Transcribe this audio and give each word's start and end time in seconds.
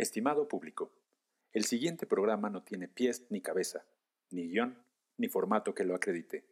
Estimado 0.00 0.48
público, 0.48 0.94
el 1.52 1.66
siguiente 1.66 2.06
programa 2.06 2.48
no 2.48 2.62
tiene 2.62 2.88
pies 2.88 3.26
ni 3.28 3.42
cabeza, 3.42 3.84
ni 4.30 4.48
guion, 4.48 4.82
ni 5.18 5.28
formato 5.28 5.74
que 5.74 5.84
lo 5.84 5.94
acredite. 5.94 6.46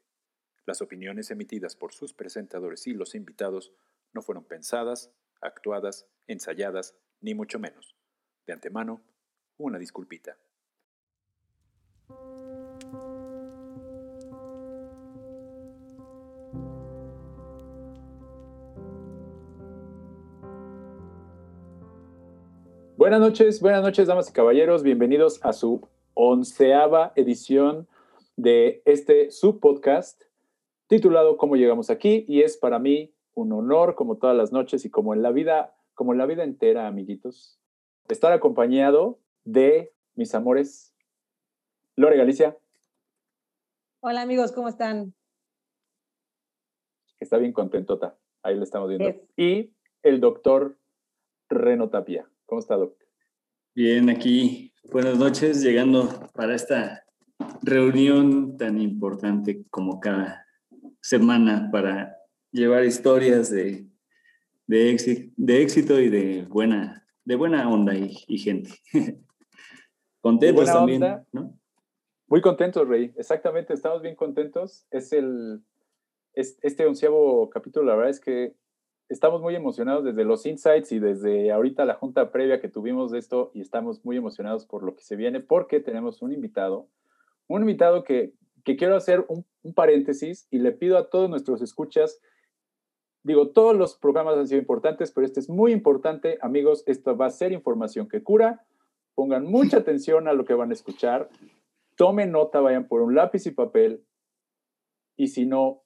Las 0.67 0.83
opiniones 0.83 1.31
emitidas 1.31 1.75
por 1.75 1.95
sus 1.95 2.13
presentadores 2.13 2.87
y 2.87 2.93
los 2.93 3.15
invitados 3.15 3.73
no 4.13 4.21
fueron 4.21 4.45
pensadas, 4.45 5.11
actuadas, 5.41 6.07
ensayadas, 6.27 6.95
ni 7.23 7.33
mucho 7.33 7.59
menos. 7.59 7.97
De 8.47 8.53
antemano, 8.53 9.01
una 9.57 9.79
disculpita. 9.79 10.37
Buenas 23.09 23.27
noches, 23.27 23.63
buenas 23.63 23.81
noches, 23.81 24.07
damas 24.07 24.29
y 24.29 24.35
caballeros. 24.35 24.83
Bienvenidos 24.83 25.43
a 25.43 25.55
su 25.55 25.81
onceava 26.13 27.15
edición 27.17 27.89
de 28.37 28.83
este 28.85 29.31
subpodcast 29.31 30.25
titulado 30.89 31.39
¿Cómo 31.39 31.57
llegamos 31.57 31.89
aquí? 31.89 32.27
Y 32.29 32.43
es 32.43 32.59
para 32.59 32.79
mí 32.79 33.15
un 33.33 33.51
honor, 33.55 33.95
como 33.95 34.19
todas 34.19 34.37
las 34.37 34.53
noches 34.53 34.85
y 34.85 34.91
como 34.91 35.15
en 35.15 35.23
la 35.23 35.33
vida, 35.33 35.75
como 35.95 36.13
en 36.13 36.19
la 36.19 36.27
vida 36.27 36.45
entera, 36.45 36.87
amiguitos, 36.87 37.59
estar 38.11 38.31
acompañado 38.35 39.19
de 39.43 39.95
mis 40.15 40.35
amores. 40.35 40.95
Lore 41.97 42.19
Galicia. 42.19 42.59
Hola 44.01 44.21
amigos, 44.21 44.53
¿cómo 44.53 44.69
están? 44.69 45.15
Está 47.19 47.39
bien 47.39 47.55
contentota. 47.55 48.19
Ahí 48.43 48.55
lo 48.55 48.65
estamos 48.65 48.91
viendo. 48.91 49.19
Y 49.35 49.73
el 50.03 50.21
doctor 50.21 50.77
Reno 51.49 51.89
Tapia. 51.89 52.29
¿Cómo 52.49 52.61
está, 52.61 52.77
Doc? 52.77 52.97
Bien, 53.75 54.09
aquí. 54.09 54.73
Buenas 54.91 55.19
noches, 55.19 55.63
llegando 55.63 56.31
para 56.33 56.55
esta 56.55 57.05
reunión 57.61 58.57
tan 58.57 58.81
importante 58.81 59.67
como 59.69 60.01
cada 60.01 60.47
semana 61.03 61.69
para 61.71 62.17
llevar 62.51 62.87
historias 62.87 63.51
de, 63.51 63.87
de, 64.67 64.91
éxito, 65.61 66.01
y 66.01 66.09
de 66.09 66.47
buena, 66.49 67.07
de 67.27 67.37
buena 67.37 67.69
onda 67.69 67.95
y, 67.95 68.39
gente. 68.39 68.71
contentos 70.23 70.65
también, 70.65 71.03
¿no? 71.31 71.55
Muy 72.29 72.41
contentos, 72.41 72.89
Rey. 72.89 73.13
Exactamente, 73.19 73.75
estamos 73.75 74.01
bien 74.01 74.17
contentos. 74.17 74.87
Es 74.91 75.13
el, 75.13 75.61
es, 76.33 76.59
este 76.63 76.87
onceavo 76.87 77.51
capítulo, 77.51 77.85
la 77.85 77.95
verdad 77.95 78.11
es 78.11 78.21
que 78.21 78.55
estamos 79.09 79.41
muy 79.41 79.55
emocionados 79.55 80.05
desde 80.05 80.25
los 80.25 80.45
insights 80.45 80.93
y 80.93 80.99
desde 80.99 81.51
ahorita 81.51 81.85
la 81.85 81.95
junta 81.95 82.31
previa 82.31 82.61
que 82.61 82.69
tuvimos 82.69 83.11
de 83.11 83.19
esto 83.19 83.51
y 83.55 83.61
estamos 83.61 84.05
muy 84.05 84.17
emocionados 84.17 84.67
por 84.67 84.83
lo 84.83 84.95
que 84.95 85.03
se 85.03 85.17
viene 85.17 85.41
porque 85.41 85.81
tenemos 85.81 86.21
un 86.21 86.33
invitado, 86.33 86.89
un 87.47 87.63
invitado 87.63 88.05
que, 88.05 88.35
que 88.65 88.77
quiero 88.77 88.97
hacer 88.97 89.25
un, 89.29 89.47
un, 89.63 89.75
paréntesis 89.75 90.47
y 90.51 90.59
le 90.59 90.73
pido 90.73 90.99
a 90.99 91.09
todos 91.09 91.31
nuestros 91.31 91.63
escuchas, 91.63 92.21
digo, 93.23 93.51
todos 93.51 93.75
los 93.77 93.97
programas 93.97 94.37
han 94.37 94.47
sido 94.47 94.61
importantes, 94.61 95.11
pero 95.13 95.25
este 95.25 95.41
es 95.41 95.49
muy 95.49 95.73
importante, 95.73 96.39
amigos, 96.43 96.83
esto 96.87 97.17
va 97.17 97.27
a 97.27 97.31
ser 97.31 97.53
información 97.53 98.09
que 98.09 98.23
cura, 98.23 98.67
pongan 99.15 99.47
mucha 99.47 99.79
atención 99.79 100.29
a 100.29 100.35
lo 100.35 100.45
que 100.45 100.55
van 100.55 100.71
a 100.71 100.75
escuchar, 100.75 101.31
tomen 101.97 102.31
nota, 102.31 102.61
vayan 102.61 102.87
por 102.87 103.01
un 103.01 103.15
lápiz 103.15 103.47
y 103.47 103.53
papel 103.53 104.05
y 105.17 105.29
si 105.29 105.47
no, 105.47 105.83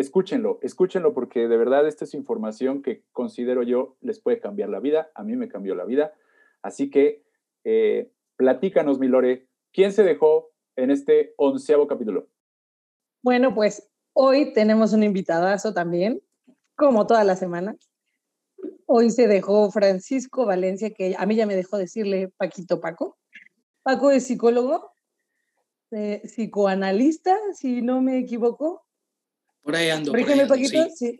escúchenlo, 0.00 0.58
escúchenlo 0.62 1.12
porque 1.12 1.46
de 1.46 1.56
verdad 1.56 1.86
esta 1.86 2.04
es 2.04 2.14
información 2.14 2.82
que 2.82 3.04
considero 3.12 3.62
yo 3.62 3.96
les 4.00 4.18
puede 4.20 4.40
cambiar 4.40 4.70
la 4.70 4.80
vida, 4.80 5.10
a 5.14 5.22
mí 5.22 5.36
me 5.36 5.48
cambió 5.48 5.74
la 5.74 5.84
vida. 5.84 6.14
Así 6.62 6.90
que 6.90 7.22
eh, 7.64 8.10
platícanos, 8.36 8.98
Milore, 8.98 9.46
¿quién 9.72 9.92
se 9.92 10.02
dejó 10.02 10.50
en 10.76 10.90
este 10.90 11.34
onceavo 11.36 11.86
capítulo? 11.86 12.28
Bueno, 13.22 13.54
pues 13.54 13.90
hoy 14.14 14.54
tenemos 14.54 14.94
un 14.94 15.02
invitadazo 15.02 15.74
también, 15.74 16.22
como 16.74 17.06
todas 17.06 17.26
las 17.26 17.38
semanas. 17.38 17.76
Hoy 18.86 19.10
se 19.10 19.28
dejó 19.28 19.70
Francisco 19.70 20.46
Valencia, 20.46 20.90
que 20.90 21.14
a 21.16 21.26
mí 21.26 21.36
ya 21.36 21.46
me 21.46 21.56
dejó 21.56 21.76
decirle 21.76 22.32
Paquito 22.38 22.80
Paco. 22.80 23.18
Paco 23.82 24.10
es 24.10 24.26
psicólogo, 24.26 24.92
eh, 25.90 26.22
psicoanalista, 26.24 27.36
si 27.52 27.82
no 27.82 28.00
me 28.00 28.18
equivoco, 28.18 28.86
por 29.62 29.76
ahí 29.76 29.90
ando. 29.90 30.12
Por 30.12 30.58
sí. 30.96 31.18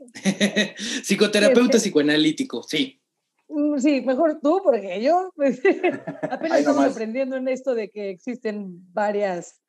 Psicoterapeuta 1.04 1.78
psicoanalítico, 1.78 2.62
sí. 2.62 3.00
Mm, 3.48 3.78
sí, 3.78 4.00
mejor 4.02 4.40
tú, 4.40 4.60
porque 4.62 5.02
yo 5.02 5.32
pues, 5.34 5.60
apenas 6.30 6.60
estamos 6.60 6.84
aprendiendo 6.84 7.36
en 7.36 7.48
esto 7.48 7.74
de 7.74 7.90
que 7.90 8.10
existen 8.10 8.92
varias, 8.92 9.60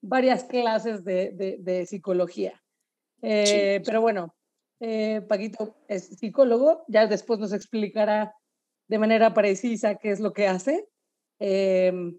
varias 0.00 0.44
clases 0.44 1.04
de, 1.04 1.58
de, 1.58 1.86
psicología. 1.86 2.62
Eh, 3.20 3.82
pero 3.84 4.00
bueno, 4.00 4.34
eh, 4.80 5.20
Paquito 5.28 5.76
es 5.86 6.06
psicólogo, 6.18 6.84
ya 6.88 7.06
después 7.06 7.38
nos 7.38 7.52
explicará 7.52 8.34
de 8.88 8.98
manera 8.98 9.34
precisa 9.34 9.96
qué 9.96 10.10
es 10.10 10.20
lo 10.20 10.32
que 10.32 10.46
hace. 10.46 10.88
Em, 11.38 12.18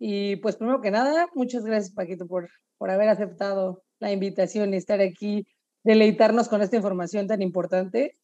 y 0.00 0.36
pues 0.36 0.56
primero 0.56 0.80
que 0.80 0.90
nada, 0.90 1.28
muchas 1.34 1.64
gracias 1.64 1.94
Paquito 1.94 2.26
por, 2.26 2.48
por 2.78 2.90
haber 2.90 3.08
aceptado 3.08 3.84
la 4.00 4.12
invitación 4.12 4.74
y 4.74 4.78
estar 4.78 5.00
aquí, 5.00 5.46
deleitarnos 5.84 6.48
con 6.48 6.62
esta 6.62 6.76
información 6.76 7.26
tan 7.26 7.42
importante 7.42 8.18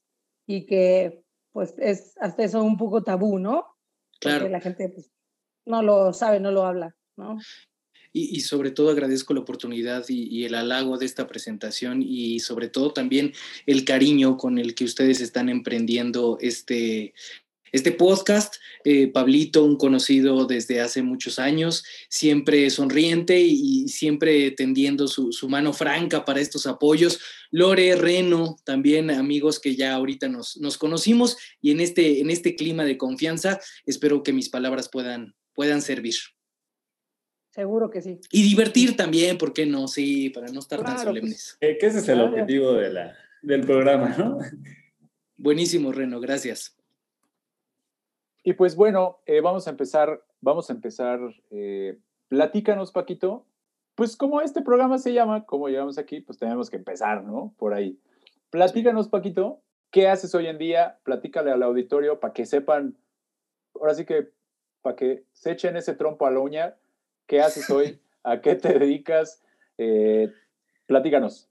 y 0.47 0.67
que 0.67 1.23
pues 1.53 1.75
es 1.79 2.15
hasta 2.21 2.45
eso 2.45 2.63
un 2.63 2.77
poco 2.77 3.03
tabú, 3.03 3.39
¿no? 3.39 3.67
Claro. 4.21 4.41
Porque 4.41 4.53
la 4.53 4.61
gente 4.61 4.89
pues, 4.89 5.11
no 5.65 5.83
lo 5.83 6.13
sabe, 6.13 6.41
no 6.41 6.51
lo 6.51 6.65
habla, 6.65 6.97
¿no? 7.17 7.39
Y, 8.13 8.41
sobre 8.41 8.71
todo 8.71 8.89
agradezco 8.89 9.35
la 9.35 9.41
oportunidad 9.41 10.07
y, 10.09 10.23
y, 10.35 10.47
el 10.47 10.55
halago 10.55 10.97
de 10.97 11.05
esta 11.05 11.27
presentación 11.27 12.01
y 12.03 12.41
sobre 12.41 12.69
todo 12.69 12.95
también 12.95 13.35
el 13.67 13.85
cariño 13.85 14.39
con 14.39 14.59
el 14.59 14.75
que 14.75 14.85
ustedes 14.85 15.21
están 15.21 15.51
emprendiendo 15.51 16.39
este, 16.41 17.13
este 17.77 17.93
podcast, 17.93 18.57
eh, 18.85 19.09
Pablito, 19.09 19.65
un 19.65 19.77
conocido 19.77 20.47
desde 20.47 20.81
hace 20.81 21.03
muchos 21.03 21.39
años, 21.39 21.85
siempre 22.09 22.69
sonriente 22.71 23.41
y 23.41 23.89
siempre 23.89 24.51
tendiendo 24.51 25.07
su, 25.09 25.31
mano 25.49 25.73
franca 25.73 26.25
para 26.25 26.41
estos 26.41 26.67
apoyos. 26.67 27.21
Lore, 27.51 27.95
Reno, 27.97 28.57
también 28.65 29.11
amigos 29.11 29.61
que 29.61 29.77
ya 29.77 29.95
ahorita 29.95 30.29
nos, 30.29 30.57
nos 30.57 30.79
conocimos 30.79 31.37
y 31.61 31.71
en 31.71 31.81
este, 31.81 32.21
en 32.21 32.31
este 32.31 32.57
clima 32.57 32.85
de 32.85 32.97
confianza 32.97 33.61
espero 33.85 34.23
que 34.23 34.33
mis 34.33 34.49
palabras 34.49 34.89
puedan, 34.89 35.35
puedan 35.55 35.83
servir. 35.83 36.15
Seguro 37.51 37.91
que 37.91 38.03
sí. 38.03 38.21
Y 38.33 38.43
divertir 38.43 38.97
también, 38.97 39.39
¿por 39.39 39.53
qué 39.53 39.65
no? 39.65 39.89
Sí, 39.89 40.31
para 40.31 40.49
no 40.49 40.61
estar 40.61 40.83
tan 40.83 40.95
pues, 40.95 41.05
solemnes. 41.05 41.57
Eh, 41.61 41.79
que 41.81 41.87
ese 41.87 41.99
es 41.99 42.09
el 42.09 42.21
objetivo 42.21 42.75
de 42.75 42.93
la, 42.93 43.17
del 43.43 43.63
programa, 43.63 44.15
¿no? 44.19 44.39
Buenísimo, 45.39 45.93
Reno, 45.93 46.21
gracias. 46.21 46.76
Y 48.47 48.53
pues 48.53 48.77
bueno, 48.77 49.19
eh, 49.27 49.41
vamos 49.41 49.67
a 49.67 49.71
empezar, 49.71 50.23
vamos 50.41 50.71
a 50.71 50.73
empezar, 50.73 51.19
eh, 51.51 51.99
platícanos, 52.29 52.93
Paquito, 52.93 53.45
pues 53.97 54.17
como 54.17 54.41
este 54.41 54.63
programa 54.63 54.99
se 54.99 55.13
llama, 55.13 55.45
como 55.47 55.69
llegamos 55.69 55.99
aquí, 55.99 56.21
pues 56.21 56.39
tenemos 56.39 56.71
que 56.71 56.77
empezar, 56.77 57.25
¿no? 57.25 57.53
Por 57.59 57.75
ahí. 57.75 57.99
Platícanos, 58.51 59.09
Paquito, 59.09 59.63
¿qué 59.91 60.07
haces 60.07 60.33
hoy 60.33 60.47
en 60.47 60.59
día? 60.59 61.01
Platícale 61.03 61.51
al 61.51 61.65
auditorio 61.65 62.21
para 62.21 62.33
que 62.33 62.47
sepan, 62.47 62.97
ahora 63.75 63.95
sí 63.95 64.05
que, 64.05 64.29
para 64.81 64.95
que 64.95 65.25
se 65.33 65.51
echen 65.51 65.77
ese 65.77 65.95
trompo 65.95 66.25
a 66.25 66.31
la 66.31 66.39
uña, 66.39 66.77
¿qué 67.27 67.41
haces 67.41 67.69
hoy? 67.69 68.01
¿A 68.23 68.43
qué 68.43 68.55
te 68.55 68.69
dedicas? 68.79 69.43
Eh, 69.77 70.33
platícanos 70.87 71.51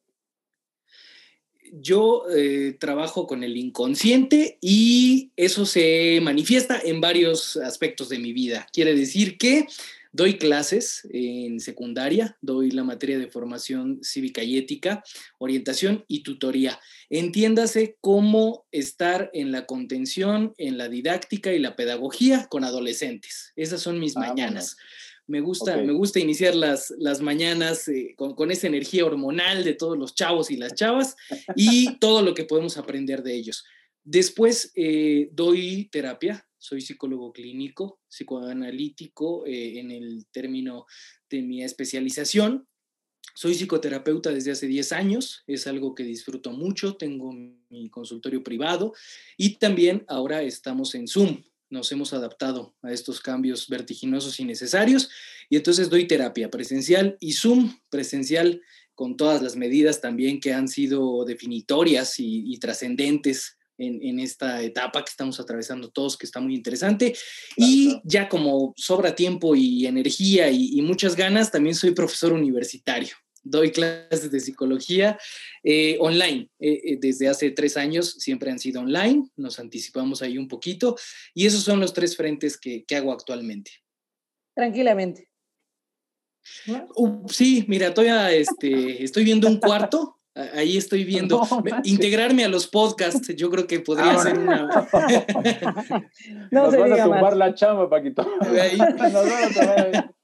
yo 1.74 2.24
eh, 2.36 2.76
trabajo 2.80 3.28
con 3.28 3.44
el 3.44 3.58
inconsciente 3.58 4.58
y 4.62 5.32
eso 5.36 5.66
se 5.66 6.20
manifiesta 6.22 6.80
en 6.84 7.02
varios 7.02 7.58
aspectos 7.58 8.10
de 8.10 8.20
mi 8.20 8.34
vida. 8.34 8.68
Quiere 8.72 8.96
decir 8.96 9.38
que 9.38 9.68
doy 10.16 10.38
clases 10.38 11.06
en 11.12 11.60
secundaria, 11.60 12.38
doy 12.42 12.72
la 12.72 12.86
materia 12.86 13.20
de 13.20 13.28
formación 13.28 14.00
cívica 14.02 14.44
y 14.44 14.58
ética, 14.58 15.04
orientación 15.40 16.06
y 16.08 16.24
tutoría. 16.24 16.80
Entiéndase 17.10 17.98
cómo 18.00 18.66
estar 18.72 19.30
en 19.34 19.52
la 19.52 19.66
contención, 19.66 20.54
en 20.58 20.78
la 20.78 20.88
didáctica 20.88 21.52
y 21.52 21.60
la 21.60 21.76
pedagogía 21.76 22.48
con 22.50 22.64
adolescentes. 22.64 23.52
Esas 23.58 23.82
son 23.82 24.00
mis 24.00 24.16
mañanas. 24.16 24.78
Me 25.28 25.42
gusta, 25.42 25.78
me 25.78 25.94
gusta 25.94 26.20
iniciar 26.20 26.56
las, 26.56 26.94
las 27.00 27.20
mañanas 27.20 27.88
eh, 27.88 28.14
con, 28.16 28.36
con, 28.36 28.52
esa 28.52 28.68
energía 28.68 29.06
hormonal 29.06 29.64
de 29.64 29.74
todos 29.74 29.98
los 29.98 30.14
chavos 30.14 30.52
y 30.52 30.58
las 30.58 30.76
chavas 30.76 31.16
y 31.56 31.98
todo 31.98 32.22
lo 32.22 32.36
que 32.36 32.44
podemos 32.46 32.78
aprender 32.78 33.24
de 33.24 33.34
ellos. 33.34 33.66
Después 34.04 34.72
eh, 34.76 35.30
doy 35.32 35.90
terapia, 35.92 36.48
soy 36.60 36.82
psicólogo 36.82 37.34
clínico, 37.34 38.02
psicoanalítico 38.08 39.48
eh, 39.48 39.80
en 39.80 39.90
el 39.90 40.28
término 40.32 40.86
de 41.28 41.42
mi 41.42 41.64
especialización. 41.64 42.68
Soy 43.34 43.56
psicoterapeuta 43.56 44.30
desde 44.30 44.52
hace 44.52 44.68
10 44.68 44.92
años, 44.92 45.44
es 45.48 45.66
algo 45.66 45.96
que 45.96 46.04
disfruto 46.04 46.52
mucho, 46.52 46.98
tengo 46.98 47.34
mi 47.34 47.90
consultorio 47.90 48.44
privado 48.44 48.94
y 49.38 49.58
también 49.58 50.06
ahora 50.08 50.44
estamos 50.44 50.94
en 50.94 51.08
Zoom, 51.08 51.44
nos 51.76 51.92
hemos 51.92 52.14
adaptado 52.14 52.74
a 52.82 52.92
estos 52.92 53.20
cambios 53.20 53.68
vertiginosos 53.68 54.40
y 54.40 54.46
necesarios. 54.46 55.10
Y 55.50 55.58
entonces 55.58 55.90
doy 55.90 56.08
terapia 56.08 56.50
presencial 56.50 57.18
y 57.20 57.34
Zoom 57.34 57.78
presencial 57.90 58.62
con 58.96 59.18
todas 59.18 59.42
las 59.42 59.56
medidas 59.56 60.02
también 60.02 60.40
que 60.40 60.54
han 60.54 60.68
sido 60.68 61.26
definitorias 61.26 62.16
y, 62.18 62.58
trascendentes 62.60 63.58
en, 63.78 64.20
esta 64.20 64.64
etapa 64.64 65.04
que 65.04 65.10
estamos 65.10 65.38
atravesando 65.42 65.90
todos, 65.90 66.18
que 66.18 66.26
está 66.26 66.40
muy 66.40 66.56
interesante. 66.56 67.14
y 67.58 68.00
ya 68.06 68.30
como 68.30 68.74
sobra 68.78 69.14
tiempo 69.14 69.54
y 69.56 69.86
energía 69.86 70.50
y, 70.50 70.82
muchas 70.82 71.16
ganas, 71.16 71.52
también 71.52 71.76
soy 71.76 71.92
profesor 71.92 72.32
universitario. 72.32 73.16
Doy 73.46 73.72
clases 73.72 74.32
de 74.32 74.40
psicología 74.40 75.20
eh, 75.64 75.98
online. 76.00 76.50
Eh, 76.60 76.82
eh, 76.84 76.98
desde 77.00 77.28
hace 77.28 77.52
tres 77.52 77.78
años 77.78 78.16
siempre 78.18 78.50
han 78.50 78.58
sido 78.58 78.82
online, 78.82 79.30
nos 79.36 79.60
anticipamos 79.60 80.24
ahí 80.24 80.40
un 80.40 80.48
poquito 80.48 80.98
y 81.34 81.46
esos 81.46 81.62
son 81.62 81.80
los 81.80 81.94
tres 81.94 82.18
frentes 82.18 82.58
que, 82.58 82.84
que 82.86 82.96
hago 82.96 83.14
actualmente. 83.14 83.72
Tranquilamente. 84.56 85.30
Uh, 86.96 87.28
sí, 87.30 87.66
mira, 87.68 87.94
este, 88.32 89.04
estoy 89.04 89.24
viendo 89.24 89.48
un 89.48 89.60
cuarto. 89.60 90.20
Ahí 90.54 90.76
estoy 90.76 91.06
viendo. 91.06 91.42
integrarme 91.86 92.44
a 92.44 92.50
los 92.50 92.68
podcasts, 92.68 93.34
yo 93.36 93.50
creo 93.50 93.68
que 93.68 93.80
podría 93.80 94.12
ah, 94.12 94.22
ser 94.22 94.38
una. 94.38 94.68
no 96.52 96.64
Nos 96.64 96.78
van 96.78 96.92
a 96.92 97.04
tumbar 97.04 97.38
la 97.38 97.54
chamba, 97.54 97.90
Paquito. 97.90 98.28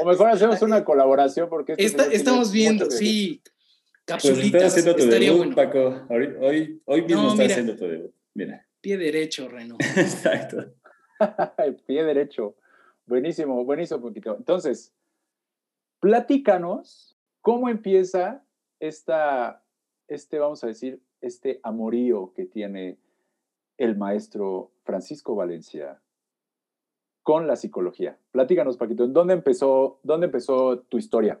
o 0.00 0.04
mejor 0.04 0.30
hacemos 0.30 0.60
una 0.62 0.84
colaboración 0.84 1.48
porque. 1.48 1.74
estamos 1.78 2.52
viendo, 2.52 2.90
sí. 2.90 3.40
Pues 3.42 4.22
Capsulitas. 4.22 4.76
estaría 4.76 5.32
bueno. 5.32 5.54
Paco. 5.54 6.06
Hoy, 6.08 6.80
hoy, 6.84 7.02
mismo 7.02 7.32
está 7.32 7.44
haciendo 7.44 7.76
tu 7.76 7.86
debut. 7.86 8.12
Mira. 8.34 8.66
Pie 8.80 8.98
derecho, 8.98 9.48
Reno. 9.48 9.76
Exacto. 9.96 10.72
Pie 11.86 12.04
derecho. 12.04 12.54
Buenísimo, 13.06 13.64
buenísimo, 13.64 14.00
Paquito. 14.00 14.36
Entonces, 14.36 14.92
Platícanos 16.00 17.16
cómo 17.40 17.68
empieza 17.68 18.44
esta, 18.80 19.62
este, 20.08 20.38
vamos 20.38 20.62
a 20.62 20.66
decir, 20.66 21.00
este 21.20 21.58
amorío 21.62 22.32
que 22.34 22.44
tiene 22.44 22.98
el 23.78 23.96
maestro 23.96 24.72
Francisco 24.84 25.34
Valencia 25.34 26.00
con 27.26 27.48
la 27.48 27.56
psicología. 27.56 28.16
Platícanos, 28.30 28.76
Paquito, 28.76 29.02
¿en 29.02 29.12
dónde 29.12 29.34
empezó, 29.34 29.98
dónde 30.04 30.26
empezó 30.26 30.78
tu 30.88 30.96
historia? 30.96 31.40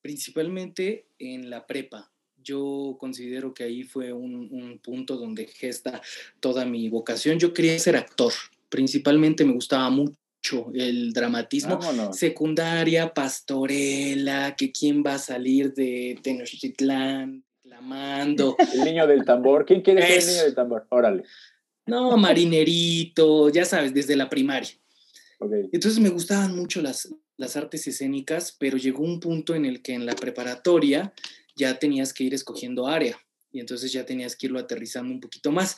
Principalmente 0.00 1.08
en 1.18 1.50
la 1.50 1.66
prepa. 1.66 2.10
Yo 2.42 2.96
considero 2.98 3.52
que 3.52 3.64
ahí 3.64 3.82
fue 3.82 4.14
un, 4.14 4.48
un 4.50 4.78
punto 4.78 5.18
donde 5.18 5.46
gesta 5.46 6.00
toda 6.40 6.64
mi 6.64 6.88
vocación. 6.88 7.38
Yo 7.38 7.52
quería 7.52 7.78
ser 7.78 7.96
actor. 7.96 8.32
Principalmente 8.70 9.44
me 9.44 9.52
gustaba 9.52 9.90
mucho 9.90 10.70
el 10.72 11.12
dramatismo. 11.12 11.78
Secundaria, 12.14 13.12
pastorela, 13.12 14.56
que 14.56 14.72
quién 14.72 15.04
va 15.06 15.16
a 15.16 15.18
salir 15.18 15.74
de 15.74 16.18
Tenochtitlán, 16.22 17.44
clamando. 17.62 18.56
El 18.72 18.84
niño 18.84 19.06
del 19.06 19.26
tambor. 19.26 19.66
¿Quién 19.66 19.82
quiere 19.82 20.00
ser 20.00 20.18
el 20.18 20.26
niño 20.26 20.42
del 20.44 20.54
tambor? 20.54 20.86
Órale. 20.88 21.24
No, 21.90 22.16
marinerito, 22.16 23.50
ya 23.50 23.64
sabes, 23.64 23.92
desde 23.92 24.16
la 24.16 24.28
primaria. 24.28 24.70
Entonces 25.72 26.00
me 26.00 26.10
gustaban 26.10 26.54
mucho 26.54 26.82
las, 26.82 27.08
las 27.36 27.56
artes 27.56 27.86
escénicas, 27.86 28.54
pero 28.58 28.76
llegó 28.76 29.02
un 29.02 29.20
punto 29.20 29.54
en 29.54 29.64
el 29.64 29.82
que 29.82 29.94
en 29.94 30.06
la 30.06 30.14
preparatoria 30.14 31.12
ya 31.56 31.78
tenías 31.78 32.12
que 32.12 32.24
ir 32.24 32.34
escogiendo 32.34 32.86
área 32.86 33.18
y 33.52 33.60
entonces 33.60 33.92
ya 33.92 34.04
tenías 34.04 34.36
que 34.36 34.46
irlo 34.46 34.58
aterrizando 34.58 35.12
un 35.12 35.20
poquito 35.20 35.50
más. 35.50 35.76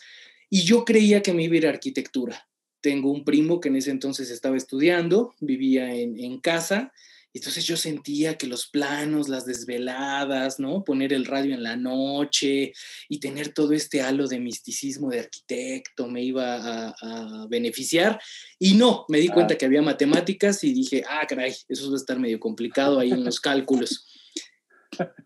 Y 0.51 0.63
yo 0.63 0.85
creía 0.85 1.23
que 1.23 1.33
me 1.33 1.45
iba 1.45 1.55
a 1.55 1.59
ir 1.59 1.67
a 1.67 1.71
arquitectura 1.71 2.47
tengo 2.83 3.11
un 3.11 3.25
primo 3.25 3.61
que 3.61 3.69
en 3.69 3.77
ese 3.77 3.91
entonces 3.91 4.29
estaba 4.31 4.57
estudiando, 4.57 5.35
vivía 5.41 5.95
en, 5.95 6.19
en 6.19 6.39
casa, 6.41 6.93
entonces 7.35 7.65
yo 7.65 7.77
sentía 7.77 8.37
que 8.37 8.47
los 8.47 8.69
planos, 8.69 9.29
las 9.29 9.47
desveladas, 9.47 10.61
¿no? 10.61 10.85
Poner 10.85 11.13
el 11.13 11.25
radio 11.25 11.55
en 11.55 11.63
la 11.63 11.77
noche 11.77 12.73
y 13.09 13.21
tener 13.21 13.55
todo 13.55 13.73
este 13.73 14.03
halo 14.03 14.27
de 14.27 14.39
misticismo 14.39 15.11
de 15.11 15.21
arquitecto 15.21 16.09
me 16.09 16.23
iba 16.23 16.95
a, 17.01 17.47
beneficiar. 17.49 18.21
Y 18.59 18.75
no, 18.75 19.05
me 19.09 19.19
di 19.19 19.29
cuenta 19.29 19.57
que 19.57 19.67
había 19.67 19.83
matemáticas 19.83 20.63
y 20.65 20.73
dije, 20.73 21.03
ah, 21.09 21.27
caray, 21.27 21.55
eso 21.69 21.89
va 21.89 21.95
a 21.95 21.97
estar 21.97 22.19
medio 22.19 22.39
complicado 22.39 22.99
ahí 22.99 23.11
en 23.11 23.25
los 23.25 23.41
cálculos. 23.41 24.07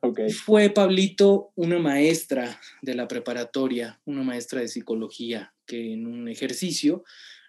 Okay. 0.00 0.30
Fue 0.30 0.70
Pablito 0.70 1.50
una 1.56 1.80
maestra 1.80 2.60
de 2.82 2.94
la 2.94 3.08
preparatoria, 3.08 4.00
una 4.04 4.22
maestra 4.22 4.60
de 4.60 4.68
psicología, 4.68 5.52
que 5.66 5.92
en 5.92 6.06
un 6.06 6.28
ejercicio 6.28 7.02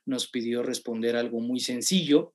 nos 0.08 0.28
pidió 0.28 0.64
responder 0.64 1.16
algo 1.16 1.42
muy 1.42 1.60
sencillo. 1.60 2.34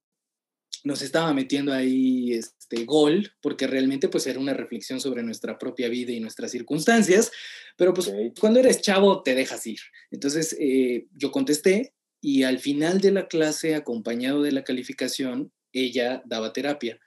Nos 0.84 1.02
estaba 1.02 1.32
metiendo 1.32 1.72
ahí 1.72 2.32
este 2.32 2.84
gol, 2.84 3.32
porque 3.40 3.66
realmente 3.66 4.08
pues 4.08 4.26
era 4.26 4.40
una 4.40 4.54
reflexión 4.54 5.00
sobre 5.00 5.22
nuestra 5.22 5.58
propia 5.58 5.88
vida 5.88 6.12
y 6.12 6.20
nuestras 6.20 6.50
circunstancias, 6.50 7.30
pero 7.76 7.94
pues 7.94 8.12
cuando 8.40 8.60
eres 8.60 8.80
chavo 8.82 9.22
te 9.22 9.34
dejas 9.34 9.66
ir. 9.66 9.80
Entonces 10.10 10.56
eh, 10.58 11.06
yo 11.14 11.30
contesté 11.30 11.94
y 12.20 12.42
al 12.42 12.58
final 12.58 13.00
de 13.00 13.12
la 13.12 13.28
clase, 13.28 13.74
acompañado 13.74 14.42
de 14.42 14.52
la 14.52 14.64
calificación, 14.64 15.52
ella 15.72 16.22
daba 16.24 16.52
terapia 16.52 17.00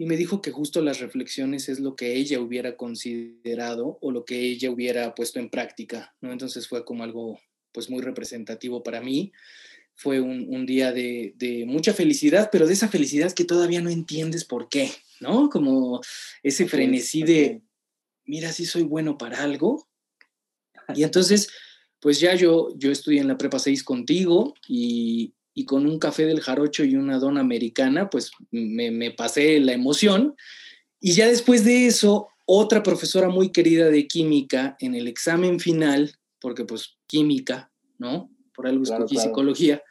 y 0.00 0.06
me 0.06 0.16
dijo 0.16 0.40
que 0.40 0.50
justo 0.50 0.80
las 0.80 0.98
reflexiones 0.98 1.68
es 1.68 1.78
lo 1.78 1.94
que 1.94 2.14
ella 2.14 2.40
hubiera 2.40 2.74
considerado 2.78 3.98
o 4.00 4.12
lo 4.12 4.24
que 4.24 4.40
ella 4.40 4.70
hubiera 4.70 5.14
puesto 5.14 5.40
en 5.40 5.50
práctica, 5.50 6.14
¿no? 6.22 6.32
Entonces 6.32 6.66
fue 6.66 6.86
como 6.86 7.04
algo 7.04 7.38
pues 7.70 7.90
muy 7.90 8.00
representativo 8.00 8.82
para 8.82 9.02
mí 9.02 9.30
fue 10.00 10.18
un, 10.18 10.64
día 10.64 10.92
de, 10.92 11.64
mucha 11.66 11.92
felicidad, 11.92 12.48
pero 12.50 12.66
de 12.66 12.72
esa 12.72 12.88
felicidad 12.88 13.32
que 13.32 13.44
todavía 13.44 13.82
no 13.82 13.90
entiendes 13.90 14.46
por 14.46 14.70
qué, 14.70 14.90
¿no? 15.20 15.50
Como 15.50 16.00
ese 16.42 16.66
frenesí 16.66 17.22
de, 17.22 17.60
mira, 18.24 18.50
si 18.50 18.64
soy 18.64 18.82
bueno 18.82 19.18
para 19.18 19.42
algo. 19.42 19.86
Y 20.94 21.02
entonces, 21.02 21.50
pues 22.00 22.18
ya 22.18 22.34
yo, 22.34 22.70
yo 22.78 22.90
estudié 22.90 23.20
en 23.20 23.28
la 23.28 23.36
prepa 23.36 23.58
6 23.58 23.84
contigo 23.84 24.54
y, 24.66 25.34
con 25.66 25.84
un 25.84 25.98
café 25.98 26.24
del 26.24 26.40
jarocho 26.40 26.84
y 26.84 26.96
una 26.96 27.18
dona 27.18 27.42
americana, 27.42 28.08
pues 28.08 28.30
me, 28.50 28.90
me 28.90 29.10
pasé 29.10 29.60
la 29.60 29.74
emoción. 29.74 30.34
Y 30.98 31.12
ya 31.12 31.26
después 31.28 31.66
de 31.66 31.84
eso, 31.84 32.28
otra 32.46 32.82
profesora 32.82 33.28
muy 33.28 33.52
querida 33.52 33.90
de 33.90 34.08
química 34.08 34.78
en 34.80 34.94
el 34.94 35.08
examen 35.08 35.60
final, 35.60 36.16
porque 36.40 36.64
pues 36.64 36.96
química, 37.06 37.70
¿no? 37.98 38.30
Por 38.54 38.66
algo 38.66 38.84
escogí 38.84 39.18
psicología, 39.18 39.82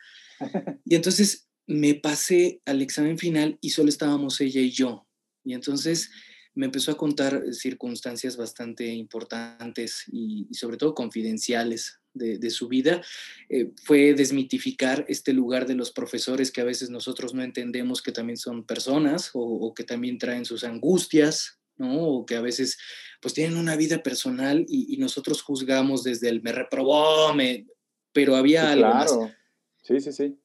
y 0.86 0.96
entonces 0.96 1.50
me 1.70 1.94
pasé 1.94 2.62
al 2.66 2.82
examen 2.82 3.18
final 3.20 3.60
y 3.62 3.70
solo 3.70 3.90
estábamos 3.90 4.42
ella 4.42 4.60
y 4.60 4.72
yo. 4.72 5.08
Y 5.44 5.54
entonces 5.54 6.10
me 6.56 6.66
empezó 6.66 6.92
a 6.92 6.98
contar 6.98 7.54
circunstancias 7.54 8.38
bastante 8.38 8.88
importantes 8.88 10.04
y, 10.12 10.48
sobre 10.52 10.78
todo 10.78 10.96
confidenciales 10.96 12.00
de, 12.14 12.50
su 12.50 12.68
vida. 12.68 13.02
Eh, 13.50 13.72
fue 13.84 14.14
desmitificar 14.14 15.06
este 15.08 15.32
lugar 15.32 15.68
de 15.68 15.76
los 15.76 15.92
profesores 15.92 16.52
que 16.52 16.62
a 16.62 16.66
veces 16.66 16.90
nosotros 16.90 17.34
no 17.34 17.44
entendemos 17.44 18.02
que 18.02 18.12
también 18.12 18.38
son 18.38 18.66
personas 18.66 19.30
o, 19.34 19.74
que 19.74 19.84
también 19.84 20.18
traen 20.18 20.44
sus 20.44 20.64
angustias, 20.64 21.60
¿no? 21.78 22.02
O 22.02 22.26
que 22.26 22.36
a 22.36 22.42
veces 22.42 22.78
pues 23.22 23.34
tienen 23.34 23.58
una 23.58 23.76
vida 23.76 24.02
personal 24.02 24.66
y, 24.68 24.98
nosotros 24.98 25.44
juzgamos 25.44 26.04
desde 26.04 26.30
el 26.30 26.42
me 26.42 26.52
reprobó, 26.52 27.34
me, 27.36 27.68
pero 28.12 28.36
había 28.36 28.72
algo 28.72 28.88
más 28.88 29.16
Sí, 29.82 30.00
sí, 30.00 30.12
sí. 30.12 30.40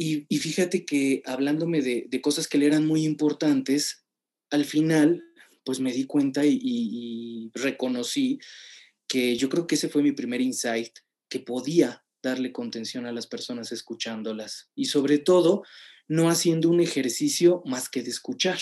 Y, 0.00 0.38
fíjate 0.38 0.84
que 0.84 1.22
hablándome 1.26 1.82
de, 1.82 2.20
cosas 2.20 2.46
que 2.46 2.58
le 2.58 2.66
eran 2.66 2.86
muy 2.86 3.04
importantes, 3.04 4.04
al 4.50 4.64
final, 4.64 5.24
pues 5.64 5.80
me 5.80 5.92
di 5.92 6.04
cuenta 6.04 6.42
y, 6.44 7.50
reconocí 7.54 8.38
que 9.08 9.36
yo 9.36 9.48
creo 9.48 9.66
que 9.66 9.74
ese 9.74 9.88
fue 9.88 10.02
mi 10.02 10.12
primer 10.12 10.40
insight, 10.40 10.92
que 11.28 11.40
podía 11.40 12.04
darle 12.22 12.52
contención 12.52 13.06
a 13.06 13.12
las 13.12 13.26
personas 13.26 13.72
escuchándolas 13.72 14.70
y 14.74 14.86
sobre 14.86 15.18
todo 15.18 15.62
no 16.06 16.30
haciendo 16.30 16.68
un 16.68 16.80
ejercicio 16.80 17.62
más 17.64 17.88
que 17.88 18.02
de 18.02 18.10
escuchar. 18.10 18.58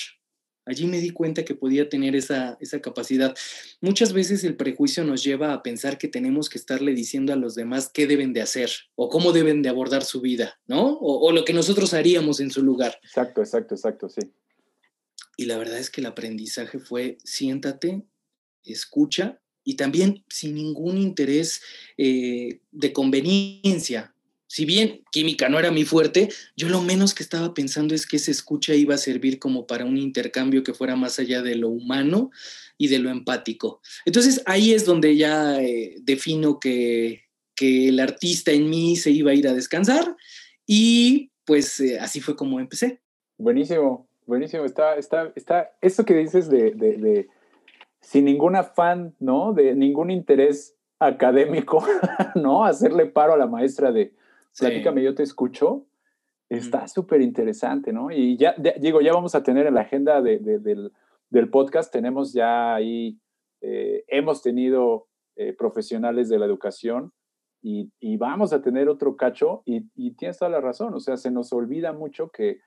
Allí 0.67 0.89
me 0.89 1.01
di 1.01 1.11
cuenta 1.11 1.45
que 1.45 1.55
podía 1.55 1.89
tener 1.89 2.17
esa, 2.17 2.59
capacidad. 2.83 3.37
Muchas 3.81 4.13
veces 4.13 4.43
el 4.43 4.57
prejuicio 4.57 5.05
nos 5.05 5.23
lleva 5.23 5.53
a 5.53 5.63
pensar 5.63 5.97
que 5.97 6.09
tenemos 6.09 6.49
que 6.49 6.59
estarle 6.59 6.93
diciendo 6.93 7.33
a 7.33 7.37
los 7.37 7.55
demás 7.55 7.89
qué 7.89 8.09
deben 8.09 8.33
de 8.33 8.43
hacer 8.43 8.71
o 8.97 9.09
cómo 9.09 9.31
deben 9.33 9.63
de 9.63 9.69
abordar 9.69 10.05
su 10.05 10.21
vida, 10.21 10.59
¿no? 10.67 10.99
O, 11.01 11.31
lo 11.31 11.45
que 11.45 11.53
nosotros 11.53 11.95
haríamos 11.95 12.41
en 12.41 12.51
su 12.51 12.65
lugar. 12.65 12.99
Exacto, 13.05 13.43
exacto, 13.43 13.77
exacto, 13.77 14.09
sí. 14.09 14.33
Y 15.37 15.45
la 15.45 15.57
verdad 15.57 15.79
es 15.79 15.89
que 15.89 16.01
el 16.01 16.09
aprendizaje 16.09 16.81
fue 16.81 17.19
siéntate, 17.23 18.03
escucha 18.65 19.41
y 19.63 19.77
también 19.77 20.25
sin 20.29 20.57
ningún 20.57 20.99
interés 20.99 21.63
eh, 21.97 22.61
de 22.73 22.93
conveniencia, 22.93 24.16
si 24.57 24.65
bien 24.65 25.03
química 25.13 25.51
no 25.51 25.59
era 25.59 25.71
mi 25.71 25.85
fuerte, 25.85 26.31
yo 26.57 26.71
lo 26.71 26.81
menos 26.81 27.13
que 27.13 27.23
estaba 27.23 27.53
pensando 27.53 27.95
es 27.95 28.07
que 28.07 28.17
esa 28.17 28.31
escucha 28.31 28.73
iba 28.73 28.95
a 28.95 28.97
servir 28.99 29.39
como 29.39 29.67
para 29.67 29.85
un 29.85 29.99
intercambio 29.99 30.63
que 30.63 30.73
fuera 30.73 30.97
más 30.97 31.19
allá 31.19 31.43
de 31.43 31.57
lo 31.57 31.69
humano 31.69 32.31
y 32.79 32.89
de 32.89 32.99
lo 32.99 33.11
empático. 33.11 33.83
Entonces 34.07 34.43
ahí 34.47 34.73
es 34.73 34.87
donde 34.87 35.15
ya 35.15 35.61
eh, 35.61 35.97
defino 36.01 36.59
que, 36.59 37.25
que 37.55 37.89
el 37.89 38.01
artista 38.01 38.51
en 38.51 38.71
mí 38.71 38.97
se 38.97 39.11
iba 39.11 39.31
a 39.31 39.35
ir 39.35 39.47
a 39.47 39.53
descansar 39.53 40.17
y 40.65 41.33
pues 41.45 41.79
eh, 41.81 42.01
así 42.01 42.23
fue 42.23 42.35
como 42.35 42.59
empecé. 42.59 43.03
Buenísimo, 43.37 44.09
buenísimo. 44.25 44.65
Está, 44.65 44.97
está, 44.97 45.35
está, 45.37 45.77
esto 45.83 46.07
que 46.07 46.15
dices 46.15 46.49
de, 46.49 46.71
de, 46.71 46.97
de 46.97 47.29
sin 48.01 48.25
ningún 48.25 48.57
afán, 48.57 49.15
¿no? 49.21 49.53
De 49.53 49.75
ningún 49.75 50.11
interés 50.11 50.75
académico, 50.99 51.85
¿no? 52.35 52.65
Hacerle 52.65 53.05
paro 53.05 53.35
a 53.35 53.37
la 53.37 53.47
maestra 53.47 53.93
de, 53.93 54.15
platícame, 54.59 55.03
yo 55.03 55.15
te 55.15 55.23
escucho, 55.23 55.87
está 56.49 56.87
súper 56.89 57.21
interesante, 57.21 57.93
¿no? 57.93 58.11
Y 58.11 58.37
ya, 58.37 58.55
digo, 58.81 59.01
ya 59.01 59.13
vamos 59.13 59.35
a 59.35 59.43
tener 59.43 59.67
en 59.67 59.75
la 59.75 59.83
agenda 59.83 60.23
de, 60.23 60.39
del, 60.39 60.93
del, 61.31 61.51
podcast, 61.51 61.93
tenemos 61.93 62.33
ya 62.33 62.75
ahí, 62.75 63.19
eh, 63.61 64.05
hemos 64.09 64.43
tenido 64.43 65.09
eh, 65.37 65.53
profesionales 65.53 66.29
de 66.29 66.39
la 66.39 66.47
educación 66.47 67.13
y, 67.63 67.93
y, 68.01 68.17
vamos 68.17 68.53
a 68.53 68.63
tener 68.63 68.89
otro 68.89 69.17
cacho 69.17 69.63
y, 69.65 69.91
y, 69.95 70.13
tienes 70.15 70.39
toda 70.39 70.51
la 70.51 70.61
razón, 70.61 70.95
o 70.95 71.01
sea, 71.01 71.17
se 71.17 71.31
nos 71.31 71.53
olvida 71.53 71.93
mucho 71.93 72.31
que 72.31 72.61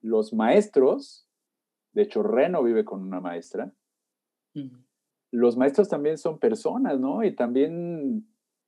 los 0.00 0.32
maestros, 0.32 1.28
de 1.92 2.02
hecho 2.02 2.22
Reno 2.22 2.62
vive 2.62 2.84
con 2.84 3.02
una 3.02 3.20
maestra, 3.20 3.72
los 5.32 5.56
maestros 5.58 5.88
también 5.88 6.16
son 6.16 6.38
personas, 6.38 6.98
¿no? 6.98 7.22
Y 7.22 7.34
también 7.34 8.26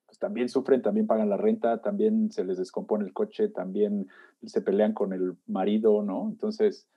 pues 0.08 0.18
también 0.18 0.48
sufren, 0.48 0.80
también 0.80 1.06
pagan 1.06 1.28
la 1.28 1.36
renta, 1.36 1.82
también 1.82 2.32
se 2.32 2.42
les 2.42 2.56
descompone 2.56 3.04
el 3.04 3.12
coche, 3.12 3.48
también 3.48 4.08
se 4.42 4.62
pelean 4.62 4.94
con 4.94 5.12
el 5.12 5.34
marido, 5.46 6.02
¿no? 6.02 6.28
Entonces, 6.30 6.88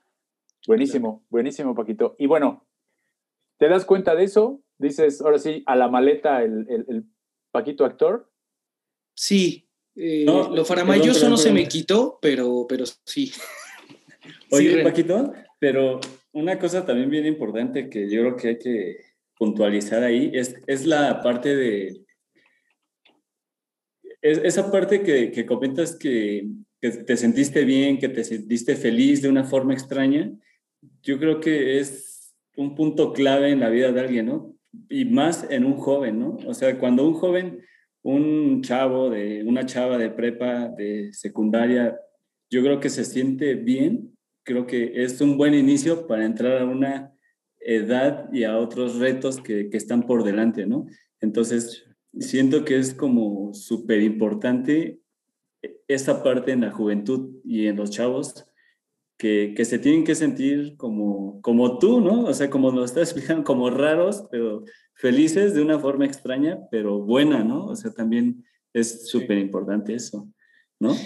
buenísimo, 0.66 1.22
buenísimo, 1.28 1.74
Paquito. 1.74 2.16
Y 2.18 2.26
bueno, 2.26 2.66
¿te 3.58 3.68
das 3.68 3.84
cuenta 3.84 4.14
de 4.14 4.24
eso? 4.24 4.62
Dices, 4.78 5.20
ahora 5.20 5.38
sí, 5.38 5.62
a 5.66 5.76
la 5.76 5.88
maleta 5.88 6.42
el, 6.42 7.04
Paquito 7.50 7.84
actor. 7.84 8.32
Sí, 9.14 9.68
eh, 9.94 10.24
lo 10.24 10.64
faramayoso 10.64 11.28
no 11.28 11.36
se 11.36 11.52
me 11.52 11.68
quitó, 11.68 12.18
pero, 12.22 12.64
pero 12.66 12.86
sí. 13.04 13.30
Oye, 14.50 14.82
Paquito, 14.82 15.34
pero 15.58 16.00
una 16.32 16.58
cosa 16.58 16.86
también 16.86 17.10
bien 17.10 17.26
importante 17.26 17.90
que 17.90 18.08
yo 18.08 18.22
creo 18.22 18.36
que 18.36 18.48
hay 18.48 18.58
que 18.58 18.96
puntualizar 19.36 20.02
ahí 20.02 20.30
es, 20.32 20.56
es 20.66 20.86
la 20.86 21.20
parte 21.20 21.54
de 21.54 22.01
esa 24.22 24.70
parte 24.70 25.02
que, 25.02 25.30
que 25.32 25.44
comentas 25.44 25.96
que, 25.96 26.46
que, 26.80 26.90
te 26.90 27.16
sentiste 27.16 27.64
bien, 27.64 27.98
que 27.98 28.08
te 28.08 28.24
sentiste 28.24 28.76
feliz 28.76 29.20
de 29.20 29.28
una 29.28 29.44
forma 29.44 29.72
extraña, 29.74 30.32
yo 31.02 31.18
creo 31.18 31.40
que 31.40 31.78
es 31.80 32.34
un 32.56 32.74
punto 32.74 33.12
clave 33.12 33.50
en 33.50 33.60
la 33.60 33.68
vida 33.68 33.92
de 33.92 34.00
alguien, 34.00 34.26
¿no? 34.26 34.54
Y 34.88 35.04
más 35.04 35.46
en 35.50 35.64
un 35.64 35.76
joven, 35.76 36.20
¿no? 36.20 36.38
O 36.46 36.54
sea, 36.54 36.78
cuando 36.78 37.06
un 37.06 37.14
joven, 37.14 37.60
un 38.02 38.62
chavo, 38.62 39.10
de 39.10 39.42
una 39.44 39.66
chava 39.66 39.98
de 39.98 40.10
prepa, 40.10 40.68
de 40.68 41.12
secundaria, 41.12 41.98
yo 42.50 42.62
creo 42.62 42.80
que 42.80 42.90
se 42.90 43.04
siente 43.04 43.54
bien, 43.54 44.16
creo 44.44 44.66
que 44.66 45.02
es 45.02 45.20
un 45.20 45.36
buen 45.36 45.54
inicio 45.54 46.06
para 46.06 46.24
entrar 46.24 46.58
a 46.58 46.64
una 46.64 47.12
edad 47.58 48.28
y 48.32 48.44
a 48.44 48.56
otros 48.58 48.98
retos 48.98 49.40
que, 49.40 49.68
que 49.70 49.76
están 49.76 50.04
por 50.04 50.24
delante, 50.24 50.66
¿no? 50.66 50.86
Entonces, 51.20 51.84
siento 52.18 52.64
que 52.64 52.78
es 52.78 52.94
como 52.94 53.54
súper 53.54 54.00
importante 54.02 55.00
esa 55.88 56.22
parte 56.22 56.52
en 56.52 56.62
la 56.62 56.70
juventud 56.70 57.40
y 57.44 57.66
en 57.66 57.76
los 57.76 57.90
chavos 57.90 58.46
que, 59.18 59.54
que, 59.56 59.64
se 59.64 59.78
tienen 59.78 60.04
que 60.04 60.14
sentir 60.14 60.76
como, 60.76 61.40
como 61.42 61.78
tú, 61.78 62.00
¿no? 62.00 62.24
O 62.24 62.34
sea, 62.34 62.50
como 62.50 62.70
lo 62.72 62.84
estás 62.84 63.02
explicando, 63.10 63.44
como 63.44 63.70
raros, 63.70 64.24
pero 64.30 64.64
felices 64.94 65.54
de 65.54 65.62
una 65.62 65.78
forma 65.78 66.06
extraña, 66.06 66.58
pero 66.70 67.00
buena, 67.00 67.44
¿no? 67.44 67.66
O 67.66 67.76
sea, 67.76 67.92
también 67.92 68.44
es 68.72 69.08
súper 69.08 69.38
importante 69.38 69.94
eso, 69.94 70.28
¿no? 70.80 70.96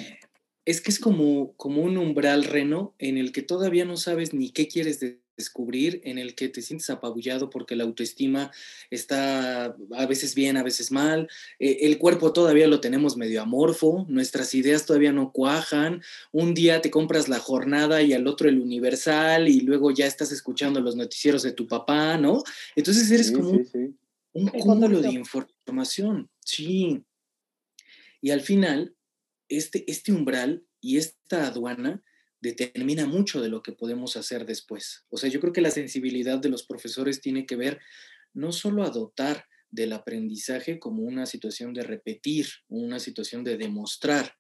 Es 0.65 0.81
que 0.81 0.91
es 0.91 0.99
como, 0.99 1.55
como 1.57 1.83
un 1.83 1.99
umbral 1.99 2.45
reno 2.45 2.95
en 2.99 3.19
el 3.19 3.33
que 3.33 3.43
todavía 3.43 3.85
no 3.85 3.97
sabes 3.97 4.35
ni 4.35 4.51
qué 4.51 4.67
quieres 4.67 5.01
decir 5.01 5.26
descubrir 5.37 6.01
en 6.05 6.19
el 6.19 6.35
que 6.35 6.49
te 6.49 6.63
sientes 6.63 6.89
apabullado 6.91 7.51
porque 7.51 7.77
la 7.77 7.85
autoestima 7.85 8.51
está 8.91 9.77
a 9.93 10.07
veces 10.07 10.35
bien, 10.35 10.57
a 10.57 10.63
veces 10.63 10.91
mal, 10.91 11.29
eh, 11.59 11.79
el 11.83 11.99
cuerpo 11.99 12.33
todavía 12.33 12.67
lo 12.67 12.81
tenemos 12.81 13.17
medio 13.17 13.43
amorfo, 13.43 14.07
nuestras 14.09 14.55
ideas 14.55 14.87
todavía 14.87 15.13
no 15.13 15.33
cuajan, 15.33 16.03
un 16.33 16.55
día 16.55 16.81
te 16.81 16.91
compras 16.91 17.29
la 17.29 17.39
jornada 17.39 18.03
y 18.03 18.13
al 18.13 18.27
otro 18.27 18.49
el 18.49 18.61
universal 18.61 19.49
y 19.49 19.61
luego 19.61 19.91
ya 19.91 20.07
estás 20.07 20.33
escuchando 20.33 20.81
los 20.81 20.97
noticieros 20.97 21.43
de 21.43 21.53
tu 21.53 21.67
papá, 21.67 22.17
¿no? 22.17 22.43
Entonces 22.75 23.11
eres 23.11 23.31
como 23.31 23.61
un 24.33 24.49
cúmulo 24.49 25.01
de 25.01 25.13
información, 25.13 26.29
sí. 26.41 27.03
Y 28.21 28.31
al 28.31 28.41
final, 28.41 28.95
este, 29.49 29.91
este 29.91 30.13
umbral 30.13 30.65
y 30.81 30.97
esta 30.97 31.47
aduana 31.47 32.03
determina 32.53 33.07
mucho 33.07 33.41
de 33.41 33.49
lo 33.49 33.63
que 33.63 33.73
podemos 33.73 34.17
hacer 34.17 34.47
después. 34.47 35.05
O 35.09 35.17
sea, 35.17 35.29
yo 35.29 35.41
creo 35.41 35.53
que 35.53 35.61
la 35.61 35.71
sensibilidad 35.71 36.39
de 36.39 36.49
los 36.49 36.65
profesores 36.65 37.21
tiene 37.21 37.47
que 37.47 37.57
ver 37.57 37.81
no 38.33 38.53
solo 38.53 38.85
a 38.85 38.91
dotar 38.91 39.47
del 39.71 39.93
aprendizaje 39.93 40.79
como 40.79 41.03
una 41.03 41.27
situación 41.27 41.75
de 41.75 41.83
repetir, 41.83 42.47
una 42.69 43.01
situación 43.01 43.43
de 43.43 43.57
demostrar, 43.57 44.37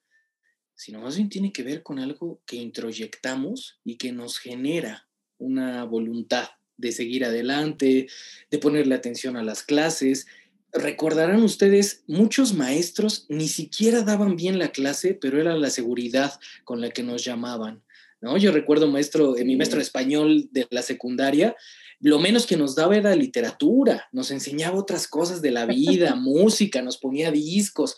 sino 0.74 1.00
más 1.00 1.16
bien 1.16 1.28
tiene 1.28 1.52
que 1.52 1.62
ver 1.62 1.82
con 1.82 1.98
algo 1.98 2.42
que 2.46 2.56
introyectamos 2.56 3.80
y 3.82 3.96
que 3.96 4.12
nos 4.12 4.38
genera 4.38 5.08
una 5.38 5.84
voluntad 5.84 6.48
de 6.76 6.92
seguir 6.92 7.24
adelante, 7.24 8.06
de 8.50 8.58
ponerle 8.58 8.94
atención 8.94 9.36
a 9.36 9.42
las 9.42 9.62
clases. 9.62 10.26
Recordarán 10.72 11.42
ustedes, 11.42 12.04
muchos 12.06 12.52
maestros 12.52 13.26
ni 13.28 13.48
siquiera 13.48 14.02
daban 14.02 14.36
bien 14.36 14.58
la 14.58 14.72
clase, 14.72 15.14
pero 15.14 15.40
era 15.40 15.56
la 15.56 15.70
seguridad 15.70 16.38
con 16.64 16.80
la 16.80 16.90
que 16.90 17.02
nos 17.02 17.24
llamaban. 17.24 17.82
¿No? 18.20 18.36
Yo 18.36 18.52
recuerdo 18.52 18.88
maestro, 18.88 19.34
mi 19.44 19.56
maestro 19.56 19.78
de 19.78 19.84
español 19.84 20.48
de 20.50 20.66
la 20.70 20.82
secundaria, 20.82 21.56
lo 22.00 22.18
menos 22.18 22.46
que 22.46 22.56
nos 22.56 22.74
daba 22.74 22.96
era 22.96 23.14
literatura, 23.16 24.08
nos 24.12 24.30
enseñaba 24.30 24.78
otras 24.78 25.08
cosas 25.08 25.40
de 25.42 25.50
la 25.50 25.66
vida, 25.66 26.14
música, 26.16 26.82
nos 26.82 26.98
ponía 26.98 27.30
discos, 27.30 27.96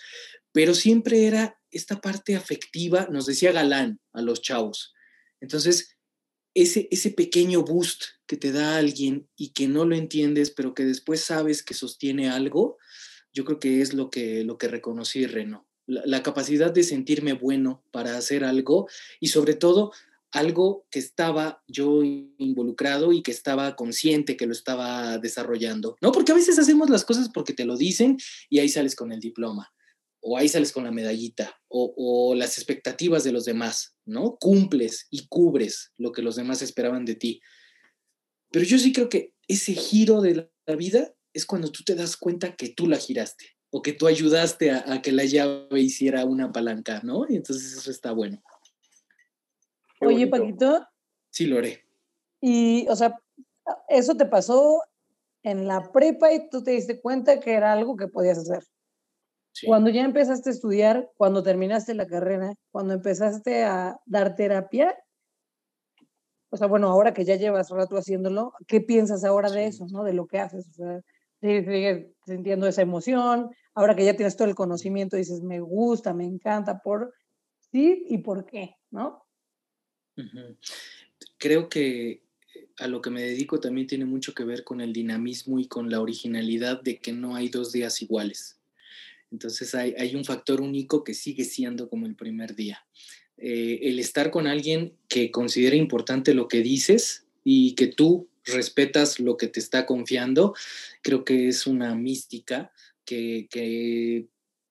pero 0.53 0.75
siempre 0.75 1.27
era 1.27 1.59
esta 1.71 2.01
parte 2.01 2.37
afectiva, 2.37 3.09
nos 3.11 3.27
decía 3.27 3.53
galán 3.53 4.01
a 4.13 4.23
los 4.23 4.41
chavos. 4.41 4.95
Entonces, 5.41 5.97
ese, 6.55 6.89
ese 6.91 7.11
pequeño 7.11 7.63
boost 7.63 8.05
que 8.27 8.37
te 8.37 8.53
da 8.53 8.77
alguien 8.77 9.29
y 9.37 9.51
que 9.51 9.69
no 9.69 9.85
lo 9.85 9.95
entiendes, 9.95 10.51
pero 10.51 10.75
que 10.75 10.85
después 10.85 11.21
sabes 11.21 11.63
que 11.63 11.75
sostiene 11.75 12.31
algo, 12.31 12.79
yo 13.33 13.45
creo 13.45 13.61
que 13.61 13.81
es 13.83 13.95
lo 13.95 14.11
que, 14.11 14.45
lo 14.45 14.59
que 14.59 14.69
reconocí, 14.69 15.27
Reno. 15.27 15.69
la 15.87 16.23
capacidad 16.23 16.73
de 16.73 16.83
sentirme 16.83 17.33
bueno 17.35 17.85
para 17.91 18.17
hacer 18.17 18.45
algo 18.45 18.89
y 19.21 19.29
sobre 19.29 19.55
todo 19.55 19.93
algo 20.33 20.87
que 20.91 20.99
estaba 20.99 21.63
yo 21.67 22.03
involucrado 22.03 23.13
y 23.13 23.23
que 23.23 23.31
estaba 23.31 23.77
consciente 23.77 24.37
que 24.37 24.47
lo 24.47 24.53
estaba 24.53 25.19
desarrollando, 25.19 25.97
¿no? 26.01 26.13
Porque 26.13 26.33
a 26.33 26.35
veces 26.35 26.59
hacemos 26.59 26.91
las 26.91 27.05
cosas 27.05 27.31
porque 27.33 27.55
te 27.55 27.65
lo 27.65 27.77
dicen 27.77 28.19
y 28.51 28.59
ahí 28.59 28.69
sales 28.69 28.95
con 28.95 29.13
el 29.13 29.21
diploma, 29.21 29.73
o 30.21 30.37
ahí 30.37 30.49
sales 30.49 30.73
con 30.73 30.85
la 30.85 30.91
medallita, 30.91 31.59
o, 31.69 32.35
las 32.35 32.59
expectativas 32.59 33.25
de 33.25 33.33
los 33.33 33.45
demás, 33.45 33.95
¿no? 34.05 34.37
Cumples 34.39 35.07
y 35.11 35.27
cubres 35.29 35.93
lo 35.97 36.13
que 36.13 36.23
los 36.23 36.37
demás 36.37 36.61
esperaban 36.63 37.05
de 37.05 37.15
ti. 37.15 37.41
Pero 38.51 38.65
yo 38.65 38.79
sí 38.79 38.93
creo 38.93 39.09
que 39.09 39.35
ese 39.47 39.75
giro 39.75 40.21
de 40.21 40.51
la 40.67 40.77
vida 40.77 41.15
es 41.33 41.47
cuando 41.47 41.71
tú 41.71 41.83
te 41.85 41.95
das 41.95 42.17
cuenta 42.17 42.55
que 42.55 42.69
tú 42.69 42.87
la 42.87 42.99
giraste 42.99 43.57
o 43.71 43.83
que 43.83 43.93
tú 43.93 44.07
ayudaste 44.07 44.71
a, 44.71 45.03
que 45.03 45.13
la 45.13 45.25
llave 45.25 45.81
hiciera 45.81 46.25
una 46.25 46.53
palanca, 46.53 47.01
¿no? 47.05 47.27
Y 47.29 47.37
entonces 47.37 47.73
eso 47.73 47.91
está 47.91 48.13
bueno. 48.13 48.43
Oye, 50.01 50.27
Paquito. 50.27 50.87
Sí, 51.31 51.47
lo 51.47 51.59
haré. 51.59 51.85
Y, 52.41 52.87
o 52.89 52.97
sea, 52.97 53.15
eso 53.89 54.15
te 54.17 54.27
pasó 54.27 54.81
en 55.43 55.67
la 55.67 55.91
prepa 55.93 56.33
y 56.33 56.49
tú 56.49 56.63
te 56.63 56.73
diste 56.73 57.01
cuenta 57.01 57.41
que 57.41 57.55
era 57.55 57.73
algo 57.73 57.97
que 57.97 58.09
podías 58.09 58.39
hacer. 58.39 58.63
Cuando 59.67 59.91
ya 59.91 60.05
empezaste 60.05 60.51
a 60.51 60.53
estudiar, 60.53 61.11
cuando 61.17 61.43
terminaste 61.43 61.95
la 61.95 62.07
carrera, 62.07 62.55
cuando 62.71 62.95
empezaste 62.95 63.65
a 63.65 63.99
dar 64.07 64.37
terapia, 64.37 64.95
o 66.51 66.57
sea, 66.57 66.67
bueno, 66.67 66.89
ahora 66.89 67.13
que 67.13 67.25
ya 67.25 67.37
llevas 67.37 67.71
rato 67.71 67.97
haciéndolo, 67.97 68.53
¿qué 68.67 68.81
piensas 68.81 69.25
ahora 69.25 69.51
de 69.51 69.67
eso, 69.67 69.87
no? 69.91 70.05
De 70.05 70.13
lo 70.13 70.27
que 70.27 70.39
haces, 70.39 70.69
o 70.71 70.73
sea, 70.73 71.01
sigues 71.41 72.07
sintiendo 72.25 72.67
esa 72.67 72.83
emoción, 72.83 73.51
ahora 73.75 73.95
que 73.95 74.05
ya 74.05 74.17
tienes 74.17 74.37
todo 74.37 74.49
el 74.49 74.55
conocimiento, 74.55 75.17
dices, 75.17 75.43
me 75.43 75.61
gusta, 75.61 76.15
me 76.15 76.25
encanta, 76.25 76.81
por 76.83 77.13
sí 77.71 78.05
y 78.09 78.19
por 78.19 78.47
qué, 78.47 78.77
¿no? 78.91 79.25
Creo 81.39 81.69
que 81.69 82.23
a 82.79 82.87
lo 82.87 83.01
que 83.01 83.11
me 83.11 83.23
dedico 83.23 83.61
también 83.61 83.87
tiene 83.87 84.05
mucho 84.05 84.35
que 84.35 84.45
ver 84.45 84.65
con 84.65 84.81
el 84.81 84.93
dinamismo 84.93 85.59
y 85.59 85.67
con 85.67 85.91
la 85.91 86.01
originalidad 86.01 86.81
de 86.83 86.99
que 86.99 87.13
no 87.13 87.35
hay 87.35 87.49
dos 87.49 87.73
días 87.73 88.03
iguales. 88.03 88.59
Entonces 89.31 89.75
hay, 89.75 90.15
un 90.15 90.25
factor 90.25 90.61
único 90.61 91.05
que 91.05 91.15
sigue 91.15 91.45
siendo 91.45 91.89
como 91.89 92.07
el 92.07 92.15
primer 92.15 92.55
día. 92.55 92.87
Eh, 93.37 93.81
el 93.83 93.99
estar 93.99 94.31
con 94.31 94.47
alguien 94.47 94.95
que 95.09 95.31
considera 95.31 95.77
importante 95.77 96.35
lo 96.35 96.49
que 96.49 96.63
dices 96.63 97.27
y 97.45 97.75
que 97.75 97.89
tú 97.89 98.29
respetas 98.45 99.21
lo 99.21 99.37
que 99.37 99.49
te 99.49 99.61
está 99.61 99.87
confiando, 99.87 100.55
creo 101.03 101.25
que 101.25 101.49
es 101.49 101.67
una 101.67 101.95
mística 101.95 102.73
que, 103.05 104.27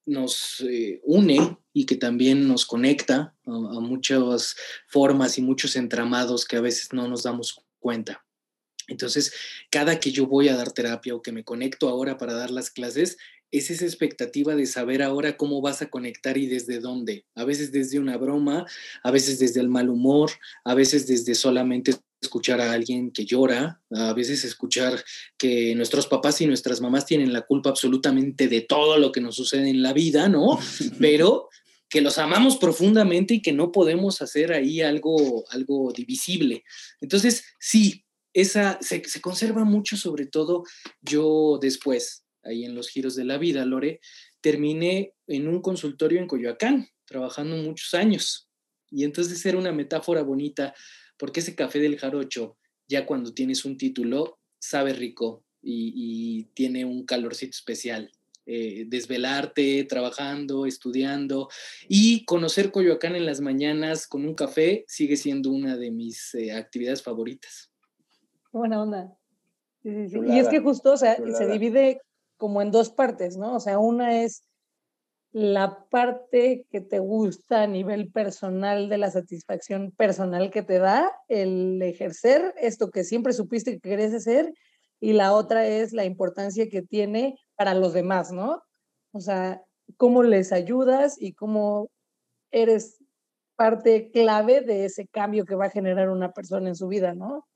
nos 0.07 0.61
eh, 0.61 1.01
une 1.03 1.57
y 1.73 1.85
que 1.85 1.95
también 1.95 2.47
nos 2.47 2.65
conecta 2.65 3.35
a, 3.45 3.51
a, 3.51 3.79
muchas 3.79 4.55
formas 4.87 5.37
y 5.37 5.41
muchos 5.41 5.75
entramados 5.75 6.45
que 6.45 6.55
a 6.55 6.61
veces 6.61 6.93
no 6.93 7.07
nos 7.07 7.23
damos 7.23 7.63
cuenta. 7.79 8.25
Entonces, 8.87 9.33
cada 9.69 9.99
que 9.99 10.11
yo 10.11 10.25
voy 10.25 10.47
a 10.47 10.55
dar 10.55 10.71
terapia 10.71 11.13
o 11.13 11.21
que 11.21 11.33
me 11.33 11.43
conecto 11.43 11.89
ahora 11.89 12.17
para 12.17 12.33
dar 12.33 12.51
las 12.51 12.71
clases, 12.71 13.17
es 13.51 13.69
esa 13.69 13.85
expectativa 13.85 14.55
de 14.55 14.65
saber 14.65 15.01
ahora 15.01 15.37
cómo 15.37 15.61
vas 15.61 15.81
a 15.81 15.89
conectar 15.89 16.37
y 16.37 16.47
desde 16.47 16.79
dónde. 16.79 17.25
A 17.35 17.45
veces 17.45 17.71
desde 17.71 17.99
una 17.99 18.17
broma, 18.17 18.65
a 19.03 19.11
veces 19.11 19.39
desde 19.39 19.61
el 19.61 19.69
mal 19.69 19.89
humor, 19.89 20.31
a 20.65 20.73
veces 20.73 21.07
desde 21.07 21.35
solamente 21.35 21.95
escuchar 22.21 22.61
a 22.61 22.71
alguien 22.71 23.11
que 23.11 23.25
llora, 23.25 23.81
a 23.91 24.13
veces 24.13 24.43
escuchar 24.43 25.03
que 25.37 25.75
nuestros 25.75 26.07
papás 26.07 26.41
y 26.41 26.47
nuestras 26.47 26.81
mamás 26.81 27.05
tienen 27.05 27.33
la 27.33 27.43
culpa 27.43 27.69
absolutamente 27.69 28.47
de 28.47 28.61
todo 28.61 28.97
lo 28.97 29.11
que 29.11 29.21
nos 29.21 29.35
sucede 29.35 29.69
en 29.69 29.81
la 29.81 29.93
vida, 29.93 30.27
¿no? 30.29 30.59
Pero 30.99 31.49
que 31.89 32.01
los 32.01 32.17
amamos 32.17 32.57
profundamente 32.57 33.35
y 33.35 33.41
que 33.41 33.53
no 33.53 33.71
podemos 33.71 34.21
hacer 34.21 34.51
ahí 34.51 34.81
algo, 34.81 35.45
algo 35.51 35.93
divisible. 35.93 36.63
Entonces, 36.99 37.45
sí, 37.59 38.03
esa 38.33 38.77
se, 38.81 39.03
se 39.07 39.21
conserva 39.21 39.63
mucho, 39.63 39.95
sobre 39.95 40.25
todo 40.25 40.63
yo 41.01 41.59
después, 41.61 42.25
ahí 42.43 42.65
en 42.65 42.75
los 42.75 42.89
giros 42.89 43.15
de 43.15 43.25
la 43.25 43.37
vida, 43.37 43.65
Lore, 43.65 44.01
terminé 44.41 45.13
en 45.27 45.47
un 45.47 45.61
consultorio 45.61 46.19
en 46.19 46.27
Coyoacán, 46.27 46.89
trabajando 47.05 47.55
muchos 47.55 47.93
años. 47.93 48.49
Y 48.89 49.03
entonces 49.03 49.45
era 49.45 49.57
una 49.57 49.71
metáfora 49.71 50.23
bonita, 50.23 50.73
porque 51.17 51.39
ese 51.41 51.55
café 51.55 51.79
del 51.79 51.97
jarocho, 51.97 52.57
ya 52.87 53.05
cuando 53.05 53.33
tienes 53.33 53.65
un 53.65 53.77
título, 53.77 54.39
sabe 54.59 54.93
rico 54.93 55.43
y, 55.61 56.45
tiene 56.53 56.85
un 56.85 57.05
calorcito 57.05 57.51
especial. 57.51 58.11
Eh, 58.49 58.85
desvelarte, 58.87 59.83
trabajando, 59.83 60.65
estudiando 60.65 61.49
y 61.89 62.23
conocer 62.23 62.71
Coyoacán 62.71 63.17
en 63.17 63.25
las 63.25 63.41
mañanas 63.41 64.07
con 64.07 64.23
un 64.25 64.35
café 64.35 64.85
sigue 64.87 65.17
siendo 65.17 65.51
una 65.51 65.75
de 65.75 65.91
mis 65.91 66.33
eh, 66.33 66.53
actividades 66.53 67.03
favoritas. 67.03 67.69
Buena 68.53 68.81
onda. 68.81 69.17
Y 69.83 70.39
es 70.39 70.47
que 70.47 70.61
justo, 70.61 70.93
o 70.93 70.97
sea, 70.97 71.17
se 71.37 71.47
divide 71.47 72.01
como 72.37 72.61
en 72.61 72.71
dos 72.71 72.89
partes, 72.89 73.35
¿no? 73.35 73.55
O 73.55 73.59
sea, 73.59 73.79
una 73.79 74.23
es 74.23 74.46
la 75.37 75.85
parte 75.91 76.65
que 76.71 76.81
te 76.81 76.97
gusta 76.97 77.61
a 77.61 77.67
nivel 77.67 78.11
personal 78.11 78.89
de 78.89 78.97
la 78.97 79.11
satisfacción 79.11 79.91
personal 79.91 80.49
que 80.49 80.63
te 80.63 80.79
da 80.79 81.11
el 81.27 81.79
ejercer 81.83 82.55
esto 82.59 82.89
que 82.89 83.03
siempre 83.03 83.33
supiste 83.33 83.73
que 83.73 83.89
querés 83.89 84.15
hacer 84.15 84.51
y 84.99 85.13
la 85.13 85.33
otra 85.33 85.67
es 85.67 85.93
la 85.93 86.05
importancia 86.05 86.67
que 86.69 86.81
tiene 86.81 87.37
para 87.55 87.75
los 87.75 87.93
demás, 87.93 88.31
¿no? 88.31 88.63
O 89.11 89.19
sea, 89.19 89.61
cómo 89.95 90.23
les 90.23 90.51
ayudas 90.51 91.21
y 91.21 91.33
cómo 91.33 91.91
eres 92.49 92.97
parte 93.55 94.09
clave 94.09 94.61
de 94.61 94.85
ese 94.85 95.05
cambio 95.05 95.45
que 95.45 95.53
va 95.53 95.65
a 95.65 95.69
generar 95.69 96.09
una 96.09 96.31
persona 96.33 96.67
en 96.67 96.75
su 96.75 96.87
vida, 96.87 97.13
¿no? 97.13 97.47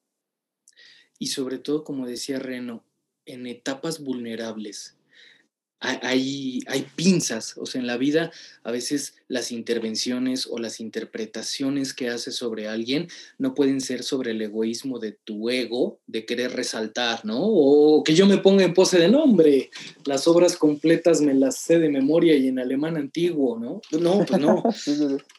Y 1.17 1.27
sobre 1.27 1.57
todo, 1.57 1.83
como 1.83 2.05
decía 2.05 2.37
Reno, 2.37 2.83
en 3.25 3.47
etapas 3.47 4.03
vulnerables. 4.03 5.00
Hay, 5.83 6.59
hay 6.67 6.87
pinzas, 6.95 7.57
o 7.57 7.65
sea, 7.65 7.81
en 7.81 7.87
la 7.87 7.97
vida 7.97 8.31
a 8.63 8.71
veces 8.71 9.15
las 9.27 9.51
intervenciones 9.51 10.45
o 10.45 10.59
las 10.59 10.79
interpretaciones 10.79 11.95
que 11.95 12.09
haces 12.09 12.35
sobre 12.35 12.67
alguien 12.67 13.07
no 13.39 13.55
pueden 13.55 13.81
ser 13.81 14.03
sobre 14.03 14.31
el 14.31 14.41
egoísmo 14.43 14.99
de 14.99 15.13
tu 15.23 15.49
ego, 15.49 15.99
de 16.05 16.25
querer 16.27 16.51
resaltar, 16.51 17.25
¿no? 17.25 17.39
O 17.41 18.03
que 18.03 18.13
yo 18.13 18.27
me 18.27 18.37
ponga 18.37 18.63
en 18.63 18.75
pose 18.75 18.99
de 18.99 19.09
nombre, 19.09 19.71
las 20.05 20.27
obras 20.27 20.55
completas 20.55 21.19
me 21.19 21.33
las 21.33 21.57
sé 21.57 21.79
de 21.79 21.89
memoria 21.89 22.35
y 22.35 22.47
en 22.47 22.59
alemán 22.59 22.95
antiguo, 22.95 23.57
¿no? 23.57 23.81
No, 23.99 24.23
pues 24.25 24.39
no. 24.39 24.63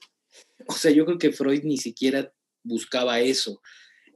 O 0.69 0.75
sea, 0.75 0.93
yo 0.93 1.05
creo 1.05 1.19
que 1.19 1.33
Freud 1.33 1.65
ni 1.65 1.77
siquiera 1.77 2.33
buscaba 2.63 3.21
eso. 3.21 3.61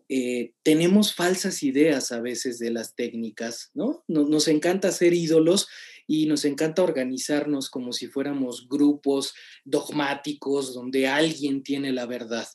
Eh, 0.09 0.53
tenemos 0.63 1.15
falsas 1.15 1.65
ideas 1.65 2.13
a 2.13 2.21
veces 2.21 2.61
de 2.61 2.71
las 2.71 2.95
técnicas, 2.95 3.71
¿no? 3.75 4.05
Nos, 4.07 4.47
encanta 4.47 4.93
ser 4.93 5.15
ídolos 5.15 5.67
y 6.07 6.27
nos 6.27 6.45
encanta 6.45 6.83
organizarnos 6.83 7.71
como 7.71 7.93
si 7.93 8.07
fuéramos 8.07 8.69
grupos 8.69 9.35
dogmáticos 9.65 10.75
donde 10.75 11.07
alguien 11.09 11.63
tiene 11.63 11.93
la 11.93 12.07
verdad. 12.07 12.47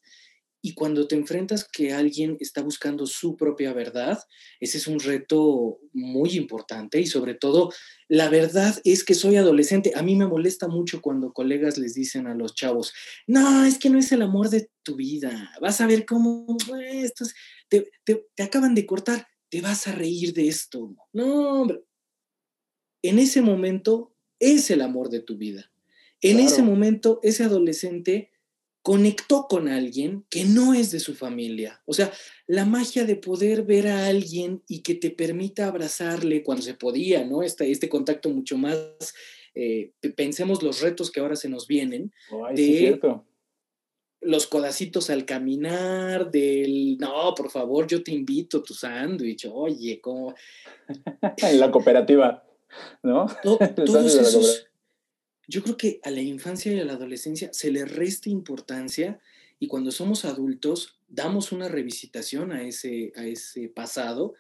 Y 0.63 0.75
cuando 0.75 1.07
te 1.07 1.15
enfrentas 1.15 1.67
que 1.67 1.91
alguien 1.91 2.37
está 2.39 2.61
buscando 2.61 3.07
su 3.07 3.35
propia 3.35 3.73
verdad, 3.73 4.19
ese 4.59 4.77
es 4.77 4.85
un 4.85 4.99
reto 4.99 5.79
muy 5.91 6.37
importante 6.37 6.99
y 6.99 7.07
sobre 7.07 7.33
todo 7.33 7.71
la 8.07 8.29
verdad 8.29 8.79
es 8.83 9.03
que 9.03 9.15
soy 9.15 9.37
adolescente. 9.37 9.93
A 9.95 10.03
mí 10.03 10.15
me 10.15 10.27
molesta 10.27 10.67
mucho 10.67 11.01
cuando 11.01 11.33
colegas 11.33 11.79
les 11.79 11.95
dicen 11.95 12.27
a 12.27 12.35
los 12.35 12.53
chavos, 12.53 12.93
no, 13.25 13.65
es 13.65 13.79
que 13.79 13.89
no 13.89 13.97
es 13.97 14.11
el 14.11 14.21
amor 14.21 14.49
de 14.51 14.69
tu 14.83 14.95
vida, 14.95 15.51
vas 15.59 15.81
a 15.81 15.87
ver 15.87 16.05
cómo 16.05 16.45
estos 16.79 17.33
te, 17.67 17.89
te, 18.03 18.27
acaban 18.43 18.75
de 18.75 18.85
cortar, 18.85 19.27
te 19.49 19.61
vas 19.61 19.87
a 19.87 19.93
reír 19.93 20.31
de 20.33 20.47
esto. 20.47 20.93
No, 21.11 21.61
hombre. 21.61 21.81
En 23.01 23.19
ese 23.19 23.41
momento 23.41 24.13
es 24.39 24.69
el 24.71 24.81
amor 24.81 25.09
de 25.09 25.21
tu 25.21 25.37
vida. 25.37 25.71
En 26.21 26.39
ese 26.39 26.61
momento 26.61 27.19
ese 27.23 27.43
adolescente 27.43 28.31
conectó 28.83 29.47
con 29.47 29.67
alguien 29.67 30.25
que 30.29 30.45
no 30.45 30.73
es 30.73 30.91
de 30.91 30.99
su 30.99 31.15
familia. 31.15 31.81
O 31.85 31.93
sea, 31.93 32.11
la 32.47 32.65
magia 32.65 33.05
de 33.05 33.15
poder 33.15 33.63
ver 33.63 33.87
a 33.87 34.07
alguien 34.07 34.63
y 34.67 34.81
que 34.81 34.95
te 34.95 35.11
permita 35.11 35.67
abrazarle 35.67 36.43
cuando 36.43 36.63
se 36.63 36.73
podía, 36.73 37.23
¿no? 37.25 37.43
Este, 37.43 37.69
este 37.71 37.89
contacto 37.89 38.29
mucho 38.29 38.57
más, 38.57 39.13
eh, 39.53 39.93
pensemos 40.15 40.63
los 40.63 40.81
retos 40.81 41.11
que 41.11 41.19
ahora 41.19 41.35
se 41.35 41.49
nos 41.49 41.67
vienen. 41.67 42.11
de 42.53 42.99
los 44.23 44.45
codacitos 44.45 45.09
al 45.09 45.25
caminar, 45.25 46.29
del, 46.29 46.97
no, 46.99 47.33
por 47.35 47.49
favor, 47.49 47.87
yo 47.87 48.03
te 48.03 48.11
invito 48.11 48.61
tu 48.61 48.75
sándwich, 48.75 49.47
oye, 49.51 49.99
¿cómo? 49.99 50.35
en 51.37 51.59
la 51.59 51.71
cooperativa, 51.71 52.43
¿no? 53.03 53.27
todos 53.43 54.15
esos 54.15 54.67
yo 55.51 55.61
creo 55.63 55.75
que 55.75 55.99
a 56.03 56.11
la 56.11 56.21
infancia 56.21 56.71
y 56.71 56.79
a 56.79 56.85
la 56.85 56.93
adolescencia 56.93 57.49
se 57.51 57.71
le 57.71 57.83
resta 57.83 58.29
importancia 58.29 59.19
y 59.59 59.67
cuando 59.67 59.91
somos 59.91 60.23
adultos 60.23 60.99
damos 61.09 61.51
una 61.51 61.67
revisitación 61.67 62.53
a 62.53 62.63
ese, 62.63 63.11
a 63.17 63.25
ese 63.25 63.67
pasado 63.67 64.33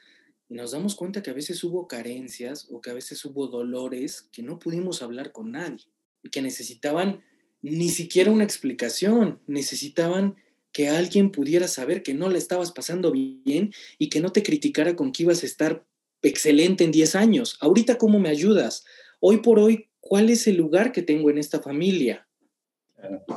y 0.47 0.55
nos 0.55 0.71
damos 0.71 0.95
cuenta 0.95 1.21
que 1.21 1.29
a 1.29 1.33
veces 1.33 1.63
hubo 1.65 1.87
carencias 1.87 2.67
o 2.71 2.79
que 2.79 2.91
a 2.91 2.93
veces 2.93 3.23
hubo 3.25 3.47
dolores 3.47 4.29
que 4.31 4.41
no 4.41 4.57
pudimos 4.57 5.01
hablar 5.01 5.33
con 5.33 5.51
nadie 5.51 5.85
y 6.23 6.29
que 6.29 6.41
necesitaban 6.41 7.21
ni 7.61 7.89
siquiera 7.89 8.31
una 8.31 8.43
explicación, 8.45 9.39
necesitaban 9.47 10.35
que 10.71 10.87
alguien 10.87 11.31
pudiera 11.31 11.67
saber 11.67 12.03
que 12.03 12.13
no 12.13 12.29
le 12.29 12.37
estabas 12.37 12.71
pasando 12.71 13.11
bien 13.11 13.73
y 13.97 14.09
que 14.09 14.21
no 14.21 14.31
te 14.31 14.43
criticara 14.43 14.95
con 14.95 15.11
que 15.11 15.23
ibas 15.23 15.43
a 15.43 15.45
estar 15.45 15.85
excelente 16.21 16.83
en 16.83 16.91
10 16.91 17.15
años. 17.15 17.57
Ahorita, 17.61 17.97
¿cómo 17.97 18.19
me 18.19 18.29
ayudas? 18.29 18.85
Hoy 19.19 19.37
por 19.37 19.59
hoy, 19.59 19.89
¿cuál 19.99 20.29
es 20.29 20.47
el 20.47 20.57
lugar 20.57 20.91
que 20.91 21.01
tengo 21.01 21.29
en 21.29 21.37
esta 21.37 21.61
familia? 21.61 22.27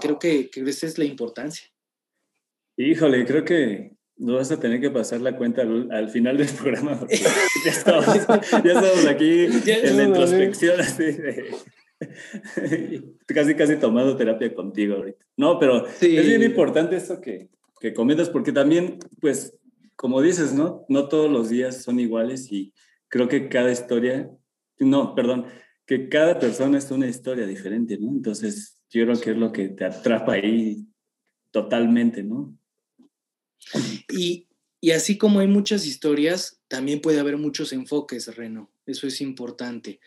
creo 0.00 0.18
que, 0.18 0.50
esa 0.54 0.86
es 0.86 0.98
la 0.98 1.04
importancia. 1.04 1.68
Híjole, 2.76 3.24
creo 3.24 3.44
que 3.44 3.92
no 4.16 4.34
vas 4.34 4.52
a 4.52 4.60
tener 4.60 4.80
que 4.80 4.90
pasar 4.90 5.20
la 5.20 5.36
cuenta 5.36 5.62
al, 5.62 6.10
final 6.10 6.36
del 6.36 6.48
programa. 6.60 7.00
ya, 7.10 7.70
estamos, 7.70 8.08
aquí 9.06 9.44
en 9.66 9.96
la 9.96 10.04
introspección, 10.04 10.76
casi, 13.26 13.54
casi 13.54 13.76
tomando 13.76 14.16
terapia 14.16 14.54
contigo 14.54 14.96
ahorita. 14.96 15.24
No, 15.36 15.58
pero 15.58 15.86
es 15.86 16.00
bien 16.00 16.42
importante 16.42 16.96
esto 16.96 17.20
que, 17.20 17.48
que 17.80 17.94
comentas, 17.94 18.28
porque 18.28 18.52
también, 18.52 18.98
pues, 19.20 19.56
como 19.96 20.20
dices, 20.20 20.52
¿no? 20.52 20.84
No 20.88 21.08
todos 21.08 21.30
los 21.30 21.48
días 21.48 21.82
son 21.82 22.00
iguales 22.00 22.50
y 22.50 22.72
creo 23.08 23.28
que 23.28 23.48
cada 23.48 23.70
historia, 23.70 24.30
no, 24.78 25.14
perdón, 25.14 25.46
que 25.86 26.08
cada 26.08 26.38
persona 26.38 26.78
es 26.78 26.90
una 26.90 27.06
historia 27.06 27.46
diferente, 27.46 27.98
¿no? 27.98 28.10
Entonces, 28.10 28.78
yo 28.90 29.04
creo 29.04 29.20
que 29.20 29.30
es 29.30 29.36
lo 29.36 29.52
que 29.52 29.68
te 29.68 29.84
atrapa 29.84 30.32
ahí 30.32 30.86
totalmente, 31.50 32.22
¿no? 32.22 32.56
Y, 34.10 34.48
y 34.80 34.90
así 34.90 35.16
como 35.16 35.40
hay 35.40 35.46
muchas 35.46 35.86
historias, 35.86 36.60
también 36.68 37.00
puede 37.00 37.20
haber 37.20 37.36
muchos 37.36 37.72
enfoques, 37.72 38.34
Reno. 38.34 38.70
Eso 38.86 39.06
es 39.06 39.20
importante. 39.20 40.00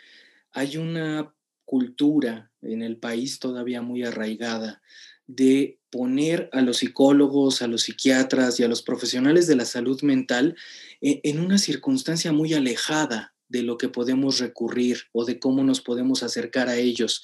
Hay 0.51 0.77
una 0.77 1.33
cultura 1.65 2.51
en 2.61 2.81
el 2.81 2.97
país 2.97 3.39
todavía 3.39 3.81
muy 3.81 4.03
arraigada 4.03 4.81
de 5.27 5.79
poner 5.89 6.49
a 6.51 6.61
los 6.61 6.77
psicólogos, 6.77 7.61
a 7.61 7.67
los 7.67 7.83
psiquiatras 7.83 8.59
y 8.59 8.63
a 8.63 8.67
los 8.67 8.81
profesionales 8.81 9.47
de 9.47 9.55
la 9.55 9.65
salud 9.65 10.01
mental 10.01 10.55
eh, 11.01 11.21
en 11.23 11.39
una 11.39 11.57
circunstancia 11.57 12.31
muy 12.31 12.53
alejada 12.53 13.33
de 13.49 13.63
lo 13.63 13.77
que 13.77 13.87
podemos 13.87 14.39
recurrir 14.39 15.03
o 15.13 15.23
de 15.23 15.39
cómo 15.39 15.63
nos 15.63 15.81
podemos 15.81 16.23
acercar 16.23 16.67
a 16.67 16.75
ellos. 16.75 17.23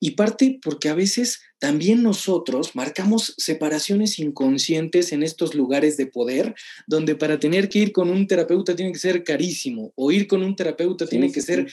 Y 0.00 0.12
parte 0.12 0.58
porque 0.62 0.88
a 0.88 0.94
veces 0.94 1.42
también 1.58 2.02
nosotros 2.02 2.74
marcamos 2.74 3.34
separaciones 3.36 4.18
inconscientes 4.18 5.12
en 5.12 5.22
estos 5.22 5.54
lugares 5.54 5.96
de 5.96 6.06
poder, 6.06 6.54
donde 6.86 7.16
para 7.16 7.38
tener 7.38 7.68
que 7.68 7.80
ir 7.80 7.92
con 7.92 8.10
un 8.10 8.26
terapeuta 8.26 8.76
tiene 8.76 8.92
que 8.92 8.98
ser 8.98 9.24
carísimo, 9.24 9.92
o 9.94 10.10
ir 10.10 10.26
con 10.26 10.42
un 10.42 10.56
terapeuta 10.56 11.06
tiene 11.06 11.30
que 11.32 11.42
ser 11.42 11.70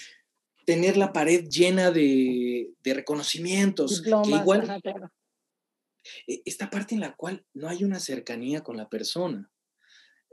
tener 0.66 0.98
la 0.98 1.14
pared 1.14 1.48
llena 1.48 1.92
de, 1.92 2.74
reconocimientos. 2.84 4.04
igual, 4.06 4.82
esta 6.28 6.70
parte 6.70 6.96
en 6.96 7.02
la 7.02 7.16
cual 7.16 7.46
no 7.54 7.68
hay 7.68 7.84
una 7.84 8.00
cercanía 8.00 8.62
con 8.62 8.78
la 8.78 8.90
persona. 8.90 9.52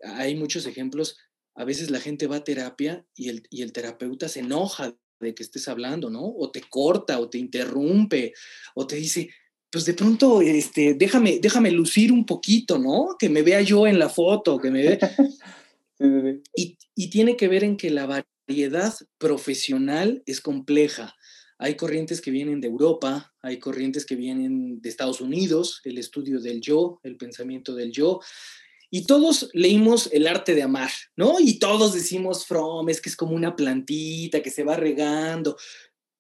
Hay 0.03 0.35
muchos 0.35 0.67
ejemplos. 0.67 1.17
A 1.55 1.65
veces 1.65 1.91
la 1.91 2.01
gente 2.01 2.27
va 2.27 2.37
a 2.37 2.45
terapia 2.45 3.07
y 3.15 3.29
el, 3.29 3.43
y 3.51 3.63
el 3.63 3.73
terapeuta 3.73 4.29
se 4.29 4.41
enoja 4.41 4.97
de 5.21 5.35
que 5.35 5.43
estés 5.43 5.69
hablando, 5.69 6.11
¿no? 6.11 6.25
O 6.25 6.51
te 6.51 6.63
corta, 6.63 7.21
o 7.21 7.29
te 7.29 7.39
interrumpe, 7.39 8.33
o 8.75 8.87
te 8.87 8.97
dice, 8.97 9.31
pues 9.71 9.87
de 9.87 9.95
pronto, 9.95 10.43
este, 10.43 10.95
déjame, 10.95 11.39
déjame 11.41 11.71
lucir 11.71 12.13
un 12.13 12.27
poquito, 12.27 12.79
¿no? 12.79 13.17
Que 13.19 13.31
me 13.31 13.43
vea 13.43 13.63
yo 13.63 13.87
en 13.87 13.99
la 13.99 14.11
foto, 14.11 14.59
que 14.59 14.71
me 14.71 14.83
vea. 14.83 14.99
Y, 16.57 16.77
y, 16.97 17.11
tiene 17.11 17.37
que 17.37 17.47
ver 17.47 17.63
en 17.63 17.77
que 17.77 17.89
la 17.89 18.25
variedad 18.49 18.93
profesional 19.19 20.25
es 20.27 20.41
compleja. 20.41 21.15
Hay 21.63 21.77
corrientes 21.77 22.21
que 22.21 22.33
vienen 22.33 22.61
de 22.61 22.67
Europa, 22.67 23.33
hay 23.41 23.61
corrientes 23.61 24.05
que 24.05 24.17
vienen 24.17 24.81
de 24.81 24.89
Estados 24.89 25.21
Unidos, 25.21 25.81
el 25.85 25.97
estudio 25.97 26.41
del 26.41 26.61
yo, 26.61 26.99
el 27.05 27.17
pensamiento 27.17 27.77
del 27.77 27.93
yo, 27.93 28.19
y 28.91 29.07
todos 29.07 29.49
leímos 29.53 30.11
El 30.13 30.27
arte 30.27 30.57
de 30.57 30.65
amar, 30.65 30.91
¿no? 31.15 31.39
Y 31.39 31.61
todos 31.61 31.95
decimos, 31.95 32.47
From, 32.47 32.89
es 32.89 33.01
que 33.01 33.09
es 33.11 33.15
como 33.15 33.37
una 33.37 33.55
plantita 33.55 34.43
que 34.43 34.51
se 34.51 34.65
va 34.65 34.75
regando, 34.75 35.57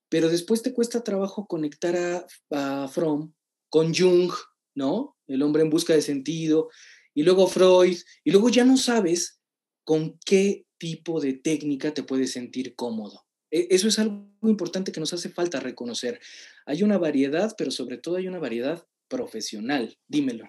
pero 0.09 0.29
después 0.29 0.63
te 0.63 0.73
cuesta 0.73 1.03
trabajo 1.03 1.49
conectar 1.49 1.97
a, 1.97 2.85
a 2.85 2.87
From 2.87 3.35
con 3.69 3.93
Jung, 3.93 4.31
¿no? 4.77 5.17
El 5.27 5.43
hombre 5.43 5.63
en 5.63 5.71
busca 5.71 5.93
de 5.93 6.03
sentido, 6.03 6.69
y 7.15 7.25
luego 7.25 7.49
Freud, 7.49 7.99
y 8.23 8.31
luego 8.31 8.49
ya 8.49 8.65
no 8.65 8.77
sabes 8.77 9.41
con 9.83 10.21
qué 10.25 10.67
tipo 10.79 11.21
de 11.21 11.33
técnica 11.33 11.93
te 11.93 12.05
puedes 12.05 12.31
sentir 12.31 12.77
cómodo. 12.77 13.25
E, 13.53 13.69
eso 13.71 13.87
es 13.87 14.01
algo 14.01 14.27
importante 14.43 14.91
que 14.91 14.99
nos 14.99 15.13
hace 15.13 15.29
falta 15.29 15.61
reconocer. 15.61 16.19
Hay 16.67 16.83
una 16.83 16.99
variedad, 16.99 17.55
pero 17.57 17.71
sobre 17.71 17.99
todo 17.99 18.17
hay 18.17 18.27
una 18.27 18.41
variedad 18.41 18.85
profesional. 19.07 19.97
Dímelo. 20.09 20.45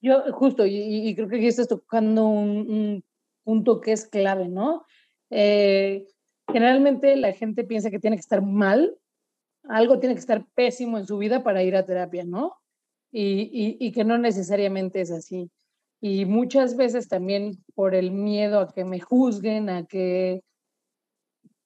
Yo, 0.00 0.22
justo, 0.32 0.64
y, 0.66 1.12
creo 1.16 1.28
que 1.28 1.36
aquí 1.38 1.46
estás 1.48 1.66
tocando 1.66 2.28
un, 2.28 3.04
punto 3.42 3.80
que 3.80 3.92
es 3.92 4.06
clave, 4.06 4.48
¿no? 4.48 4.84
Eh, 5.30 6.06
generalmente 6.52 7.16
la 7.16 7.32
gente 7.32 7.64
piensa 7.64 7.90
que 7.90 7.98
tiene 7.98 8.16
que 8.16 8.20
estar 8.20 8.42
mal 8.42 9.00
algo 9.68 9.98
tiene 9.98 10.14
que 10.14 10.20
estar 10.20 10.46
pésimo 10.54 10.98
en 10.98 11.06
su 11.06 11.18
vida 11.18 11.42
para 11.42 11.62
ir 11.62 11.76
a 11.76 11.84
terapia, 11.84 12.24
¿no? 12.24 12.56
Y, 13.12 13.76
y, 13.80 13.92
que 13.92 14.04
no 14.04 14.18
necesariamente 14.18 15.00
es 15.00 15.10
así. 15.10 15.50
Y 16.00 16.26
muchas 16.26 16.76
veces 16.76 17.08
también 17.08 17.64
por 17.74 17.96
el 17.96 18.12
miedo 18.12 18.60
a 18.60 18.72
que 18.72 18.84
me 18.84 19.00
juzguen, 19.00 19.68
a 19.68 19.84
que, 19.84 20.42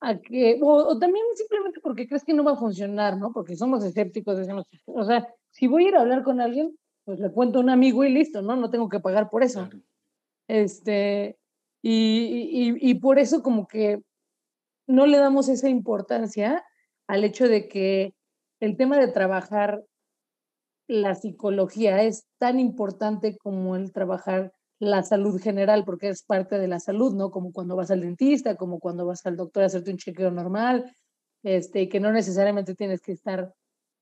a 0.08 0.20
que 0.20 0.58
o, 0.62 0.98
también 0.98 1.24
simplemente 1.34 1.80
porque 1.80 2.06
crees 2.06 2.24
que 2.24 2.34
no 2.34 2.44
va 2.44 2.52
a 2.52 2.56
funcionar, 2.56 3.16
¿no? 3.16 3.32
Porque 3.32 3.56
somos 3.56 3.84
escépticos, 3.84 4.36
decimos, 4.36 4.66
o 4.86 5.04
sea, 5.04 5.26
si 5.50 5.66
voy 5.66 5.86
a 5.86 5.88
ir 5.88 5.96
a 5.96 6.00
hablar 6.00 6.22
con 6.22 6.40
alguien, 6.40 6.76
pues 7.04 7.20
le 7.20 7.30
cuento 7.30 7.58
a 7.58 7.62
un 7.62 7.70
amigo 7.70 8.04
y 8.04 8.12
listo, 8.12 8.42
¿no? 8.42 8.56
No 8.56 8.70
tengo 8.70 8.88
que 8.88 9.00
pagar 9.00 9.30
por 9.30 9.42
eso. 9.42 9.68
Este, 10.48 11.38
y, 11.82 12.48
y, 12.52 12.90
y 12.90 12.94
por 12.94 13.18
eso 13.18 13.42
como 13.42 13.66
que 13.66 14.02
no 14.86 15.06
le 15.06 15.18
damos 15.18 15.48
esa 15.48 15.68
importancia 15.68 16.64
al 17.06 17.24
hecho 17.24 17.48
de 17.48 17.68
que 17.68 18.14
el 18.60 18.76
tema 18.76 18.98
de 18.98 19.08
trabajar 19.08 19.84
la 20.86 21.14
psicología 21.14 22.02
es 22.02 22.26
tan 22.38 22.60
importante 22.60 23.36
como 23.38 23.76
el 23.76 23.92
trabajar 23.92 24.52
la 24.84 25.02
salud 25.02 25.40
general, 25.40 25.84
porque 25.84 26.08
es 26.08 26.22
parte 26.22 26.58
de 26.58 26.68
la 26.68 26.80
salud, 26.80 27.14
¿no? 27.14 27.30
Como 27.30 27.52
cuando 27.52 27.76
vas 27.76 27.90
al 27.90 28.00
dentista, 28.00 28.56
como 28.56 28.80
cuando 28.80 29.06
vas 29.06 29.24
al 29.26 29.36
doctor 29.36 29.62
a 29.62 29.66
hacerte 29.66 29.90
un 29.90 29.98
chequeo 29.98 30.30
normal, 30.30 30.94
este, 31.42 31.88
que 31.88 32.00
no 32.00 32.12
necesariamente 32.12 32.74
tienes 32.74 33.00
que 33.00 33.12
estar 33.12 33.54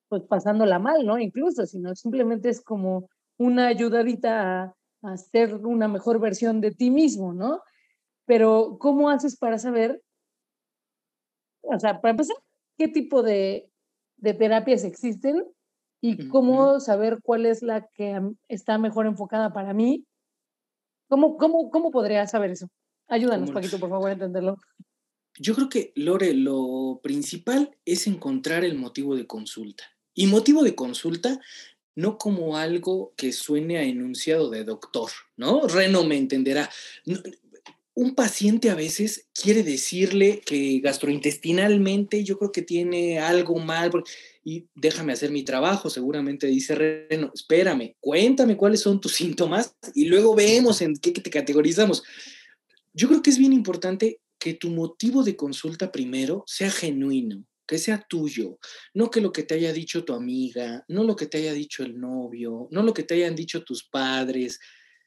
pues 0.09 0.23
pasándola 0.25 0.79
mal, 0.79 1.07
¿no? 1.07 1.19
Incluso, 1.19 1.67
sino 1.67 1.95
simplemente 1.95 2.51
es 2.51 2.61
como 2.61 3.09
una 3.39 3.69
ayudadita 3.69 4.63
a, 4.63 4.75
a 5.03 5.17
ser 5.17 5.55
una 5.55 5.89
mejor 5.89 6.21
versión 6.21 6.61
de 6.61 6.71
ti 6.71 6.91
mismo, 6.91 7.33
¿no? 7.33 7.63
Pero, 8.27 8.77
¿cómo 8.79 9.11
haces 9.11 9.37
para 9.37 9.59
saber? 9.59 10.03
O 11.63 11.79
sea, 11.79 12.01
para 12.01 12.11
empezar, 12.11 12.37
qué 12.77 12.89
tipo 12.89 13.23
de, 13.23 13.71
terapias 14.21 14.85
existen 14.85 15.45
y 16.01 16.29
cómo 16.29 16.81
saber 16.81 17.19
cuál 17.23 17.47
es 17.47 17.63
la 17.63 17.87
que 17.95 18.21
está 18.49 18.79
mejor 18.79 19.07
enfocada 19.07 19.53
para 19.53 19.73
mí. 19.73 20.05
¿Cómo, 21.13 21.37
cómo, 21.37 21.71
cómo 21.71 21.91
podría 21.91 22.27
saber 22.27 22.53
eso? 22.53 22.71
Ayúdanos, 23.07 23.51
Paquito, 23.51 23.79
por 23.79 23.91
favor, 23.91 24.09
a 24.09 24.15
entenderlo. 24.15 24.57
Yo 25.39 25.55
creo 25.55 25.69
que, 25.69 25.93
Lore, 25.95 26.33
lo 26.33 27.01
principal 27.03 27.77
es 27.85 28.07
encontrar 28.07 28.65
el 28.65 28.77
motivo 28.77 29.15
de 29.15 29.27
consulta. 29.27 29.85
Y 30.15 30.27
motivo 30.27 30.63
de 30.63 30.75
consulta 30.75 31.39
no 31.95 32.17
como 32.17 32.57
algo 32.57 33.13
que 33.15 33.33
suene 33.33 33.77
a 33.77 33.83
enunciado 33.83 34.49
de 34.49 34.65
doctor, 34.65 35.11
¿no? 35.37 35.69
Reno 35.69 36.03
me 36.03 36.17
entenderá 36.17 36.71
un 37.93 38.15
paciente 38.15 38.71
a 38.71 38.75
veces 38.75 39.29
quiere 39.35 39.63
decirle 39.63 40.41
que 40.41 40.81
gastrointestinalmente 40.81 42.25
yo 42.25 42.39
creo 42.39 42.53
que 42.53 42.63
tiene 42.63 43.19
algo 43.19 43.59
mal 43.59 43.91
y 44.45 44.67
déjame 44.75 45.13
hacer 45.13 45.31
mi 45.31 45.45
trabajo, 45.45 45.89
seguramente 45.89 46.47
dice 46.47 46.75
Reno, 46.75 47.31
espérame, 47.35 47.95
cuéntame 48.01 48.57
cuáles 48.57 48.81
son 48.81 49.01
tus 49.01 49.13
síntomas 49.13 49.77
y 49.95 50.07
luego 50.07 50.35
vemos 50.35 50.83
en 50.83 50.97
qué 50.97 51.13
te 51.13 51.31
categorizamos. 51.31 52.03
Yo 52.93 53.09
creo 53.09 53.23
que 53.23 53.31
es 53.31 53.39
bien 53.39 53.53
importante 53.53 54.21
que 54.39 54.55
tu 54.55 54.71
motivo 54.71 55.23
de 55.23 55.37
consulta 55.37 55.93
primero 55.93 56.43
sea 56.47 56.71
genuino, 56.71 57.45
que 57.67 57.79
sea 57.79 58.05
tuyo, 58.09 58.59
no 58.93 59.11
que 59.11 59.21
lo 59.21 59.33
que 59.33 59.45
te 59.45 59.55
haya 59.55 59.73
dicho 59.73 60.05
tu 60.05 60.15
amiga, 60.15 60.85
no 60.89 61.05
lo 61.05 61.15
que 61.15 61.27
te 61.27 61.39
haya 61.39 61.53
dicho 61.53 61.85
el 61.85 61.99
novio, 62.01 62.69
no 62.73 62.83
lo 62.83 62.93
que 62.93 63.05
te 63.05 63.15
hayan 63.15 63.37
dicho 63.37 63.63
tus 63.63 63.85
padres, 63.85 64.59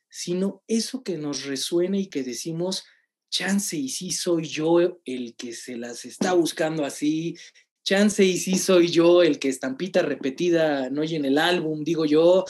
sino 0.10 0.63
eso 0.67 1.04
que 1.04 1.17
nos 1.17 1.43
resuene 1.43 2.00
y 2.00 2.08
que 2.08 2.24
decimos, 2.24 2.86
chance 3.30 3.76
y 3.76 3.89
sí 3.89 4.12
soy 4.12 4.45
yo 4.48 5.02
el 5.04 5.36
que 5.36 5.52
se 5.52 5.76
las 5.76 6.06
está 6.06 6.34
buscando 6.34 6.86
así, 6.86 7.36
chance 7.86 8.24
y 8.24 8.38
sí 8.38 8.58
soy 8.58 8.89
yo 8.89 9.21
el 9.21 9.39
que 9.39 9.48
estampita 9.48 10.02
repetida 10.02 10.89
no 10.89 11.02
oye 11.02 11.15
en 11.15 11.26
el 11.26 11.38
álbum, 11.38 11.84
digo 11.84 12.06
yo, 12.06 12.43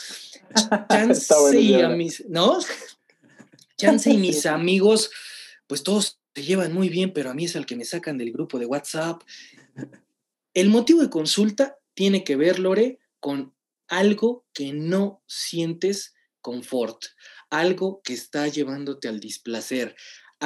chance 0.90 1.60
y 1.60 1.76
a 1.76 1.90
mis, 1.90 2.26
¿no? 2.28 2.60
Chance 3.78 4.12
y 4.12 4.18
mis 4.18 4.46
amigos, 4.46 5.12
pues 5.68 5.84
todos 5.84 6.20
se 6.34 6.44
llevan 6.44 6.74
muy 6.74 6.90
bien, 6.90 7.14
pero 7.14 7.30
a 7.30 7.34
mí 7.34 7.46
es 7.46 7.56
el 7.56 7.66
que 7.66 7.76
me 7.76 7.86
sacan 7.86 8.18
del 8.18 8.32
grupo 8.32 8.58
de 8.58 8.66
WhatsApp. 8.66 9.22
El 10.54 10.70
motivo 10.70 11.02
de 11.02 11.10
consulta 11.10 11.78
tiene 11.94 12.24
que 12.24 12.38
ver, 12.38 12.60
Lore, 12.60 13.00
con 13.20 13.54
algo 13.88 14.46
que 14.54 14.72
no 14.72 15.22
sientes 15.28 16.14
confort, 16.40 17.04
algo 17.50 18.02
que 18.04 18.14
está 18.14 18.48
llevándote 18.48 19.10
al 19.10 19.20
displacer, 19.20 19.96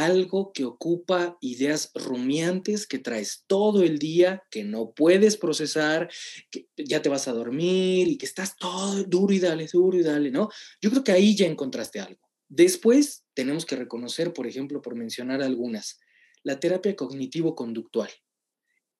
algo 0.04 0.52
que 0.54 0.66
ocupa 0.66 1.38
ideas 1.42 1.92
rumiantes 1.94 2.88
que 2.88 3.00
traes 3.00 3.44
todo 3.48 3.84
el 3.84 4.00
día, 4.00 4.44
que 4.52 4.64
no 4.64 4.94
puedes 4.94 5.38
procesar, 5.38 6.10
que 6.52 6.68
ya 6.78 7.02
te 7.02 7.10
vas 7.10 7.28
a 7.28 7.34
dormir 7.34 8.08
y 8.08 8.18
que 8.18 8.26
estás 8.26 8.56
todo 8.58 9.04
duro 9.04 9.34
y 9.34 9.40
dale, 9.40 9.68
duro 9.72 9.98
y 9.98 10.04
dale, 10.04 10.32
¿no? 10.32 10.50
Yo 10.82 10.90
creo 10.90 11.04
que 11.04 11.12
ahí 11.12 11.36
ya 11.36 11.46
encontraste 11.46 12.00
algo. 12.00 12.22
Después 12.48 13.26
tenemos 13.34 13.66
que 13.66 13.76
reconocer, 13.76 14.34
por 14.34 14.48
ejemplo, 14.48 14.82
por 14.82 14.96
mencionar 14.96 15.42
algunas, 15.42 16.00
la 16.44 16.60
terapia 16.60 16.96
cognitivo-conductual. 16.96 18.10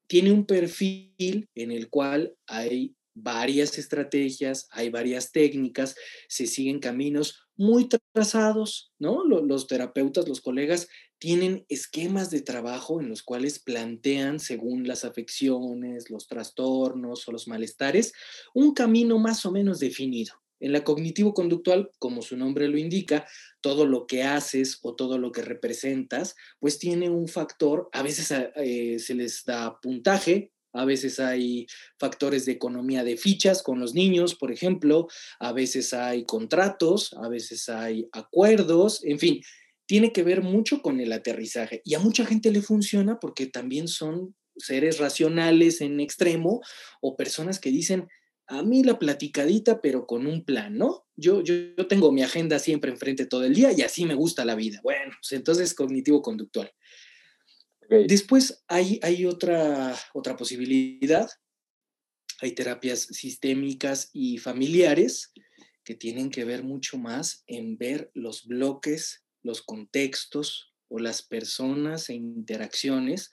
Tiene 0.08 0.32
un 0.32 0.46
perfil 0.46 1.50
en 1.56 1.72
el 1.72 1.90
cual 1.90 2.36
hay 2.48 2.96
varias 3.14 3.78
estrategias, 3.78 4.68
hay 4.72 4.90
varias 4.90 5.32
técnicas, 5.32 5.96
se 6.28 6.48
siguen 6.48 6.80
caminos 6.80 7.49
muy 7.60 7.90
trazados, 8.14 8.94
¿no? 9.00 9.26
Los, 9.26 9.68
terapeutas, 9.68 10.30
los 10.30 10.40
colegas, 10.40 10.88
tienen 11.18 11.66
esquemas 11.68 12.32
de 12.32 12.42
trabajo 12.42 13.02
en 13.02 13.10
los 13.10 13.22
cuales 13.22 13.60
plantean, 13.60 14.40
según 14.40 14.88
las 14.88 15.04
afecciones, 15.04 16.10
los 16.10 16.28
trastornos 16.28 17.28
o 17.28 17.32
los 17.34 17.50
malestares, 17.50 18.14
un 18.54 18.74
camino 18.74 19.20
más 19.20 19.46
o 19.46 19.52
menos 19.52 19.80
definido. 19.80 20.36
En 20.62 20.72
la 20.72 20.86
cognitivo-conductual, 20.86 21.92
como 22.00 22.22
su 22.22 22.38
nombre 22.38 22.70
lo 22.70 22.78
indica, 22.78 23.28
todo 23.60 23.86
lo 23.86 24.08
que 24.08 24.24
haces 24.24 24.80
o 24.82 24.96
todo 24.96 25.18
lo 25.18 25.34
que 25.34 25.42
representas, 25.42 26.38
pues 26.60 26.80
tiene 26.80 27.10
un 27.10 27.28
factor, 27.28 27.90
a 27.92 28.04
veces 28.04 28.34
eh, 28.56 29.00
se 29.00 29.16
les 29.16 29.44
da 29.44 29.82
puntaje, 29.82 30.54
a 30.74 30.86
veces 30.86 31.20
hay 31.20 31.68
factores 31.98 32.46
de 32.46 32.54
economía 32.54 33.04
de 33.04 33.18
fichas 33.18 33.64
con 33.64 33.80
los 33.80 33.94
niños, 33.94 34.36
por 34.36 34.52
ejemplo, 34.52 35.08
a 35.40 35.52
veces 35.54 35.94
hay 35.94 36.26
contratos, 36.26 37.14
a 37.14 37.28
veces 37.28 37.70
hay 37.70 38.08
acuerdos, 38.12 39.04
en 39.04 39.20
fin, 39.20 39.42
tiene 39.86 40.14
que 40.14 40.24
ver 40.24 40.44
mucho 40.44 40.82
con 40.82 41.00
el 41.00 41.12
aterrizaje. 41.12 41.82
Y 41.84 41.96
a 41.96 42.00
mucha 42.00 42.26
gente 42.26 42.52
le 42.52 42.62
funciona 42.62 43.20
porque 43.20 43.48
también 43.48 43.88
son 43.88 44.36
seres 44.56 45.00
racionales 45.00 45.82
en 45.82 46.00
extremo 46.00 46.62
o 47.02 47.16
personas 47.16 47.60
que 47.60 47.72
dicen, 47.72 48.08
a 48.48 48.64
mí 48.64 48.84
la 48.84 48.98
platicadita, 48.98 49.80
pero 49.80 50.06
con 50.06 50.26
un 50.26 50.44
plan, 50.44 50.76
¿no? 50.78 51.08
Yo, 51.16 51.44
yo, 51.44 51.54
yo 51.78 51.88
tengo 51.88 52.12
mi 52.12 52.24
agenda 52.24 52.60
siempre 52.60 52.92
enfrente 52.92 53.26
todo 53.26 53.44
el 53.46 53.54
día 53.54 53.72
y 53.72 53.82
así 53.82 54.06
me 54.06 54.16
gusta 54.16 54.44
la 54.44 54.56
vida. 54.56 54.80
Bueno, 54.84 55.14
pues 55.22 55.32
entonces 55.34 55.76
cognitivo-conductual. 55.76 56.72
Después 57.90 58.64
hay, 58.68 59.00
hay 59.02 59.26
otra, 59.26 59.96
otra 60.14 60.36
posibilidad. 60.38 61.30
Hay 62.42 62.52
terapias 62.54 63.02
sistémicas 63.02 64.10
y 64.14 64.38
familiares 64.38 65.34
que 65.84 65.96
tienen 65.96 66.30
que 66.30 66.46
ver 66.46 66.64
mucho 66.64 66.98
más 66.98 67.44
en 67.48 67.78
ver 67.78 68.12
los 68.14 68.46
bloques, 68.46 69.26
los 69.42 69.62
contextos 69.62 70.74
o 70.88 71.00
las 71.00 71.22
personas 71.22 72.10
e 72.10 72.14
interacciones 72.14 73.32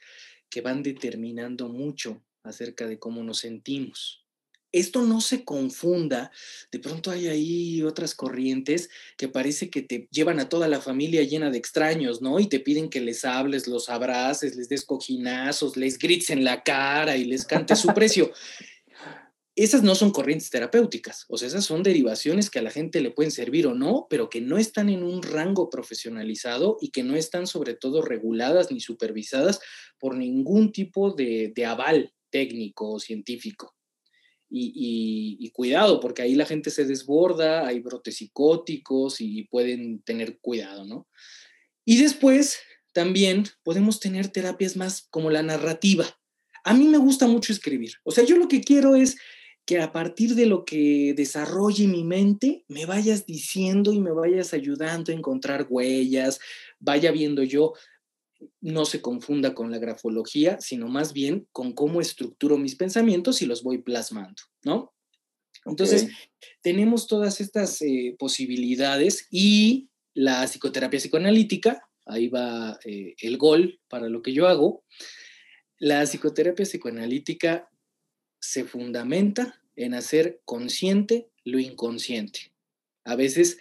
que 0.49 0.63
van 0.63 0.83
determinando 0.83 1.69
mucho 1.69 2.25
acerca 2.43 2.87
de 2.87 2.99
cómo 2.99 3.23
nos 3.23 3.41
sentimos 3.41 4.26
esto 4.73 5.03
no 5.03 5.21
se 5.21 5.45
confunda. 5.45 6.31
De 6.71 6.79
pronto 6.79 7.11
hay 7.11 7.29
ahí 7.29 7.83
otras 7.83 8.15
corrientes 8.15 8.91
que 9.17 9.29
parece 9.29 9.71
que 9.71 9.83
te 9.83 10.09
llevan 10.11 10.41
a 10.41 10.49
toda 10.49 10.69
la 10.69 10.81
familia 10.81 11.23
llena 11.23 11.51
de 11.51 11.59
extraños, 11.59 12.21
¿no? 12.21 12.41
Y 12.41 12.49
te 12.49 12.61
piden 12.61 12.91
que 12.91 13.01
les 13.01 13.25
hables, 13.25 13.67
los 13.67 13.89
abraces, 13.89 14.57
les 14.57 14.69
des 14.69 14.85
cojinazos, 14.85 15.77
les 15.77 15.99
grites 15.99 16.31
en 16.31 16.45
la 16.45 16.63
cara 16.63 17.17
y 17.17 17.25
les 17.25 17.45
cantes 17.45 17.79
su 17.79 17.89
precio. 17.95 18.33
Esas 19.59 19.83
no 19.83 19.95
son 19.95 20.11
corrientes 20.11 20.51
terapéuticas, 20.51 21.25
o 21.31 21.39
sea, 21.39 21.49
esas 21.49 21.65
son 21.65 21.83
derivaciones 21.83 22.51
que 22.51 22.59
a 22.59 22.63
la 22.63 22.71
gente 22.71 23.01
le 23.01 23.11
pueden 23.11 23.31
servir 23.31 23.67
o 23.67 23.75
no, 23.75 24.07
pero 24.11 24.29
que 24.29 24.43
no 24.43 24.59
están 24.59 24.91
en 24.91 25.03
un 25.03 25.23
rango 25.23 25.71
profesionalizado 25.71 26.77
y 26.83 26.91
que 26.91 27.03
no 27.03 27.17
están 27.17 27.47
sobre 27.47 27.73
todo 27.73 28.03
reguladas 28.03 28.71
ni 28.71 28.81
supervisadas 28.81 29.61
por 29.99 30.15
ningún 30.15 30.73
tipo 30.73 31.13
de, 31.13 31.55
de 31.57 31.65
aval 31.65 32.13
técnico 32.29 32.93
o 32.93 33.01
científico. 33.01 33.76
Y, 34.49 35.51
cuidado, 35.55 36.01
porque 36.01 36.23
ahí 36.23 36.35
la 36.35 36.47
gente 36.47 36.71
se 36.71 36.85
desborda, 36.85 37.67
hay 37.67 37.81
brotes 37.81 38.17
psicóticos 38.17 39.21
y 39.21 39.45
pueden 39.45 40.03
tener 40.03 40.39
cuidado, 40.39 40.85
¿no? 40.85 41.09
Y 41.85 41.99
después 42.03 42.59
también 42.93 43.45
podemos 43.63 44.01
tener 44.01 44.29
terapias 44.29 44.77
más 44.77 45.07
como 45.11 45.31
la 45.31 45.43
narrativa. 45.43 46.05
A 46.65 46.75
mí 46.75 46.87
me 46.89 46.99
gusta 46.99 47.27
mucho 47.27 47.53
escribir. 47.53 47.93
O 48.05 48.11
sea, 48.11 48.25
yo 48.25 48.37
lo 48.37 48.49
que 48.49 48.61
quiero 48.61 48.97
es 48.97 49.17
que 49.67 49.81
a 49.81 49.93
partir 49.93 50.35
de 50.37 50.47
lo 50.47 50.65
que 50.65 51.13
desarrolle 51.17 51.89
mi 51.89 52.05
mente, 52.05 52.65
me 52.69 52.87
vayas 52.87 53.27
diciendo 53.27 53.93
y 53.93 54.01
me 54.01 54.13
vayas 54.13 54.55
ayudando 54.55 55.11
a 55.11 55.15
encontrar 55.15 55.67
huellas, 55.69 56.39
vaya 56.79 57.11
viendo 57.11 57.43
yo 57.43 57.75
no 58.61 58.85
se 58.85 59.01
confunda 59.01 59.55
con 59.55 59.71
la 59.71 59.79
grafología, 59.79 60.61
sino 60.61 60.89
más 60.89 61.13
bien 61.13 61.47
con 61.53 61.73
cómo 61.73 62.01
estructuro 62.01 62.59
mis 62.59 62.77
pensamientos 62.77 63.43
y 63.43 63.47
los 63.47 63.63
voy 63.63 63.79
plasmando, 63.79 64.43
¿no? 64.65 64.93
Entonces, 65.65 66.09
tenemos 66.63 67.07
todas 67.07 67.41
estas 67.41 67.83
eh, 67.83 68.15
posibilidades 68.19 69.27
y 69.31 69.89
la 70.15 70.47
psicoterapia 70.47 71.01
psicoanalítica, 71.01 71.89
ahí 72.05 72.29
va 72.29 72.79
eh, 72.85 73.15
el 73.21 73.37
gol 73.37 73.81
para 73.89 74.09
lo 74.09 74.23
que 74.23 74.33
yo 74.33 74.47
hago, 74.47 74.85
la 75.79 76.03
psicoterapia 76.05 76.65
psicoanalítica 76.65 77.69
se 78.41 78.65
fundamenta 78.65 79.61
en 79.75 79.95
hacer 79.95 80.41
consciente 80.45 81.29
lo 81.45 81.59
inconsciente. 81.59 82.53
A 83.05 83.17
veces 83.17 83.59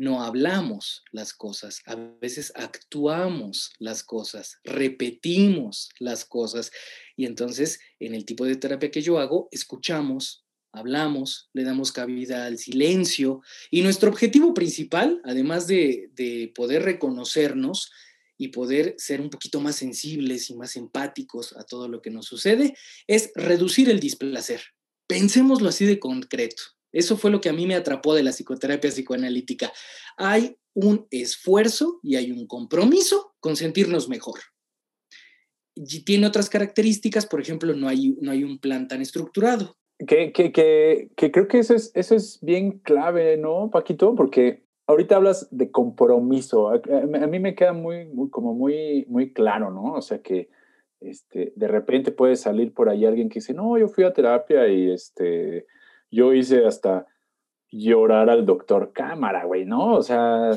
no 0.00 0.22
hablamos 0.22 1.04
las 1.12 1.34
cosas, 1.34 1.82
a 1.84 1.94
veces 1.94 2.54
actuamos 2.56 3.72
las 3.78 4.02
cosas, 4.02 4.56
repetimos 4.64 5.90
las 5.98 6.24
cosas. 6.24 6.72
Y 7.16 7.26
entonces, 7.26 7.80
en 7.98 8.14
el 8.14 8.24
tipo 8.24 8.46
de 8.46 8.56
terapia 8.56 8.90
que 8.90 9.02
yo 9.02 9.18
hago, 9.18 9.48
escuchamos, 9.50 10.46
hablamos, 10.72 11.50
le 11.52 11.64
damos 11.64 11.92
cabida 11.92 12.46
al 12.46 12.56
silencio. 12.56 13.42
Y 13.70 13.82
nuestro 13.82 14.08
objetivo 14.08 14.54
principal, 14.54 15.20
además 15.22 15.66
de, 15.66 16.10
de 16.14 16.50
poder 16.54 16.82
reconocernos, 16.82 17.90
y 18.38 18.48
poder 18.48 18.94
ser 18.96 19.20
un 19.20 19.28
poquito 19.28 19.60
más 19.60 19.76
sensibles 19.76 20.48
y 20.48 20.54
más 20.54 20.74
empáticos 20.76 21.54
a 21.58 21.64
todo 21.64 21.88
lo 21.88 22.00
que 22.00 22.08
nos 22.08 22.24
sucede, 22.24 22.74
es 23.06 23.32
reducir 23.34 23.90
el 23.90 24.00
displacer. 24.00 24.62
Pensémoslo 25.06 25.68
así 25.68 25.84
de 25.84 26.00
concreto. 26.00 26.62
Eso 26.92 27.16
fue 27.16 27.30
lo 27.30 27.40
que 27.40 27.48
a 27.48 27.52
mí 27.52 27.66
me 27.66 27.74
atrapó 27.74 28.14
de 28.14 28.22
la 28.22 28.32
psicoterapia 28.32 28.90
psicoanalítica. 28.90 29.72
Hay 30.16 30.56
un 30.74 31.06
esfuerzo 31.10 32.00
y 32.02 32.16
hay 32.16 32.32
un 32.32 32.46
compromiso 32.46 33.34
con 33.40 33.56
sentirnos 33.56 34.08
mejor. 34.08 34.40
Y 35.74 36.04
tiene 36.04 36.26
otras 36.26 36.50
características, 36.50 37.26
por 37.26 37.40
ejemplo, 37.40 37.74
no 37.74 37.88
hay, 37.88 38.16
no 38.20 38.32
hay 38.32 38.44
un 38.44 38.58
plan 38.58 38.88
tan 38.88 39.00
estructurado. 39.00 39.76
Que, 39.98 40.32
que, 40.32 40.50
que, 40.50 41.10
que 41.16 41.30
creo 41.30 41.46
que 41.46 41.58
eso 41.58 41.74
es, 41.74 41.92
eso 41.94 42.14
es 42.14 42.38
bien 42.40 42.78
clave, 42.78 43.36
¿no, 43.36 43.70
Paquito? 43.70 44.14
Porque 44.14 44.64
ahorita 44.86 45.16
hablas 45.16 45.48
de 45.50 45.70
compromiso. 45.70 46.68
A, 46.70 46.80
mí 47.26 47.38
me 47.38 47.54
queda 47.54 47.72
muy, 47.72 48.06
muy, 48.06 48.30
como 48.30 48.54
muy, 48.54 49.04
muy 49.08 49.32
claro, 49.32 49.70
¿no? 49.70 49.94
O 49.94 50.02
sea 50.02 50.20
que 50.20 50.48
este, 51.00 51.52
de 51.54 51.68
repente 51.68 52.12
puede 52.12 52.36
salir 52.36 52.74
por 52.74 52.88
ahí 52.88 53.04
alguien 53.04 53.28
que 53.28 53.40
dice, 53.40 53.54
no, 53.54 53.78
yo 53.78 53.88
fui 53.88 54.04
a 54.04 54.12
terapia 54.12 54.68
y 54.68 54.90
este, 54.90 55.66
yo 56.10 56.32
hice 56.32 56.66
hasta 56.66 57.06
llorar 57.70 58.30
al 58.30 58.46
doctor 58.46 58.92
cámara, 58.92 59.44
güey, 59.44 59.64
¿no? 59.64 59.94
O 59.94 60.02
sea, 60.02 60.50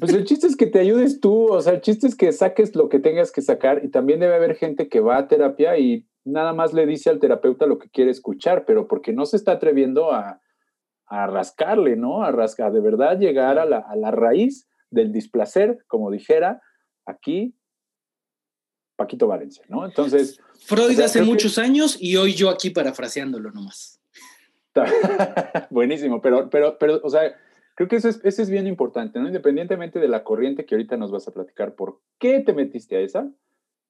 pues 0.00 0.12
el 0.12 0.24
chiste 0.24 0.46
es 0.46 0.56
que 0.56 0.66
te 0.66 0.80
ayudes 0.80 1.20
tú, 1.20 1.52
o 1.52 1.60
sea, 1.60 1.74
el 1.74 1.80
chiste 1.80 2.06
es 2.06 2.16
que 2.16 2.32
saques 2.32 2.74
lo 2.74 2.88
que 2.88 2.98
tengas 2.98 3.30
que 3.32 3.42
sacar 3.42 3.84
y 3.84 3.88
también 3.88 4.20
debe 4.20 4.34
haber 4.34 4.56
gente 4.56 4.88
que 4.88 5.00
va 5.00 5.18
a 5.18 5.28
terapia 5.28 5.78
y 5.78 6.06
nada 6.24 6.52
más 6.52 6.72
le 6.72 6.86
dice 6.86 7.10
al 7.10 7.18
terapeuta 7.18 7.66
lo 7.66 7.78
que 7.78 7.90
quiere 7.90 8.10
escuchar, 8.10 8.64
pero 8.64 8.88
porque 8.88 9.12
no 9.12 9.26
se 9.26 9.36
está 9.36 9.52
atreviendo 9.52 10.12
a, 10.12 10.40
a 11.06 11.26
rascarle, 11.26 11.96
¿no? 11.96 12.22
A 12.22 12.32
rascar, 12.32 12.72
de 12.72 12.80
verdad 12.80 13.18
llegar 13.18 13.58
a 13.58 13.66
la, 13.66 13.78
a 13.78 13.96
la 13.96 14.10
raíz 14.10 14.68
del 14.90 15.12
displacer, 15.12 15.84
como 15.86 16.10
dijera 16.10 16.60
aquí 17.06 17.54
Paquito 18.96 19.26
Valencia, 19.26 19.64
¿no? 19.68 19.84
Entonces... 19.84 20.38
Freud 20.60 20.98
hace 21.00 21.22
muchos 21.22 21.58
años 21.58 21.96
y 22.00 22.16
hoy 22.16 22.34
yo 22.34 22.50
aquí 22.50 22.70
parafraseándolo 22.70 23.50
nomás. 23.50 24.01
Buenísimo, 25.70 26.20
pero, 26.20 26.48
pero, 26.50 26.78
pero, 26.78 27.00
o 27.02 27.10
sea, 27.10 27.36
creo 27.74 27.88
que 27.88 27.96
eso 27.96 28.08
es, 28.08 28.20
eso 28.24 28.42
es 28.42 28.50
bien 28.50 28.66
importante, 28.66 29.18
¿no? 29.18 29.26
Independientemente 29.26 29.98
de 29.98 30.08
la 30.08 30.24
corriente 30.24 30.64
que 30.64 30.74
ahorita 30.74 30.96
nos 30.96 31.10
vas 31.10 31.28
a 31.28 31.32
platicar, 31.32 31.74
¿por 31.74 32.00
qué 32.18 32.40
te 32.40 32.52
metiste 32.52 32.96
a 32.96 33.00
esa? 33.00 33.30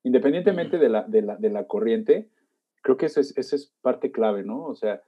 Independientemente 0.03 0.79
de, 0.79 0.89
la, 0.89 1.03
de, 1.03 1.23
la, 1.23 1.37
de 1.37 1.51
la 1.51 1.67
corriente, 1.67 2.29
creo 2.83 2.97
que 2.97 3.07
eso 3.07 3.21
es, 3.21 3.37
eso 3.37 3.57
es 3.57 3.73
parte 3.81 4.11
clave, 4.11 4.43
¿no? 4.43 4.65
O 4.65 4.75
sea, 4.75 5.03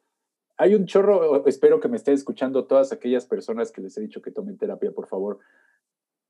hay 0.57 0.75
un 0.75 0.87
chorro, 0.87 1.47
espero 1.47 1.81
que 1.81 1.89
me 1.89 1.97
estén 1.97 2.15
escuchando 2.15 2.67
todas 2.67 2.93
aquellas 2.93 3.27
personas 3.27 3.73
que 3.73 3.81
les 3.81 3.97
he 3.97 4.01
dicho 4.01 4.23
que 4.23 4.31
tomen 4.31 4.57
terapia, 4.57 4.93
por 4.93 5.09
favor. 5.09 5.41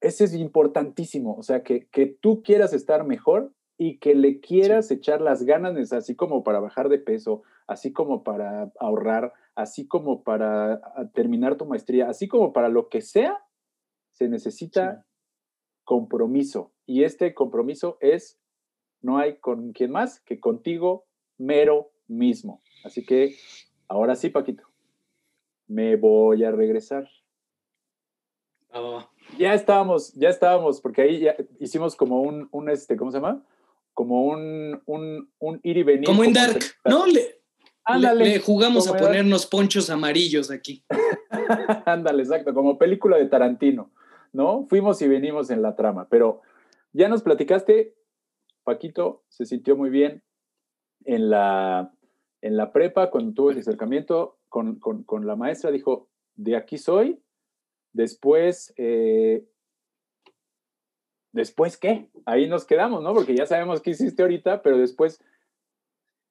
Ese 0.01 0.25
es 0.25 0.35
importantísimo, 0.35 1.37
o 1.37 1.43
sea, 1.43 1.63
que, 1.63 1.87
que 1.89 2.07
tú 2.07 2.43
quieras 2.43 2.73
estar 2.73 3.05
mejor 3.05 3.53
y 3.77 3.99
que 3.99 4.15
le 4.15 4.41
quieras 4.41 4.91
echar 4.91 5.21
las 5.21 5.43
ganas, 5.45 5.93
así 5.93 6.15
como 6.15 6.45
para 6.45 6.61
bajar 6.61 6.89
de 6.89 6.99
peso, 6.99 7.43
así 7.67 7.93
como 7.93 8.23
para 8.23 8.73
ahorrar, 8.79 9.33
así 9.55 9.87
como 9.87 10.23
para 10.23 10.75
ah, 10.75 11.11
terminar 11.13 11.57
tu 11.57 11.67
maestría, 11.67 12.09
así 12.09 12.29
como 12.29 12.53
para 12.53 12.69
lo 12.69 12.89
que 12.89 13.01
sea, 13.01 13.45
se 14.13 14.29
necesita 14.29 15.05
compromiso. 15.85 16.73
Y 16.87 17.03
este 17.03 17.35
compromiso 17.35 17.99
es, 18.01 18.39
no 19.01 19.19
hay 19.19 19.39
con 19.39 19.73
quien 19.73 19.91
más 19.91 20.21
que 20.21 20.39
contigo 20.39 21.05
mero 21.37 21.91
mismo. 22.07 22.61
Así 22.85 23.05
que, 23.05 23.35
ahora 23.89 24.15
sí, 24.15 24.31
Paquito, 24.31 24.65
me 25.67 25.97
voy 25.97 26.45
a 26.45 26.53
regresar. 26.53 27.09
Ya 29.39 29.55
estábamos, 29.55 30.13
ya 30.15 30.29
estábamos, 30.29 30.81
porque 30.81 31.03
ahí 31.03 31.21
ya 31.21 31.37
hicimos 31.59 31.97
como 31.97 32.23
un, 32.23 32.49
un 32.53 32.69
este, 32.69 32.97
¿cómo 32.97 33.11
se 33.11 33.19
llama? 33.19 33.45
Como 33.95 34.27
un, 34.27 34.83
un, 34.87 35.31
un 35.39 35.61
ir 35.63 35.79
y 35.79 35.83
venir. 35.83 36.05
Como 36.05 36.25
en 36.25 36.33
Dark, 36.33 36.59
¿no? 36.85 37.07
Le, 37.07 37.37
le, 38.17 38.39
jugamos 38.41 38.89
a 38.89 38.97
ponernos 38.97 39.47
ponchos 39.47 39.89
amarillos 39.91 40.51
aquí. 40.51 40.85
Ándale, 41.87 42.23
exacto, 42.23 42.53
como 42.53 42.77
película 42.79 43.17
de 43.17 43.27
Tarantino, 43.27 43.93
¿no? 44.33 44.67
Fuimos 44.69 45.01
y 45.03 45.09
venimos 45.09 45.51
en 45.51 45.63
la 45.63 45.77
trama, 45.77 46.09
pero 46.11 46.43
ya 46.93 47.09
nos 47.09 47.23
platicaste, 47.23 47.95
Paquito 48.65 49.25
se 49.29 49.47
sintió 49.47 49.77
muy 49.77 49.91
bien 49.91 50.23
en 51.05 51.31
la, 51.31 51.93
en 52.41 52.57
la 52.57 52.73
prepa 52.73 53.11
cuando 53.11 53.35
tuvo 53.35 53.51
el 53.51 53.59
acercamiento 53.59 54.39
con, 54.49 54.79
con, 54.79 55.05
con 55.05 55.27
la 55.27 55.37
maestra, 55.37 55.71
dijo, 55.71 56.09
de 56.35 56.57
aquí 56.57 56.79
soy. 56.79 57.21
Después 57.93 58.73
eh, 58.77 59.45
¿después 61.35 61.77
qué? 61.77 62.09
Ahí 62.25 62.49
nos 62.49 62.65
quedamos, 62.65 63.03
¿no? 63.03 63.13
Porque 63.13 63.37
ya 63.37 63.45
sabemos 63.45 63.83
qué 63.83 63.91
hiciste 63.91 64.23
ahorita, 64.23 64.63
pero 64.63 64.79
después 64.79 65.21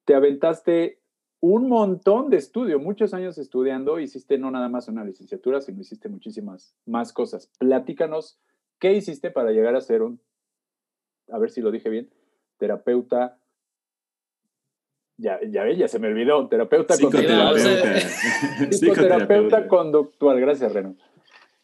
te 0.04 0.14
aventaste 0.14 0.98
un 1.40 1.68
montón 1.68 2.30
de 2.30 2.38
estudio, 2.38 2.80
muchos 2.80 3.12
años 3.12 3.36
estudiando, 3.36 4.00
hiciste 4.00 4.38
no 4.38 4.50
nada 4.50 4.70
más 4.70 4.88
una 4.88 5.04
licenciatura, 5.04 5.60
sino 5.60 5.82
hiciste 5.82 6.08
muchísimas 6.08 6.74
más 6.86 7.12
cosas. 7.12 7.50
Platícanos, 7.58 8.40
¿qué 8.78 8.94
hiciste 8.94 9.30
para 9.30 9.52
llegar 9.52 9.76
a 9.76 9.82
ser 9.82 10.02
un, 10.02 10.20
a 11.30 11.38
ver 11.38 11.50
si 11.50 11.60
lo 11.60 11.70
dije 11.70 11.90
bien, 11.90 12.10
terapeuta? 12.56 13.38
Ya, 15.18 15.38
ya, 15.46 15.70
ya 15.70 15.86
se 15.86 15.98
me 15.98 16.08
olvidó, 16.08 16.48
terapeuta 16.48 16.96
conductual. 16.98 17.56
Psicoterapeuta 18.70 19.68
conductual, 19.68 20.40
gracias 20.40 20.72
Reno. 20.72 20.96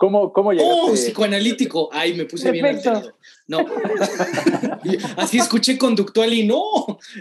¿Cómo, 0.00 0.32
cómo 0.32 0.50
llegaste? 0.54 0.80
Oh, 0.80 0.94
psicoanalítico. 0.94 1.90
Ay, 1.92 2.14
me 2.14 2.24
puse 2.24 2.50
bien 2.50 2.64
alterado. 2.64 3.18
No. 3.46 3.58
Así 5.18 5.36
escuché 5.36 5.76
conductual 5.76 6.32
y 6.32 6.46
no. 6.46 6.62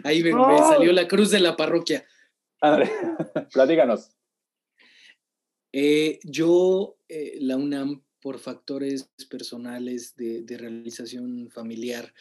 Ahí 0.05 0.23
me, 0.23 0.31
salió 0.31 0.93
la 0.93 1.05
cruz 1.05 1.29
de 1.29 1.41
la 1.41 1.57
parroquia. 1.57 2.05
André, 2.61 2.89
platícanos. 3.53 4.11
Eh, 5.73 6.19
yo, 6.23 6.95
eh, 7.09 7.39
la 7.41 7.57
UNAM, 7.57 8.01
por 8.21 8.39
factores 8.39 9.09
personales 9.29 10.15
de, 10.15 10.45
realización 10.57 11.49
familiar 11.51 12.13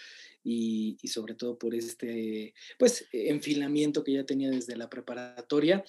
y, 0.42 0.98
y, 1.00 1.06
sobre 1.06 1.34
todo 1.34 1.56
por 1.56 1.72
este, 1.72 2.52
pues, 2.80 3.06
enfilamiento 3.12 4.02
que 4.02 4.14
ya 4.14 4.26
tenía 4.26 4.50
desde 4.50 4.74
la 4.74 4.90
preparatoria, 4.90 5.84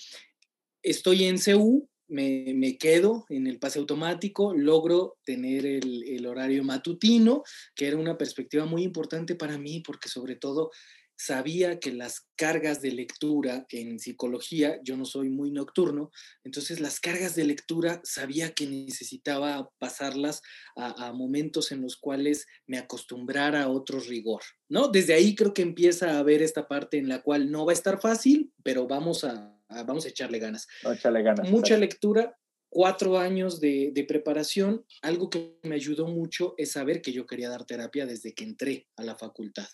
estoy 0.84 1.23
en 1.23 1.39
CEU, 1.39 1.89
me, 2.10 2.78
quedo 2.78 3.26
en 3.30 3.48
el 3.48 3.60
pase 3.60 3.80
automático, 3.80 4.54
logro 4.54 5.17
tener 5.24 5.65
el, 5.65 6.26
horario 6.26 6.63
matutino, 6.63 7.43
que 7.76 7.88
era 7.88 7.98
una 7.98 8.17
perspectiva 8.17 8.65
muy 8.65 8.84
importante 8.84 9.36
para 9.36 9.58
mí 9.58 9.82
porque 9.82 10.10
sobre 10.10 10.36
todo 10.36 10.72
sabía 11.15 11.80
que 11.80 11.91
las 11.91 12.28
cargas 12.38 12.82
de 12.82 12.91
lectura 12.91 13.65
en 13.72 14.00
psicología, 14.00 14.80
yo 14.84 14.95
no 14.95 15.04
soy 15.04 15.30
muy 15.30 15.52
nocturno, 15.52 16.12
entonces 16.45 16.80
las 16.80 17.02
cargas 17.02 17.36
de 17.36 17.43
lectura 17.43 18.00
sabía 18.06 18.54
que 18.54 18.67
necesitaba 18.67 19.69
pasarlas 19.80 20.41
a, 20.78 21.08
a, 21.08 21.12
momentos 21.12 21.74
en 21.74 21.82
los 21.82 21.98
cuales 21.98 22.48
me 22.67 22.78
acostumbrara 22.78 23.63
a 23.63 23.69
otro 23.69 24.00
rigor, 24.00 24.43
¿no? 24.69 24.88
Desde 24.88 25.13
ahí 25.13 25.36
creo 25.36 25.54
que 25.54 25.62
empieza 25.62 26.12
a 26.12 26.19
haber 26.19 26.41
esta 26.41 26.69
parte 26.69 26.98
en 26.98 27.10
la 27.10 27.22
cual 27.22 27.52
no 27.52 27.65
va 27.65 27.74
a 27.74 27.76
estar 27.76 28.00
fácil, 28.00 28.54
pero 28.63 28.88
vamos 28.88 29.26
a, 29.26 29.59
vamos 29.69 30.05
a 30.05 30.10
echarle 30.10 30.39
ganas. 30.39 30.67
echarle 30.84 31.23
ganas. 31.23 31.49
Mucha 31.49 31.77
lectura, 31.77 32.38
cuatro 32.69 33.17
años 33.17 33.60
de, 33.60 33.91
de, 33.93 34.03
preparación. 34.03 34.86
Algo 35.01 35.29
que 35.29 35.60
me 35.63 35.75
ayudó 35.75 36.08
mucho 36.08 36.55
es 36.58 36.71
saber 36.71 37.01
que 37.01 37.12
yo 37.12 37.25
quería 37.25 37.49
dar 37.49 37.65
terapia 37.65 38.05
desde 38.05 38.34
que 38.34 38.43
entré 38.43 38.88
a 38.95 39.03
la 39.03 39.15
facultad. 39.15 39.67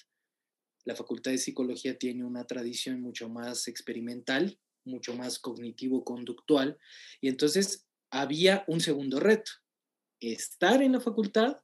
La 0.86 0.96
facultad 0.96 1.32
de 1.32 1.40
psicología 1.40 1.98
tiene 1.98 2.24
una 2.24 2.46
tradición 2.46 3.02
mucho 3.02 3.28
más 3.28 3.68
experimental, 3.68 4.60
mucho 4.86 5.16
más 5.16 5.40
cognitivo-conductual, 5.40 6.78
y 7.22 7.30
entonces 7.30 7.88
había 8.12 8.64
un 8.68 8.80
segundo 8.80 9.20
reto, 9.20 9.52
estar 10.20 10.82
en 10.82 10.94
la 10.94 11.00
facultad 11.00 11.58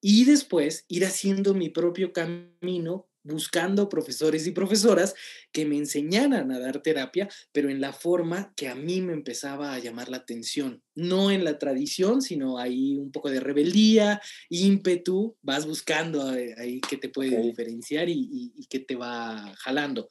y 0.00 0.24
después 0.24 0.84
ir 0.88 1.04
haciendo 1.04 1.54
mi 1.54 1.68
propio 1.68 2.12
camino 2.12 3.08
buscando 3.24 3.88
profesores 3.88 4.46
y 4.46 4.52
profesoras 4.52 5.14
que 5.52 5.64
me 5.64 5.76
enseñaran 5.76 6.50
a 6.50 6.58
dar 6.58 6.82
terapia, 6.82 7.28
pero 7.52 7.70
en 7.70 7.80
la 7.80 7.92
forma 7.92 8.52
que 8.56 8.68
a 8.68 8.74
mí 8.74 9.00
me 9.00 9.12
empezaba 9.12 9.74
a 9.74 9.78
llamar 9.78 10.08
la 10.08 10.18
atención, 10.18 10.82
no 10.94 11.30
en 11.30 11.44
la 11.44 11.58
tradición, 11.58 12.22
sino 12.22 12.58
ahí 12.58 12.96
un 12.96 13.12
poco 13.12 13.30
de 13.30 13.40
rebeldía, 13.40 14.20
ímpetu, 14.48 15.36
vas 15.42 15.66
buscando 15.66 16.28
ahí 16.56 16.80
qué 16.80 16.96
te 16.96 17.08
puede 17.08 17.40
diferenciar 17.40 18.08
y, 18.08 18.52
y 18.56 18.66
qué 18.66 18.80
te 18.80 18.96
va 18.96 19.54
jalando. 19.58 20.08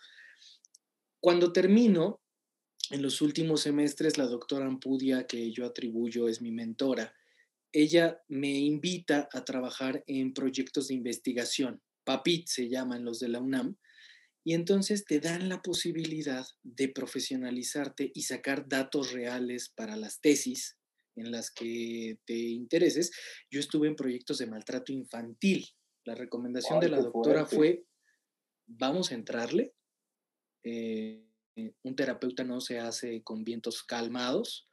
Cuando 1.20 1.52
termino, 1.52 2.22
en 2.90 3.02
los 3.02 3.22
últimos 3.22 3.62
semestres, 3.62 4.18
la 4.18 4.26
doctora 4.26 4.66
Ampudia, 4.66 5.28
que 5.28 5.52
yo 5.52 5.66
atribuyo 5.66 6.28
es 6.28 6.42
mi 6.42 6.52
mentora, 6.52 7.14
ella 7.74 8.22
me 8.28 8.52
invita 8.52 9.30
a 9.32 9.46
trabajar 9.46 10.04
en 10.08 10.34
proyectos 10.34 10.90
de 10.90 10.96
investigación 10.96 11.82
PAPIT 12.04 12.48
se 12.48 12.70
llaman 12.70 13.06
los 13.06 13.20
de 13.20 13.30
la 13.30 13.40
UNAM, 13.40 13.78
y 14.44 14.54
entonces 14.54 15.06
te 15.06 15.20
dan 15.20 15.50
la 15.50 15.62
posibilidad 15.62 16.46
de 16.64 16.90
profesionalizarte 16.90 18.12
y 18.14 18.24
sacar 18.24 18.68
datos 18.68 19.12
reales 19.12 19.70
para 19.70 19.96
las 19.96 20.20
tesis 20.20 20.78
en 21.16 21.32
las 21.32 21.52
que 21.52 22.20
te 22.26 22.34
intereses. 22.34 23.12
Yo 23.52 23.60
estuve 23.60 23.88
en 23.88 23.96
proyectos 23.96 24.40
de 24.40 24.48
maltrato 24.48 24.92
infantil. 24.92 25.68
La 26.06 26.16
recomendación 26.16 26.80
de 26.80 26.90
la 26.90 27.02
doctora 27.02 27.46
fue, 27.46 27.86
vamos 28.66 29.12
a 29.12 29.16
entrarle. 29.16 29.76
Eh, 30.64 31.24
un 31.84 31.96
terapeuta 31.96 32.44
no 32.44 32.62
se 32.62 32.80
hace 32.80 33.22
con 33.22 33.44
vientos 33.44 33.84
calmados. 33.84 34.68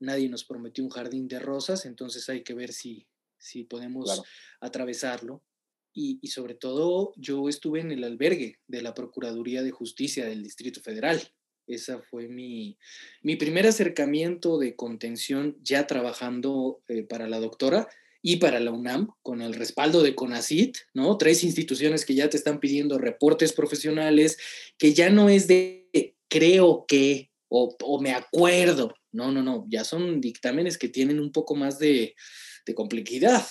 Nadie 0.00 0.30
nos 0.30 0.44
prometió 0.44 0.82
un 0.82 0.90
jardín 0.90 1.28
de 1.28 1.38
rosas, 1.38 1.84
entonces 1.84 2.28
hay 2.30 2.42
que 2.42 2.54
ver 2.54 2.72
si, 2.72 3.06
si 3.38 3.64
podemos 3.64 4.22
atravesarlo 4.60 5.44
y, 5.94 6.26
sobre 6.28 6.54
todo 6.54 7.12
yo 7.16 7.48
estuve 7.48 7.80
en 7.80 7.92
el 7.92 8.04
albergue 8.04 8.58
de 8.66 8.82
la 8.82 8.94
Procuraduría 8.94 9.62
de 9.62 9.70
Justicia 9.70 10.26
del 10.26 10.42
Distrito 10.42 10.80
Federal. 10.80 11.20
Esa 11.66 12.00
fue 12.00 12.28
mi, 12.28 12.78
mi 13.22 13.36
primer 13.36 13.66
acercamiento 13.66 14.58
de 14.58 14.74
contención 14.74 15.56
ya 15.62 15.86
trabajando 15.86 16.82
eh, 16.88 17.02
para 17.02 17.28
la 17.28 17.38
doctora 17.38 17.88
y 18.20 18.36
para 18.36 18.60
la 18.60 18.70
UNAM 18.70 19.08
con 19.22 19.42
el 19.42 19.54
respaldo 19.54 20.02
de 20.02 20.14
CONACIT, 20.14 20.76
¿no? 20.94 21.18
Tres 21.18 21.44
instituciones 21.44 22.04
que 22.04 22.14
ya 22.14 22.28
te 22.28 22.36
están 22.36 22.60
pidiendo 22.60 22.98
reportes 22.98 23.52
profesionales, 23.52 24.38
que 24.78 24.94
ya 24.94 25.10
no 25.10 25.28
es 25.28 25.48
de 25.48 25.82
creo 26.28 26.86
que 26.88 27.30
o, 27.48 27.76
o 27.82 28.00
me 28.00 28.12
acuerdo, 28.12 28.94
no, 29.10 29.30
no, 29.30 29.42
no, 29.42 29.66
ya 29.68 29.84
son 29.84 30.22
dictámenes 30.22 30.78
que 30.78 30.88
tienen 30.88 31.20
un 31.20 31.32
poco 31.32 31.54
más 31.54 31.78
de, 31.78 32.14
de 32.64 32.74
complejidad, 32.74 33.44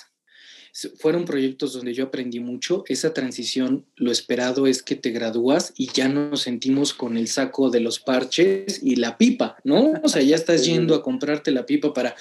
fueron 0.98 1.26
proyectos 1.26 1.74
donde 1.74 1.92
yo 1.92 2.04
aprendí 2.04 2.40
mucho. 2.40 2.84
Esa 2.88 3.12
transición, 3.12 3.86
lo 3.96 4.10
esperado 4.10 4.66
es 4.66 4.82
que 4.82 4.96
te 4.96 5.10
gradúas 5.10 5.74
y 5.76 5.88
ya 5.92 6.08
nos 6.08 6.42
sentimos 6.42 6.94
con 6.94 7.16
el 7.16 7.28
saco 7.28 7.70
de 7.70 7.80
los 7.80 8.00
parches 8.00 8.82
y 8.82 8.96
la 8.96 9.18
pipa, 9.18 9.56
¿no? 9.64 9.92
O 10.02 10.08
sea, 10.08 10.22
ya 10.22 10.36
estás 10.36 10.64
yendo 10.66 10.94
a 10.94 11.02
comprarte 11.02 11.50
la 11.50 11.66
pipa 11.66 11.92
para 11.92 12.14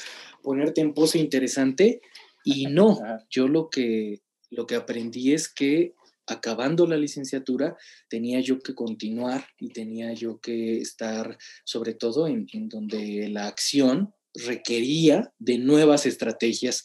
ponerte 0.44 0.82
en 0.82 0.94
pose 0.94 1.18
interesante 1.18 2.02
y 2.44 2.66
no, 2.68 3.00
yo 3.30 3.48
lo 3.48 3.70
que, 3.70 4.22
lo 4.50 4.68
que 4.68 4.76
aprendí 4.76 5.34
es 5.34 5.48
que 5.48 5.94
acabando 6.28 6.88
la 6.88 6.98
licenciatura, 6.98 7.76
tenía 8.08 8.40
yo 8.42 8.60
que 8.60 8.76
continuar 8.76 9.48
y 9.58 9.70
tenía 9.70 10.14
yo 10.14 10.40
que 10.40 10.78
estar 10.78 11.38
sobre 11.64 11.94
todo 11.94 12.28
en, 12.28 12.48
en, 12.54 12.70
donde 12.70 13.28
la 13.30 13.48
acción 13.48 14.14
requería 14.34 15.34
de 15.40 15.58
nuevas 15.58 16.06
estrategias 16.06 16.84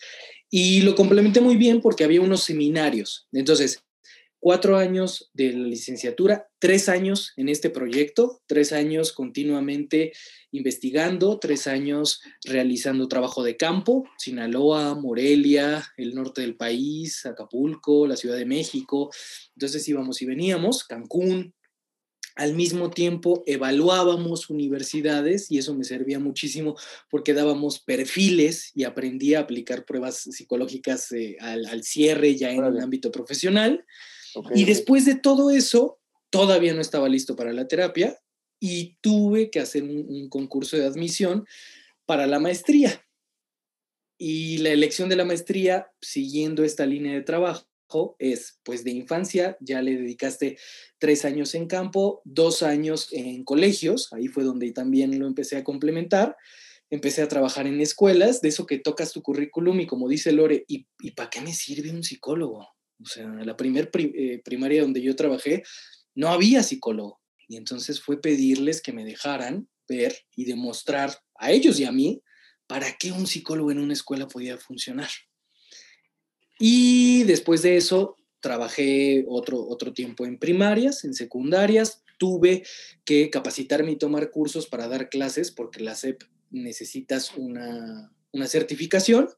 y 0.51 0.83
lo 0.83 0.95
complementé 0.95 1.41
muy 1.41 1.57
bien 1.57 1.81
porque 1.81 2.05
había 2.05 2.21
unos 2.21 2.45
seminarios. 2.45 3.27
Entonces, 3.33 3.83
cuatro 4.39 4.77
años 4.77 5.29
de 5.35 5.53
la 5.53 5.67
licenciatura, 5.67 6.47
tres 6.61 6.89
años 6.89 7.33
en 7.37 7.49
este 7.49 7.69
proyecto, 7.69 8.43
tres 8.47 8.73
años 8.73 9.13
continuamente 9.13 10.13
investigando, 10.53 11.41
tres 11.41 11.67
años 11.67 12.21
realizando 12.45 13.09
trabajo 13.09 13.43
de 13.43 13.57
campo, 13.57 14.05
Sinaloa, 14.19 14.95
Morelia, 14.95 15.85
el 15.97 16.15
norte 16.15 16.43
del 16.43 16.55
país, 16.55 17.27
Acapulco, 17.27 18.07
la 18.07 18.15
Ciudad 18.15 18.37
de 18.37 18.47
México. 18.47 19.11
Entonces 19.57 19.89
íbamos 19.89 20.23
y 20.23 20.27
veníamos, 20.27 20.85
Cancún, 20.85 21.53
al 22.37 22.55
mismo 22.55 22.91
tiempo 22.91 23.43
evaluábamos 23.47 24.51
universidades 24.51 25.51
y 25.51 25.59
eso 25.59 25.75
me 25.75 25.85
servía 25.85 26.19
muchísimo 26.19 26.77
porque 27.11 27.33
dábamos 27.33 27.81
perfiles 27.81 28.71
y 28.75 28.85
aprendí 28.85 29.35
a 29.35 29.41
aplicar 29.41 29.87
pruebas 29.87 30.19
psicológicas 30.19 31.11
eh, 31.13 31.37
al, 31.41 31.83
cierre 31.83 32.37
ya 32.37 32.51
en 32.51 32.63
el 32.63 32.79
ámbito 32.79 33.11
profesional. 33.11 33.85
y 34.55 34.65
después 34.65 35.07
de 35.07 35.15
todo 35.15 35.51
eso, 35.51 35.99
todavía 36.29 36.75
no 36.75 36.83
estaba 36.83 37.09
listo 37.09 37.37
para 37.37 37.55
la 37.55 37.67
terapia 37.67 38.19
y 38.61 38.99
tuve 39.01 39.51
que 39.51 39.61
hacer 39.61 39.83
un 39.83 40.29
concurso 40.29 40.77
de 40.77 40.85
admisión 40.85 41.47
para 42.05 42.27
la 42.27 42.39
maestría. 42.39 43.03
Y 44.19 44.59
la 44.59 44.71
elección 44.71 45.09
de 45.09 45.17
la 45.17 45.25
maestría, 45.25 45.91
siguiendo 46.01 46.65
esta 46.65 46.87
línea 46.87 47.15
de 47.15 47.23
trabajo, 47.23 47.67
es, 48.19 48.61
pues 48.65 48.85
de 48.85 48.91
infancia, 48.91 49.57
ya 49.61 49.83
le 49.83 49.97
dedicaste 49.97 50.59
tres 50.99 51.25
años 51.25 51.55
en 51.55 51.67
campo, 51.67 52.21
dos 52.25 52.63
años 52.63 53.09
en 53.13 53.45
colegios, 53.45 54.13
ahí 54.13 54.29
fue 54.29 54.45
donde 54.45 54.73
también 54.73 55.19
lo 55.19 55.27
empecé 55.27 55.57
a 55.57 55.65
complementar, 55.65 56.37
empecé 56.91 57.23
a 57.23 57.29
trabajar 57.29 57.67
en 57.67 57.81
escuelas, 57.81 58.41
de 58.41 58.49
eso 58.49 58.67
que 58.67 58.79
tocas 58.79 59.13
tu 59.13 59.23
currículum 59.23 59.81
y 59.81 59.87
como 59.87 60.09
dice 60.09 60.33
Lore, 60.33 60.65
¿y, 60.69 60.87
y 61.01 61.13
para 61.13 61.31
qué 61.31 61.41
me 61.41 61.53
sirve 61.53 61.91
un 61.91 62.03
psicólogo? 62.03 62.69
O 63.01 63.07
sea, 63.07 63.27
la 63.27 63.57
primer 63.57 63.91
eh, 63.95 64.41
primaria 64.45 64.83
donde 64.83 65.03
yo 65.03 65.15
trabajé, 65.17 65.63
no 66.15 66.29
había 66.29 66.63
psicólogo. 66.63 67.21
Y 67.49 67.57
entonces 67.57 68.01
fue 68.01 68.21
pedirles 68.21 68.83
que 68.83 68.93
me 68.93 69.05
dejaran 69.05 69.69
ver 69.89 70.17
y 70.35 70.47
demostrar 70.47 71.17
a 71.37 71.53
ellos 71.53 71.79
y 71.79 71.85
a 71.85 71.93
mí 71.93 72.23
para 72.67 72.97
qué 72.99 73.13
un 73.13 73.27
psicólogo 73.27 73.71
en 73.71 73.79
una 73.79 73.93
escuela 73.93 74.27
podía 74.27 74.57
funcionar. 74.59 75.09
Y 76.59 77.25
después 77.25 77.63
de 77.63 77.77
eso, 77.77 78.17
trabajé 78.41 79.25
otro, 79.29 79.67
otro 79.67 79.93
tiempo 79.93 80.25
en 80.25 80.39
primarias, 80.39 81.05
en 81.05 81.15
secundarias. 81.15 82.03
Tuve 82.19 82.65
que 83.05 83.29
capacitarme 83.31 83.93
y 83.93 83.97
tomar 83.97 84.31
cursos 84.31 84.67
para 84.67 84.89
dar 84.89 85.09
clases 85.09 85.51
porque 85.51 85.83
la 85.83 85.95
SEP 85.95 86.23
necesitas 86.51 87.37
una, 87.37 88.13
una 88.33 88.47
certificación 88.47 89.29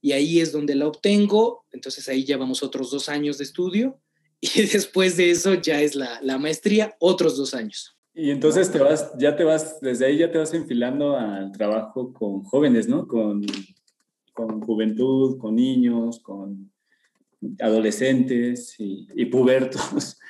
y 0.00 0.12
ahí 0.12 0.40
es 0.40 0.52
donde 0.52 0.74
la 0.74 0.86
obtengo. 0.86 1.64
Entonces 1.72 2.08
ahí 2.08 2.24
ya 2.24 2.36
vamos 2.36 2.62
otros 2.62 2.90
dos 2.90 3.08
años 3.08 3.38
de 3.38 3.44
estudio 3.44 4.00
y 4.40 4.62
después 4.72 5.16
de 5.16 5.30
eso 5.30 5.54
ya 5.54 5.80
es 5.82 5.94
la, 5.94 6.20
la 6.22 6.38
maestría, 6.38 6.96
otros 6.98 7.36
dos 7.36 7.54
años. 7.54 7.96
Y 8.14 8.30
entonces 8.30 8.70
te 8.70 8.78
vas, 8.78 9.10
ya 9.18 9.34
te 9.34 9.42
vas, 9.42 9.80
desde 9.80 10.06
ahí 10.06 10.18
ya 10.18 10.30
te 10.30 10.38
vas 10.38 10.54
enfilando 10.54 11.16
al 11.16 11.50
trabajo 11.50 12.12
con 12.12 12.44
jóvenes, 12.44 12.86
¿no? 12.86 13.08
Con 13.08 13.44
con 14.34 14.60
juventud, 14.60 15.38
con 15.38 15.56
niños, 15.56 16.20
con 16.20 16.72
adolescentes 17.60 18.74
y, 18.78 19.24
pubertos. 19.26 20.18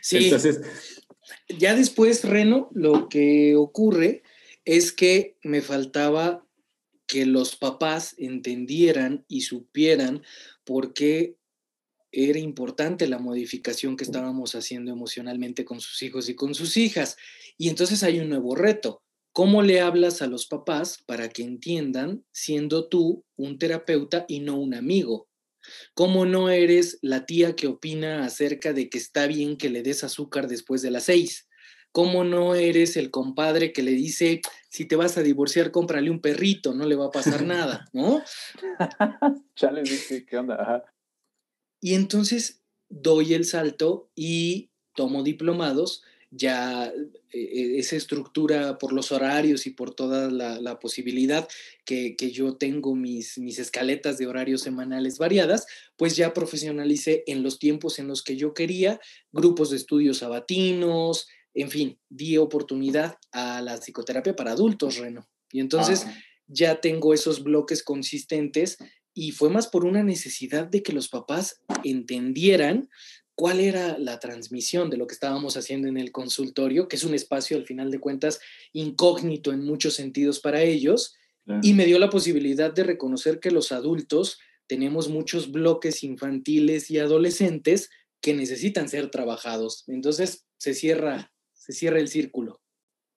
Sí. 0.00 0.18
Entonces, 0.18 0.60
ya 1.58 1.74
después, 1.74 2.22
Reno, 2.22 2.70
lo 2.72 3.08
que 3.08 3.56
ocurre 3.56 4.22
es 4.64 4.92
que 4.92 5.36
me 5.42 5.60
faltaba 5.60 6.46
que 7.08 7.26
los 7.26 7.56
papás 7.56 8.14
entendieran 8.16 9.24
y 9.26 9.40
supieran 9.40 10.22
por 10.62 10.92
qué 10.94 11.36
era 12.12 12.38
importante 12.38 13.08
la 13.08 13.18
modificación 13.18 13.96
que 13.96 14.04
estábamos 14.04 14.54
haciendo 14.54 14.92
emocionalmente 14.92 15.64
con 15.64 15.80
sus 15.80 16.00
hijos 16.04 16.28
y 16.28 16.36
con 16.36 16.54
sus 16.54 16.76
hijas. 16.76 17.16
Y 17.58 17.68
entonces 17.68 18.04
hay 18.04 18.20
un 18.20 18.28
nuevo 18.28 18.54
reto. 18.54 19.02
¿Cómo 19.32 19.62
le 19.62 19.80
hablas 19.80 20.22
a 20.22 20.26
los 20.26 20.46
papás 20.46 20.98
para 21.06 21.28
que 21.28 21.42
entiendan 21.42 22.24
siendo 22.32 22.88
tú 22.88 23.24
un 23.36 23.58
terapeuta 23.58 24.24
y 24.28 24.40
no 24.40 24.56
un 24.56 24.74
amigo? 24.74 25.28
¿Cómo 25.94 26.26
no 26.26 26.50
eres 26.50 26.98
la 27.02 27.26
tía 27.26 27.54
que 27.54 27.68
opina 27.68 28.24
acerca 28.24 28.72
de 28.72 28.88
que 28.88 28.98
está 28.98 29.26
bien 29.26 29.56
que 29.56 29.70
le 29.70 29.82
des 29.82 30.02
azúcar 30.02 30.48
después 30.48 30.82
de 30.82 30.90
las 30.90 31.04
seis? 31.04 31.48
¿Cómo 31.92 32.24
no 32.24 32.54
eres 32.54 32.96
el 32.96 33.10
compadre 33.10 33.72
que 33.72 33.82
le 33.82 33.92
dice, 33.92 34.40
si 34.68 34.84
te 34.84 34.96
vas 34.96 35.18
a 35.18 35.22
divorciar, 35.22 35.72
cómprale 35.72 36.10
un 36.10 36.20
perrito, 36.20 36.72
no 36.72 36.86
le 36.86 36.94
va 36.94 37.06
a 37.06 37.10
pasar 37.10 37.44
nada, 37.44 37.88
¿no? 37.92 38.22
Chale, 39.56 39.82
¿qué 40.28 40.38
onda? 40.38 40.84
Y 41.80 41.94
entonces 41.94 42.62
doy 42.88 43.34
el 43.34 43.44
salto 43.44 44.10
y 44.14 44.70
tomo 44.94 45.22
diplomados 45.22 46.02
ya 46.30 46.92
eh, 47.32 47.78
esa 47.78 47.96
estructura 47.96 48.78
por 48.78 48.92
los 48.92 49.10
horarios 49.12 49.66
y 49.66 49.70
por 49.70 49.94
toda 49.94 50.30
la, 50.30 50.78
posibilidad 50.78 51.48
que, 51.84 52.14
yo 52.32 52.56
tengo 52.56 52.94
mis, 52.94 53.38
mis 53.38 53.58
escaletas 53.58 54.18
de 54.18 54.26
horarios 54.26 54.62
semanales 54.62 55.18
variadas, 55.18 55.66
pues 55.96 56.16
ya 56.16 56.32
profesionalicé 56.32 57.24
en 57.26 57.42
los 57.42 57.58
tiempos 57.58 57.98
en 57.98 58.06
los 58.06 58.22
que 58.22 58.36
yo 58.36 58.54
quería, 58.54 59.00
grupos 59.32 59.70
de 59.70 59.76
estudios 59.76 60.18
sabatinos, 60.18 61.26
en 61.54 61.70
fin, 61.70 61.98
di 62.08 62.36
oportunidad 62.36 63.16
a 63.32 63.60
la 63.60 63.78
psicoterapia 63.78 64.36
para 64.36 64.52
adultos, 64.52 64.98
Reno. 64.98 65.28
Y 65.52 65.60
entonces 65.60 66.06
ya 66.46 66.80
tengo 66.80 67.12
esos 67.12 67.42
bloques 67.42 67.82
consistentes 67.82 68.78
y 69.14 69.32
fue 69.32 69.50
más 69.50 69.66
por 69.66 69.84
una 69.84 70.04
necesidad 70.04 70.66
de 70.66 70.82
que 70.82 70.92
los 70.92 71.08
papás 71.08 71.60
entendieran 71.82 72.88
cuál 73.40 73.58
era 73.58 73.96
la 73.96 74.20
transmisión 74.20 74.90
de 74.90 74.98
lo 74.98 75.06
que 75.06 75.14
estábamos 75.14 75.56
haciendo 75.56 75.88
en 75.88 75.96
el 75.96 76.12
consultorio, 76.12 76.88
que 76.88 76.96
es 76.96 77.04
un 77.04 77.14
espacio 77.14 77.56
al 77.56 77.64
final 77.64 77.90
de 77.90 77.98
cuentas 77.98 78.38
incógnito 78.74 79.50
en 79.50 79.64
muchos 79.64 79.94
sentidos 79.94 80.40
para 80.40 80.60
ellos, 80.60 81.16
y 81.62 81.72
me 81.72 81.86
dio 81.86 81.98
la 81.98 82.10
posibilidad 82.10 82.70
de 82.70 82.84
reconocer 82.84 83.40
que 83.40 83.50
los 83.50 83.72
adultos 83.72 84.38
tenemos 84.66 85.08
muchos 85.08 85.52
bloques 85.52 86.04
infantiles 86.04 86.90
y 86.90 86.98
adolescentes 86.98 87.88
que 88.20 88.34
necesitan 88.34 88.90
ser 88.90 89.10
trabajados. 89.10 89.84
Entonces 89.88 90.46
se 90.58 90.74
cierra, 90.74 91.32
se 91.54 91.72
cierra 91.72 91.98
el 91.98 92.08
círculo. 92.08 92.60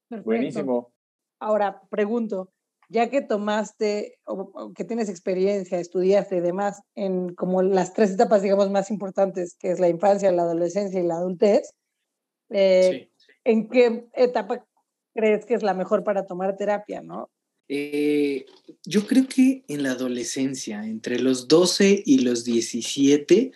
Buenísimo. 0.10 0.94
Ahora 1.42 1.82
pregunto, 1.90 2.53
ya 2.90 3.10
que 3.10 3.22
tomaste 3.22 4.20
o, 4.26 4.74
que 4.74 4.84
tienes 4.84 5.10
experiencia, 5.10 5.80
estudiaste 5.80 6.38
y 6.38 6.42
demás 6.42 6.82
en 6.96 7.34
como 7.36 7.62
las 7.62 7.94
tres 7.94 8.12
etapas, 8.12 8.42
digamos, 8.42 8.70
más 8.70 8.92
importantes, 8.92 9.56
que 9.60 9.72
es 9.72 9.80
la 9.80 9.90
infancia, 9.90 10.32
la 10.32 10.44
adolescencia 10.44 11.00
y 11.00 11.08
la 11.08 11.16
adultez, 11.16 11.74
eh, 12.50 13.10
¿en 13.44 13.70
qué 13.70 14.08
etapa 14.14 14.66
crees 15.14 15.46
que 15.46 15.54
es 15.54 15.64
la 15.64 15.74
mejor 15.74 16.04
para 16.04 16.26
tomar 16.26 16.56
terapia, 16.56 17.02
no? 17.02 17.30
Eh, 17.70 18.46
yo 18.86 19.08
creo 19.08 19.28
que 19.28 19.64
en 19.68 19.84
la 19.84 19.92
adolescencia, 19.92 20.86
entre 20.86 21.20
los 21.20 21.48
12 21.48 22.04
y 22.06 22.20
los 22.20 22.44
17, 22.44 23.52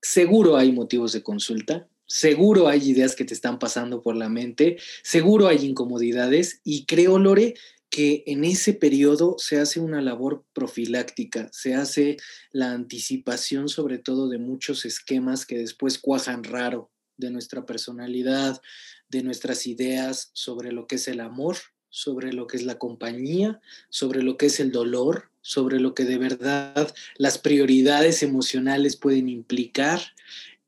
seguro 0.00 0.56
hay 0.56 0.72
motivos 0.72 1.12
de 1.12 1.22
consulta, 1.22 1.88
seguro 2.06 2.68
hay 2.68 2.90
ideas 2.90 3.16
que 3.16 3.24
te 3.24 3.34
están 3.34 3.58
pasando 3.58 4.02
por 4.02 4.16
la 4.16 4.28
mente, 4.28 4.76
seguro 5.02 5.48
hay 5.48 5.66
incomodidades 5.66 6.60
y 6.62 6.86
creo, 6.86 7.18
Lore, 7.18 7.54
que 7.94 8.24
en 8.26 8.42
ese 8.42 8.72
periodo 8.72 9.36
se 9.38 9.60
hace 9.60 9.78
una 9.78 10.02
labor 10.02 10.44
profiláctica, 10.52 11.48
se 11.52 11.76
hace 11.76 12.16
la 12.50 12.72
anticipación 12.72 13.68
sobre 13.68 13.98
todo 13.98 14.28
de 14.28 14.38
muchos 14.38 14.84
esquemas 14.84 15.46
que 15.46 15.58
después 15.58 16.00
cuajan 16.00 16.42
raro 16.42 16.90
de 17.16 17.30
nuestra 17.30 17.66
personalidad, 17.66 18.60
de 19.08 19.22
nuestras 19.22 19.68
ideas 19.68 20.30
sobre 20.32 20.72
lo 20.72 20.88
que 20.88 20.96
es 20.96 21.06
el 21.06 21.20
amor, 21.20 21.56
sobre 21.88 22.32
lo 22.32 22.48
que 22.48 22.56
es 22.56 22.64
la 22.64 22.80
compañía, 22.80 23.60
sobre 23.90 24.24
lo 24.24 24.38
que 24.38 24.46
es 24.46 24.58
el 24.58 24.72
dolor, 24.72 25.30
sobre 25.40 25.78
lo 25.78 25.94
que 25.94 26.04
de 26.04 26.18
verdad 26.18 26.92
las 27.16 27.38
prioridades 27.38 28.24
emocionales 28.24 28.96
pueden 28.96 29.28
implicar 29.28 30.00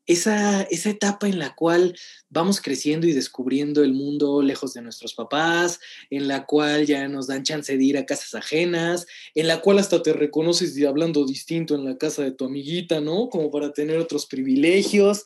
esa, 0.07 0.63
esa 0.63 0.89
etapa 0.89 1.27
en 1.27 1.37
la 1.37 1.53
cual 1.53 1.95
vamos 2.29 2.61
creciendo 2.61 3.05
y 3.05 3.13
descubriendo 3.13 3.83
el 3.83 3.93
mundo 3.93 4.41
lejos 4.41 4.73
de 4.73 4.81
nuestros 4.81 5.13
papás, 5.13 5.79
en 6.09 6.27
la 6.27 6.45
cual 6.45 6.85
ya 6.85 7.07
nos 7.07 7.27
dan 7.27 7.43
chance 7.43 7.77
de 7.77 7.83
ir 7.83 7.97
a 7.97 8.05
casas 8.05 8.33
ajenas, 8.33 9.05
en 9.35 9.47
la 9.47 9.61
cual 9.61 9.79
hasta 9.79 10.01
te 10.01 10.13
reconoces 10.13 10.81
hablando 10.85 11.25
distinto 11.25 11.75
en 11.75 11.85
la 11.85 11.97
casa 11.97 12.23
de 12.23 12.31
tu 12.31 12.45
amiguita, 12.45 13.01
¿no? 13.01 13.29
Como 13.29 13.51
para 13.51 13.73
tener 13.73 13.97
otros 13.97 14.25
privilegios. 14.25 15.25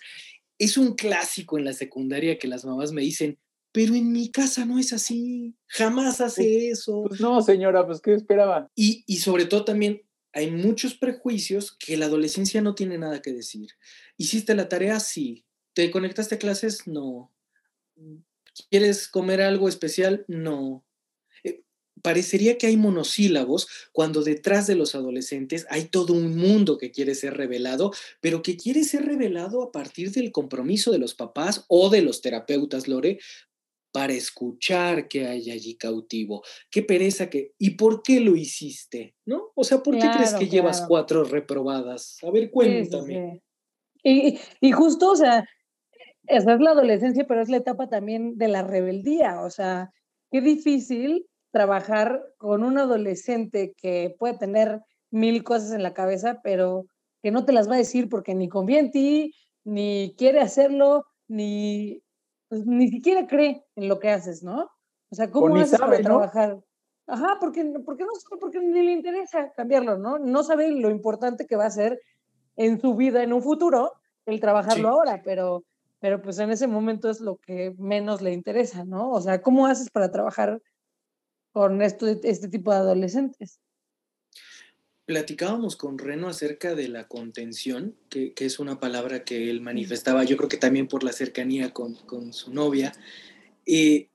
Es 0.58 0.78
un 0.78 0.96
clásico 0.96 1.58
en 1.58 1.66
la 1.66 1.74
secundaria 1.74 2.38
que 2.38 2.48
las 2.48 2.66
mamás 2.66 2.92
me 2.92 3.02
dicen, 3.02 3.38
pero 3.72 3.96
en 3.96 4.12
mi 4.12 4.30
casa 4.30 4.66
no 4.66 4.80
es 4.80 4.92
así, 4.94 5.56
jamás 5.68 6.22
hace 6.22 6.70
eso. 6.70 7.06
Pues 7.08 7.22
no, 7.22 7.42
señora, 7.42 7.86
pues 7.86 8.02
¿qué 8.02 8.14
esperaba? 8.14 8.68
Y, 8.76 9.04
y 9.08 9.18
sobre 9.18 9.46
todo 9.46 9.64
también 9.64 10.02
hay 10.34 10.50
muchos 10.50 10.96
prejuicios 10.96 11.76
que 11.78 11.98
la 11.98 12.06
adolescencia 12.06 12.62
no 12.62 12.76
tiene 12.76 12.98
nada 12.98 13.22
que 13.22 13.34
decir. 13.34 13.70
¿Hiciste 14.22 14.54
la 14.54 14.70
tarea? 14.70 15.00
Sí. 15.00 15.46
¿Te 15.74 15.90
conectaste 15.90 16.36
a 16.36 16.38
clases? 16.38 16.86
No. 16.86 17.34
¿Quieres 18.70 19.08
comer 19.08 19.42
algo 19.42 19.68
especial? 19.68 20.26
No. 20.28 20.86
Eh, 21.44 21.64
parecería 22.04 22.60
que 22.60 22.68
hay 22.68 22.78
monosílabos 22.78 23.68
cuando 23.92 24.22
detrás 24.22 24.68
de 24.68 24.76
los 24.76 24.94
adolescentes 24.94 25.66
hay 25.72 25.86
todo 25.86 26.14
un 26.14 26.38
mundo 26.38 26.78
que 26.78 26.92
quiere 26.92 27.16
ser 27.16 27.36
revelado, 27.36 27.94
pero 28.20 28.44
que 28.44 28.58
quiere 28.58 28.84
ser 28.84 29.08
revelado 29.08 29.64
a 29.64 29.72
partir 29.72 30.12
del 30.12 30.32
compromiso 30.32 30.92
de 30.92 31.00
los 31.00 31.16
papás 31.16 31.66
o 31.68 31.90
de 31.90 32.04
los 32.04 32.22
terapeutas, 32.22 32.88
Lore, 32.88 33.18
para 33.92 34.14
escuchar 34.14 35.08
que 35.08 35.26
hay 35.26 35.50
allí 35.50 35.78
cautivo. 35.78 36.44
Qué 36.70 36.84
pereza 36.84 37.28
que... 37.32 37.56
¿Y 37.58 37.72
por 37.72 38.04
qué 38.04 38.20
lo 38.20 38.36
hiciste? 38.36 39.16
¿No? 39.26 39.52
O 39.56 39.64
sea, 39.64 39.82
¿por 39.82 39.98
qué 39.98 40.08
crees 40.16 40.36
que 40.36 40.48
llevas 40.48 40.86
cuatro 40.88 41.24
reprobadas? 41.24 42.20
A 42.22 42.30
ver, 42.30 42.52
cuéntame. 42.52 43.42
Y, 44.04 44.40
y, 44.60 44.72
justo, 44.72 45.12
o 45.12 45.16
sea, 45.16 45.46
esa 46.28 46.54
es 46.54 46.60
la 46.60 46.72
adolescencia, 46.72 47.26
pero 47.28 47.42
es 47.42 47.50
la 47.50 47.58
etapa 47.58 47.88
también 47.88 48.38
de 48.38 48.48
la 48.48 48.64
rebeldía. 48.64 49.42
O 49.42 49.50
sea, 49.50 49.92
qué 50.32 50.42
difícil 50.42 51.28
trabajar 51.52 52.22
con 52.38 52.64
un 52.64 52.78
adolescente 52.78 53.74
que 53.78 54.16
puede 54.18 54.38
tener 54.38 54.82
mil 55.12 55.44
cosas 55.44 55.72
en 55.74 55.84
la 55.84 55.94
cabeza, 55.94 56.40
pero 56.44 56.86
que 57.22 57.32
no 57.32 57.46
te 57.46 57.54
las 57.54 57.70
va 57.70 57.76
a 57.76 57.80
decir 57.80 58.10
porque 58.10 58.34
ni 58.34 58.48
conviene 58.50 58.88
en 58.88 58.92
ti, 58.92 59.34
ni 59.64 60.16
quiere 60.18 60.40
hacerlo, 60.40 61.06
ni 61.28 62.02
pues 62.50 62.66
ni 62.66 62.90
siquiera 62.90 63.28
cree 63.28 63.64
en 63.76 63.88
lo 63.88 64.00
que 64.00 64.10
haces, 64.10 64.44
¿no? 64.44 64.70
O 65.10 65.16
sea, 65.16 65.30
¿cómo 65.30 65.56
haces 65.56 65.80
para 65.80 66.02
trabajar? 66.02 66.60
Ajá, 67.08 67.38
porque, 67.40 67.64
porque, 67.86 68.04
no, 68.04 68.10
porque 68.40 68.60
ni 68.60 68.84
le 68.84 68.92
interesa 68.92 69.52
cambiarlo, 69.56 69.98
¿no? 69.98 70.20
No 70.20 70.44
sabe 70.44 70.72
lo 70.72 70.90
importante 70.90 71.46
que 71.46 71.56
va 71.56 71.66
a 71.66 71.72
ser 71.72 72.00
en 72.66 72.80
su 72.80 72.96
vida 72.96 73.24
en 73.24 73.34
un 73.34 73.42
futuro 73.42 73.94
el 74.26 74.40
trabajarlo 74.40 74.90
ahora, 74.90 75.22
pero, 75.24 75.64
pero 76.00 76.22
pues 76.22 76.38
en 76.38 76.52
ese 76.52 76.68
momento 76.68 77.10
es 77.10 77.20
lo 77.20 77.38
que 77.38 77.74
menos 77.78 78.22
le 78.22 78.34
interesa, 78.34 78.86
¿no? 78.86 79.10
O 79.12 79.20
sea, 79.20 79.42
¿cómo 79.42 79.66
haces 79.66 79.90
para 79.90 80.12
trabajar 80.12 80.62
con 81.52 81.82
esto, 81.82 82.08
este 82.08 82.48
tipo 82.48 82.72
de 82.72 82.78
adolescentes? 82.78 83.60
Platicábamos 85.06 85.76
con 85.76 85.98
Reno 85.98 86.30
acerca 86.30 86.76
de 86.76 86.88
la 86.88 87.08
contención, 87.08 87.96
que, 88.10 88.34
es 88.38 88.60
una 88.60 88.80
palabra 88.80 89.24
que 89.24 89.50
él 89.50 89.60
manifestaba, 89.62 90.24
yo 90.24 90.38
creo 90.38 90.48
que 90.48 90.58
también 90.58 90.88
por 90.88 91.04
la 91.04 91.12
cercanía 91.12 91.74
con, 91.74 91.98
su 92.32 92.54
novia, 92.54 92.94
eh, 93.66 94.11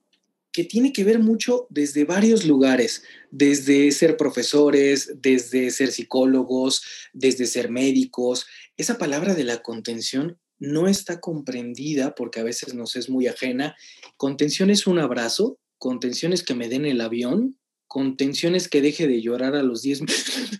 que 0.57 0.63
tiene 0.63 0.91
que 0.91 1.03
ver 1.03 1.19
mucho 1.19 1.67
desde 1.69 2.03
varios 2.03 2.43
lugares, 2.43 3.03
desde 3.29 3.91
ser 3.91 4.17
profesores, 4.17 5.13
desde 5.21 5.69
ser 5.69 5.91
psicólogos, 5.91 6.81
desde 7.13 7.45
ser 7.45 7.69
médicos. 7.69 8.47
Esa 8.75 8.97
palabra 8.97 9.35
de 9.35 9.43
la 9.43 9.61
contención 9.61 10.39
no 10.57 10.87
está 10.87 11.19
comprendida 11.19 12.15
porque 12.15 12.39
a 12.39 12.43
veces 12.43 12.73
nos 12.73 12.95
es 12.95 13.07
muy 13.07 13.27
ajena. 13.27 13.75
Contención 14.15 14.71
es 14.71 14.87
un 14.87 14.97
abrazo, 14.97 15.59
contención 15.77 16.33
es 16.33 16.41
que 16.41 16.55
me 16.55 16.69
den 16.69 16.87
el 16.87 17.01
avión, 17.01 17.59
con 17.85 18.17
tensiones 18.17 18.67
que 18.67 18.81
deje 18.81 19.07
de 19.07 19.21
llorar 19.21 19.53
a 19.53 19.61
los 19.61 19.83
10 19.83 20.01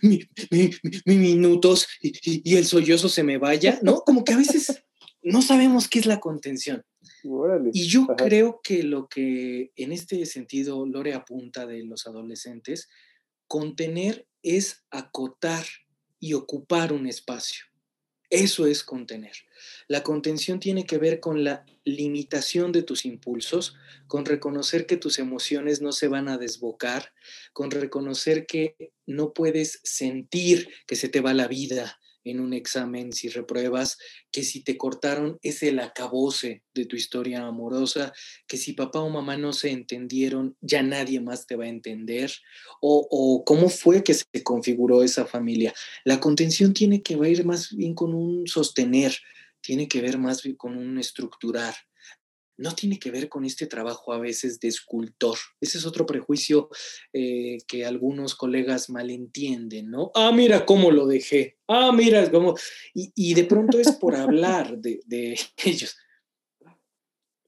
minutos 1.06 1.88
y, 2.00 2.54
el 2.54 2.66
sollozo 2.66 3.08
se 3.08 3.24
me 3.24 3.38
vaya, 3.38 3.80
¿no? 3.82 4.02
Como 4.02 4.24
que 4.24 4.34
a 4.34 4.36
veces 4.36 4.80
no 5.22 5.42
sabemos 5.42 5.88
qué 5.88 5.98
es 5.98 6.06
la 6.06 6.20
contención. 6.20 6.84
Y 7.72 7.86
yo 7.86 8.06
creo 8.16 8.60
que 8.62 8.82
lo 8.82 9.08
que 9.08 9.72
en 9.76 9.92
este 9.92 10.24
sentido 10.26 10.86
Lore 10.86 11.14
apunta 11.14 11.66
de 11.66 11.84
los 11.84 12.06
adolescentes, 12.06 12.88
contener 13.46 14.26
es 14.42 14.84
acotar 14.90 15.64
y 16.20 16.34
ocupar 16.34 16.92
un 16.92 17.06
espacio. 17.06 17.64
Eso 18.30 18.66
es 18.66 18.84
contener. 18.84 19.32
La 19.86 20.02
contención 20.02 20.60
tiene 20.60 20.84
que 20.84 20.98
ver 20.98 21.18
con 21.18 21.44
la 21.44 21.64
limitación 21.84 22.72
de 22.72 22.82
tus 22.82 23.06
impulsos, 23.06 23.74
con 24.06 24.26
reconocer 24.26 24.84
que 24.84 24.98
tus 24.98 25.18
emociones 25.18 25.80
no 25.80 25.92
se 25.92 26.08
van 26.08 26.28
a 26.28 26.36
desbocar, 26.36 27.14
con 27.54 27.70
reconocer 27.70 28.46
que 28.46 28.76
no 29.06 29.32
puedes 29.32 29.80
sentir 29.82 30.68
que 30.86 30.96
se 30.96 31.08
te 31.08 31.22
va 31.22 31.32
la 31.32 31.48
vida, 31.48 31.98
en 32.28 32.40
un 32.40 32.52
examen 32.52 33.12
si 33.12 33.28
repruebas, 33.28 33.98
que 34.30 34.42
si 34.42 34.62
te 34.62 34.76
cortaron 34.76 35.38
es 35.42 35.62
el 35.62 35.78
acabose 35.78 36.62
de 36.74 36.86
tu 36.86 36.96
historia 36.96 37.46
amorosa, 37.46 38.12
que 38.46 38.56
si 38.56 38.72
papá 38.72 39.00
o 39.00 39.10
mamá 39.10 39.36
no 39.36 39.52
se 39.52 39.70
entendieron, 39.70 40.56
ya 40.60 40.82
nadie 40.82 41.20
más 41.20 41.46
te 41.46 41.56
va 41.56 41.64
a 41.64 41.68
entender, 41.68 42.32
o, 42.80 43.06
o 43.10 43.44
cómo 43.44 43.68
fue 43.68 44.04
que 44.04 44.14
se 44.14 44.42
configuró 44.42 45.02
esa 45.02 45.26
familia. 45.26 45.74
La 46.04 46.20
contención 46.20 46.74
tiene 46.74 47.02
que 47.02 47.14
ir 47.14 47.44
más 47.44 47.74
bien 47.74 47.94
con 47.94 48.14
un 48.14 48.46
sostener, 48.46 49.16
tiene 49.60 49.88
que 49.88 50.00
ver 50.00 50.18
más 50.18 50.42
bien 50.42 50.56
con 50.56 50.76
un 50.76 50.98
estructurar 50.98 51.74
no 52.58 52.74
tiene 52.74 52.98
que 52.98 53.10
ver 53.10 53.28
con 53.28 53.44
este 53.44 53.66
trabajo 53.66 54.12
a 54.12 54.18
veces 54.18 54.60
de 54.60 54.68
escultor. 54.68 55.38
Ese 55.60 55.78
es 55.78 55.86
otro 55.86 56.04
prejuicio 56.04 56.68
eh, 57.12 57.58
que 57.66 57.86
algunos 57.86 58.34
colegas 58.34 58.90
malentienden, 58.90 59.90
¿no? 59.90 60.10
Ah, 60.14 60.32
mira 60.32 60.66
cómo 60.66 60.90
lo 60.90 61.06
dejé. 61.06 61.56
Ah, 61.68 61.92
mira 61.92 62.30
cómo... 62.30 62.56
Y, 62.94 63.34
de 63.34 63.44
pronto 63.44 63.78
es 63.78 63.92
por 63.92 64.16
hablar 64.16 64.76
de, 64.78 65.00
de 65.06 65.38
ellos. 65.64 65.96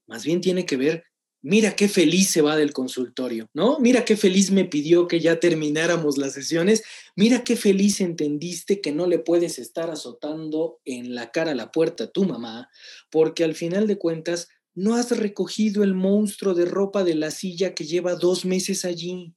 Más 0.07 0.25
bien 0.25 0.41
tiene 0.41 0.65
que 0.65 0.77
ver 0.77 1.03
mira 1.41 1.75
qué 1.75 1.87
feliz 1.87 2.29
se 2.29 2.41
va 2.41 2.55
del 2.55 2.73
consultorio, 2.73 3.49
¿no? 3.53 3.79
Mira 3.79 4.05
qué 4.05 4.15
feliz 4.15 4.51
me 4.51 4.65
pidió 4.65 5.07
que 5.07 5.19
ya 5.19 5.39
termináramos 5.39 6.17
las 6.17 6.33
sesiones, 6.33 6.83
mira 7.15 7.43
qué 7.43 7.55
feliz 7.55 7.99
entendiste 8.01 8.81
que 8.81 8.91
no 8.91 9.07
le 9.07 9.19
puedes 9.19 9.59
estar 9.59 9.89
azotando 9.89 10.79
en 10.85 11.15
la 11.15 11.31
cara 11.31 11.51
a 11.51 11.55
la 11.55 11.71
puerta 11.71 12.05
a 12.05 12.11
tu 12.11 12.25
mamá, 12.25 12.69
porque 13.09 13.43
al 13.43 13.55
final 13.55 13.87
de 13.87 13.97
cuentas 13.97 14.49
no 14.73 14.95
has 14.95 15.11
recogido 15.17 15.83
el 15.83 15.93
monstruo 15.93 16.53
de 16.53 16.65
ropa 16.65 17.03
de 17.03 17.15
la 17.15 17.31
silla 17.31 17.75
que 17.75 17.85
lleva 17.85 18.15
dos 18.15 18.45
meses 18.45 18.85
allí. 18.85 19.35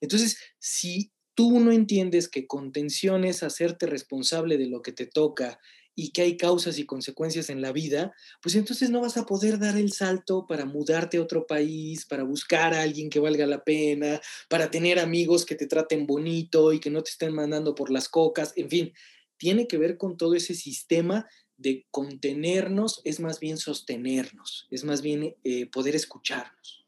Entonces, 0.00 0.38
si 0.58 1.12
tú 1.34 1.60
no 1.60 1.72
entiendes 1.72 2.28
que 2.28 2.46
contención 2.46 3.24
es 3.24 3.42
hacerte 3.42 3.86
responsable 3.86 4.58
de 4.58 4.68
lo 4.68 4.82
que 4.82 4.92
te 4.92 5.06
toca 5.06 5.58
y 5.96 6.10
que 6.10 6.22
hay 6.22 6.36
causas 6.36 6.78
y 6.78 6.86
consecuencias 6.86 7.50
en 7.50 7.62
la 7.62 7.72
vida, 7.72 8.12
pues 8.42 8.56
entonces 8.56 8.90
no 8.90 9.00
vas 9.00 9.16
a 9.16 9.26
poder 9.26 9.58
dar 9.58 9.76
el 9.76 9.92
salto 9.92 10.46
para 10.46 10.64
mudarte 10.64 11.18
a 11.18 11.22
otro 11.22 11.46
país, 11.46 12.04
para 12.06 12.24
buscar 12.24 12.74
a 12.74 12.82
alguien 12.82 13.10
que 13.10 13.20
valga 13.20 13.46
la 13.46 13.62
pena, 13.62 14.20
para 14.48 14.70
tener 14.70 14.98
amigos 14.98 15.44
que 15.44 15.54
te 15.54 15.66
traten 15.66 16.06
bonito 16.06 16.72
y 16.72 16.80
que 16.80 16.90
no 16.90 17.02
te 17.02 17.10
estén 17.10 17.32
mandando 17.32 17.74
por 17.74 17.90
las 17.90 18.08
cocas, 18.08 18.52
en 18.56 18.68
fin, 18.68 18.92
tiene 19.36 19.68
que 19.68 19.78
ver 19.78 19.96
con 19.96 20.16
todo 20.16 20.34
ese 20.34 20.54
sistema 20.54 21.26
de 21.56 21.86
contenernos 21.90 23.00
es 23.04 23.20
más 23.20 23.40
bien 23.40 23.56
sostenernos, 23.56 24.66
es 24.70 24.84
más 24.84 25.02
bien 25.02 25.34
eh, 25.44 25.66
poder 25.70 25.94
escucharnos. 25.94 26.84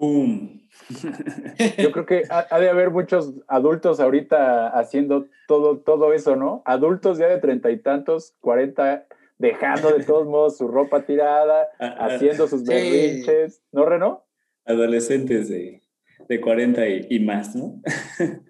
Yo 1.78 1.92
creo 1.92 2.06
que 2.06 2.22
ha, 2.30 2.58
de 2.58 2.70
haber 2.70 2.90
muchos 2.90 3.34
adultos 3.48 4.00
ahorita 4.00 4.68
haciendo 4.68 5.26
todo, 5.46 5.78
todo 5.78 6.14
eso, 6.14 6.36
¿no? 6.36 6.62
Adultos 6.64 7.18
ya 7.18 7.28
de 7.28 7.38
treinta 7.38 7.70
y 7.70 7.78
tantos, 7.78 8.34
cuarenta, 8.40 9.06
dejando 9.38 9.90
de 9.90 10.04
todos 10.04 10.26
modos 10.26 10.56
su 10.56 10.68
ropa 10.68 11.04
tirada, 11.04 11.68
haciendo 11.78 12.48
sus 12.48 12.64
berrinches, 12.64 13.62
¿no, 13.72 13.84
Reno? 13.84 14.24
Adolescentes 14.64 15.48
de, 15.48 15.82
de 16.28 16.40
40 16.40 16.88
y 17.10 17.20
más, 17.20 17.54
¿no? 17.54 17.82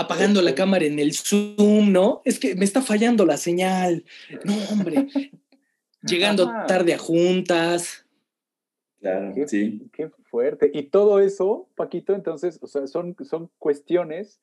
apagando 0.00 0.42
la 0.42 0.54
cámara 0.54 0.84
en 0.84 0.98
el 0.98 1.12
Zoom, 1.12 1.92
¿no? 1.92 2.22
Es 2.24 2.38
que 2.38 2.54
me 2.54 2.64
está 2.64 2.82
fallando 2.82 3.24
la 3.24 3.36
señal. 3.36 4.04
No, 4.44 4.54
hombre. 4.72 5.08
Llegando 6.02 6.50
tarde 6.66 6.94
a 6.94 6.98
juntas. 6.98 8.06
Claro, 9.00 9.32
qué, 9.34 9.48
sí. 9.48 9.88
Qué 9.92 10.10
fuerte. 10.24 10.70
Y 10.72 10.84
todo 10.84 11.20
eso, 11.20 11.68
Paquito, 11.74 12.14
entonces, 12.14 12.58
o 12.62 12.66
sea, 12.66 12.86
son, 12.86 13.16
son 13.24 13.50
cuestiones 13.58 14.40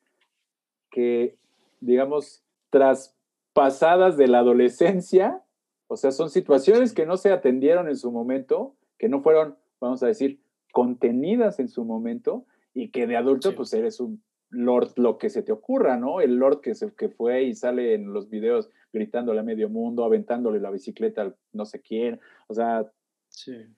que, 0.90 1.36
digamos, 1.80 2.42
traspasadas 2.70 4.16
de 4.16 4.28
la 4.28 4.40
adolescencia, 4.40 5.42
o 5.86 5.96
sea, 5.96 6.12
son 6.12 6.30
situaciones 6.30 6.92
que 6.92 7.06
no 7.06 7.16
se 7.16 7.32
atendieron 7.32 7.88
en 7.88 7.96
su 7.96 8.10
momento, 8.10 8.74
que 8.98 9.08
no 9.08 9.22
fueron, 9.22 9.56
vamos 9.80 10.02
a 10.02 10.06
decir, 10.06 10.40
contenidas 10.72 11.58
en 11.58 11.68
su 11.68 11.84
momento, 11.84 12.44
y 12.74 12.90
que 12.90 13.06
de 13.06 13.16
adulto, 13.16 13.54
pues 13.54 13.72
eres 13.72 14.00
un 14.00 14.22
Lord 14.50 14.92
lo 14.96 15.18
que 15.18 15.30
se 15.30 15.42
te 15.42 15.52
ocurra, 15.52 15.96
¿no? 15.96 16.20
El 16.20 16.36
Lord 16.36 16.60
que, 16.60 16.74
se, 16.74 16.94
que 16.94 17.08
fue 17.08 17.44
y 17.44 17.54
sale 17.54 17.94
en 17.94 18.12
los 18.12 18.28
videos 18.30 18.70
gritándole 18.92 19.40
a 19.40 19.44
medio 19.44 19.68
mundo, 19.68 20.04
aventándole 20.04 20.60
la 20.60 20.70
bicicleta 20.70 21.22
al 21.22 21.36
no 21.52 21.64
sé 21.66 21.80
quién. 21.80 22.20
O 22.46 22.54
sea, 22.54 22.90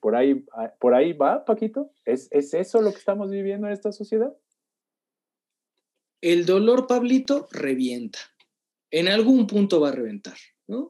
por, 0.00 0.14
ahí, 0.14 0.44
ah, 0.52 0.72
por 0.78 0.94
ahí 0.94 1.12
va, 1.12 1.44
Paquito. 1.44 1.92
¿Es, 2.04 2.28
¿Es 2.30 2.54
eso 2.54 2.80
lo 2.80 2.90
que 2.92 2.98
estamos 2.98 3.30
viviendo 3.30 3.66
en 3.66 3.72
esta 3.72 3.92
sociedad? 3.92 4.34
El 6.20 6.46
dolor, 6.46 6.86
Pablito, 6.86 7.48
revienta. 7.50 8.18
En 8.90 9.08
algún 9.08 9.46
punto 9.46 9.80
va 9.80 9.88
a 9.88 9.92
reventar. 9.92 10.34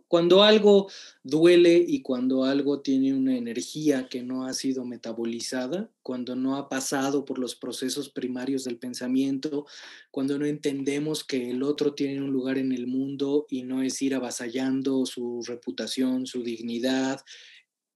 Cuando 0.09 0.43
algo 0.43 0.91
duele 1.22 1.83
y 1.87 2.03
cuando 2.03 2.45
algo 2.45 2.81
tiene 2.81 3.14
una 3.14 3.37
energía 3.37 4.09
que 4.09 4.22
no 4.22 4.45
ha 4.45 4.53
sido 4.53 4.85
metabolizada, 4.85 5.91
cuando 6.03 6.37
no 6.37 6.57
ha 6.57 6.68
pasado 6.68 7.24
por 7.24 7.39
los 7.39 7.57
procesos 7.57 8.11
primarios 8.11 8.64
del 8.64 8.78
pensamiento, 8.78 9.66
cuando 10.11 10.39
no 10.39 10.45
entendemos 10.45 11.24
que 11.24 11.51
el 11.51 11.62
otro 11.62 11.95
tiene 11.95 12.22
un 12.22 12.31
lugar 12.31 12.59
en 12.59 12.72
el 12.72 12.87
mundo 12.87 13.47
y 13.49 13.62
no 13.62 13.83
es 13.83 14.03
ir 14.03 14.14
avasallando 14.14 15.07
su 15.07 15.43
reputación, 15.47 16.26
su 16.26 16.43
dignidad, 16.43 17.20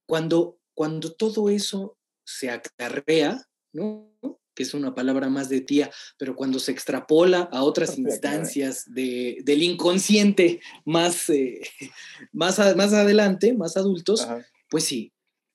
cuando, 0.07 0.59
cuando 0.73 1.13
todo 1.13 1.51
eso 1.51 1.99
se 2.25 2.51
acarrea, 2.51 3.47
¿no? 3.73 4.11
Que 4.55 4.63
es 4.63 4.75
una 4.75 4.95
palabra 4.95 5.29
más 5.29 5.49
de 5.49 5.61
tía, 5.61 5.91
pero 6.19 6.37
cuando 6.37 6.59
se 6.59 6.73
extrapola 6.73 7.49
a 7.53 7.63
otras 7.63 7.99
instancias 7.99 8.85
de, 8.87 9.39
del 9.45 9.63
inconsciente 9.63 10.61
más, 10.85 11.29
eh, 11.31 11.61
más, 12.33 12.59
más 12.77 12.93
adelante, 12.93 13.55
más 13.55 13.77
adultos, 13.77 14.27
pues 14.71 14.85
sí, 14.85 15.13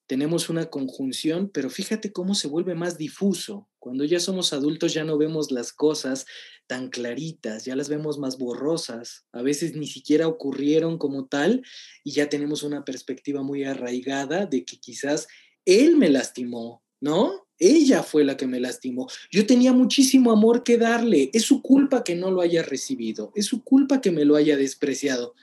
tenemos 0.09 0.49
una 0.49 0.71
conjunción, 0.71 1.51
pero 1.53 1.69
fíjate 1.69 2.11
cómo 2.11 2.33
se 2.33 2.47
vuelve 2.47 2.73
más 2.73 2.97
difuso. 2.97 3.69
Cuando 3.77 4.05
ya 4.05 4.19
somos 4.19 4.53
adultos 4.53 4.91
ya 4.91 5.03
no 5.03 5.19
vemos 5.19 5.51
las 5.51 5.71
cosas 5.71 6.25
tan 6.65 6.89
claritas, 6.89 7.65
ya 7.65 7.75
las 7.75 7.89
vemos 7.89 8.17
más 8.17 8.39
borrosas, 8.39 9.25
a 9.31 9.43
veces 9.43 9.75
ni 9.75 9.85
siquiera 9.85 10.27
ocurrieron 10.27 10.97
como 10.97 11.27
tal 11.27 11.63
y 12.03 12.13
ya 12.13 12.27
tenemos 12.27 12.63
una 12.63 12.83
perspectiva 12.85 13.43
muy 13.43 13.65
arraigada 13.65 14.47
de 14.47 14.65
que 14.65 14.79
quizás 14.79 15.27
él 15.65 15.95
me 15.95 16.09
lastimó, 16.09 16.83
¿no? 16.99 17.47
Ella 17.59 18.03
fue 18.03 18.23
la 18.23 18.37
que 18.37 18.47
me 18.47 18.59
lastimó. 18.59 19.07
Yo 19.29 19.45
tenía 19.45 19.73
muchísimo 19.73 20.31
amor 20.31 20.63
que 20.63 20.77
darle. 20.77 21.29
Es 21.33 21.43
su 21.43 21.61
culpa 21.61 22.03
que 22.03 22.15
no 22.15 22.31
lo 22.31 22.41
haya 22.41 22.63
recibido. 22.63 23.31
Es 23.35 23.45
su 23.45 23.63
culpa 23.63 23.99
que 23.99 24.11
me 24.11 24.23
lo 24.23 24.37
haya 24.37 24.55
despreciado. 24.55 25.35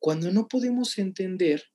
Cuando 0.00 0.32
no 0.32 0.48
podemos 0.48 0.98
entender 0.98 1.70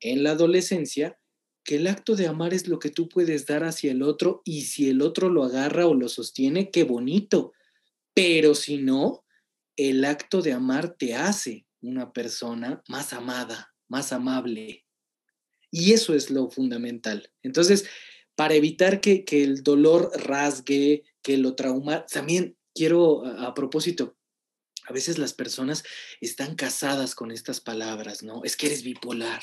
en 0.00 0.24
la 0.24 0.32
adolescencia 0.32 1.18
que 1.64 1.76
el 1.76 1.86
acto 1.86 2.16
de 2.16 2.26
amar 2.26 2.52
es 2.52 2.66
lo 2.66 2.80
que 2.80 2.90
tú 2.90 3.08
puedes 3.08 3.46
dar 3.46 3.62
hacia 3.62 3.92
el 3.92 4.02
otro 4.02 4.42
y 4.44 4.62
si 4.62 4.88
el 4.90 5.00
otro 5.00 5.28
lo 5.28 5.44
agarra 5.44 5.86
o 5.86 5.94
lo 5.94 6.08
sostiene, 6.08 6.70
qué 6.70 6.82
bonito. 6.82 7.52
Pero 8.14 8.56
si 8.56 8.78
no, 8.78 9.24
el 9.76 10.04
acto 10.04 10.42
de 10.42 10.52
amar 10.52 10.96
te 10.96 11.14
hace 11.14 11.66
una 11.80 12.12
persona 12.12 12.82
más 12.88 13.12
amada, 13.12 13.74
más 13.88 14.12
amable. 14.12 14.84
Y 15.70 15.92
eso 15.92 16.14
es 16.14 16.30
lo 16.30 16.50
fundamental. 16.50 17.32
Entonces, 17.42 17.86
para 18.34 18.54
evitar 18.54 19.00
que, 19.00 19.24
el 19.30 19.62
dolor 19.62 20.10
rasgue, 20.14 21.04
que 21.22 21.36
lo 21.36 21.54
trauma. 21.54 22.06
También 22.06 22.56
quiero, 22.74 23.24
a, 23.24 23.54
propósito, 23.54 24.16
a 24.88 24.92
veces 24.92 25.18
las 25.18 25.32
personas 25.32 25.84
están 26.20 26.54
casadas 26.54 27.14
con 27.14 27.30
estas 27.30 27.60
palabras, 27.60 28.22
¿no? 28.22 28.42
Es 28.44 28.56
que 28.56 28.66
eres 28.66 28.82
bipolar, 28.82 29.42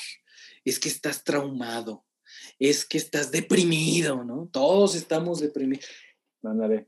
es 0.64 0.78
que 0.78 0.88
estás 0.88 1.24
traumado, 1.24 2.04
es 2.58 2.84
que 2.84 2.98
estás 2.98 3.30
deprimido, 3.30 4.24
¿no? 4.24 4.48
Todos 4.52 4.94
estamos 4.94 5.40
deprimidos. 5.40 5.86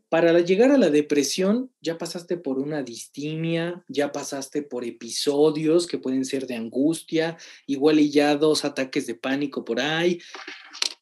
Para 0.09 0.41
llegar 0.41 0.71
a 0.71 0.79
la 0.79 0.89
depresión, 0.89 1.71
ya 1.83 1.99
pasaste 1.99 2.39
por 2.39 2.59
una 2.59 2.83
distimia, 2.83 3.85
ya 3.87 4.11
pasaste 4.11 4.63
por 4.63 4.83
episodios 4.83 5.87
que 5.87 5.99
pueden 5.99 6.25
ser 6.25 6.47
de 6.47 6.55
angustia, 6.55 7.37
igual 7.67 8.01
y 8.01 8.11
ya 8.11 8.35
dos 8.37 8.65
ataques 8.65 9.07
de 9.07 9.15
pánico 9.15 9.63
por 9.63 9.79
ahí, 9.79 10.21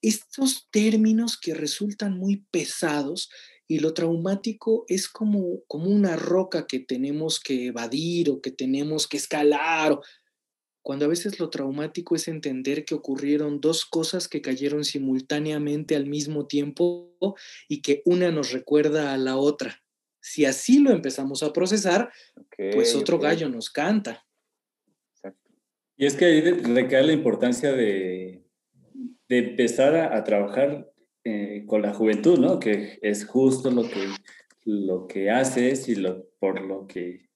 estos 0.02 0.68
términos 0.70 1.38
que 1.38 1.54
resultan 1.54 2.16
muy 2.16 2.44
pesados 2.50 3.30
y 3.68 3.78
lo 3.78 3.94
traumático 3.94 4.84
es 4.88 5.08
como, 5.08 5.62
como 5.68 5.90
una 5.90 6.16
roca 6.16 6.66
que 6.66 6.80
tenemos 6.80 7.38
que 7.38 7.66
evadir 7.66 8.30
o 8.30 8.40
que 8.40 8.50
tenemos 8.50 9.06
que 9.06 9.16
escalar. 9.16 9.98
Cuando 10.82 11.04
a 11.04 11.08
veces 11.08 11.38
lo 11.38 11.50
traumático 11.50 12.16
es 12.16 12.26
entender 12.26 12.84
que 12.84 12.94
ocurrieron 12.94 13.60
dos 13.60 13.84
cosas 13.84 14.26
que 14.26 14.42
cayeron 14.42 14.84
simultáneamente 14.84 15.94
al 15.94 16.06
mismo 16.06 16.46
tiempo 16.46 17.14
y 17.68 17.82
que 17.82 18.02
una 18.06 18.32
nos 18.32 18.50
recuerda 18.50 19.12
a 19.12 19.18
la 19.18 19.36
otra. 19.36 19.84
Si 20.20 20.44
así 20.46 20.80
lo 20.80 20.90
empezamos 20.90 21.42
a 21.42 21.52
procesar, 21.52 22.10
pues 22.72 22.94
otro 22.94 23.18
gallo 23.18 23.48
nos 23.48 23.70
canta. 23.70 24.26
Y 25.96 26.06
es 26.06 26.14
que 26.14 26.24
ahí 26.24 26.40
recae 26.40 27.04
la 27.04 27.12
importancia 27.12 27.72
de, 27.72 28.39
de 29.30 29.38
empezar 29.38 29.94
a, 29.94 30.24
trabajar 30.24 30.90
eh, 31.22 31.62
con 31.68 31.82
la 31.82 31.94
juventud, 31.94 32.36
¿no? 32.36 32.58
Que 32.58 32.98
es 33.00 33.24
justo 33.24 33.70
lo 33.70 33.84
que, 33.84 34.08
lo 34.64 35.06
que 35.06 35.30
haces 35.30 35.88
y 35.88 35.94
lo, 35.94 36.26
por 36.40 36.60
lo 36.60 36.88
que 36.88 37.28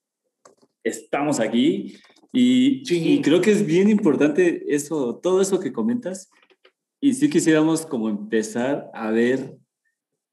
estamos 0.83 1.39
aquí. 1.39 1.95
Y, 2.33 2.83
y, 2.93 3.21
creo 3.21 3.39
que 3.39 3.51
es 3.51 3.65
bien 3.65 3.89
importante 3.89 4.65
eso, 4.75 5.21
todo 5.23 5.39
eso 5.39 5.61
que 5.61 5.71
comentas. 5.71 6.29
Y 6.99 7.13
sí 7.13 7.29
quisiéramos 7.29 7.85
como 7.85 8.09
empezar 8.09 8.89
a 8.93 9.11
ver 9.11 9.55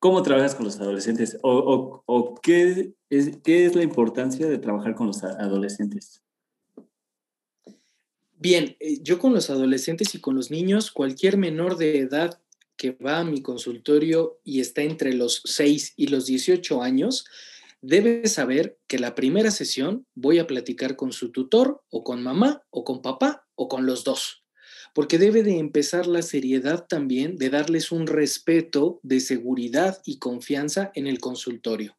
cómo 0.01 0.25
trabajas 0.25 0.57
con 0.57 0.65
los 0.65 0.81
adolescentes 0.81 1.39
o, 1.45 1.53
o, 1.53 2.03
o 2.07 2.35
qué, 2.43 2.93
es, 3.09 3.37
qué 3.45 3.67
es 3.67 3.77
la 3.77 3.85
importancia 3.85 4.49
de 4.49 4.59
trabajar 4.59 4.97
con 4.97 5.07
los 5.07 5.23
adolescentes. 5.23 6.22
Bien, 8.43 8.77
eh, 8.81 8.99
yo 9.03 9.21
con 9.21 9.33
los 9.33 9.51
adolescentes 9.51 10.17
y 10.17 10.21
con 10.21 10.35
los 10.35 10.51
niños, 10.51 10.91
cualquier 10.91 11.37
menor 11.37 11.77
de 11.77 12.01
edad 12.01 12.41
que 12.77 12.91
va 12.91 13.21
a 13.21 13.25
mi 13.25 13.41
consultorio 13.41 14.41
y 14.43 14.59
está 14.59 14.83
entre 14.83 15.15
los 15.15 15.43
6 15.45 15.93
y 15.97 16.09
los 16.09 16.27
18 16.27 16.83
años, 16.83 17.25
debe 17.83 18.27
saber 18.27 18.81
que 18.89 18.99
la 18.99 19.15
primera 19.15 19.53
sesión 19.53 20.09
voy 20.17 20.41
a 20.41 20.49
platicar 20.49 20.97
con 20.97 21.13
su 21.13 21.31
tutor 21.31 21.85
o 21.89 22.03
con 22.03 22.21
mamá 22.21 22.65
o 22.71 22.83
con 22.83 23.01
papá 23.01 23.47
o 23.55 23.69
con 23.69 23.87
los 23.87 24.03
dos, 24.03 24.43
porque 24.93 25.19
debe 25.19 25.45
de 25.45 25.59
empezar 25.59 26.09
la 26.09 26.23
seriedad 26.23 26.87
también 26.89 27.37
de 27.37 27.49
darles 27.49 27.93
un 27.93 28.09
respeto 28.09 28.99
de 29.05 29.21
seguridad 29.21 30.03
y 30.05 30.19
confianza 30.19 30.91
en 30.97 31.07
el 31.07 31.21
consultorio. 31.21 31.97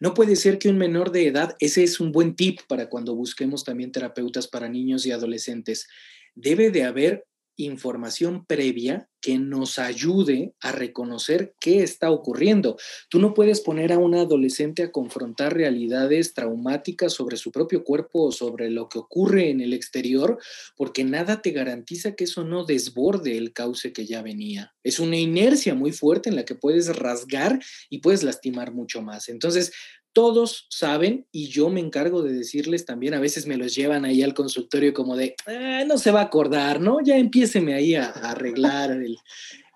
No 0.00 0.14
puede 0.14 0.36
ser 0.36 0.58
que 0.58 0.68
un 0.68 0.78
menor 0.78 1.12
de 1.12 1.26
edad, 1.26 1.56
ese 1.60 1.82
es 1.82 2.00
un 2.00 2.12
buen 2.12 2.34
tip 2.34 2.60
para 2.68 2.88
cuando 2.88 3.14
busquemos 3.14 3.64
también 3.64 3.92
terapeutas 3.92 4.48
para 4.48 4.68
niños 4.68 5.06
y 5.06 5.12
adolescentes, 5.12 5.88
debe 6.34 6.70
de 6.70 6.84
haber 6.84 7.26
información 7.56 8.44
previa 8.46 9.08
que 9.20 9.38
nos 9.38 9.80
ayude 9.80 10.54
a 10.60 10.70
reconocer 10.70 11.54
qué 11.58 11.82
está 11.82 12.10
ocurriendo. 12.10 12.76
Tú 13.08 13.18
no 13.18 13.34
puedes 13.34 13.60
poner 13.60 13.92
a 13.92 13.98
un 13.98 14.14
adolescente 14.14 14.84
a 14.84 14.92
confrontar 14.92 15.54
realidades 15.54 16.32
traumáticas 16.32 17.12
sobre 17.12 17.36
su 17.36 17.50
propio 17.50 17.82
cuerpo 17.82 18.26
o 18.26 18.32
sobre 18.32 18.70
lo 18.70 18.88
que 18.88 19.00
ocurre 19.00 19.50
en 19.50 19.60
el 19.60 19.72
exterior, 19.72 20.38
porque 20.76 21.02
nada 21.02 21.42
te 21.42 21.50
garantiza 21.50 22.14
que 22.14 22.24
eso 22.24 22.44
no 22.44 22.64
desborde 22.64 23.36
el 23.36 23.52
cauce 23.52 23.92
que 23.92 24.06
ya 24.06 24.22
venía. 24.22 24.74
Es 24.84 25.00
una 25.00 25.16
inercia 25.16 25.74
muy 25.74 25.92
fuerte 25.92 26.28
en 26.28 26.36
la 26.36 26.44
que 26.44 26.54
puedes 26.54 26.94
rasgar 26.96 27.58
y 27.90 27.98
puedes 27.98 28.22
lastimar 28.22 28.72
mucho 28.72 29.02
más. 29.02 29.28
Entonces, 29.28 29.72
todos 30.16 30.66
saben 30.70 31.26
y 31.30 31.48
yo 31.48 31.68
me 31.68 31.78
encargo 31.78 32.22
de 32.22 32.32
decirles 32.32 32.86
también, 32.86 33.12
a 33.12 33.20
veces 33.20 33.46
me 33.46 33.58
los 33.58 33.74
llevan 33.74 34.06
ahí 34.06 34.22
al 34.22 34.32
consultorio 34.32 34.94
como 34.94 35.14
de, 35.14 35.34
ah, 35.46 35.84
no 35.86 35.98
se 35.98 36.10
va 36.10 36.20
a 36.20 36.24
acordar, 36.24 36.80
¿no? 36.80 37.00
Ya 37.04 37.18
empiéceme 37.18 37.74
ahí 37.74 37.96
a, 37.96 38.06
arreglar 38.06 38.92
el, 38.92 39.18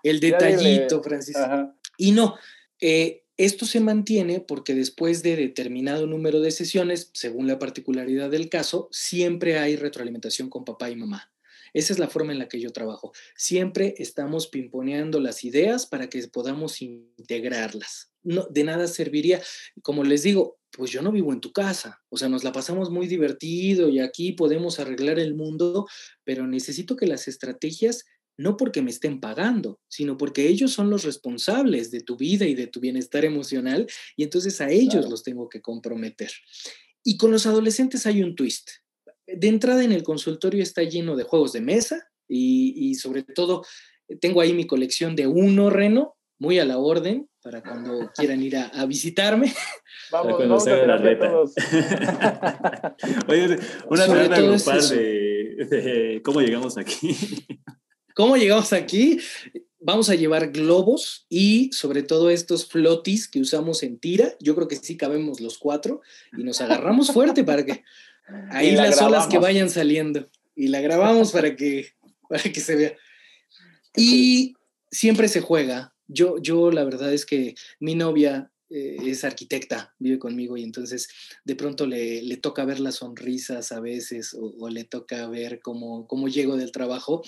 detallito, 0.19 1.03
Francisco. 1.03 1.75
Y 1.95 2.13
no, 2.13 2.37
eh, 2.79 3.21
esto 3.37 3.67
se 3.67 3.81
mantiene 3.81 4.39
porque 4.39 4.73
después 4.73 5.21
de 5.21 5.35
determinado 5.35 6.07
número 6.07 6.41
de 6.41 6.49
sesiones, 6.49 7.11
según 7.13 7.45
la 7.45 7.59
particularidad 7.59 8.31
del 8.31 8.49
caso, 8.49 8.89
siempre 8.91 9.59
hay 9.59 9.75
retroalimentación 9.75 10.49
con 10.49 10.65
papá 10.65 10.89
y 10.89 10.95
mamá. 10.95 11.30
Esa 11.73 11.93
es 11.93 11.99
la 11.99 12.07
forma 12.07 12.33
en 12.33 12.39
la 12.39 12.47
que 12.47 12.59
yo 12.59 12.71
trabajo. 12.71 13.11
Siempre 13.35 13.95
estamos 13.97 14.47
pimponeando 14.47 15.19
las 15.19 15.43
ideas 15.43 15.85
para 15.87 16.09
que 16.09 16.25
podamos 16.27 16.81
integrarlas. 16.81 18.11
No, 18.23 18.47
de 18.49 18.63
nada 18.63 18.87
serviría, 18.87 19.41
como 19.81 20.03
les 20.03 20.23
digo, 20.23 20.59
pues 20.71 20.91
yo 20.91 21.01
no 21.01 21.11
vivo 21.11 21.33
en 21.33 21.41
tu 21.41 21.51
casa, 21.51 22.01
o 22.09 22.17
sea, 22.17 22.29
nos 22.29 22.43
la 22.43 22.51
pasamos 22.51 22.89
muy 22.89 23.07
divertido 23.07 23.89
y 23.89 23.99
aquí 23.99 24.31
podemos 24.33 24.79
arreglar 24.79 25.19
el 25.19 25.33
mundo, 25.33 25.87
pero 26.23 26.47
necesito 26.47 26.95
que 26.95 27.07
las 27.07 27.27
estrategias 27.27 28.05
no 28.37 28.57
porque 28.57 28.81
me 28.81 28.91
estén 28.91 29.19
pagando, 29.19 29.79
sino 29.87 30.17
porque 30.17 30.47
ellos 30.47 30.71
son 30.71 30.89
los 30.89 31.03
responsables 31.03 31.91
de 31.91 32.01
tu 32.01 32.15
vida 32.15 32.45
y 32.45 32.55
de 32.55 32.67
tu 32.67 32.79
bienestar 32.79 33.25
emocional 33.25 33.87
y 34.15 34.23
entonces 34.23 34.61
a 34.61 34.69
ellos 34.69 35.09
los 35.09 35.23
tengo 35.23 35.49
que 35.49 35.61
comprometer. 35.61 36.31
Y 37.03 37.17
con 37.17 37.31
los 37.31 37.45
adolescentes 37.45 38.05
hay 38.05 38.23
un 38.23 38.35
twist 38.35 38.69
de 39.35 39.47
entrada 39.47 39.83
en 39.83 39.91
el 39.91 40.03
consultorio 40.03 40.63
está 40.63 40.83
lleno 40.83 41.15
de 41.15 41.23
juegos 41.23 41.53
de 41.53 41.61
mesa 41.61 42.07
y, 42.27 42.95
sobre 42.95 43.23
todo 43.23 43.65
tengo 44.19 44.41
ahí 44.41 44.53
mi 44.53 44.67
colección 44.67 45.15
de 45.15 45.27
uno 45.27 45.69
reno, 45.69 46.15
muy 46.37 46.59
a 46.59 46.65
la 46.65 46.77
orden, 46.77 47.29
para 47.41 47.61
cuando 47.61 48.11
quieran 48.15 48.41
ir 48.41 48.57
a, 48.57 48.85
visitarme. 48.85 49.53
Vamos, 50.11 50.39
vamos 50.39 50.67
a 50.67 50.85
la 50.85 51.19
todos. 51.19 51.53
Oye, 53.27 53.57
una 53.89 54.07
rana 54.07 54.41
grupal 54.41 54.89
de, 54.89 55.65
de 55.69 56.21
cómo 56.23 56.41
llegamos 56.41 56.77
aquí. 56.77 57.15
¿Cómo 58.15 58.35
llegamos 58.35 58.73
aquí? 58.73 59.19
Vamos 59.79 60.09
a 60.09 60.15
llevar 60.15 60.51
globos 60.51 61.25
y 61.29 61.71
sobre 61.71 62.03
todo 62.03 62.29
estos 62.29 62.67
flotis 62.67 63.27
que 63.29 63.39
usamos 63.39 63.83
en 63.83 63.99
tira. 63.99 64.35
Yo 64.39 64.53
creo 64.53 64.67
que 64.67 64.75
sí 64.75 64.97
cabemos 64.97 65.39
los 65.39 65.57
cuatro 65.57 66.01
y 66.37 66.43
nos 66.43 66.59
agarramos 66.61 67.11
fuerte 67.11 67.43
para 67.43 67.65
que 67.65 67.83
Ahí 68.49 68.71
las 68.71 69.01
olas 69.01 69.27
que 69.27 69.37
vayan 69.37 69.69
saliendo. 69.69 70.29
Y 70.55 70.67
la 70.67 70.81
grabamos 70.81 71.31
para 71.31 71.55
que, 71.55 71.93
para 72.29 72.43
que 72.43 72.59
se 72.59 72.75
vea. 72.75 72.97
Y 73.95 74.55
siempre 74.89 75.27
se 75.27 75.41
juega. 75.41 75.93
Yo, 76.07 76.37
yo 76.39 76.71
la 76.71 76.83
verdad 76.83 77.13
es 77.13 77.25
que 77.25 77.55
mi 77.79 77.95
novia 77.95 78.51
eh, 78.69 78.97
es 79.05 79.23
arquitecta, 79.23 79.95
vive 79.99 80.19
conmigo 80.19 80.57
y 80.57 80.63
entonces 80.63 81.09
de 81.43 81.55
pronto 81.55 81.85
le, 81.85 82.21
le 82.21 82.37
toca 82.37 82.65
ver 82.65 82.79
las 82.79 82.95
sonrisas 82.95 83.71
a 83.71 83.79
veces 83.79 84.33
o, 84.37 84.69
le 84.69 84.83
toca 84.83 85.27
ver 85.27 85.61
cómo, 85.61 86.07
cómo 86.07 86.27
llego 86.27 86.57
del 86.57 86.71
trabajo. 86.71 87.23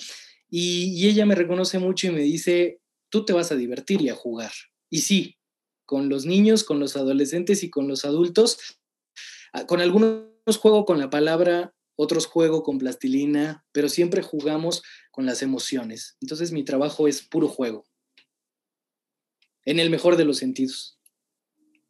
Y, 0.49 0.93
y 0.95 1.07
ella 1.07 1.25
me 1.25 1.35
reconoce 1.35 1.79
mucho 1.79 2.07
y 2.07 2.11
me 2.11 2.21
dice, 2.21 2.79
tú 3.09 3.25
te 3.25 3.33
vas 3.33 3.51
a 3.51 3.55
divertir 3.55 4.01
y 4.01 4.09
a 4.09 4.15
jugar. 4.15 4.51
Y 4.89 5.01
sí, 5.01 5.37
con 5.85 6.09
los 6.09 6.25
niños, 6.25 6.63
con 6.63 6.79
los 6.79 6.95
adolescentes 6.95 7.63
y 7.63 7.69
con 7.69 7.87
los 7.87 8.05
adultos, 8.05 8.57
ah, 9.53 9.65
con 9.65 9.81
algunos 9.81 10.32
juego 10.45 10.85
con 10.85 10.99
la 10.99 11.09
palabra, 11.09 11.73
otros 11.95 12.25
juego 12.25 12.63
con 12.63 12.77
plastilina, 12.77 13.65
pero 13.71 13.89
siempre 13.89 14.21
jugamos 14.21 14.83
con 15.11 15.25
las 15.25 15.41
emociones. 15.41 16.17
Entonces 16.21 16.51
mi 16.51 16.63
trabajo 16.63 17.07
es 17.07 17.21
puro 17.21 17.47
juego, 17.47 17.85
en 19.65 19.79
el 19.79 19.89
mejor 19.89 20.17
de 20.17 20.25
los 20.25 20.37
sentidos. 20.37 20.99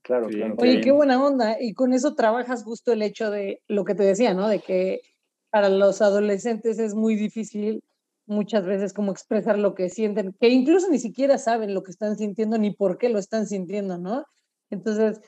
Claro, 0.01 0.27
claro. 0.27 0.55
Oye, 0.57 0.81
qué 0.81 0.91
buena 0.91 1.23
onda. 1.23 1.57
Y 1.61 1.73
con 1.73 1.93
eso 1.93 2.13
trabajas 2.13 2.63
justo 2.63 2.91
el 2.91 3.01
hecho 3.01 3.31
de 3.31 3.61
lo 3.67 3.85
que 3.85 3.95
te 3.95 4.03
decía, 4.03 4.33
¿no? 4.33 4.49
De 4.49 4.59
que 4.59 5.01
para 5.49 5.69
los 5.69 6.01
adolescentes 6.01 6.77
es 6.77 6.93
muy 6.93 7.15
difícil 7.15 7.83
muchas 8.25 8.65
veces 8.65 8.93
como 8.93 9.11
expresar 9.11 9.57
lo 9.57 9.75
que 9.75 9.89
sienten, 9.89 10.35
que 10.39 10.49
incluso 10.49 10.89
ni 10.89 10.99
siquiera 10.99 11.37
saben 11.37 11.73
lo 11.73 11.83
que 11.83 11.91
están 11.91 12.17
sintiendo 12.17 12.57
ni 12.57 12.71
por 12.71 12.97
qué 12.97 13.09
lo 13.09 13.19
están 13.19 13.47
sintiendo, 13.47 13.97
¿no? 13.97 14.25
Entonces, 14.69 15.21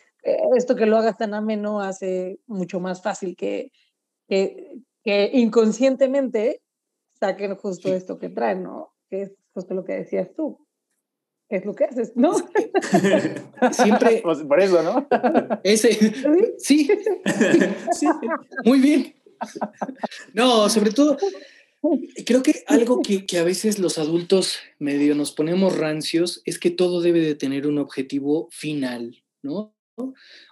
esto 0.56 0.76
que 0.76 0.86
lo 0.86 0.98
hagas 0.98 1.18
tan 1.18 1.34
ameno 1.34 1.82
hace 1.82 2.40
mucho 2.48 2.80
más 2.80 3.02
fácil 3.02 3.36
que, 3.36 3.72
que, 4.28 4.82
inconscientemente 5.34 6.62
saquen 7.20 7.56
justo 7.56 7.94
esto 7.94 8.18
que 8.18 8.30
traen, 8.30 8.64
¿no? 8.64 8.94
Que 9.10 9.22
es 9.24 9.32
justo 9.54 9.74
lo 9.74 9.86
que 9.86 9.94
decías 9.94 10.34
tú. 10.36 10.60
Es 11.48 11.64
lo 11.64 11.76
que 11.76 11.86
haces, 11.86 12.14
¿no? 12.16 12.34
Siempre. 13.72 14.22
Pues, 14.24 14.40
por 14.40 14.60
eso, 14.60 14.82
¿no? 14.82 15.08
Ese. 15.64 15.94
Sí. 16.58 16.90
sí. 17.92 18.08
Muy 18.64 18.80
bien. 18.80 19.16
No, 20.34 20.68
sobre 20.70 20.92
todo, 20.92 21.18
creo 22.26 22.42
que 22.42 22.64
algo 22.66 23.02
que, 23.02 23.28
que, 23.28 23.38
a 23.38 23.44
veces 23.44 23.78
los 23.78 24.00
adultos 24.00 24.58
medio 24.80 25.14
nos 25.14 25.34
ponemos 25.34 25.78
rancios 25.78 26.42
es 26.46 26.58
que 26.58 26.72
todo 26.72 27.02
debe 27.02 27.20
de 27.20 27.36
tener 27.36 27.68
un 27.68 27.78
objetivo 27.78 28.48
final, 28.50 29.24
¿no? 29.44 29.75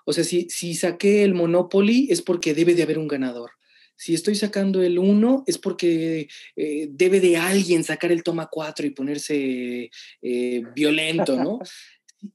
O 0.05 0.13
sea, 0.13 0.23
si, 0.23 0.49
si 0.49 0.73
saqué 0.75 1.23
el 1.23 1.33
Monopoly 1.33 2.07
es 2.09 2.21
porque 2.21 2.53
debe 2.53 2.75
de 2.75 2.83
haber 2.83 2.97
un 2.97 3.07
ganador. 3.07 3.51
Si 3.95 4.13
estoy 4.13 4.35
sacando 4.35 4.81
el 4.81 4.97
1 4.97 5.43
es 5.47 5.57
porque 5.57 6.27
eh, 6.55 6.87
debe 6.89 7.19
de 7.19 7.37
alguien 7.37 7.83
sacar 7.83 8.11
el 8.11 8.23
toma 8.23 8.49
4 8.51 8.85
y 8.85 8.89
ponerse 8.89 9.89
eh, 10.21 10.63
violento, 10.75 11.37
¿no? 11.37 11.59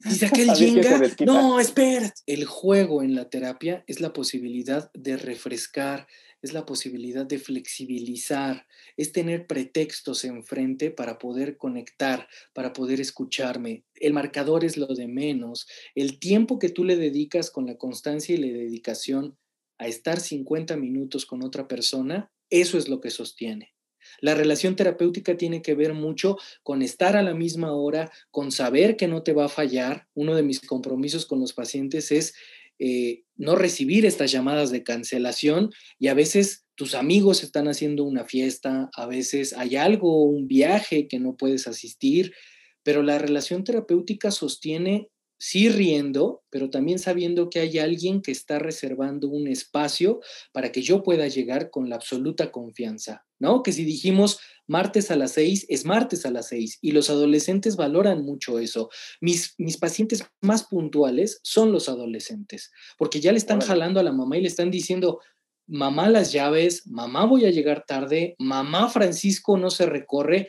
Si 0.01 0.15
saqué 0.19 0.43
el 0.43 0.55
Jenga, 0.55 1.01
no, 1.25 1.59
espera. 1.59 2.13
El 2.27 2.45
juego 2.45 3.03
en 3.03 3.15
la 3.15 3.29
terapia 3.29 3.85
es 3.87 4.01
la 4.01 4.13
posibilidad 4.13 4.91
de 4.93 5.17
refrescar, 5.17 6.07
es 6.43 6.53
la 6.53 6.65
posibilidad 6.65 7.27
de 7.27 7.39
flexibilizar, 7.39 8.67
es 8.97 9.13
tener 9.13 9.47
pretextos 9.47 10.25
enfrente 10.25 10.91
para 10.91 11.19
poder 11.19 11.57
conectar, 11.57 12.29
para 12.53 12.73
poder 12.73 13.01
escucharme. 13.01 13.85
El 13.95 14.13
marcador 14.13 14.65
es 14.65 14.77
lo 14.77 14.87
de 14.87 15.09
menos. 15.09 15.67
El 15.95 16.19
tiempo 16.19 16.59
que 16.59 16.69
tú 16.69 16.85
le 16.85 16.97
dedicas 16.97 17.51
con 17.51 17.67
la 17.67 17.77
constancia 17.77 18.35
y 18.35 18.39
la 18.39 18.47
dedicación 18.47 19.37
a 19.79 19.87
estar 19.87 20.21
50 20.21 20.77
minutos 20.77 21.27
con 21.27 21.43
otra 21.43 21.69
persona, 21.69 22.31
eso 22.51 22.79
es 22.79 22.89
lo 22.89 23.01
que 23.01 23.11
sostiene. 23.11 23.75
La 24.21 24.35
relación 24.35 24.75
terapéutica 24.75 25.37
tiene 25.37 25.63
que 25.63 25.75
ver 25.75 25.93
mucho 25.93 26.39
con 26.63 26.83
estar 26.83 27.17
a 27.17 27.23
la 27.23 27.35
misma 27.35 27.73
hora, 27.73 28.11
con 28.31 28.53
saber 28.53 28.97
que 28.97 29.09
no 29.09 29.23
te 29.23 29.33
va 29.33 29.47
a 29.47 29.51
fallar. 29.51 30.09
Uno 30.15 30.35
de 30.35 30.43
mis 30.43 30.61
compromisos 30.61 31.27
con 31.27 31.41
los 31.41 31.53
pacientes 31.53 32.11
es 32.11 32.35
eh, 32.79 33.25
no 33.39 33.57
recibir 33.57 34.05
estas 34.05 34.31
llamadas 34.31 34.71
de 34.71 34.83
cancelación 34.83 35.71
y 35.99 36.09
a 36.09 36.15
veces 36.15 36.67
tus 36.75 36.95
amigos 36.95 37.43
están 37.43 37.69
haciendo 37.69 38.05
una 38.05 38.25
fiesta, 38.25 38.91
a 38.95 39.07
veces 39.07 39.53
hay 39.53 39.77
algo, 39.77 40.25
un 40.25 40.47
viaje 40.47 41.09
que 41.09 41.19
no 41.19 41.37
puedes 41.37 41.67
asistir, 41.67 42.35
pero 42.83 43.03
la 43.03 43.19
relación 43.19 43.65
terapéutica 43.65 44.31
sostiene 44.31 45.09
sí 45.39 45.69
riendo, 45.69 46.43
pero 46.51 46.69
también 46.69 46.99
sabiendo 46.99 47.49
que 47.49 47.61
hay 47.61 47.79
alguien 47.79 48.23
que 48.23 48.33
está 48.33 48.59
reservando 48.59 49.29
un 49.29 49.47
espacio 49.47 50.21
para 50.53 50.73
que 50.73 50.83
yo 50.83 51.03
pueda 51.05 51.29
llegar 51.29 51.71
con 51.71 51.89
la 51.89 51.97
absoluta 51.97 52.51
confianza, 52.51 53.25
¿no? 53.39 53.63
Que 53.63 53.73
si 53.73 53.85
dijimos 53.85 54.41
martes 54.67 55.13
a 55.13 55.17
las 55.17 55.33
seis, 55.33 55.65
es 55.69 55.85
martes 55.85 56.27
a 56.27 56.33
las 56.33 56.49
seis, 56.49 56.79
y 56.83 56.91
los 56.91 57.09
adolescentes 57.09 57.77
valoran 57.77 58.25
mucho 58.25 58.59
eso. 58.59 58.91
Mis, 59.21 59.55
mis 59.59 59.77
pacientes 59.77 60.25
más 60.41 60.65
puntuales 60.65 61.41
son 61.45 61.73
los 61.73 61.89
adolescentes, 61.89 62.73
porque 62.99 63.21
ya 63.21 63.31
le 63.31 63.39
están 63.39 63.61
jalando 63.61 64.01
a 64.01 64.03
la 64.03 64.13
mamá 64.13 64.37
y 64.37 64.43
le 64.43 64.49
están 64.49 64.73
diciendo, 64.73 65.21
mamá 65.69 66.09
las 66.11 66.33
llaves, 66.33 66.87
mamá 66.89 67.27
voy 67.27 67.45
a 67.45 67.51
llegar 67.51 67.85
tarde, 67.87 68.35
mamá 68.39 68.89
Francisco 68.89 69.57
no 69.57 69.71
se 69.71 69.87
recorre, 69.87 70.49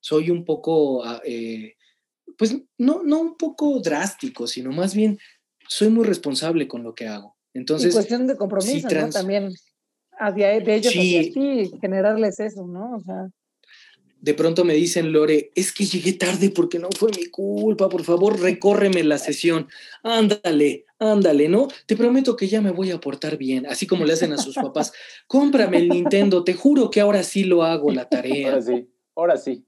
soy 0.00 0.30
un 0.30 0.44
poco... 0.44 1.04
Ah, 1.04 1.20
eh, 1.24 1.74
pues 2.38 2.56
no, 2.78 3.02
no 3.02 3.20
un 3.20 3.36
poco 3.36 3.80
drástico, 3.80 4.46
sino 4.46 4.70
más 4.70 4.94
bien 4.94 5.18
soy 5.68 5.90
muy 5.90 6.06
responsable 6.06 6.66
con 6.66 6.82
lo 6.82 6.94
que 6.94 7.06
hago. 7.06 7.36
Entonces, 7.52 7.90
y 7.90 7.92
cuestión 7.92 8.26
de 8.26 8.36
compromiso, 8.36 8.88
¿no? 8.88 9.10
También 9.10 9.52
hacia 10.18 10.48
de 10.60 10.74
ellos 10.74 10.92
sí, 10.92 11.16
hacia 11.16 11.32
ti, 11.32 11.70
generarles 11.80 12.40
eso, 12.40 12.66
¿no? 12.66 12.96
O 12.96 13.00
sea. 13.00 13.28
De 14.20 14.34
pronto 14.34 14.64
me 14.64 14.74
dicen, 14.74 15.12
Lore, 15.12 15.50
es 15.54 15.72
que 15.72 15.84
llegué 15.84 16.12
tarde 16.12 16.50
porque 16.50 16.78
no 16.78 16.88
fue 16.96 17.10
mi 17.16 17.26
culpa, 17.26 17.88
por 17.88 18.02
favor, 18.02 18.40
recórreme 18.40 19.04
la 19.04 19.18
sesión. 19.18 19.68
Ándale, 20.02 20.86
ándale, 20.98 21.48
¿no? 21.48 21.68
Te 21.86 21.96
prometo 21.96 22.34
que 22.36 22.48
ya 22.48 22.60
me 22.60 22.72
voy 22.72 22.90
a 22.90 23.00
portar 23.00 23.36
bien, 23.36 23.66
así 23.66 23.86
como 23.86 24.04
le 24.04 24.14
hacen 24.14 24.32
a 24.32 24.38
sus 24.38 24.56
papás. 24.56 24.92
Cómprame 25.28 25.78
el 25.78 25.88
Nintendo, 25.88 26.42
te 26.42 26.54
juro 26.54 26.90
que 26.90 27.00
ahora 27.00 27.22
sí 27.22 27.44
lo 27.44 27.62
hago 27.62 27.92
la 27.92 28.08
tarea. 28.08 28.50
Ahora 28.50 28.62
sí, 28.62 28.88
ahora 29.14 29.36
sí. 29.36 29.64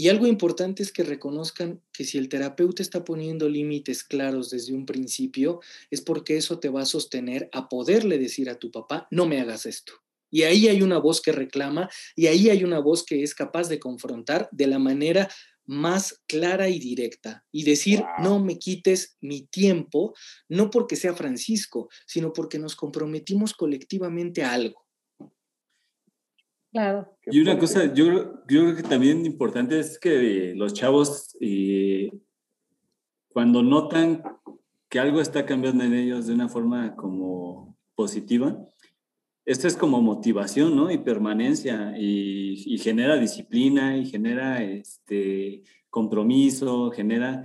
Y 0.00 0.08
algo 0.08 0.26
importante 0.26 0.82
es 0.82 0.92
que 0.92 1.02
reconozcan 1.02 1.82
que 1.92 2.04
si 2.04 2.16
el 2.16 2.30
terapeuta 2.30 2.82
está 2.82 3.04
poniendo 3.04 3.50
límites 3.50 4.02
claros 4.02 4.48
desde 4.48 4.72
un 4.72 4.86
principio, 4.86 5.60
es 5.90 6.00
porque 6.00 6.38
eso 6.38 6.58
te 6.58 6.70
va 6.70 6.80
a 6.80 6.86
sostener 6.86 7.50
a 7.52 7.68
poderle 7.68 8.16
decir 8.16 8.48
a 8.48 8.58
tu 8.58 8.70
papá, 8.70 9.06
no 9.10 9.26
me 9.26 9.42
hagas 9.42 9.66
esto. 9.66 9.92
Y 10.30 10.44
ahí 10.44 10.68
hay 10.68 10.80
una 10.80 10.96
voz 10.96 11.20
que 11.20 11.32
reclama 11.32 11.90
y 12.16 12.28
ahí 12.28 12.48
hay 12.48 12.64
una 12.64 12.78
voz 12.78 13.04
que 13.04 13.22
es 13.22 13.34
capaz 13.34 13.68
de 13.68 13.78
confrontar 13.78 14.48
de 14.52 14.68
la 14.68 14.78
manera 14.78 15.28
más 15.66 16.22
clara 16.26 16.70
y 16.70 16.78
directa 16.78 17.44
y 17.52 17.64
decir, 17.64 18.02
no 18.22 18.42
me 18.42 18.58
quites 18.58 19.18
mi 19.20 19.48
tiempo, 19.48 20.14
no 20.48 20.70
porque 20.70 20.96
sea 20.96 21.12
Francisco, 21.12 21.90
sino 22.06 22.32
porque 22.32 22.58
nos 22.58 22.74
comprometimos 22.74 23.52
colectivamente 23.52 24.44
a 24.44 24.54
algo. 24.54 24.86
Claro. 26.72 27.16
Y 27.26 27.40
una 27.40 27.58
cosa, 27.58 27.92
yo, 27.92 28.44
creo 28.46 28.76
que 28.76 28.82
también 28.82 29.26
importante 29.26 29.78
es 29.78 29.98
que 29.98 30.54
los 30.54 30.72
chavos, 30.72 31.36
eh, 31.40 32.10
cuando 33.32 33.62
notan 33.62 34.22
que 34.88 35.00
algo 35.00 35.20
está 35.20 35.46
cambiando 35.46 35.84
en 35.84 35.94
ellos 35.94 36.26
de 36.26 36.34
una 36.34 36.48
forma 36.48 36.94
como 36.96 37.76
positiva, 37.94 38.56
esto 39.44 39.66
es 39.66 39.76
como 39.76 40.00
motivación, 40.00 40.76
¿no? 40.76 40.90
Y 40.90 40.98
permanencia, 40.98 41.94
y, 41.98 42.78
genera 42.78 43.16
disciplina, 43.16 43.96
y 43.96 44.06
genera 44.06 44.62
este, 44.62 45.62
compromiso, 45.88 46.90
genera... 46.90 47.44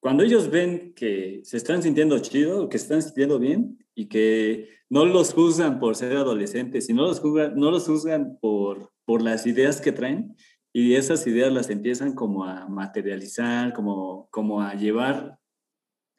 Cuando 0.00 0.22
ellos 0.22 0.48
ven 0.50 0.94
que 0.94 1.40
se 1.42 1.56
están 1.56 1.82
sintiendo 1.82 2.18
chido, 2.20 2.68
que 2.68 2.78
se 2.78 2.84
están 2.84 3.02
sintiendo 3.02 3.38
bien, 3.38 3.84
y 3.98 4.06
que 4.06 4.68
no 4.88 5.04
los 5.06 5.34
juzgan 5.34 5.80
por 5.80 5.96
ser 5.96 6.16
adolescentes, 6.16 6.86
sino 6.86 7.02
los 7.02 7.18
juzgan, 7.18 7.56
no 7.56 7.72
los 7.72 7.84
juzgan 7.84 8.38
por, 8.40 8.92
por 9.04 9.22
las 9.22 9.44
ideas 9.44 9.80
que 9.80 9.90
traen 9.90 10.36
y 10.72 10.94
esas 10.94 11.26
ideas 11.26 11.52
las 11.52 11.68
empiezan 11.68 12.14
como 12.14 12.44
a 12.44 12.68
materializar, 12.68 13.72
como, 13.72 14.28
como 14.30 14.62
a 14.62 14.74
llevar 14.74 15.40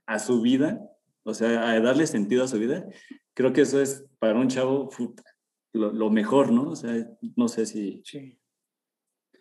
a 0.06 0.20
su 0.20 0.42
vida, 0.42 0.82
o 1.24 1.34
sea, 1.34 1.70
a 1.70 1.80
darle 1.80 2.06
sentido 2.06 2.44
a 2.44 2.50
su 2.50 2.60
vida. 2.60 2.86
Creo 3.34 3.54
que 3.54 3.62
eso 3.62 3.82
es 3.82 4.04
para 4.20 4.38
un 4.38 4.50
chavo 4.50 4.90
lo, 5.72 6.10
mejor, 6.10 6.52
¿no? 6.52 6.72
O 6.72 6.76
sea, 6.76 6.94
no 7.38 7.48
sé 7.48 7.66
si... 7.66 8.02
Sí. 8.04 8.38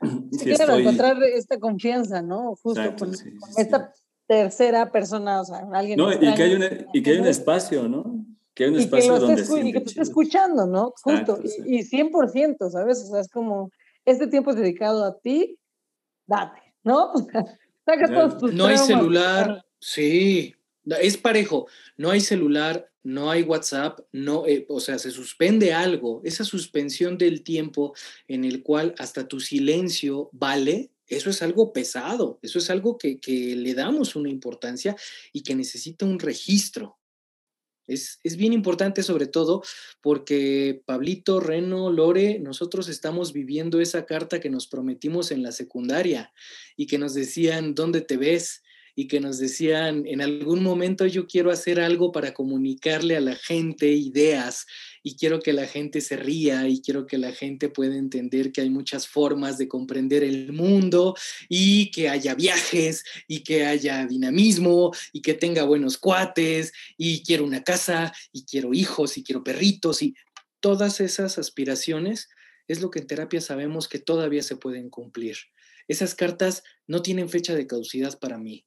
si 0.31 0.51
encontrar 0.53 1.21
esta 1.25 1.59
confianza, 1.59 2.23
¿no? 2.23 2.55
Justo 2.55 2.95
con, 2.97 3.11
esta 3.57 3.93
tercera 4.29 4.93
persona, 4.93 5.41
o 5.41 5.45
sea, 5.45 5.67
alguien. 5.73 5.99
No, 5.99 6.13
y 6.13 6.19
que, 6.19 6.43
hay 6.43 6.87
y 6.93 7.03
que 7.03 7.11
hay 7.11 7.19
un 7.19 7.27
espacio, 7.27 7.89
¿no? 7.89 8.18
Que 8.59 8.65
hay 8.65 8.71
un 8.71 8.81
espacio 8.81 9.15
que 9.15 9.21
donde. 9.21 9.69
y 9.69 9.73
que 9.73 9.81
te 9.83 9.87
esté 9.87 10.03
escuchando, 10.03 10.67
¿no? 10.67 10.93
Justo. 11.01 11.39
Y, 11.65 11.85
100%, 11.85 12.71
¿sabes? 12.73 13.05
O 13.05 13.07
sea, 13.07 13.21
es 13.21 13.29
como, 13.29 13.71
este 14.05 14.27
tiempo 14.27 14.51
es 14.51 14.57
dedicado 14.57 15.05
a 15.05 15.17
ti, 15.17 15.61
date, 16.27 16.75
¿no? 16.83 17.13
saca 17.87 18.13
todos 18.13 18.37
tus 18.39 18.53
No 18.55 18.67
hay 18.67 18.77
celular, 18.77 19.65
sí. 19.79 20.57
Es 20.85 21.17
parejo. 21.17 21.69
No 21.97 22.11
hay 22.11 22.21
celular, 22.21 22.91
no 23.05 23.31
hay 23.31 23.45
WhatsApp, 23.45 24.01
no, 24.11 24.45
eh, 24.45 24.67
o 24.69 24.81
sea, 24.81 24.99
se 24.99 25.13
suspende 25.13 25.73
algo. 25.73 26.21
Esa 26.25 26.43
suspensión 26.43 27.17
del 27.17 27.45
tiempo 27.45 27.95
en 28.27 28.45
el 28.45 28.65
cual 28.65 28.93
hasta 28.99 29.29
tu 29.29 29.39
silencio 29.39 30.31
vale, 30.33 30.91
eso 31.07 31.31
es 31.31 31.43
algo 31.43 31.73
pesado, 31.73 32.41
eso 32.43 32.59
es 32.59 32.71
algo 32.71 32.99
que, 32.99 33.21
le 33.25 33.75
damos 33.75 34.17
una 34.17 34.31
importancia 34.31 34.97
y 35.33 35.45
que 35.45 35.55
necesita 35.55 36.05
un 36.05 36.19
registro. 36.19 36.98
Es, 37.89 38.21
es, 38.23 38.37
bien 38.37 38.53
importante 38.53 39.03
sobre 39.03 39.27
todo 39.27 39.63
porque 40.01 40.83
Pablito, 40.85 41.41
Reno, 41.41 41.91
Lore, 41.91 42.39
nosotros 42.39 42.89
estamos 42.89 43.33
viviendo 43.33 43.81
esa 43.81 44.07
carta 44.07 44.41
que 44.41 44.51
nos 44.51 44.67
prometimos 44.69 45.31
en 45.33 45.43
la 45.43 45.53
secundaria 45.53 46.33
y 46.77 46.87
que 46.87 46.99
nos 46.99 47.15
decían, 47.15 47.75
¿dónde 47.75 48.03
te 48.03 48.17
ves? 48.17 48.63
Y 48.99 49.07
que 49.07 49.21
nos 49.21 49.39
decían, 49.39 50.03
en 50.09 50.21
algún 50.23 50.61
momento 50.61 51.07
yo 51.07 51.29
quiero 51.29 51.53
hacer 51.53 51.79
algo 51.79 52.11
para 52.11 52.35
comunicarle 52.35 53.17
a 53.17 53.21
la 53.21 53.37
gente 53.37 53.93
ideas 53.93 54.67
y 55.05 55.15
quiero 55.15 55.39
que 55.39 55.53
la 55.53 55.69
gente 55.69 56.01
se 56.01 56.17
ría 56.17 56.67
y 56.67 56.81
quiero 56.81 57.07
que 57.07 57.17
la 57.17 57.31
gente 57.31 57.69
pueda 57.69 57.95
entender 57.95 58.51
que 58.51 58.61
hay 58.61 58.71
muchas 58.71 59.07
formas 59.07 59.57
de 59.57 59.69
comprender 59.69 60.25
el 60.25 60.53
mundo 60.53 61.15
y 61.49 61.93
que 61.93 62.09
haya 62.09 62.35
viajes 62.35 63.05
y 63.29 63.45
que 63.45 63.67
haya 63.67 64.05
dinamismo 64.05 64.91
y 65.13 65.23
que 65.23 65.35
tenga 65.35 65.63
buenos 65.63 65.97
cuates 65.97 66.73
y 66.97 67.23
quiero 67.23 67.45
una 67.45 67.63
casa 67.63 68.13
y 68.33 68.47
quiero 68.47 68.75
hijos 68.75 69.17
y 69.17 69.23
quiero 69.23 69.45
perritos 69.45 70.03
y 70.03 70.17
todas 70.59 71.01
esas 71.01 71.39
aspiraciones 71.39 72.31
es 72.67 72.81
lo 72.81 72.91
que 72.91 72.99
en 72.99 73.07
terapia 73.07 73.41
sabemos 73.41 73.87
que 73.87 74.01
todavía 74.01 74.43
se 74.43 74.57
pueden 74.57 74.91
cumplir. 74.91 75.37
Esas 75.87 76.17
cartas 76.17 76.65
no 76.89 77.01
tienen 77.01 77.29
fecha 77.29 77.55
de 77.55 77.69
caducidad 77.69 78.19
para 78.19 78.39
mí. 78.39 78.65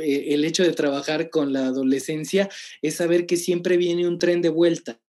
Eh, 0.00 0.34
el 0.34 0.44
hecho 0.44 0.62
de 0.62 0.72
trabajar 0.72 1.30
con 1.30 1.52
la 1.52 1.66
adolescencia 1.66 2.48
es 2.82 2.96
saber 2.96 3.26
que 3.26 3.36
siempre 3.36 3.76
viene 3.76 4.06
un 4.06 4.18
tren 4.18 4.42
de 4.42 4.48
vuelta. 4.48 5.00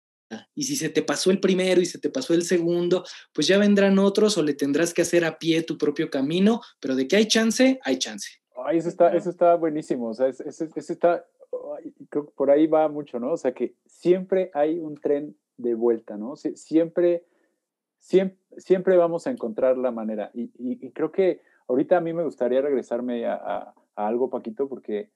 Y 0.54 0.64
si 0.64 0.76
se 0.76 0.88
te 0.88 1.02
pasó 1.02 1.30
el 1.30 1.40
primero 1.40 1.80
y 1.80 1.86
se 1.86 1.98
te 1.98 2.08
pasó 2.08 2.32
el 2.32 2.42
segundo, 2.42 3.04
pues 3.34 3.46
ya 3.46 3.58
vendrán 3.58 3.98
otros 3.98 4.38
o 4.38 4.42
le 4.42 4.54
tendrás 4.54 4.94
que 4.94 5.02
hacer 5.02 5.26
a 5.26 5.38
pie 5.38 5.62
tu 5.62 5.76
propio 5.76 6.08
camino, 6.08 6.62
pero 6.80 6.94
de 6.96 7.06
que 7.06 7.16
hay 7.16 7.26
chance, 7.26 7.78
hay 7.84 7.98
chance. 7.98 8.30
Ay, 8.64 8.78
eso 8.78 8.88
está, 8.88 9.14
eso 9.14 9.28
está 9.28 9.54
buenísimo, 9.56 10.08
o 10.08 10.14
sea, 10.14 10.28
eso, 10.28 10.64
está, 10.76 11.26
creo 12.08 12.26
que 12.26 12.32
por 12.32 12.50
ahí 12.50 12.66
va 12.66 12.88
mucho, 12.88 13.18
¿no? 13.18 13.32
O 13.32 13.36
sea, 13.36 13.52
que 13.52 13.74
siempre 13.86 14.50
hay 14.54 14.78
un 14.78 14.96
tren 14.96 15.36
de 15.58 15.74
vuelta, 15.74 16.16
¿no? 16.16 16.36
Siempre, 16.36 17.24
siempre, 17.98 18.38
siempre 18.56 18.96
vamos 18.96 19.26
a 19.26 19.30
encontrar 19.30 19.76
la 19.76 19.90
manera. 19.90 20.30
Y, 20.32 20.90
creo 20.92 21.12
que 21.12 21.40
ahorita 21.68 21.98
a 21.98 22.00
mí 22.00 22.12
me 22.12 22.24
gustaría 22.24 22.60
regresarme 22.60 23.26
a 23.26 23.34
a 23.34 23.74
algo, 23.96 24.30
Paquito, 24.30 24.68
porque 24.68 25.10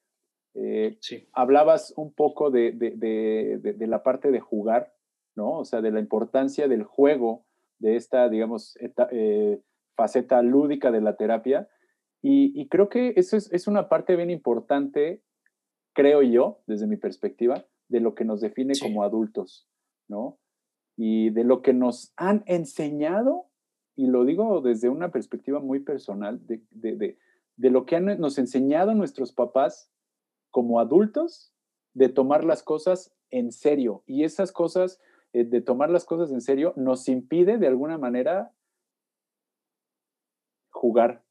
eh, 0.59 0.99
hablabas 1.33 1.93
un 1.97 2.13
poco 2.15 2.51
de, 2.51 2.73
de, 2.73 3.87
la 3.87 4.03
parte 4.03 4.31
de 4.31 4.41
jugar, 4.41 4.95
¿no? 5.35 5.59
O 5.59 5.65
sea, 5.65 5.83
de 5.83 5.91
la 5.91 6.01
importancia 6.01 6.67
del 6.67 6.83
juego, 6.83 7.45
de 7.79 7.97
esta, 7.97 8.29
digamos, 8.31 8.79
eh, 9.11 9.61
faceta 9.95 10.41
lúdica 10.41 10.91
de 10.91 11.03
la 11.03 11.17
terapia. 11.17 11.69
Y, 12.23 12.69
creo 12.69 12.89
que 12.89 13.13
eso 13.17 13.37
es, 13.37 13.53
es, 13.53 13.69
una 13.69 13.89
parte 13.89 14.17
bien 14.17 14.31
importante, 14.31 15.23
creo 15.93 16.23
yo, 16.23 16.63
desde 16.67 16.89
mi 16.89 16.97
perspectiva, 16.97 17.67
de 17.89 18.01
lo 18.01 18.15
que 18.15 18.25
nos 18.25 18.41
define 18.41 18.73
como 18.81 19.05
adultos, 19.05 19.69
¿no? 20.09 20.39
Y 20.97 21.31
de 21.31 21.45
lo 21.45 21.63
que 21.63 21.73
nos 21.75 22.13
han 22.17 22.43
enseñado, 22.47 23.45
y 23.95 24.07
lo 24.07 24.25
digo 24.25 24.61
desde 24.61 24.89
una 24.89 25.13
perspectiva 25.13 25.61
muy 25.61 25.81
personal, 25.81 26.45
de, 26.47 26.63
de 26.71 27.19
lo 27.57 27.87
que 27.87 27.97
han, 27.97 28.19
nos 28.21 28.39
enseñado 28.39 28.95
nuestros 28.95 29.33
papás 29.33 29.91
como 30.51 30.81
adultos 30.81 31.53
de 31.95 32.09
tomar 32.09 32.45
las 32.45 32.63
cosas 32.63 33.15
en 33.31 33.53
serio. 33.53 34.03
Y 34.07 34.25
esas 34.25 34.53
cosas, 34.53 35.01
eh, 35.33 35.45
de 35.45 35.61
tomar 35.61 35.91
las 35.91 36.05
cosas 36.05 36.31
en 36.31 36.41
serio, 36.41 36.73
nos 36.77 37.09
impide 37.09 37.59
de 37.59 37.67
alguna 37.67 37.99
manera 37.99 38.53
jugar, 40.71 41.25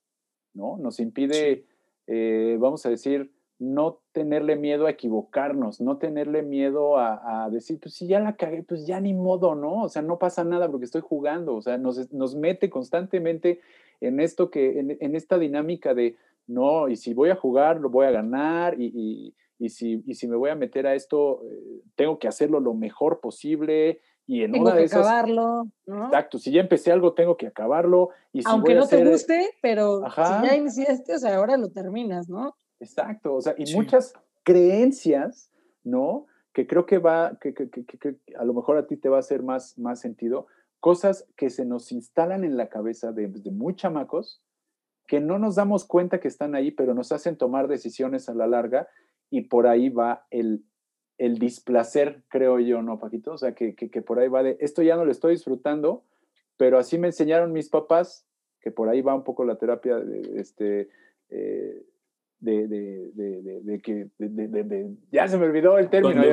¿no? 0.53 0.77
Nos 0.77 0.99
impide, 0.99 1.67
eh, 2.07 2.57
vamos 2.59 2.85
a 2.85 2.89
decir, 2.89 3.31
no 3.57 4.01
tenerle 4.11 4.55
miedo 4.57 4.85
a 4.85 4.91
equivocarnos, 4.91 5.79
no 5.79 5.97
tenerle 5.97 6.43
miedo 6.43 6.97
a, 6.97 7.49
decir, 7.51 7.79
pues 7.79 7.93
si 7.93 8.07
ya 8.07 8.19
la 8.19 8.35
cagué, 8.35 8.63
pues 8.63 8.85
ya 8.85 8.99
ni 8.99 9.13
modo, 9.13 9.55
¿no? 9.55 9.83
O 9.83 9.89
sea, 9.89 10.01
no 10.01 10.19
pasa 10.19 10.43
nada 10.43 10.69
porque 10.69 10.85
estoy 10.85 11.01
jugando, 11.01 11.55
o 11.55 11.61
sea, 11.61 11.77
nos, 11.77 12.11
nos 12.11 12.35
mete 12.35 12.69
constantemente 12.69 13.61
en 14.01 14.19
esto 14.19 14.49
que, 14.49 14.79
en, 14.79 15.15
esta 15.15 15.37
dinámica 15.37 15.93
de, 15.93 16.15
no, 16.47 16.87
y 16.87 16.95
si 16.95 17.13
voy 17.13 17.29
a 17.29 17.35
jugar, 17.35 17.79
lo 17.79 17.89
voy 17.89 18.05
a 18.05 18.11
ganar, 18.11 18.79
y, 18.79 19.33
y, 19.59 19.69
si, 19.69 20.03
y 20.05 20.15
si 20.15 20.27
me 20.27 20.35
voy 20.35 20.49
a 20.49 20.55
meter 20.55 20.87
a 20.87 20.95
esto, 20.95 21.41
eh, 21.49 21.81
tengo 21.95 22.19
que 22.19 22.27
hacerlo 22.27 22.59
lo 22.59 22.73
mejor 22.73 23.19
posible, 23.19 24.01
y 24.27 24.43
en 24.43 24.51
tengo 24.51 24.65
una 24.65 24.75
de 24.75 24.87
que 24.87 24.95
acabarlo, 24.95 25.67
¿no? 25.85 26.05
Exacto, 26.05 26.39
si 26.39 26.51
ya 26.51 26.61
empecé 26.61 26.91
algo, 26.91 27.13
tengo 27.13 27.37
que 27.37 27.47
acabarlo. 27.47 28.09
Y 28.33 28.41
si 28.41 28.49
Aunque 28.49 28.73
no 28.73 28.87
te 28.87 29.05
guste, 29.05 29.51
pero 29.61 30.03
si 30.09 30.47
ya 30.47 30.55
iniciaste, 30.55 31.15
o 31.15 31.19
sea, 31.19 31.35
ahora 31.35 31.57
lo 31.57 31.69
terminas, 31.69 32.27
¿no? 32.27 32.55
Exacto, 32.79 33.35
o 33.35 33.41
sea, 33.41 33.53
y 33.57 33.73
muchas 33.75 34.13
creencias, 34.43 35.51
¿no? 35.83 36.25
Que 36.53 36.65
creo 36.65 36.85
que 36.85 36.97
va, 36.97 37.37
que, 37.39 37.53
que, 37.53 37.69
que, 37.69 38.15
a 38.37 38.45
lo 38.45 38.53
mejor 38.53 38.77
a 38.77 38.87
ti 38.87 38.97
te 38.97 39.09
va 39.09 39.17
a 39.17 39.19
hacer 39.19 39.43
más, 39.43 39.77
más 39.77 39.99
sentido, 39.99 40.47
cosas 40.85 41.27
que 41.35 41.49
se 41.49 41.65
nos 41.65 41.91
instalan 41.91 42.43
en 42.43 42.57
la 42.57 42.69
cabeza 42.69 43.11
de, 43.11 43.27
de 43.27 43.49
muy 43.49 43.75
chamacos, 43.75 44.43
que 45.07 45.19
no 45.19 45.39
nos 45.39 45.55
damos 45.55 45.83
cuenta 45.83 46.19
que 46.19 46.27
están 46.27 46.53
ahí, 46.53 46.69
pero 46.69 46.93
nos 46.93 47.11
hacen 47.11 47.39
tomar 47.39 47.67
decisiones 47.67 48.29
a 48.29 48.35
la 48.35 48.45
larga 48.45 48.87
y 49.31 49.41
por 49.47 49.65
ahí 49.65 49.89
va 49.89 50.27
el, 50.29 50.63
el 51.17 51.39
displacer, 51.39 52.21
creo 52.27 52.59
yo, 52.59 52.83
¿no, 52.83 52.99
Paquito? 52.99 53.31
O 53.31 53.37
sea, 53.39 53.55
que, 53.55 53.73
que, 53.73 53.89
que, 53.89 54.03
por 54.03 54.19
ahí 54.19 54.27
va 54.27 54.43
de, 54.43 54.57
esto 54.59 54.83
ya 54.83 54.95
no 54.95 55.05
lo 55.05 55.11
estoy 55.11 55.31
disfrutando, 55.33 56.03
pero 56.55 56.77
así 56.77 56.99
me 56.99 57.07
enseñaron 57.07 57.51
mis 57.51 57.69
papás, 57.69 58.27
que 58.61 58.69
por 58.69 58.87
ahí 58.87 59.01
va 59.01 59.15
un 59.15 59.23
poco 59.23 59.43
la 59.43 59.57
terapia, 59.57 59.95
de, 59.95 60.39
este, 60.39 60.89
eh, 61.29 61.83
de, 62.45 62.67
de, 62.67 63.61
de, 63.63 63.81
que 63.81 64.07
ya 65.11 65.27
se 65.27 65.37
me 65.37 65.45
olvidó 65.45 65.77
el 65.77 65.89
término. 65.89 66.23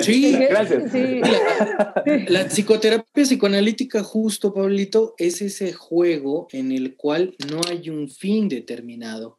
sí, 0.00 0.36
gracias. 0.36 0.92
La 2.28 2.48
psicoterapia 2.48 3.24
psicoanalítica, 3.24 4.02
justo, 4.02 4.54
Pablito, 4.54 5.14
es 5.18 5.42
ese 5.42 5.72
juego 5.72 6.48
en 6.52 6.72
el 6.72 6.96
cual 6.96 7.36
no 7.50 7.60
hay 7.68 7.90
un 7.90 8.08
fin 8.08 8.48
determinado. 8.48 9.38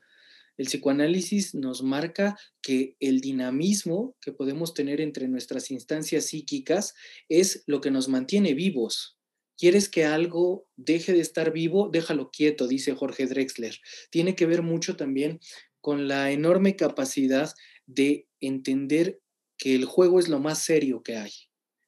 El 0.58 0.68
psicoanálisis 0.68 1.54
nos 1.56 1.84
marca 1.84 2.38
que 2.62 2.96
el 3.00 3.20
dinamismo 3.20 4.16
que 4.22 4.32
podemos 4.32 4.74
tener 4.74 5.02
entre 5.02 5.28
nuestras 5.28 5.72
instancias 5.72 6.26
psíquicas 6.26 6.94
es 7.28 7.64
lo 7.68 7.82
que 7.82 7.92
nos 7.92 8.08
mantiene 8.08 8.54
vivos. 8.54 9.18
¿Quieres 9.58 9.88
que 9.88 10.06
algo 10.06 10.68
deje 10.76 11.14
de 11.14 11.22
estar 11.22 11.52
vivo? 11.54 11.90
Déjalo 11.90 12.30
quieto, 12.30 12.68
dice 12.68 12.94
Jorge 12.94 13.26
Drexler. 13.26 13.80
Tiene 14.10 14.36
que 14.36 14.46
ver 14.46 14.62
mucho 14.62 14.98
también 14.98 15.40
con 15.86 16.08
la 16.08 16.32
enorme 16.32 16.76
capacidad 16.76 17.54
de 17.86 18.28
entender 18.40 19.22
que 19.56 19.76
el 19.76 19.86
juego 19.86 20.18
es 20.18 20.30
lo 20.30 20.40
más 20.40 20.58
serio 20.64 21.04
que 21.04 21.16
hay. 21.16 21.32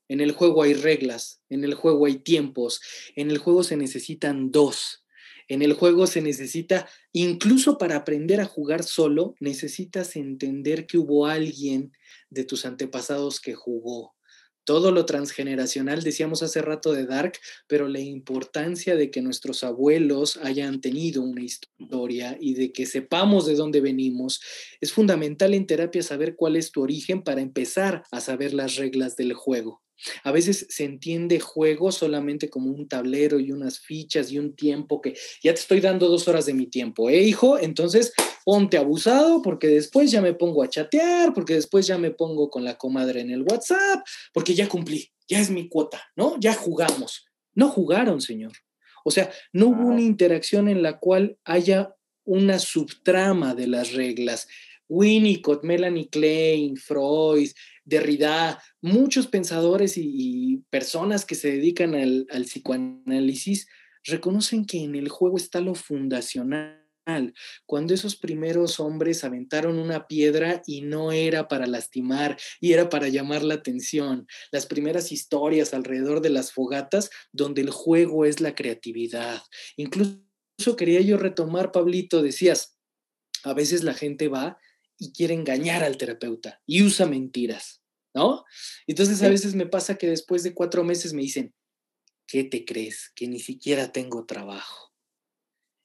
En 0.08 0.22
el 0.22 0.34
juego 0.34 0.62
hay 0.62 0.76
reglas, 0.76 1.42
en 1.50 1.64
el 1.64 1.74
juego 1.74 2.06
hay 2.06 2.20
tiempos, 2.20 2.80
en 3.16 3.32
el 3.32 3.40
juego 3.40 3.64
se 3.64 3.76
necesitan 3.76 4.52
dos. 4.52 5.04
En 5.48 5.64
el 5.64 5.74
juego 5.74 6.06
se 6.06 6.22
necesita, 6.22 6.88
incluso 7.12 7.80
para 7.80 7.96
aprender 7.96 8.40
a 8.40 8.46
jugar 8.46 8.84
solo, 8.84 9.34
necesitas 9.40 10.16
entender 10.16 10.86
que 10.86 11.00
hubo 11.00 11.26
alguien 11.26 11.92
de 12.30 12.44
tus 12.44 12.68
antepasados 12.68 13.40
que 13.40 13.56
jugó, 13.56 14.16
todo 14.68 14.92
lo 14.92 15.06
transgeneracional, 15.06 16.04
decíamos 16.04 16.44
hace 16.44 16.62
rato 16.62 16.92
de 16.92 17.06
Dark, 17.06 17.40
pero 17.68 17.88
la 17.88 18.02
importancia 18.02 18.98
de 18.98 19.10
que 19.10 19.22
nuestros 19.22 19.64
abuelos 19.64 20.36
hayan 20.44 20.82
tenido 20.82 21.22
una 21.22 21.42
historia 21.42 22.38
y 22.38 22.54
de 22.54 22.74
que 22.74 22.86
sepamos 22.86 23.46
de 23.46 23.56
dónde 23.56 23.80
venimos, 23.80 24.42
es 24.82 24.92
fundamental 24.92 25.54
en 25.54 25.68
terapia 25.68 26.04
saber 26.04 26.36
cuál 26.36 26.58
es 26.58 26.74
tu 26.74 26.82
origen 26.82 27.24
para 27.24 27.40
empezar 27.40 28.04
a 28.12 28.20
saber 28.20 28.54
las 28.54 28.76
reglas 28.76 29.16
del 29.16 29.34
juego. 29.34 29.87
A 30.24 30.32
veces 30.32 30.68
se 30.70 30.84
entiende 30.84 31.40
juego 31.40 31.92
solamente 31.92 32.50
como 32.50 32.72
un 32.72 32.88
tablero 32.88 33.40
y 33.40 33.52
unas 33.52 33.80
fichas 33.80 34.32
y 34.32 34.40
un 34.40 34.56
tiempo 34.56 35.02
que 35.02 35.16
ya 35.44 35.54
te 35.54 35.60
estoy 35.60 35.82
dando 35.82 36.08
dos 36.08 36.28
horas 36.28 36.46
de 36.46 36.54
mi 36.54 36.68
tiempo, 36.68 37.10
¿eh, 37.10 37.22
hijo? 37.22 37.58
Entonces 37.58 38.14
ponte 38.46 38.78
abusado 38.78 39.42
porque 39.42 39.68
después 39.68 40.12
ya 40.12 40.22
me 40.22 40.34
pongo 40.34 40.64
a 40.64 40.70
chatear, 40.70 41.34
porque 41.34 41.56
después 41.56 41.88
ya 41.88 41.98
me 41.98 42.12
pongo 42.12 42.50
con 42.50 42.64
la 42.64 42.78
comadre 42.78 43.22
en 43.22 43.32
el 43.32 43.44
WhatsApp, 43.44 44.06
porque 44.34 44.54
ya 44.54 44.70
cumplí, 44.70 45.12
ya 45.28 45.40
es 45.40 45.50
mi 45.50 45.68
cuota, 45.68 46.02
¿no? 46.16 46.40
Ya 46.40 46.54
jugamos. 46.54 47.26
No 47.54 47.70
jugaron, 47.70 48.22
señor. 48.22 48.54
O 49.04 49.12
sea, 49.12 49.32
no 49.54 49.68
hubo 49.68 49.88
una 49.88 50.02
interacción 50.02 50.68
en 50.68 50.84
la 50.84 51.00
cual 51.00 51.38
haya 51.46 51.96
una 52.24 52.60
subtrama 52.60 53.56
de 53.56 53.68
las 53.68 53.94
reglas. 53.94 54.48
Winnicott, 54.90 55.64
Melanie 55.64 56.10
Klein, 56.10 56.78
Freud, 56.78 57.50
Derrida, 57.88 58.62
muchos 58.82 59.28
pensadores 59.28 59.94
y, 59.98 60.62
personas 60.70 61.24
que 61.26 61.36
se 61.36 61.52
dedican 61.52 61.96
al, 61.96 62.28
al, 62.30 62.44
psicoanálisis 62.44 63.68
reconocen 64.04 64.66
que 64.66 64.84
en 64.84 64.96
el 64.96 65.08
juego 65.08 65.38
está 65.38 65.62
lo 65.62 65.74
fundacional. 65.74 66.84
Cuando 67.66 67.94
esos 67.94 68.18
primeros 68.18 68.82
hombres 68.82 69.24
aventaron 69.24 69.80
una 69.80 70.06
piedra 70.06 70.62
y 70.66 70.82
no 70.82 71.14
era 71.14 71.48
para 71.48 71.66
lastimar, 71.66 72.38
y 72.60 72.74
era 72.74 72.90
para 72.90 73.08
llamar 73.08 73.44
la 73.44 73.54
atención. 73.54 74.28
Las 74.52 74.66
primeras 74.66 75.14
historias 75.14 75.74
alrededor 75.74 76.20
de 76.20 76.32
las 76.32 76.52
fogatas, 76.52 77.10
donde 77.32 77.62
el 77.62 77.70
juego 77.70 78.26
es 78.26 78.42
la 78.42 78.54
creatividad. 78.54 79.42
Incluso 79.78 80.76
quería 80.78 81.00
yo 81.00 81.18
retomar, 81.18 81.72
Pablito, 81.72 82.22
decías, 82.22 82.78
a 83.44 83.54
veces 83.54 83.86
la 83.86 83.94
gente 83.94 84.28
va 84.28 84.58
y 84.98 85.12
quiere 85.12 85.34
engañar 85.34 85.84
al 85.84 85.98
terapeuta 85.98 86.62
y 86.66 86.84
usa 86.84 87.06
mentiras, 87.06 87.82
¿no? 88.14 88.46
Entonces 88.88 89.22
a 89.24 89.30
veces 89.30 89.56
me 89.56 89.66
pasa 89.66 89.98
que 89.98 90.08
después 90.08 90.44
de 90.44 90.54
cuatro 90.54 90.84
meses 90.84 91.14
me 91.14 91.22
dicen, 91.22 91.54
¿qué 92.26 92.44
te 92.44 92.66
crees? 92.66 93.12
Que 93.16 93.28
ni 93.28 93.40
siquiera 93.40 93.92
tengo 93.92 94.26
trabajo. 94.26 94.94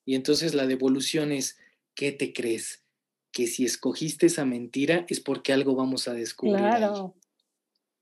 Y 0.05 0.15
entonces 0.15 0.55
la 0.55 0.67
devolución 0.67 1.33
es, 1.33 1.57
¿qué 1.95 2.13
te 2.13 2.33
crees? 2.33 2.85
Que 3.31 3.47
si 3.47 3.65
escogiste 3.65 4.27
esa 4.27 4.45
mentira 4.45 5.07
es 5.09 5.21
porque 5.21 5.53
algo 5.53 5.75
vamos 5.75 6.09
a 6.09 6.15
descubrir. 6.15 6.59
Claro. 6.59 7.15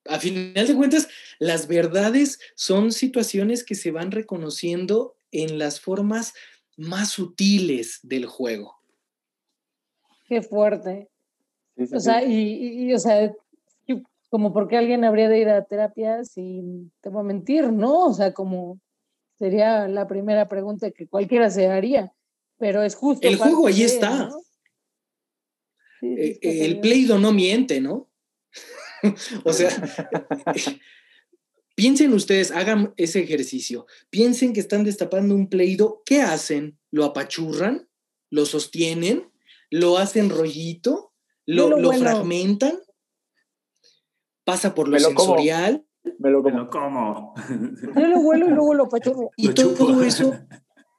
A 0.06 0.18
final 0.18 0.66
de 0.66 0.74
cuentas, 0.74 1.08
las 1.38 1.68
verdades 1.68 2.40
son 2.54 2.92
situaciones 2.92 3.64
que 3.64 3.74
se 3.74 3.90
van 3.90 4.10
reconociendo 4.10 5.16
en 5.30 5.58
las 5.58 5.80
formas 5.80 6.32
más 6.76 7.10
sutiles 7.10 8.00
del 8.02 8.24
juego. 8.24 8.79
Qué 10.30 10.42
fuerte. 10.42 11.08
o 11.92 11.98
sea, 11.98 12.22
y, 12.22 12.94
o 12.94 12.98
sea, 13.00 13.34
como 14.28 14.52
porque 14.52 14.76
alguien 14.76 15.04
habría 15.04 15.28
de 15.28 15.40
ir 15.40 15.48
a 15.48 15.64
terapia 15.64 16.22
si 16.22 16.88
te 17.00 17.08
voy 17.08 17.22
a 17.22 17.24
mentir, 17.24 17.72
¿no? 17.72 18.06
O 18.06 18.14
sea, 18.14 18.32
como 18.32 18.80
sería 19.36 19.88
la 19.88 20.06
primera 20.06 20.46
pregunta 20.46 20.92
que 20.92 21.08
cualquiera 21.08 21.50
se 21.50 21.66
haría, 21.66 22.12
pero 22.58 22.84
es 22.84 22.94
justo. 22.94 23.26
El 23.26 23.38
juego 23.38 23.66
ahí 23.66 23.82
está. 23.82 24.30
Eh, 26.00 26.38
el 26.42 26.78
pleido 26.78 27.18
no 27.18 27.32
miente, 27.32 27.80
¿no? 27.80 28.08
o 29.44 29.52
sea, 29.52 29.68
piensen 31.74 32.12
ustedes, 32.12 32.52
hagan 32.52 32.94
ese 32.96 33.20
ejercicio, 33.20 33.86
piensen 34.10 34.52
que 34.52 34.60
están 34.60 34.84
destapando 34.84 35.34
un 35.34 35.48
pleido, 35.48 36.02
¿qué 36.06 36.22
hacen? 36.22 36.78
¿Lo 36.92 37.04
apachurran? 37.04 37.88
¿Lo 38.30 38.46
sostienen? 38.46 39.29
Lo 39.70 39.98
hacen 39.98 40.30
rollito, 40.30 41.12
lo, 41.46 41.76
lo, 41.78 41.92
fragmentan, 41.92 42.78
pasa 44.44 44.74
por 44.74 44.88
lo, 44.88 44.98
sensorial. 44.98 45.84
Me 46.18 46.30
lo 46.30 46.42
como. 46.70 47.34
Yo 47.94 48.06
lo 48.06 48.20
vuelo 48.22 48.46
y 48.46 48.50
luego 48.50 48.74
lo 48.74 48.88
pachorro. 48.88 49.30
Y 49.36 49.48
todo, 49.50 50.02
eso 50.02 50.38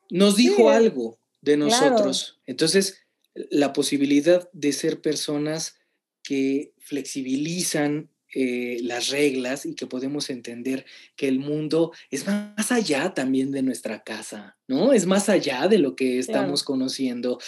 nos 0.09 0.36
dijo 0.36 0.69
algo 0.69 1.19
de 1.41 1.57
nosotros. 1.57 2.39
Entonces, 2.45 3.01
la 3.34 3.74
posibilidad 3.74 4.49
de 4.53 4.74
ser 4.74 5.01
personas 5.01 5.76
que 6.24 6.74
flexibilizan 6.80 8.09
eh, 8.34 8.80
las 8.84 9.09
reglas 9.09 9.65
y 9.65 9.76
que 9.76 9.88
podemos 9.88 10.30
entender 10.30 10.86
que 11.17 11.28
el 11.28 11.39
mundo 11.39 11.91
es 12.09 12.26
más 12.26 12.72
allá 12.72 13.13
también 13.13 13.51
de 13.51 13.61
nuestra 13.61 14.03
casa, 14.03 14.57
¿no? 14.67 14.93
Es 14.93 15.05
más 15.05 15.28
allá 15.28 15.67
de 15.67 15.80
lo 15.80 15.97
que 15.97 16.17
estamos 16.17 16.63
conociendo, 16.63 17.39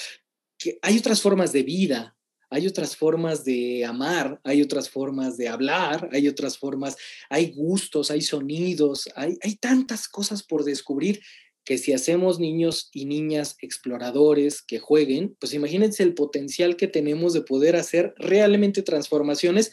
hay 0.82 0.98
otras 0.98 1.22
formas 1.22 1.52
de 1.52 1.64
vida, 1.64 2.18
hay 2.50 2.68
otras 2.68 2.96
formas 2.96 3.44
de 3.44 3.84
amar, 3.84 4.40
hay 4.44 4.62
otras 4.62 4.90
formas 4.90 5.38
de 5.38 5.48
hablar, 5.48 6.10
hay 6.12 6.28
otras 6.28 6.58
formas, 6.58 6.96
hay 7.30 7.52
gustos, 7.52 8.12
hay 8.12 8.22
sonidos, 8.22 9.10
hay, 9.16 9.38
hay 9.42 9.56
tantas 9.56 10.08
cosas 10.08 10.44
por 10.44 10.64
descubrir 10.64 11.20
que 11.66 11.78
si 11.78 11.94
hacemos 11.94 12.40
niños 12.40 12.90
y 12.94 13.06
niñas 13.06 13.56
exploradores 13.62 14.62
que 14.62 14.80
jueguen, 14.80 15.36
pues 15.40 15.54
imagínense 15.54 16.04
el 16.04 16.14
potencial 16.14 16.76
que 16.76 16.88
tenemos 16.88 17.34
de 17.34 17.42
poder 17.42 17.76
hacer 17.76 18.14
realmente 18.18 18.82
transformaciones, 18.82 19.72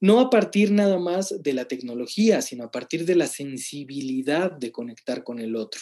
no 0.00 0.20
a 0.20 0.30
partir 0.30 0.72
nada 0.72 0.98
más 0.98 1.42
de 1.42 1.52
la 1.52 1.68
tecnología, 1.68 2.42
sino 2.42 2.64
a 2.64 2.70
partir 2.70 3.04
de 3.04 3.14
la 3.14 3.26
sensibilidad 3.26 4.50
de 4.50 4.72
conectar 4.72 5.22
con 5.24 5.38
el 5.38 5.56
otro. 5.56 5.80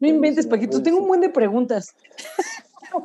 No 0.00 0.08
inventes, 0.08 0.46
Paquito, 0.46 0.82
tengo 0.82 0.98
un 0.98 1.08
buen 1.08 1.20
de 1.20 1.30
preguntas. 1.30 1.94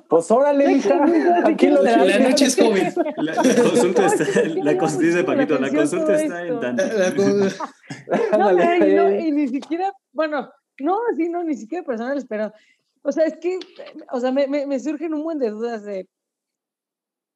Pues 0.07 0.29
órale, 0.29 0.67
mija. 0.67 1.03
Aquí 1.45 1.67
lo 1.67 1.81
La, 1.81 2.03
la 2.03 2.19
noche 2.19 2.45
es 2.45 2.55
joven. 2.55 2.93
La, 3.17 3.33
la 3.35 3.55
consulta 3.55 4.05
está, 4.05 4.43
la 4.47 4.77
consulta 4.77 5.05
dice 5.05 5.23
Paquito, 5.23 5.59
la 5.59 5.69
consulta 5.69 6.21
está 6.21 6.45
en 6.45 6.59
tanto. 6.59 6.83
No, 8.37 8.55
pero, 8.55 8.87
y, 8.87 8.93
no, 8.95 9.11
y 9.11 9.31
ni 9.31 9.47
siquiera, 9.47 9.91
bueno, 10.11 10.49
no, 10.79 10.97
sí, 11.17 11.29
no, 11.29 11.43
ni 11.43 11.55
siquiera 11.55 11.83
personales, 11.83 12.25
pero, 12.27 12.51
o 13.01 13.11
sea, 13.11 13.25
es 13.25 13.37
que, 13.37 13.59
o 14.11 14.19
sea, 14.19 14.31
me, 14.31 14.47
me, 14.47 14.65
me 14.65 14.79
surgen 14.79 15.13
un 15.13 15.23
buen 15.23 15.39
de 15.39 15.49
dudas 15.49 15.83
de, 15.83 16.07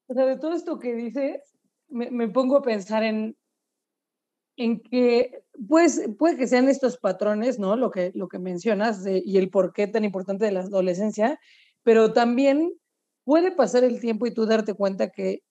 o 0.08 0.14
sea, 0.14 0.26
de 0.26 0.38
todo 0.38 0.54
esto 0.54 0.80
que 0.80 0.94
dices, 0.94 1.42
me, 1.90 2.10
me 2.12 2.30
pongo 2.30 2.58
a 2.58 2.62
pensar 2.62 3.04
en, 3.04 3.36
en 4.58 4.80
que, 4.80 5.43
pues, 5.68 6.02
puede 6.18 6.38
que 6.38 6.48
sean 6.48 6.70
estos 6.70 6.98
patrones, 6.98 7.60
¿no? 7.60 7.76
Lo 7.76 7.92
que, 7.92 8.12
lo 8.16 8.28
que 8.28 8.40
mencionas 8.40 9.04
de, 9.04 9.22
y 9.26 9.38
el 9.38 9.50
por 9.50 9.74
qué 9.74 9.88
tan 9.88 10.04
importante 10.04 10.46
de 10.46 10.52
la 10.52 10.62
adolescencia, 10.62 11.40
pero 11.84 12.14
también 12.14 12.74
puede 13.24 13.52
pasar 13.52 13.84
el 13.84 14.00
tiempo 14.00 14.26
y 14.26 14.34
tú 14.34 14.46
darte 14.46 14.74
cuenta 14.74 15.10
que, 15.10 15.44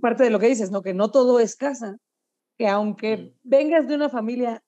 parte 0.00 0.24
de 0.24 0.30
lo 0.30 0.38
que 0.38 0.48
dices, 0.48 0.70
¿no? 0.70 0.82
Que 0.82 0.94
no 0.94 1.10
todo 1.10 1.40
es 1.40 1.56
casa, 1.56 1.98
que 2.56 2.68
aunque 2.68 3.34
vengas 3.42 3.88
de 3.88 3.94
una 3.94 4.08
familia 4.08 4.62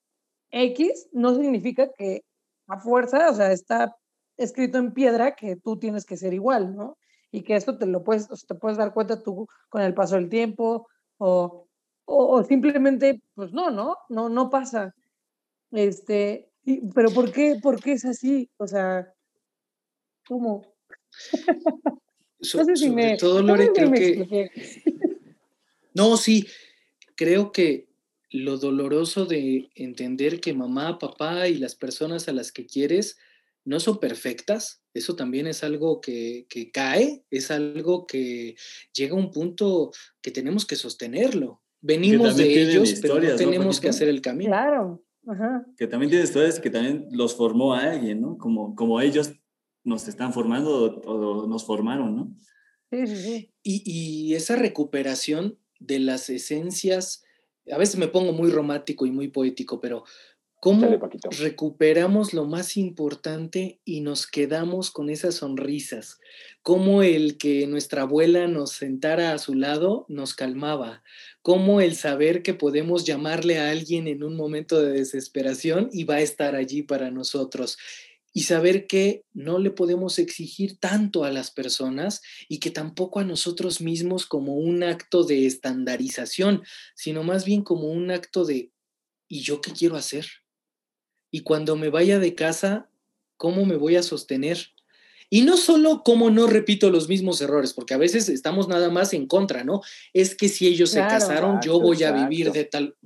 X, 0.50 1.08
no 1.12 1.34
significa 1.34 1.90
que 1.92 2.22
a 2.68 2.78
fuerza, 2.78 3.30
o 3.30 3.34
sea, 3.34 3.52
está 3.52 3.96
escrito 4.36 4.78
en 4.78 4.92
piedra 4.92 5.34
que 5.34 5.56
tú 5.56 5.78
tienes 5.78 6.04
que 6.04 6.16
ser 6.16 6.34
igual, 6.34 6.76
¿no? 6.76 6.98
Y 7.30 7.42
que 7.42 7.56
esto 7.56 7.78
te 7.78 7.86
lo 7.86 8.02
puedes, 8.04 8.30
o 8.30 8.36
sea, 8.36 8.46
te 8.48 8.54
puedes 8.54 8.78
dar 8.78 8.92
cuenta 8.92 9.22
tú 9.22 9.46
con 9.68 9.82
el 9.82 9.94
paso 9.94 10.16
del 10.16 10.28
tiempo 10.28 10.88
o, 11.18 11.65
o, 12.06 12.36
o 12.38 12.44
simplemente, 12.44 13.20
pues 13.34 13.52
no, 13.52 13.70
¿no? 13.70 13.96
No, 14.08 14.28
no 14.28 14.48
pasa. 14.50 14.94
Este, 15.72 16.48
y- 16.64 16.80
pero 16.94 17.10
¿por 17.10 17.30
qué, 17.32 17.58
¿por 17.62 17.82
qué 17.82 17.92
es 17.92 18.04
así? 18.04 18.48
O 18.56 18.66
sea, 18.66 19.12
¿cómo? 20.26 20.64
So- 22.40 22.58
No 22.58 22.64
sé 22.66 22.76
si 22.76 22.88
sobre 22.88 22.94
me, 22.94 23.16
todo, 23.16 23.40
no 23.42 23.48
Lore, 23.48 23.64
sé 23.64 23.70
si 23.74 23.74
creo 23.74 24.28
que. 24.28 24.50
No, 25.94 26.16
sí, 26.18 26.46
creo 27.14 27.50
que 27.50 27.88
lo 28.30 28.58
doloroso 28.58 29.24
de 29.24 29.70
entender 29.74 30.40
que 30.40 30.52
mamá, 30.52 30.98
papá 30.98 31.48
y 31.48 31.54
las 31.56 31.74
personas 31.74 32.28
a 32.28 32.32
las 32.32 32.52
que 32.52 32.66
quieres 32.66 33.16
no 33.64 33.80
son 33.80 33.98
perfectas, 33.98 34.82
eso 34.94 35.16
también 35.16 35.46
es 35.46 35.64
algo 35.64 36.00
que, 36.00 36.46
que 36.50 36.70
cae, 36.70 37.24
es 37.30 37.50
algo 37.50 38.06
que 38.06 38.54
llega 38.92 39.14
a 39.14 39.18
un 39.18 39.30
punto 39.32 39.90
que 40.20 40.30
tenemos 40.30 40.66
que 40.66 40.76
sostenerlo. 40.76 41.62
Venimos 41.86 42.36
de 42.36 42.62
ellos, 42.62 42.98
pero 43.00 43.14
no 43.14 43.20
historias, 43.20 43.32
¿no, 43.32 43.38
tenemos 43.38 43.80
que 43.80 43.88
hacer 43.88 44.08
el 44.08 44.20
camino. 44.20 44.50
Claro, 44.50 45.04
ajá. 45.26 45.66
Que 45.76 45.86
también 45.86 46.10
tiene 46.10 46.24
historias 46.24 46.58
que 46.58 46.70
también 46.70 47.08
los 47.12 47.34
formó 47.34 47.74
a 47.74 47.92
alguien, 47.92 48.20
¿no? 48.20 48.36
Como, 48.38 48.74
como 48.74 49.00
ellos 49.00 49.32
nos 49.84 50.08
están 50.08 50.32
formando 50.32 51.00
o, 51.04 51.44
o 51.44 51.46
nos 51.46 51.64
formaron, 51.64 52.16
¿no? 52.16 52.36
Sí, 52.90 53.06
sí, 53.06 53.16
sí. 53.16 53.54
Y, 53.62 53.82
y 54.30 54.34
esa 54.34 54.56
recuperación 54.56 55.58
de 55.78 56.00
las 56.00 56.28
esencias, 56.28 57.24
a 57.70 57.78
veces 57.78 57.96
me 57.96 58.08
pongo 58.08 58.32
muy 58.32 58.50
romántico 58.50 59.06
y 59.06 59.12
muy 59.12 59.28
poético, 59.28 59.80
pero 59.80 60.04
¿cómo 60.66 60.88
recuperamos 61.38 62.34
lo 62.34 62.44
más 62.44 62.76
importante 62.76 63.78
y 63.84 64.00
nos 64.00 64.26
quedamos 64.26 64.90
con 64.90 65.10
esas 65.10 65.36
sonrisas? 65.36 66.18
Cómo 66.62 67.04
el 67.04 67.38
que 67.38 67.68
nuestra 67.68 68.02
abuela 68.02 68.48
nos 68.48 68.72
sentara 68.72 69.32
a 69.32 69.38
su 69.38 69.54
lado 69.54 70.06
nos 70.08 70.34
calmaba, 70.34 71.04
cómo 71.40 71.80
el 71.80 71.94
saber 71.94 72.42
que 72.42 72.52
podemos 72.52 73.04
llamarle 73.04 73.60
a 73.60 73.70
alguien 73.70 74.08
en 74.08 74.24
un 74.24 74.34
momento 74.34 74.82
de 74.82 74.90
desesperación 74.90 75.88
y 75.92 76.02
va 76.02 76.16
a 76.16 76.20
estar 76.22 76.56
allí 76.56 76.82
para 76.82 77.12
nosotros. 77.12 77.78
Y 78.32 78.42
saber 78.42 78.88
que 78.88 79.22
no 79.32 79.60
le 79.60 79.70
podemos 79.70 80.18
exigir 80.18 80.80
tanto 80.80 81.22
a 81.22 81.30
las 81.30 81.52
personas 81.52 82.22
y 82.48 82.58
que 82.58 82.72
tampoco 82.72 83.20
a 83.20 83.24
nosotros 83.24 83.80
mismos 83.80 84.26
como 84.26 84.56
un 84.56 84.82
acto 84.82 85.22
de 85.22 85.46
estandarización, 85.46 86.64
sino 86.96 87.22
más 87.22 87.44
bien 87.44 87.62
como 87.62 87.86
un 87.86 88.10
acto 88.10 88.44
de 88.44 88.72
¿y 89.28 89.42
yo 89.42 89.60
qué 89.60 89.70
quiero 89.70 89.94
hacer? 89.94 90.26
Y 91.30 91.40
cuando 91.40 91.76
me 91.76 91.88
vaya 91.90 92.18
de 92.18 92.34
casa, 92.34 92.88
¿cómo 93.36 93.64
me 93.64 93.76
voy 93.76 93.96
a 93.96 94.02
sostener? 94.02 94.58
Y 95.28 95.42
no 95.42 95.56
solo 95.56 96.02
cómo 96.04 96.30
no 96.30 96.46
repito 96.46 96.90
los 96.90 97.08
mismos 97.08 97.40
errores, 97.40 97.72
porque 97.72 97.94
a 97.94 97.98
veces 97.98 98.28
estamos 98.28 98.68
nada 98.68 98.90
más 98.90 99.12
en 99.12 99.26
contra, 99.26 99.64
¿no? 99.64 99.80
Es 100.12 100.36
que 100.36 100.48
si 100.48 100.68
ellos 100.68 100.92
Claro. 100.92 101.10
se 101.10 101.14
casaron, 101.18 101.50
yo 101.62 101.72
Exacto, 101.72 101.80
voy 101.80 102.02
a 102.04 102.12
vivir 102.12 102.52
de 102.52 102.64
tal... 102.64 102.96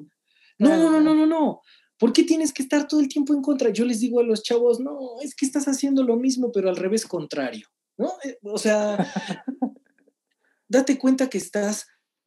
No, 0.58 0.68
Claro, 0.68 0.90
no, 0.90 1.00
no, 1.00 1.14
no, 1.14 1.26
no. 1.26 1.62
¿Por 1.98 2.12
qué 2.12 2.24
tienes 2.24 2.52
que 2.52 2.62
estar 2.62 2.86
todo 2.86 3.00
el 3.00 3.08
tiempo 3.08 3.32
en 3.34 3.40
contra? 3.42 3.70
Yo 3.70 3.84
les 3.84 4.00
digo 4.00 4.20
a 4.20 4.22
los 4.22 4.42
chavos, 4.42 4.80
no, 4.80 5.16
es 5.22 5.34
que 5.34 5.46
estás 5.46 5.66
haciendo 5.66 6.02
lo 6.02 6.16
mismo, 6.16 6.52
pero 6.52 6.68
al 6.68 6.76
revés 6.76 7.06
contrario, 7.06 7.68
¿no? 7.96 8.12
Eh, 8.24 8.38
O 8.42 8.58
sea, 8.58 8.96
date 10.68 10.98
cuenta 10.98 11.28
que 11.30 11.38
estás 11.38 11.86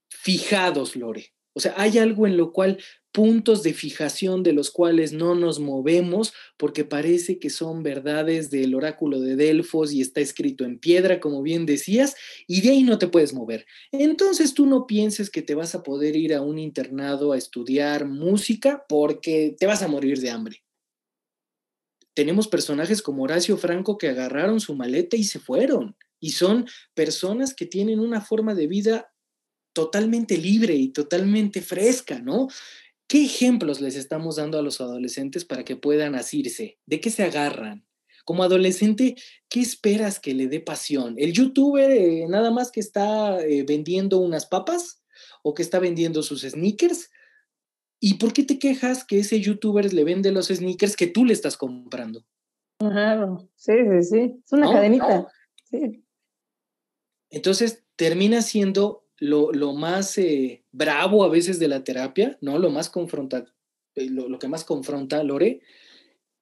fijados, 0.09 0.95
Lore. 0.95 1.32
O 1.53 1.59
sea, 1.59 1.73
hay 1.77 1.97
algo 1.97 2.25
en 2.25 2.37
lo 2.37 2.51
cual 2.51 2.79
puntos 3.13 3.61
de 3.61 3.73
fijación 3.73 4.41
de 4.41 4.53
los 4.53 4.71
cuales 4.71 5.13
no 5.13 5.35
nos 5.35 5.59
movemos 5.59 6.33
porque 6.57 6.83
parece 6.83 7.37
que 7.37 7.51
son 7.51 7.83
verdades 7.83 8.49
del 8.49 8.73
oráculo 8.73 9.19
de 9.19 9.35
Delfos 9.35 9.93
y 9.93 10.01
está 10.01 10.19
escrito 10.19 10.65
en 10.65 10.79
piedra, 10.79 11.19
como 11.19 11.43
bien 11.43 11.67
decías, 11.67 12.15
y 12.47 12.61
de 12.61 12.71
ahí 12.71 12.83
no 12.83 12.97
te 12.97 13.07
puedes 13.07 13.33
mover. 13.33 13.67
Entonces 13.91 14.55
tú 14.55 14.65
no 14.65 14.87
pienses 14.87 15.29
que 15.29 15.43
te 15.43 15.53
vas 15.53 15.75
a 15.75 15.83
poder 15.83 16.15
ir 16.15 16.33
a 16.33 16.41
un 16.41 16.57
internado 16.57 17.31
a 17.31 17.37
estudiar 17.37 18.07
música 18.07 18.83
porque 18.89 19.55
te 19.57 19.67
vas 19.67 19.83
a 19.83 19.87
morir 19.87 20.19
de 20.19 20.31
hambre. 20.31 20.63
Tenemos 22.15 22.47
personajes 22.47 23.01
como 23.01 23.23
Horacio 23.23 23.57
Franco 23.57 23.97
que 23.97 24.09
agarraron 24.09 24.59
su 24.59 24.75
maleta 24.75 25.15
y 25.17 25.23
se 25.23 25.39
fueron. 25.39 25.95
Y 26.19 26.31
son 26.31 26.67
personas 26.93 27.53
que 27.53 27.65
tienen 27.65 27.99
una 27.99 28.21
forma 28.21 28.55
de 28.55 28.67
vida 28.67 29.12
totalmente 29.73 30.37
libre 30.37 30.75
y 30.75 30.89
totalmente 30.89 31.61
fresca, 31.61 32.19
¿no? 32.19 32.47
¿Qué 33.07 33.25
ejemplos 33.25 33.81
les 33.81 33.95
estamos 33.95 34.37
dando 34.37 34.57
a 34.57 34.61
los 34.61 34.79
adolescentes 34.81 35.45
para 35.45 35.63
que 35.65 35.75
puedan 35.75 36.15
asirse? 36.15 36.79
¿De 36.85 36.99
qué 36.99 37.09
se 37.09 37.23
agarran? 37.23 37.85
Como 38.25 38.43
adolescente, 38.43 39.15
¿qué 39.49 39.59
esperas 39.59 40.19
que 40.19 40.33
le 40.33 40.47
dé 40.47 40.61
pasión? 40.61 41.15
¿El 41.17 41.33
youtuber 41.33 41.91
eh, 41.91 42.25
nada 42.29 42.51
más 42.51 42.71
que 42.71 42.79
está 42.79 43.41
eh, 43.41 43.63
vendiendo 43.67 44.19
unas 44.19 44.45
papas 44.45 45.03
o 45.43 45.53
que 45.53 45.61
está 45.61 45.79
vendiendo 45.79 46.23
sus 46.23 46.41
sneakers? 46.43 47.09
¿Y 47.99 48.15
por 48.15 48.31
qué 48.33 48.43
te 48.43 48.59
quejas 48.59 49.03
que 49.05 49.19
ese 49.19 49.41
youtuber 49.41 49.93
le 49.93 50.03
vende 50.05 50.31
los 50.31 50.47
sneakers 50.47 50.95
que 50.95 51.07
tú 51.07 51.25
le 51.25 51.33
estás 51.33 51.57
comprando? 51.57 52.25
Claro, 52.79 53.49
sí, 53.55 53.73
sí, 53.73 54.03
sí. 54.09 54.35
Es 54.45 54.51
una 54.53 54.65
No, 54.67 54.73
cadenita. 54.73 55.07
no. 55.07 55.27
Sí. 55.69 56.03
Entonces 57.29 57.83
termina 57.95 58.41
siendo 58.41 59.02
lo, 59.23 59.53
lo 59.53 59.71
más 59.73 60.17
eh, 60.17 60.65
bravo 60.73 61.23
a 61.23 61.29
veces 61.29 61.57
de 61.57 61.69
la 61.69 61.83
terapia, 61.85 62.37
¿no? 62.41 62.59
Lo 62.59 62.69
más 62.69 62.89
confronta, 62.89 63.45
eh, 63.95 64.09
lo, 64.09 64.27
lo 64.27 64.37
que 64.37 64.49
más 64.49 64.65
confronta, 64.65 65.23
Lore, 65.23 65.61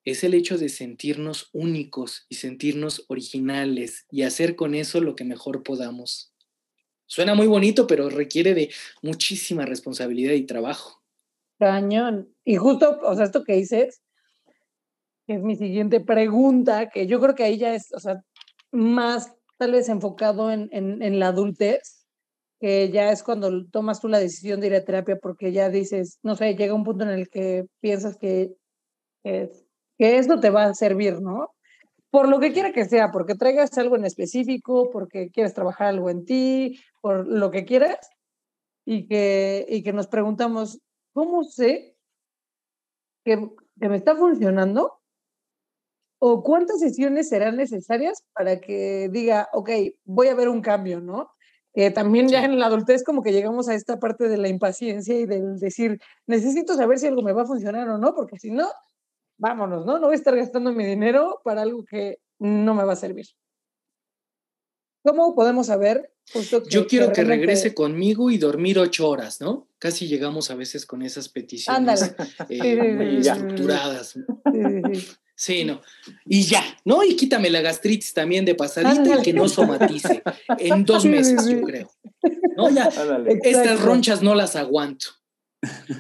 es 0.04 0.24
el 0.24 0.34
hecho 0.34 0.58
de 0.58 0.68
sentirnos 0.68 1.50
únicos 1.54 2.26
y 2.28 2.36
sentirnos 2.36 3.06
originales 3.08 4.08
y 4.10 4.24
hacer 4.24 4.56
con 4.56 4.74
eso 4.74 5.00
lo 5.00 5.16
que 5.16 5.24
mejor 5.24 5.62
podamos. 5.62 6.34
Suena 7.06 7.36
muy 7.36 7.46
bonito, 7.46 7.86
pero 7.86 8.10
requiere 8.10 8.56
de 8.56 8.72
muchísima 9.04 9.66
responsabilidad 9.68 10.34
y 10.34 10.48
trabajo. 10.48 11.04
Cañón. 11.60 12.34
Y 12.44 12.56
justo, 12.56 13.00
o 13.04 13.16
sea, 13.16 13.26
esto 13.26 13.44
que 13.44 13.58
dices, 13.58 14.02
que 15.28 15.36
es 15.36 15.42
mi 15.44 15.56
siguiente 15.56 16.00
pregunta, 16.00 16.90
que 16.90 17.06
yo 17.06 17.22
creo 17.22 17.36
que 17.36 17.44
ahí 17.44 17.60
ya 17.60 17.76
es, 17.76 17.94
o 17.94 18.00
sea, 18.00 18.24
más 18.72 19.36
tal 19.60 19.74
vez 19.74 19.88
enfocado 19.88 20.52
en, 20.52 20.68
en, 20.72 21.04
en 21.04 21.20
la 21.20 21.28
adultez, 21.28 22.01
que 22.62 22.92
ya 22.92 23.12
es 23.12 23.24
cuando 23.24 23.66
tomas 23.72 24.00
tú 24.00 24.08
la 24.08 24.20
decisión 24.20 24.60
de 24.60 24.68
ir 24.68 24.76
a 24.76 24.86
terapia 24.86 25.18
porque 25.20 25.52
ya 25.52 25.70
dices, 25.70 26.20
no 26.22 26.36
sé, 26.36 26.54
llega 26.54 26.76
un 26.76 26.84
punto 26.84 27.04
en 27.04 27.10
el 27.10 27.28
que 27.28 27.66
piensas 27.80 28.18
que, 28.18 28.54
que, 29.24 29.50
que 29.98 30.18
esto 30.20 30.40
te 30.40 30.52
va 30.52 30.66
a 30.66 30.74
servir, 30.76 31.22
¿no? 31.22 31.50
Por 32.12 32.30
lo 32.30 32.40
que 32.40 32.54
quiera 32.54 32.72
que 32.72 32.86
sea, 32.86 33.12
porque 33.12 33.34
traigas 33.34 33.76
algo 33.80 33.96
en 33.96 34.06
específico, 34.06 34.92
porque 34.92 35.32
quieres 35.32 35.56
trabajar 35.56 35.88
algo 35.88 36.12
en 36.12 36.24
ti, 36.24 36.80
por 37.02 37.28
lo 37.28 37.50
que 37.50 37.66
quieras, 37.66 37.98
y 38.86 39.08
que, 39.08 39.66
y 39.68 39.82
que 39.82 39.92
nos 39.92 40.06
preguntamos, 40.06 40.80
¿cómo 41.14 41.44
sé 41.44 41.98
que, 43.26 43.50
que 43.80 43.90
me 43.90 43.98
está 43.98 44.16
funcionando? 44.16 45.00
¿O 46.20 46.44
cuántas 46.44 46.80
sesiones 46.80 47.30
serán 47.30 47.58
necesarias 47.58 48.24
para 48.34 48.62
que 48.62 49.10
diga, 49.12 49.50
ok, 49.52 49.72
voy 50.04 50.28
a 50.28 50.36
ver 50.36 50.48
un 50.48 50.62
cambio, 50.62 51.02
¿no? 51.02 51.32
Eh, 51.74 51.92
también 51.92 52.28
ya 52.28 52.44
en 52.44 52.60
la 52.60 52.66
adultez 52.66 53.04
como 53.04 53.22
que 53.22 53.32
llegamos 53.32 53.70
a 53.70 53.76
esta 53.76 54.00
parte 54.00 54.28
de 54.28 54.38
la 54.38 54.50
impaciencia 54.50 55.18
y 55.18 55.26
del 55.26 55.58
decir, 55.58 56.02
necesito 56.28 56.76
saber 56.76 57.00
si 57.00 57.08
algo 57.08 57.22
me 57.22 57.32
va 57.32 57.44
a 57.44 57.46
funcionar 57.48 57.88
o 57.90 57.98
no, 57.98 58.14
porque 58.14 58.38
si 58.38 58.52
no, 58.52 58.70
vámonos, 59.38 59.86
¿no? 59.86 59.98
No 59.98 60.08
voy 60.08 60.14
a 60.14 60.18
estar 60.18 60.36
gastando 60.36 60.74
mi 60.74 60.86
dinero 60.86 61.40
para 61.44 61.62
algo 61.62 61.86
que 61.86 62.20
no 62.40 62.74
me 62.74 62.84
va 62.84 62.94
a 62.94 62.98
servir. 62.98 63.28
¿Cómo 65.04 65.34
podemos 65.34 65.68
saber? 65.68 66.14
Justo 66.32 66.64
Yo 66.70 66.88
quiero 66.88 67.08
que, 67.08 67.24
realmente- 67.24 67.48
regrese 67.48 67.74
conmigo 67.74 68.30
y 68.30 68.38
dormir 68.38 68.78
ocho 68.78 69.10
horas, 69.10 69.42
¿no? 69.42 69.68
Casi 69.80 70.08
llegamos 70.08 70.52
a 70.52 70.56
veces 70.56 70.86
con 70.86 71.02
esas 71.02 71.28
peticiones 71.30 72.16
eh, 72.50 73.18
estructuradas. 73.20 74.10
Sí, 74.10 74.22
sí, 74.54 74.96
sí. 75.02 75.08
Sí, 75.42 75.66
no. 75.66 75.82
Y 76.24 76.44
ya, 76.44 76.62
¿no? 76.86 77.04
Y 77.04 77.16
quítame 77.16 77.50
la 77.50 77.62
gastritis 77.62 78.14
también 78.14 78.46
de 78.46 78.54
pasadita 78.54 79.18
y 79.18 79.24
que 79.24 79.34
no 79.34 79.50
somatice. 79.50 80.22
En 80.60 80.86
dos 80.86 81.04
meses, 81.04 81.48
yo 81.50 81.64
creo. 81.64 81.90
No, 82.56 82.70
ya. 82.70 82.92
Estas 83.42 83.82
ronchas 83.82 84.22
no 84.22 84.36
las 84.36 84.56
aguanto. 84.56 85.08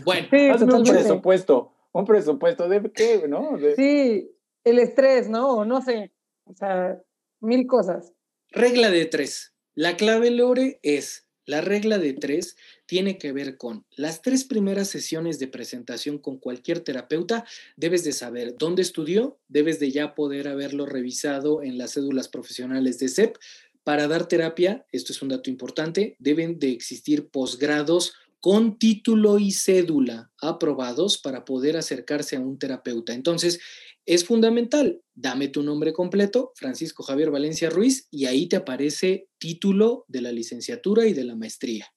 Bueno, 0.06 0.28
hazme 0.54 0.72
un 0.76 0.84
presupuesto. 0.84 1.74
Un 1.92 2.06
presupuesto 2.06 2.70
de 2.70 2.92
qué, 2.94 3.28
¿no? 3.28 3.58
Sí, 3.76 4.30
el 4.64 4.78
estrés, 4.78 5.28
¿no? 5.28 5.56
O 5.56 5.66
no 5.66 5.82
sé. 5.82 6.12
O 6.44 6.54
sea, 6.54 7.02
mil 7.39 7.66
cosas. 7.66 8.14
Regla 8.52 8.92
de 8.92 9.08
tres. 9.08 9.56
La 9.74 9.98
clave, 9.98 10.30
Lore, 10.30 10.80
es 10.84 11.28
la 11.46 11.62
regla 11.62 11.98
de 11.98 12.14
tres 12.14 12.56
tiene 12.86 13.18
que 13.18 13.32
ver 13.32 13.58
con 13.58 13.86
las 13.96 14.22
tres 14.22 14.44
primeras 14.44 14.89
sesiones 14.89 15.39
de 15.39 15.48
presentación 15.48 16.18
con 16.18 16.38
cualquier 16.38 16.82
terapeuta, 16.82 17.46
debes 17.76 18.04
de 18.04 18.14
saber 18.14 18.56
dónde 18.58 18.82
estudió, 18.82 19.39
debes 19.48 19.80
de 19.80 19.92
ya 19.92 20.14
poder 20.16 20.48
haberlo 20.48 20.86
revisado 20.86 21.64
en 21.64 21.78
las 21.78 21.94
cédulas 21.94 22.28
profesionales 22.28 23.00
de 23.00 23.10
CEP. 23.10 23.38
Para 23.84 24.08
dar 24.08 24.28
terapia, 24.28 24.86
esto 24.92 25.12
es 25.12 25.22
un 25.22 25.30
dato 25.30 25.50
importante, 25.50 26.16
deben 26.20 26.60
de 26.60 26.72
existir 26.72 27.30
posgrados 27.30 28.14
con 28.42 28.80
título 28.80 29.38
y 29.38 29.52
cédula 29.52 30.32
aprobados 30.42 31.20
para 31.20 31.46
poder 31.46 31.78
acercarse 31.78 32.36
a 32.36 32.39
un 32.39 32.58
terapeuta. 32.58 33.14
Entonces, 33.14 33.60
es 34.06 34.26
fundamental, 34.26 35.02
dame 35.14 35.47
tu 35.47 35.64
nombre 35.64 35.93
completo, 35.93 36.52
Francisco 36.56 37.04
Javier 37.04 37.32
Valencia 37.32 37.70
Ruiz, 37.70 38.08
y 38.10 38.26
ahí 38.26 38.47
te 38.47 38.56
aparece 38.56 39.28
título 39.38 40.06
de 40.08 40.22
la 40.22 40.32
licenciatura 40.32 41.08
y 41.08 41.14
de 41.14 41.24
la 41.24 41.36
maestría. 41.36 41.88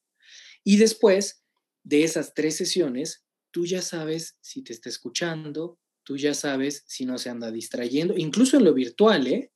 Y 0.62 0.76
después 0.76 1.42
de 1.82 2.04
esas 2.04 2.34
tres 2.34 2.56
sesiones, 2.56 3.24
tú 3.50 3.66
ya 3.66 3.82
sabes 3.82 4.36
si 4.40 4.62
te 4.62 4.72
está 4.72 4.88
escuchando, 4.88 5.78
tú 6.02 6.16
ya 6.16 6.34
sabes 6.34 6.84
si 6.86 7.06
no 7.06 7.18
se 7.18 7.30
anda 7.30 7.50
distrayendo, 7.50 8.14
incluso 8.16 8.56
en 8.56 8.64
lo 8.64 8.74
virtual, 8.74 9.26
¿eh? 9.26 9.50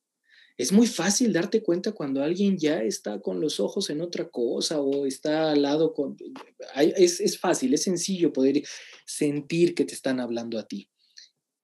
Es 0.56 0.72
muy 0.72 0.88
fácil 0.88 1.32
darte 1.32 1.62
cuenta 1.62 1.92
cuando 1.92 2.20
alguien 2.20 2.58
ya 2.58 2.82
está 2.82 3.20
con 3.20 3.40
los 3.40 3.60
ojos 3.60 3.90
en 3.90 4.00
otra 4.00 4.28
cosa 4.28 4.80
o 4.80 5.06
está 5.06 5.52
al 5.52 5.62
lado 5.62 5.94
con... 5.94 6.16
Es, 6.74 7.20
es 7.20 7.38
fácil, 7.38 7.74
es 7.74 7.84
sencillo 7.84 8.32
poder 8.32 8.64
sentir 9.06 9.76
que 9.76 9.84
te 9.84 9.94
están 9.94 10.18
hablando 10.18 10.58
a 10.58 10.66
ti. 10.66 10.90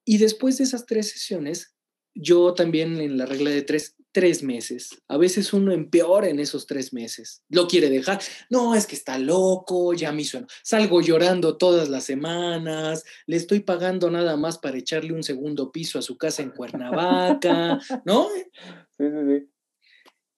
Y 0.05 0.18
después 0.18 0.59
de 0.59 0.64
esas 0.64 0.86
tres 0.86 1.11
sesiones, 1.11 1.74
yo 2.14 2.55
también 2.55 3.00
en 3.00 3.16
la 3.16 3.26
regla 3.26 3.50
de 3.50 3.62
tres 3.62 3.96
tres 4.14 4.44
meses. 4.44 4.90
A 5.09 5.18
veces 5.18 5.52
uno 5.52 5.72
empeora 5.72 6.28
en 6.28 6.38
esos 6.38 6.66
tres 6.66 6.92
meses. 6.92 7.42
Lo 7.48 7.66
quiere 7.66 7.90
dejar. 7.90 8.22
No, 8.48 8.76
es 8.76 8.86
que 8.86 8.94
está 8.94 9.18
loco, 9.18 9.92
ya 9.92 10.12
me 10.12 10.22
hizo. 10.22 10.46
Salgo 10.62 11.00
llorando 11.02 11.59
todas 11.59 11.88
las 11.88 12.05
semanas, 12.05 13.02
le 13.26 13.36
estoy 13.36 13.61
pagando 13.61 14.11
nada 14.11 14.36
más 14.36 14.59
para 14.59 14.78
echarle 14.78 15.12
un 15.12 15.24
segundo 15.24 15.72
piso 15.72 15.98
a 15.98 16.02
su 16.02 16.16
casa 16.16 16.42
en 16.42 16.50
Cuernavaca, 16.50 17.80
¿no? 18.07 18.28
Sí, 18.96 19.05
sí, 19.05 19.05
sí. 19.28 19.50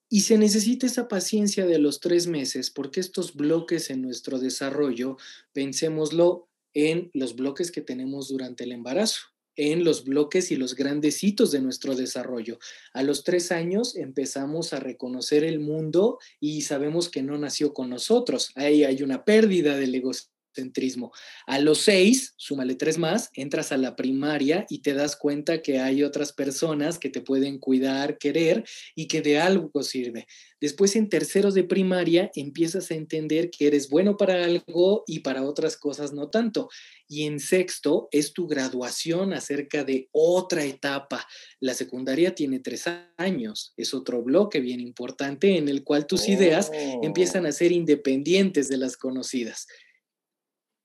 Y 0.09 0.21
se 0.21 0.39
necesita 0.39 0.87
esa 0.87 1.07
paciencia 1.07 1.67
de 1.67 1.79
los 1.79 2.01
tres 2.01 2.29
meses, 2.29 2.71
porque 2.71 3.01
estos 3.01 3.35
bloques 3.35 3.91
en 3.91 4.01
nuestro 4.01 4.39
desarrollo, 4.39 5.19
pensémoslo 5.53 6.49
en 6.73 7.11
los 7.13 7.37
bloques 7.37 7.71
que 7.71 7.83
tenemos 7.83 8.29
durante 8.29 8.65
el 8.65 8.73
embarazo 8.73 9.36
en 9.57 9.85
los 9.85 10.05
bloques 10.05 10.51
y 10.51 10.57
los 10.57 10.75
grandes 10.75 11.25
hitos 11.25 11.51
de 11.51 11.61
nuestro 11.61 11.95
desarrollo. 11.95 12.59
A 12.93 13.03
los 13.03 13.25
tres 13.25 13.53
años 13.53 13.97
empezamos 13.97 14.73
a 14.73 14.81
reconocer 14.81 15.45
el 15.45 15.61
mundo 15.61 16.19
y 16.41 16.63
sabemos 16.63 17.09
que 17.09 17.23
no 17.23 17.39
nació 17.39 17.73
con 17.73 17.91
nosotros. 17.91 18.53
Ahí 18.55 18.85
hay 18.85 19.03
una 19.03 19.25
pérdida 19.25 19.77
del 19.77 19.95
egocentrismo 19.95 20.36
a 21.47 21.59
los 21.59 21.79
seis, 21.79 22.35
súmale 22.37 22.75
tres 22.75 22.99
más, 22.99 23.31
entras 23.35 23.73
a 23.73 23.77
la 23.77 23.97
primaria 23.97 24.67
y 24.69 24.81
te 24.81 24.95
das 24.95 25.17
cuenta 25.17 25.63
que 25.63 25.81
hay 25.81 26.03
otras 26.03 26.33
personas 26.33 26.99
que 26.99 27.11
te 27.11 27.21
pueden 27.21 27.59
cuidar, 27.59 28.19
querer 28.19 28.65
y 28.95 29.09
que 29.09 29.23
de 29.23 29.39
algo 29.39 29.83
sirve. 29.83 30.27
Después 30.61 30.97
en 30.97 31.09
terceros 31.09 31.55
de 31.55 31.65
primaria 31.65 32.31
empiezas 32.35 32.91
a 32.91 32.95
entender 32.95 33.51
que 33.51 33.67
eres 33.67 33.89
bueno 33.91 34.17
para 34.17 34.45
algo 34.45 35.05
y 35.07 35.21
para 35.21 35.45
otras 35.45 35.77
cosas 35.77 36.13
no 36.13 36.31
tanto. 36.31 36.69
Y 37.09 37.25
en 37.25 37.41
sexto 37.41 38.09
es 38.11 38.33
tu 38.33 38.47
graduación 38.47 39.33
acerca 39.33 39.85
de 39.85 40.09
otra 40.13 40.65
etapa. 40.65 41.27
La 41.61 41.75
secundaria 41.75 42.35
tiene 42.35 42.59
tres 42.61 42.85
años, 43.17 43.75
es 43.77 43.93
otro 43.93 44.23
bloque 44.23 44.61
bien 44.61 44.81
importante 44.81 45.57
en 45.57 45.69
el 45.69 45.85
cual 45.85 46.07
tus 46.07 46.29
ideas 46.29 46.71
empiezan 47.03 47.45
oh. 47.45 47.49
a 47.49 47.53
ser 47.53 47.73
independientes 47.73 48.69
de 48.69 48.79
las 48.79 48.97
conocidas 48.97 49.67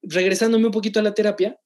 regresándome 0.01 0.65
un 0.65 0.71
poquito 0.71 0.99
a 0.99 1.03
la 1.03 1.13
terapia, 1.13 1.59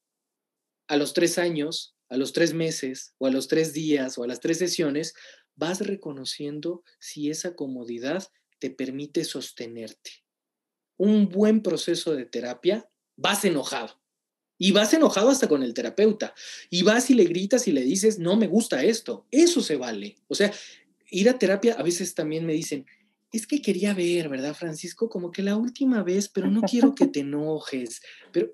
a 0.87 0.97
los 0.97 1.13
tres 1.13 1.37
años, 1.37 1.95
a 2.09 2.17
los 2.17 2.33
tres 2.33 2.53
meses, 2.53 3.13
o 3.17 3.27
a 3.27 3.31
los 3.31 3.47
tres 3.47 3.73
días, 3.73 4.17
o 4.17 4.23
a 4.23 4.27
las 4.27 4.39
tres 4.39 4.57
sesiones, 4.57 5.13
vas 5.55 5.81
reconociendo 5.81 6.83
si 6.99 7.29
esa 7.29 7.55
comodidad 7.55 8.27
te 8.59 8.69
permite 8.69 9.23
sostenerte. 9.23 10.23
Un 10.97 11.29
buen 11.29 11.61
proceso 11.61 12.15
de 12.15 12.25
terapia, 12.25 12.89
vas 13.15 13.43
enojado. 13.45 14.01
Y 14.57 14.71
vas 14.71 14.93
enojado 14.93 15.29
hasta 15.29 15.49
con 15.49 15.63
el 15.63 15.73
terapeuta. 15.73 16.33
Y 16.69 16.83
vas 16.83 17.09
y 17.09 17.13
le 17.13 17.25
gritas 17.25 17.67
y 17.67 17.73
le 17.73 17.81
dices, 17.81 18.19
no 18.19 18.37
me 18.37 18.47
gusta 18.47 18.83
esto. 18.83 19.27
Eso 19.31 19.61
se 19.61 19.75
vale. 19.75 20.17
O 20.27 20.35
sea, 20.35 20.53
ir 21.09 21.29
a 21.29 21.37
terapia, 21.37 21.73
a 21.73 21.83
veces 21.83 22.15
también 22.15 22.45
me 22.45 22.53
dicen, 22.53 22.85
es 23.31 23.47
que 23.47 23.61
quería 23.61 23.93
ver, 23.93 24.29
¿verdad, 24.29 24.53
Francisco? 24.53 25.09
Como 25.09 25.31
que 25.31 25.43
la 25.43 25.57
última 25.57 26.03
vez, 26.03 26.29
pero 26.29 26.49
no 26.49 26.61
quiero 26.61 26.95
que 26.95 27.07
te 27.07 27.21
enojes. 27.21 28.01
Pero, 28.31 28.53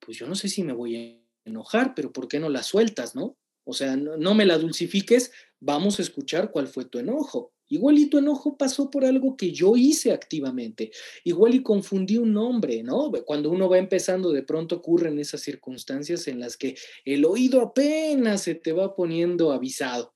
pues 0.00 0.18
yo 0.18 0.26
no 0.26 0.34
sé 0.34 0.48
si 0.48 0.62
me 0.62 0.72
voy 0.72 0.96
a 0.96 1.48
enojar, 1.48 1.94
pero 1.94 2.12
¿por 2.12 2.28
qué 2.28 2.38
no 2.38 2.48
la 2.48 2.62
sueltas, 2.62 3.14
no? 3.14 3.36
O 3.64 3.72
sea, 3.72 3.96
no, 3.96 4.34
me 4.34 4.46
la 4.46 4.58
dulcifiques, 4.58 5.32
vamos 5.58 5.98
a 5.98 6.02
escuchar 6.02 6.52
cuál 6.52 6.68
fue 6.68 6.84
tu 6.84 7.00
enojo. 7.00 7.52
Igual 7.68 7.98
y 7.98 8.06
tu 8.06 8.18
enojo 8.18 8.56
pasó 8.56 8.90
por 8.90 9.04
algo 9.04 9.36
que 9.36 9.50
yo 9.50 9.76
hice 9.76 10.12
activamente. 10.12 10.92
Igual 11.24 11.56
y 11.56 11.62
confundí 11.64 12.16
un 12.16 12.32
nombre, 12.32 12.84
¿no? 12.84 13.10
Cuando 13.24 13.50
uno 13.50 13.68
va 13.68 13.78
empezando, 13.78 14.30
de 14.30 14.44
pronto 14.44 14.76
ocurren 14.76 15.18
esas 15.18 15.40
circunstancias 15.40 16.28
en 16.28 16.38
las 16.38 16.56
que 16.56 16.76
el 17.04 17.24
oído 17.24 17.60
apenas 17.60 18.42
se 18.42 18.54
te 18.54 18.72
va 18.72 18.94
poniendo 18.94 19.50
avisado. 19.50 20.14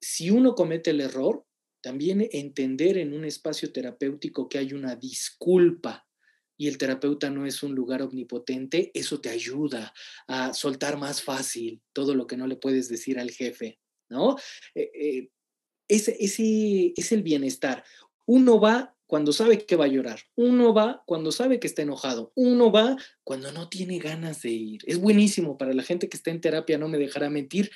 Si 0.00 0.30
uno 0.30 0.54
comete 0.54 0.92
el 0.92 1.02
error, 1.02 1.44
también 1.80 2.28
entender 2.32 2.98
en 2.98 3.12
un 3.12 3.24
espacio 3.24 3.72
terapéutico 3.72 4.48
que 4.48 4.58
hay 4.58 4.72
una 4.72 4.96
disculpa 4.96 6.06
y 6.56 6.68
el 6.68 6.76
terapeuta 6.76 7.30
no 7.30 7.46
es 7.46 7.62
un 7.62 7.74
lugar 7.74 8.02
omnipotente, 8.02 8.90
eso 8.92 9.18
te 9.20 9.30
ayuda 9.30 9.94
a 10.26 10.52
soltar 10.52 10.98
más 10.98 11.22
fácil 11.22 11.80
todo 11.94 12.14
lo 12.14 12.26
que 12.26 12.36
no 12.36 12.46
le 12.46 12.56
puedes 12.56 12.90
decir 12.90 13.18
al 13.18 13.30
jefe, 13.30 13.78
¿no? 14.10 14.36
Eh, 14.74 14.90
eh, 14.94 15.30
ese, 15.88 16.16
ese 16.20 16.92
es 16.96 17.12
el 17.12 17.22
bienestar. 17.22 17.82
Uno 18.26 18.60
va 18.60 18.94
cuando 19.06 19.32
sabe 19.32 19.64
que 19.64 19.74
va 19.74 19.86
a 19.86 19.88
llorar, 19.88 20.20
uno 20.36 20.72
va 20.72 21.02
cuando 21.06 21.32
sabe 21.32 21.58
que 21.58 21.66
está 21.66 21.82
enojado, 21.82 22.30
uno 22.36 22.70
va 22.70 22.96
cuando 23.24 23.50
no 23.52 23.68
tiene 23.68 23.98
ganas 23.98 24.42
de 24.42 24.50
ir. 24.50 24.82
Es 24.86 24.98
buenísimo 24.98 25.58
para 25.58 25.72
la 25.72 25.82
gente 25.82 26.08
que 26.08 26.16
está 26.16 26.30
en 26.30 26.40
terapia, 26.40 26.78
no 26.78 26.88
me 26.88 26.98
dejará 26.98 27.28
mentir 27.30 27.70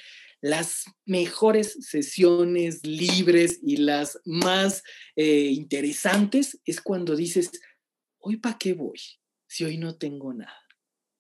las 0.44 0.84
mejores 1.06 1.72
sesiones 1.80 2.84
libres 2.86 3.60
y 3.62 3.78
las 3.78 4.20
más 4.26 4.82
eh, 5.16 5.46
interesantes 5.46 6.60
es 6.66 6.82
cuando 6.82 7.16
dices, 7.16 7.50
hoy 8.18 8.36
para 8.36 8.58
qué 8.58 8.74
voy 8.74 9.00
si 9.46 9.64
hoy 9.64 9.78
no 9.78 9.96
tengo 9.96 10.34
nada. 10.34 10.60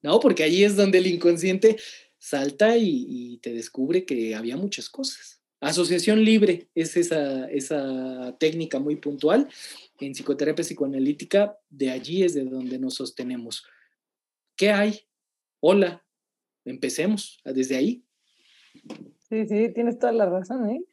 No, 0.02 0.20
porque 0.20 0.42
ahí 0.42 0.62
es 0.62 0.76
donde 0.76 0.98
el 0.98 1.06
inconsciente 1.06 1.78
salta 2.18 2.76
y, 2.76 3.38
te 3.38 3.54
descubre 3.54 4.04
que 4.04 4.34
había 4.34 4.58
muchas 4.58 4.90
cosas. 4.90 5.40
Asociación 5.58 6.22
libre 6.22 6.68
es 6.74 6.94
esa, 6.98 7.46
esa 7.50 8.36
técnica 8.38 8.78
muy 8.78 8.96
puntual. 8.96 9.48
En 10.00 10.12
psicoterapia 10.12 10.62
psicoanalítica, 10.62 11.58
de 11.70 11.90
allí 11.90 12.24
es 12.24 12.34
de 12.34 12.44
donde 12.44 12.78
nos 12.78 12.96
sostenemos. 12.96 13.64
¿Qué 14.54 14.70
hay? 14.70 15.00
Hola, 15.60 16.04
empecemos 16.66 17.40
desde 17.42 17.76
ahí. 17.76 18.04
Sí, 19.28 19.46
sí, 19.46 19.72
tienes 19.72 19.98
toda 19.98 20.12
la 20.12 20.26
razón, 20.26 20.68
¿eh? 20.68 20.84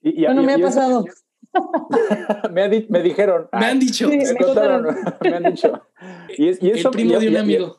Y, 0.00 0.24
bueno, 0.24 0.42
me 0.42 0.54
ha 0.54 0.58
pasado. 0.58 1.04
me, 2.52 2.86
me, 2.88 3.02
dijeron. 3.02 3.48
Me 3.52 3.66
han 3.66 3.78
dicho. 3.78 4.08
me, 4.08 4.36
contaron, 4.36 4.96
me 5.20 5.36
han 5.36 5.42
dicho. 5.44 5.82
Y, 6.36 6.66
y 6.66 6.70
eso, 6.70 6.88
el 6.88 6.94
primo 6.94 7.18
de 7.18 7.28
un 7.28 7.36
amigo. 7.36 7.78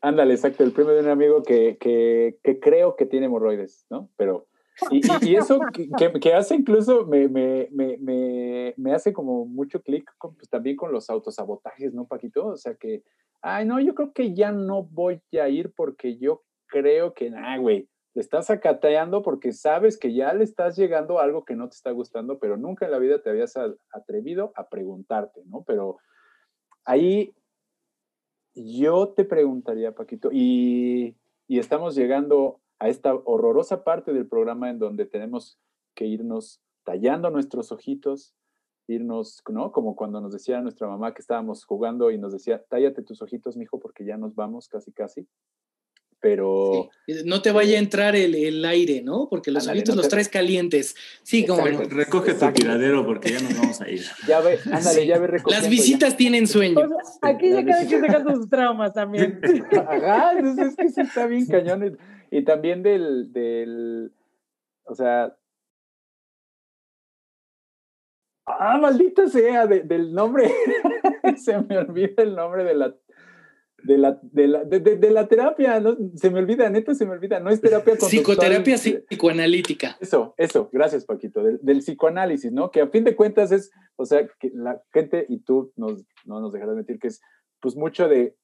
ándale, 0.00 0.34
exacto, 0.34 0.64
el 0.64 0.72
primo 0.72 0.90
de 0.90 1.00
un 1.00 1.08
amigo 1.08 1.42
que, 1.42 1.76
que, 1.78 2.38
que 2.42 2.58
creo 2.60 2.96
que 2.96 3.06
tiene 3.06 3.26
hemorroides, 3.26 3.86
¿no? 3.90 4.10
Pero, 4.16 4.48
y, 4.90 5.00
y, 5.22 5.36
eso 5.36 5.60
que, 5.72 5.88
que, 6.20 6.34
hace 6.34 6.54
incluso, 6.54 7.06
me, 7.06 7.28
me, 7.28 7.68
me, 7.70 8.74
me 8.76 8.92
hace 8.92 9.12
como 9.12 9.46
mucho 9.46 9.80
clic 9.82 10.10
pues, 10.18 10.48
también 10.50 10.76
con 10.76 10.92
los 10.92 11.08
autosabotajes, 11.08 11.94
¿no, 11.94 12.06
Paquito? 12.06 12.46
O 12.48 12.56
sea 12.56 12.74
que, 12.74 13.02
ay, 13.42 13.64
no, 13.64 13.80
yo 13.80 13.94
creo 13.94 14.12
que 14.12 14.34
ya 14.34 14.52
no 14.52 14.82
voy 14.82 15.22
a 15.40 15.48
ir 15.48 15.72
porque 15.74 16.18
yo 16.18 16.42
creo 16.66 17.14
que, 17.14 17.32
ah, 17.36 17.58
güey, 17.58 17.88
le 18.16 18.20
estás 18.20 18.50
acateando 18.50 19.22
porque 19.22 19.52
sabes 19.52 19.96
que 19.96 20.12
ya 20.12 20.34
le 20.34 20.42
estás 20.42 20.74
llegando 20.76 21.20
algo 21.20 21.44
que 21.44 21.54
no 21.54 21.68
te 21.68 21.76
está 21.76 21.92
gustando, 21.92 22.40
pero 22.40 22.56
nunca 22.56 22.86
en 22.86 22.90
la 22.90 22.98
vida 22.98 23.22
te 23.22 23.30
habías 23.30 23.54
atrevido 23.92 24.52
a 24.56 24.68
preguntarte, 24.68 25.42
¿no? 25.44 25.62
Pero 25.62 25.98
ahí 26.84 27.36
yo 28.54 29.10
te 29.10 29.24
preguntaría, 29.24 29.94
Paquito, 29.94 30.30
y 30.32 31.14
y 31.48 31.58
estamos 31.58 31.94
llegando 31.94 32.60
a 32.78 32.88
esta 32.88 33.14
horrorosa 33.14 33.84
parte 33.84 34.12
del 34.12 34.26
programa 34.26 34.68
en 34.70 34.78
donde 34.78 35.06
tenemos 35.06 35.58
que 35.94 36.06
irnos 36.06 36.60
tallando 36.84 37.30
nuestros 37.30 37.72
ojitos, 37.72 38.34
irnos, 38.86 39.42
¿no? 39.50 39.72
Como 39.72 39.96
cuando 39.96 40.20
nos 40.20 40.32
decía 40.32 40.60
nuestra 40.60 40.88
mamá 40.88 41.14
que 41.14 41.20
estábamos 41.20 41.64
jugando 41.64 42.10
y 42.10 42.18
nos 42.18 42.32
decía, 42.32 42.62
tállate 42.68 43.02
tus 43.02 43.22
ojitos, 43.22 43.56
mijo, 43.56 43.80
porque 43.80 44.04
ya 44.04 44.16
nos 44.16 44.34
vamos 44.34 44.68
casi, 44.68 44.92
casi. 44.92 45.26
Pero... 46.20 46.88
No 47.24 47.42
te 47.42 47.52
vaya 47.52 47.76
a 47.76 47.78
entrar 47.78 48.16
el, 48.16 48.64
aire, 48.64 49.02
¿no? 49.02 49.28
Porque 49.28 49.50
los 49.50 49.68
ojitos 49.68 49.94
los 49.96 50.08
traes 50.08 50.28
calientes. 50.28 50.96
Sí, 51.22 51.46
como... 51.46 51.64
Recoge 51.64 52.34
tu 52.34 52.50
tiradero 52.52 53.04
porque 53.04 53.30
ya 53.30 53.40
nos 53.40 53.58
vamos 53.58 53.80
a 53.80 53.88
ir. 53.88 54.02
Ya 54.26 54.40
ve, 54.40 54.58
ándale, 54.72 55.06
ya 55.06 55.18
ve 55.18 55.26
recogiendo. 55.26 55.62
Las 55.62 55.70
visitas 55.70 56.16
tienen 56.16 56.46
sueño. 56.46 56.80
aquí 57.22 57.50
ya 57.50 57.64
cada 57.64 57.86
quien 57.86 58.02
deja 58.02 58.24
sus 58.34 58.48
traumas 58.48 58.92
también. 58.92 59.40
Ajá, 59.72 60.32
entonces 60.36 60.68
es 60.68 60.76
que 60.76 60.88
sí 60.88 61.00
está 61.00 61.26
bien 61.26 61.46
cañón. 61.46 61.98
Y 62.30 62.42
también 62.42 62.82
del, 62.82 63.32
del, 63.32 64.12
o 64.84 64.94
sea, 64.94 65.36
Ah, 68.46 68.78
maldita 68.78 69.26
sea, 69.26 69.66
del 69.66 70.14
nombre. 70.14 70.48
se 71.36 71.58
me 71.62 71.78
olvida 71.78 72.22
el 72.22 72.36
nombre 72.36 72.62
de 72.62 72.74
la 72.74 72.94
de 73.86 73.98
la, 73.98 74.18
de 74.20 74.48
la, 74.48 74.64
de, 74.64 75.10
la 75.10 75.28
terapia, 75.28 75.78
¿no? 75.80 75.96
se 76.16 76.30
me 76.30 76.40
olvida, 76.40 76.68
neta 76.68 76.94
se 76.94 77.06
me 77.06 77.12
olvida, 77.12 77.38
no 77.38 77.50
es 77.50 77.60
terapia 77.60 77.94
Psicoterapia 77.98 78.76
psicoanalítica. 78.76 79.96
Eso, 80.00 80.34
eso, 80.36 80.68
gracias 80.72 81.04
Paquito, 81.04 81.42
del, 81.42 81.78
psicoanálisis, 81.78 82.52
¿no? 82.52 82.70
Que 82.70 82.80
a 82.80 82.88
fin 82.88 83.04
de 83.04 83.14
cuentas 83.14 83.52
es, 83.52 83.70
o 83.96 84.04
sea, 84.04 84.26
que 84.40 84.50
la 84.52 84.82
gente, 84.92 85.24
y 85.28 85.38
tú 85.38 85.72
nos, 85.76 86.04
no 86.24 86.40
nos 86.40 86.52
dejarás 86.52 86.74
mentir, 86.74 86.98
que 86.98 87.08
es 87.08 87.20
pues 87.60 87.76
mucho 87.76 88.08
de, 88.08 88.36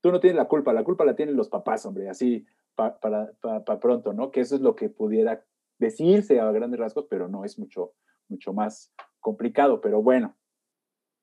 tú 0.00 0.10
no 0.10 0.20
tienes 0.20 0.36
la 0.36 0.48
culpa, 0.48 0.72
la 0.72 0.84
culpa 0.84 1.04
la 1.04 1.14
tienen 1.14 1.36
los 1.36 1.48
papás, 1.48 1.86
hombre, 1.86 2.08
así 2.08 2.44
para, 2.74 2.98
para 2.98 3.80
pronto, 3.80 4.12
¿no? 4.12 4.30
Que 4.30 4.40
eso 4.40 4.56
es 4.56 4.60
lo 4.60 4.74
que 4.74 4.88
pudiera 4.88 5.44
decirse 5.78 6.40
a 6.40 6.50
grandes 6.50 6.80
rasgos, 6.80 7.06
pero 7.08 7.28
no 7.28 7.44
es 7.44 7.58
mucho, 7.58 7.92
mucho 8.28 8.52
más 8.52 8.92
complicado, 9.20 9.80
pero 9.80 10.02
bueno, 10.02 10.36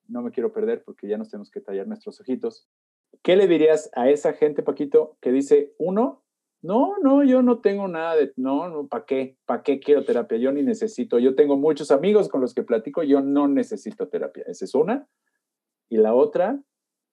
no 0.07 0.22
me 0.22 0.31
quiero 0.31 0.52
perder 0.52 0.84
porque 0.84 1.07
ya 1.07 1.18
nos 1.18 1.30
tenemos 1.30 1.49
que 1.49 1.61
tallar 1.61 1.88
nuestros 1.88 2.19
ojitos. 2.22 2.68
¿Qué 3.22 3.36
le 3.36 3.48
dirías 3.48 3.90
a 3.96 4.10
esa 4.10 4.34
gente, 4.34 4.64
Paquito, 4.64 5.18
que 5.22 5.32
dice, 5.32 5.74
uno, 5.78 6.24
no, 6.62 6.96
no, 7.02 7.24
yo 7.24 7.42
no 7.42 7.60
tengo 7.60 7.88
nada 7.88 8.16
de, 8.16 8.34
no, 8.38 8.70
no, 8.70 8.88
¿para 8.88 9.06
qué? 9.06 9.38
¿Para 9.46 9.62
qué 9.62 9.80
quiero 9.80 10.04
terapia? 10.04 10.38
Yo 10.38 10.52
ni 10.52 10.64
necesito, 10.64 11.20
yo 11.20 11.36
tengo 11.36 11.58
muchos 11.58 11.92
amigos 11.92 12.28
con 12.28 12.42
los 12.42 12.54
que 12.54 12.64
platico, 12.64 13.04
yo 13.04 13.22
no 13.22 13.48
necesito 13.48 14.08
terapia. 14.08 14.46
Esa 14.48 14.66
es 14.66 14.74
una. 14.74 15.08
Y 15.90 15.98
la 15.98 16.16
otra, 16.16 16.60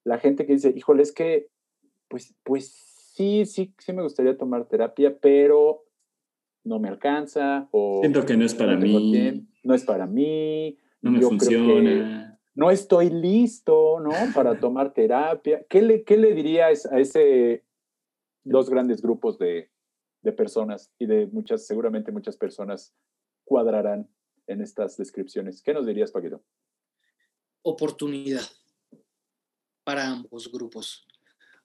la 0.05 0.19
gente 0.19 0.47
que 0.47 0.55
dice, 0.55 0.73
híjole, 0.75 1.03
es 1.03 1.13
que, 1.13 1.49
pues, 2.09 2.35
pues 2.45 2.73
sí, 3.15 3.45
sí, 3.45 3.75
sí 3.79 3.93
me 3.93 4.03
gustaría 4.03 4.39
tomar 4.39 4.67
terapia, 4.67 5.19
pero 5.21 5.85
no 6.65 6.79
me 6.79 6.89
alcanza 6.89 7.69
o... 7.73 8.01
Siento 8.01 8.25
que 8.25 8.37
no 8.37 8.45
es 8.45 8.55
para 8.55 8.77
mí. 8.77 9.47
no 9.63 9.75
es 9.75 9.85
para 9.85 10.07
mí. 10.07 10.79
No 11.03 11.11
me 11.11 11.21
funciona. 11.21 12.32
No 12.55 12.71
estoy 12.71 13.11
listo, 13.11 14.01
¿no? 14.01 14.13
Para 14.35 14.55
tomar 14.61 14.93
terapia. 14.93 15.65
¿Qué 15.69 15.83
le, 15.83 16.05
qué 16.05 16.17
le 16.17 16.35
dirías 16.35 16.87
a 16.87 17.01
ese 17.01 17.65
dos 18.45 18.69
grandes 18.69 19.01
grupos 19.01 19.39
de, 19.39 19.71
de 20.23 20.33
personas 20.33 20.93
y 20.99 21.07
de 21.07 21.27
muchas, 21.27 21.67
seguramente 21.67 22.13
muchas 22.13 22.37
personas 22.37 22.95
cuadrarán 23.45 24.09
en 24.47 24.61
estas 24.61 24.97
descripciones? 24.97 25.63
¿Qué 25.63 25.73
nos 25.73 25.87
dirías, 25.87 26.13
Paquito? 26.13 26.43
Oportunidad 27.63 28.43
para 29.85 30.09
ambos 30.09 30.51
grupos. 30.51 31.07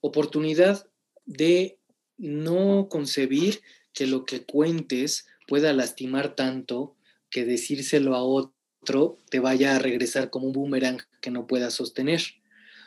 Oportunidad 0.00 0.88
de 1.26 1.78
no 2.16 2.88
concebir 2.88 3.60
que 3.92 4.06
lo 4.06 4.24
que 4.24 4.44
cuentes 4.44 5.26
pueda 5.46 5.72
lastimar 5.72 6.34
tanto 6.34 6.96
que 7.30 7.44
decírselo 7.44 8.14
a 8.14 8.22
otro 8.22 8.57
te 9.30 9.40
vaya 9.40 9.76
a 9.76 9.78
regresar 9.78 10.30
como 10.30 10.46
un 10.46 10.52
boomerang 10.52 10.98
que 11.20 11.30
no 11.30 11.46
puedas 11.46 11.74
sostener. 11.74 12.22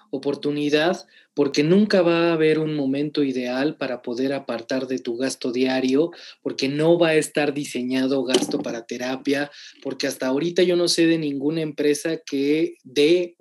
Oportunidad 0.10 1.08
porque 1.34 1.64
nunca 1.64 2.02
va 2.02 2.30
a 2.30 2.34
haber 2.34 2.60
un 2.60 2.76
momento 2.76 3.24
ideal 3.24 3.78
para 3.78 4.02
poder 4.02 4.34
apartar 4.34 4.88
de 4.88 5.00
tu 5.00 5.16
gasto 5.16 5.54
diario, 5.54 6.12
porque 6.42 6.68
no 6.68 7.00
va 7.00 7.10
a 7.10 7.16
estar 7.16 7.54
diseñado 7.54 8.24
gasto 8.26 8.60
para 8.60 8.86
terapia, 8.86 9.50
porque 9.82 10.08
hasta 10.08 10.28
ahorita 10.28 10.64
yo 10.64 10.76
no 10.76 10.90
sé 10.90 11.06
de 11.06 11.18
ninguna 11.18 11.62
empresa 11.62 12.18
que 12.18 12.76
dé 12.84 13.36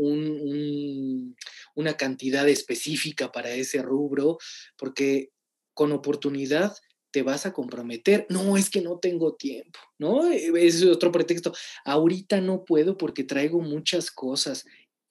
una 1.74 1.97
cantidad 1.97 2.48
específica 2.48 3.32
para 3.32 3.51
ese 3.51 3.82
rubro, 3.82 4.39
porque 4.77 5.31
con 5.74 5.90
oportunidad 5.90 6.77
te 7.11 7.23
vas 7.23 7.47
a 7.47 7.53
comprometer. 7.53 8.27
No, 8.28 8.57
es 8.57 8.70
que 8.70 8.81
no 8.81 8.99
tengo 8.99 9.35
tiempo, 9.35 9.78
¿no? 9.99 10.31
Eh, 10.31 10.51
es 10.57 10.82
otro 10.85 11.12
pretexto. 11.12 11.53
Ahorita 11.85 12.41
no 12.41 12.65
puedo 12.65 12.97
porque 12.97 13.24
traigo 13.24 13.61
muchas 13.61 14.11
cosas. 14.11 14.65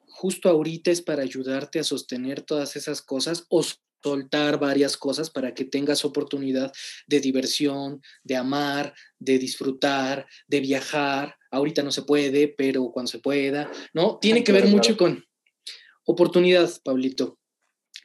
Justo 0.08 0.50
ahorita 0.50 0.92
es 0.92 1.02
para 1.02 1.24
ayudarte 1.24 1.80
a 1.80 1.84
sostener 1.84 2.42
todas 2.42 2.76
esas 2.76 3.02
cosas 3.02 3.46
o 3.50 3.64
soltar 4.02 4.60
varias 4.60 4.98
cosas 4.98 5.30
para 5.30 5.54
que 5.54 5.66
tengas 5.66 6.06
oportunidad 6.06 6.72
de 7.08 7.20
diversión, 7.20 8.02
de 8.24 8.36
amar, 8.36 8.94
de 9.20 9.38
disfrutar, 9.38 10.26
de 10.48 10.60
viajar. 10.62 11.36
Ahorita 11.52 11.84
no 11.84 11.92
se 11.92 12.04
puede, 12.04 12.48
pero 12.48 12.92
cuando 12.92 13.12
se 13.12 13.20
pueda, 13.20 13.70
¿no? 13.94 14.18
Tiene 14.20 14.44
que 14.44 14.52
ver 14.52 14.68
mucho 14.68 14.98
con 14.98 15.26
oportunidad, 16.06 16.70
Pablito. 16.84 17.38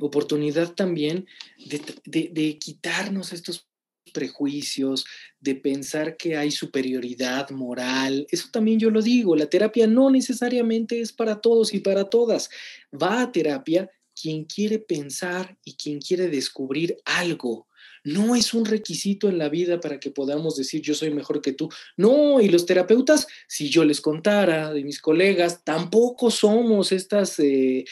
Oportunidad 0.00 0.74
también 0.74 1.26
de, 1.66 1.80
de, 2.04 2.30
de 2.32 2.58
quitarnos 2.58 3.32
estos 3.32 3.68
prejuicios, 4.14 5.04
de 5.40 5.54
pensar 5.56 6.16
que 6.16 6.38
hay 6.38 6.50
superioridad 6.50 7.50
moral. 7.50 8.26
Eso 8.30 8.48
también 8.50 8.78
yo 8.78 8.88
lo 8.88 9.02
digo, 9.02 9.36
la 9.36 9.50
terapia 9.50 9.86
no 9.86 10.10
necesariamente 10.10 11.02
es 11.02 11.12
para 11.12 11.42
todos 11.42 11.74
y 11.74 11.80
para 11.80 12.08
todas. 12.08 12.48
Va 12.90 13.20
a 13.20 13.30
terapia 13.30 13.90
quien 14.18 14.44
quiere 14.44 14.78
pensar 14.78 15.58
y 15.64 15.74
quien 15.74 16.00
quiere 16.00 16.28
descubrir 16.28 16.96
algo. 17.04 17.68
No 18.04 18.36
es 18.36 18.52
un 18.54 18.66
requisito 18.66 19.28
en 19.28 19.38
la 19.38 19.48
vida 19.48 19.80
para 19.80 19.98
que 19.98 20.10
podamos 20.10 20.56
decir 20.56 20.82
yo 20.82 20.94
soy 20.94 21.10
mejor 21.10 21.40
que 21.40 21.52
tú. 21.52 21.70
No, 21.96 22.40
y 22.40 22.48
los 22.48 22.66
terapeutas, 22.66 23.26
si 23.48 23.70
yo 23.70 23.84
les 23.84 24.00
contara 24.00 24.72
de 24.72 24.84
mis 24.84 25.00
colegas, 25.00 25.64
tampoco 25.64 26.30
somos 26.30 26.92
estas 26.92 27.38
eh, 27.40 27.84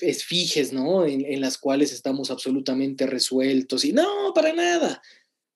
esfiges, 0.00 0.72
¿no? 0.72 1.06
En, 1.06 1.40
las 1.40 1.58
cuales 1.58 1.92
estamos 1.92 2.30
absolutamente 2.30 3.06
resueltos 3.06 3.84
y 3.84 3.92
no, 3.92 4.32
para 4.34 4.52
nada. 4.52 5.02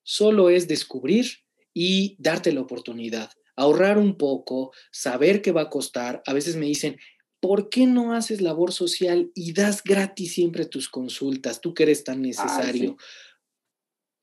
Solo 0.02 0.50
es 0.50 0.68
descubrir 0.68 1.26
y 1.74 2.16
darte 2.18 2.52
la 2.52 2.60
oportunidad, 2.60 3.30
ahorrar 3.56 3.98
un 3.98 4.16
poco, 4.16 4.72
saber 4.90 5.42
qué 5.42 5.52
va 5.52 5.62
a 5.62 5.70
costar. 5.70 6.22
A 6.26 6.32
veces 6.32 6.56
me 6.56 6.66
dicen, 6.66 6.98
¿por 7.40 7.68
qué 7.68 7.86
no 7.86 8.14
haces 8.14 8.40
labor 8.40 8.72
social 8.72 9.30
y 9.34 9.52
das 9.52 9.82
gratis 9.82 10.32
siempre 10.32 10.66
tus 10.66 10.88
consultas? 10.88 11.60
Tú 11.60 11.74
que 11.74 11.84
eres 11.84 12.04
tan 12.04 12.18
ah, 12.18 12.26
necesario. 12.26 12.96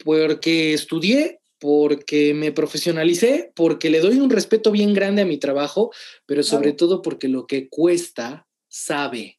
Porque 0.04 0.74
estudié, 0.74 1.42
porque 1.60 2.34
me 2.34 2.52
profesionalicé, 2.52 3.52
porque 3.56 3.90
le 3.90 4.00
doy 4.00 4.20
un 4.20 4.30
respeto 4.30 4.72
bien 4.72 4.94
grande 4.94 5.24
a 5.24 5.26
mi 5.26 5.38
trabajo, 5.38 5.92
pero 6.26 6.44
sobre 6.44 6.74
todo 6.74 7.02
porque 7.02 7.28
lo 7.28 7.48
que 7.48 7.68
cuesta 7.68 8.48
sabe 8.68 9.37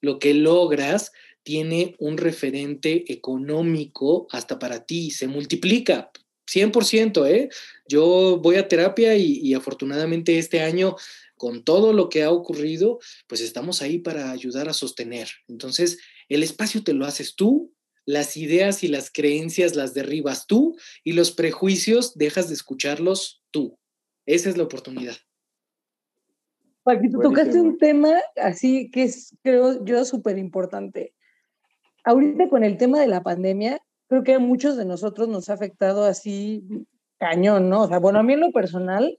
lo 0.00 0.18
que 0.18 0.34
logras 0.34 1.12
tiene 1.42 1.96
un 1.98 2.18
referente 2.18 3.12
económico 3.12 4.26
hasta 4.30 4.58
para 4.58 4.84
ti, 4.84 5.10
se 5.10 5.26
multiplica 5.26 6.10
100%, 6.50 7.26
¿eh? 7.28 7.48
Yo 7.88 8.38
voy 8.42 8.56
a 8.56 8.68
terapia 8.68 9.16
y, 9.16 9.54
afortunadamente 9.54 10.38
este 10.38 10.60
año, 10.60 10.96
con 11.36 11.64
todo 11.64 11.92
lo 11.92 12.08
que 12.08 12.22
ha 12.22 12.30
ocurrido, 12.30 12.98
pues 13.26 13.40
estamos 13.40 13.82
ahí 13.82 13.98
para 13.98 14.30
ayudar 14.30 14.68
a 14.68 14.74
sostener. 14.74 15.28
Entonces, 15.48 15.98
el 16.28 16.42
espacio 16.42 16.82
te 16.82 16.92
lo 16.92 17.06
haces 17.06 17.34
tú, 17.34 17.72
las 18.04 18.36
ideas 18.36 18.82
y 18.82 18.88
las 18.88 19.10
creencias 19.10 19.76
las 19.76 19.94
derribas 19.94 20.46
tú 20.46 20.76
y 21.04 21.12
los 21.12 21.30
prejuicios 21.30 22.16
dejas 22.16 22.48
de 22.48 22.54
escucharlos 22.54 23.42
tú. 23.50 23.78
Esa 24.26 24.50
es 24.50 24.56
la 24.56 24.64
oportunidad. 24.64 25.16
Paquito, 26.82 27.18
tocaste 27.20 27.60
un 27.60 27.78
tema 27.78 28.14
así 28.36 28.90
que 28.90 29.04
es, 29.04 29.36
creo 29.42 29.84
yo, 29.84 30.04
súper 30.04 30.38
importante. 30.38 31.14
Ahorita 32.04 32.48
con 32.48 32.64
el 32.64 32.78
tema 32.78 33.00
de 33.00 33.06
la 33.06 33.22
pandemia, 33.22 33.80
creo 34.08 34.22
que 34.22 34.34
a 34.34 34.38
muchos 34.38 34.76
de 34.76 34.86
nosotros 34.86 35.28
nos 35.28 35.50
ha 35.50 35.54
afectado 35.54 36.04
así 36.04 36.64
cañón, 37.18 37.68
¿no? 37.68 37.82
O 37.82 37.88
sea, 37.88 37.98
bueno, 37.98 38.18
a 38.18 38.22
mí 38.22 38.32
en 38.32 38.40
lo 38.40 38.50
personal, 38.50 39.18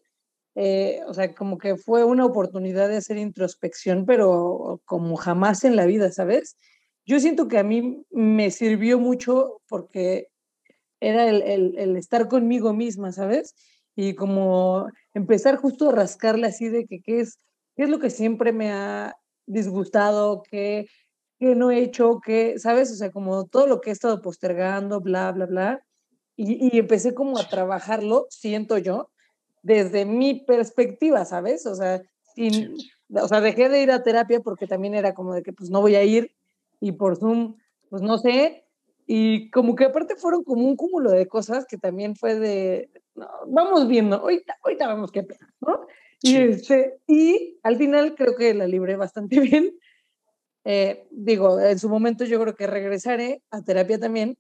eh, 0.56 1.02
o 1.08 1.14
sea, 1.14 1.34
como 1.36 1.60
que 1.60 1.78
fue 1.78 2.04
una 2.04 2.26
oportunidad 2.26 2.90
de 2.90 2.98
hacer 2.98 3.18
introspección, 3.18 4.06
pero 4.06 4.82
como 4.86 5.16
jamás 5.16 5.64
en 5.64 5.76
la 5.76 5.86
vida, 5.86 6.12
¿sabes? 6.12 6.58
Yo 7.06 7.20
siento 7.20 7.48
que 7.48 7.60
a 7.60 7.64
mí 7.64 8.04
me 8.10 8.50
sirvió 8.50 9.00
mucho 9.00 9.62
porque 9.68 10.28
era 11.00 11.30
el, 11.30 11.44
el, 11.44 11.78
el 11.78 11.96
estar 11.96 12.28
conmigo 12.28 12.74
misma, 12.74 13.12
¿sabes? 13.12 13.56
Y 13.96 14.16
como 14.16 14.88
empezar 15.14 15.58
justo 15.58 15.90
a 15.90 15.94
rascarle 15.94 16.48
así 16.48 16.70
de 16.70 16.86
que 16.86 17.02
qué 17.02 17.22
es 17.22 17.38
¿Qué 17.82 17.86
es 17.86 17.90
lo 17.90 17.98
que 17.98 18.12
siempre 18.12 18.54
me 18.54 18.72
ha 18.72 19.18
disgustado? 19.48 20.44
¿Qué, 20.44 20.86
qué 21.40 21.56
no 21.56 21.72
he 21.72 21.80
hecho, 21.80 22.22
qué, 22.24 22.60
¿sabes? 22.60 22.92
O 22.92 22.96
sea, 22.96 23.10
como 23.10 23.48
todo 23.48 23.66
lo 23.66 23.82
que 23.82 23.90
he 23.90 23.94
estado 23.94 24.22
postergando, 24.22 25.02
bla, 25.02 25.32
bla, 25.32 25.48
bla. 25.48 25.84
Y, 26.36 26.64
y 26.64 26.78
empecé 26.78 27.16
como 27.16 27.40
a 27.40 27.50
trabajarlo, 27.50 28.28
siento 28.30 28.78
yo, 28.78 29.10
desde 29.64 30.06
mi 30.06 30.42
perspectiva, 30.46 31.26
¿sabes? 31.26 31.66
O 31.66 31.74
sea, 31.74 32.04
sin, 32.36 32.76
o 33.10 33.28
sea, 33.28 33.42
dejé 33.42 33.68
de 33.68 33.82
ir 33.82 33.90
a 33.90 34.04
terapia 34.04 34.42
porque 34.42 34.68
también 34.68 34.94
era 34.94 35.16
como 35.16 35.34
de 35.34 35.42
que 35.42 35.52
pues 35.52 35.72
no 35.72 35.82
voy 35.82 35.96
a 35.96 36.04
ir 36.04 36.36
y 36.80 36.92
por 36.92 37.18
Zoom, 37.18 37.58
pues 37.90 38.04
no 38.04 38.20
sé. 38.20 38.64
Y 39.08 39.50
como 39.50 39.76
que 39.76 39.86
aparte 39.86 40.18
fueron 40.18 40.44
como 40.44 40.68
un 40.68 40.76
cúmulo 40.76 41.10
de 41.10 41.28
cosas 41.28 41.66
que 41.66 41.80
también 41.80 42.16
fue 42.16 42.36
de, 42.36 42.92
vamos 43.48 43.88
viendo, 43.88 44.18
ahorita, 44.18 44.56
ahorita 44.64 44.88
vemos 44.88 45.12
qué 45.12 45.24
pasa, 45.24 45.52
¿no? 45.62 45.88
Y, 46.22 46.38
este, 46.38 47.00
y 47.08 47.60
al 47.64 47.78
final 47.78 48.16
creo 48.16 48.36
que 48.36 48.54
la 48.54 48.68
libré 48.68 48.96
bastante 48.96 49.40
bien 49.40 49.74
eh, 50.64 51.08
digo, 51.10 51.60
en 51.60 51.80
su 51.80 51.90
momento 51.90 52.26
yo 52.26 52.40
creo 52.40 52.56
que 52.56 52.68
regresaré 52.68 53.42
a 53.50 53.64
terapia 53.64 54.00
también, 54.00 54.38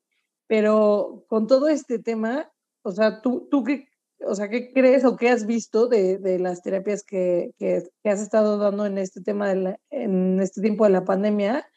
pero 0.47 1.25
con 1.27 1.47
todo 1.47 1.67
este 1.67 1.99
tema, 1.99 2.51
o 2.83 2.91
sea, 2.91 3.21
¿tú, 3.21 3.47
tú 3.49 3.63
qué, 3.63 3.87
o 4.25 4.35
sea, 4.35 4.49
qué 4.49 4.71
crees 4.71 5.03
o 5.03 5.17
qué 5.17 5.29
has 5.29 5.47
visto 5.47 5.87
de, 5.87 6.17
de 6.17 6.37
las 6.37 6.61
terapias 6.61 7.03
que, 7.03 7.51
que, 7.57 7.83
has 8.03 8.21
estado 8.21 8.57
dando 8.57 8.85
en 8.85 8.97
este 8.97 9.21
tema, 9.21 9.53
de 9.53 9.77
en 9.89 10.39
este 10.39 10.61
tiempo 10.61 10.83
de 10.85 10.91
la 10.91 11.05
pandemia? 11.05 11.67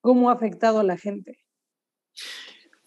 ¿Cómo 0.00 0.30
ha 0.30 0.34
afectado 0.34 0.78
a 0.80 0.84
la 0.84 0.96
gente? 0.96 1.38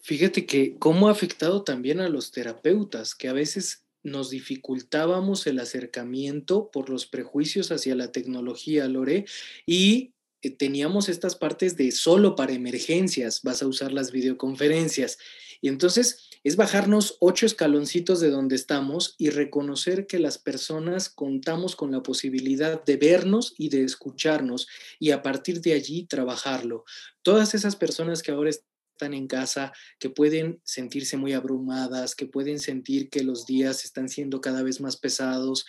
Fíjate 0.00 0.46
que 0.46 0.76
cómo 0.78 1.08
ha 1.08 1.12
afectado 1.12 1.62
también 1.62 2.00
a 2.00 2.08
los 2.08 2.32
terapeutas, 2.32 3.14
que 3.14 3.28
a 3.28 3.32
veces 3.32 3.83
nos 4.04 4.30
dificultábamos 4.30 5.46
el 5.46 5.58
acercamiento 5.58 6.70
por 6.70 6.90
los 6.90 7.06
prejuicios 7.06 7.72
hacia 7.72 7.96
la 7.96 8.12
tecnología, 8.12 8.86
Lore, 8.86 9.24
y 9.66 10.12
eh, 10.42 10.50
teníamos 10.50 11.08
estas 11.08 11.34
partes 11.34 11.76
de 11.76 11.90
solo 11.90 12.36
para 12.36 12.52
emergencias, 12.52 13.40
vas 13.42 13.62
a 13.62 13.66
usar 13.66 13.92
las 13.92 14.12
videoconferencias. 14.12 15.18
Y 15.60 15.68
entonces 15.68 16.28
es 16.44 16.56
bajarnos 16.56 17.16
ocho 17.20 17.46
escaloncitos 17.46 18.20
de 18.20 18.28
donde 18.28 18.54
estamos 18.54 19.14
y 19.16 19.30
reconocer 19.30 20.06
que 20.06 20.18
las 20.18 20.36
personas 20.36 21.08
contamos 21.08 21.74
con 21.74 21.90
la 21.90 22.02
posibilidad 22.02 22.84
de 22.84 22.98
vernos 22.98 23.54
y 23.56 23.70
de 23.70 23.82
escucharnos 23.82 24.68
y 24.98 25.12
a 25.12 25.22
partir 25.22 25.62
de 25.62 25.72
allí 25.72 26.04
trabajarlo. 26.04 26.84
Todas 27.22 27.54
esas 27.54 27.76
personas 27.76 28.22
que 28.22 28.32
ahora 28.32 28.50
están 28.50 28.73
en 29.00 29.26
casa, 29.26 29.72
que 29.98 30.10
pueden 30.10 30.60
sentirse 30.64 31.16
muy 31.16 31.32
abrumadas, 31.32 32.14
que 32.14 32.26
pueden 32.26 32.58
sentir 32.58 33.10
que 33.10 33.22
los 33.22 33.46
días 33.46 33.84
están 33.84 34.08
siendo 34.08 34.40
cada 34.40 34.62
vez 34.62 34.80
más 34.80 34.96
pesados, 34.96 35.66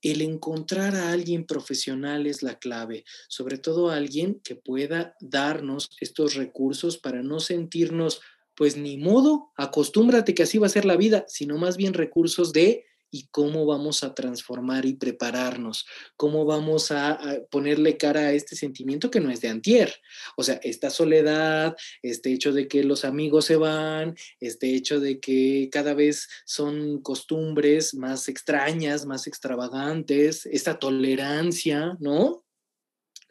el 0.00 0.20
encontrar 0.20 0.96
a 0.96 1.12
alguien 1.12 1.46
profesional 1.46 2.26
es 2.26 2.42
la 2.42 2.58
clave, 2.58 3.04
sobre 3.28 3.58
todo 3.58 3.90
a 3.90 3.96
alguien 3.96 4.40
que 4.42 4.56
pueda 4.56 5.14
darnos 5.20 5.90
estos 6.00 6.34
recursos 6.34 6.98
para 6.98 7.22
no 7.22 7.38
sentirnos, 7.38 8.20
pues 8.56 8.76
ni 8.76 8.96
modo, 8.96 9.52
acostúmbrate 9.56 10.34
que 10.34 10.42
así 10.42 10.58
va 10.58 10.66
a 10.66 10.70
ser 10.70 10.84
la 10.84 10.96
vida, 10.96 11.24
sino 11.28 11.56
más 11.56 11.76
bien 11.76 11.94
recursos 11.94 12.52
de 12.52 12.84
y 13.12 13.28
cómo 13.30 13.66
vamos 13.66 14.02
a 14.02 14.14
transformar 14.14 14.86
y 14.86 14.94
prepararnos, 14.94 15.86
cómo 16.16 16.44
vamos 16.46 16.90
a, 16.90 17.20
ponerle 17.50 17.98
cara 17.98 18.20
a 18.20 18.32
este 18.32 18.56
sentimiento 18.56 19.10
que 19.10 19.20
no 19.20 19.30
es 19.30 19.42
de 19.42 19.48
antier. 19.48 19.94
O 20.36 20.42
sea, 20.42 20.58
esta 20.62 20.88
soledad, 20.90 21.76
este 22.02 22.32
hecho 22.32 22.52
de 22.52 22.66
que 22.66 22.82
los 22.82 23.04
amigos 23.04 23.44
se 23.44 23.56
van, 23.56 24.16
este 24.40 24.74
hecho 24.74 24.98
de 24.98 25.20
que 25.20 25.68
cada 25.70 25.92
vez 25.94 26.28
son 26.46 27.02
costumbres 27.02 27.94
más 27.94 28.28
extrañas, 28.28 29.04
más 29.04 29.26
extravagantes, 29.26 30.46
esta 30.46 30.78
tolerancia, 30.78 31.96
¿no? 32.00 32.41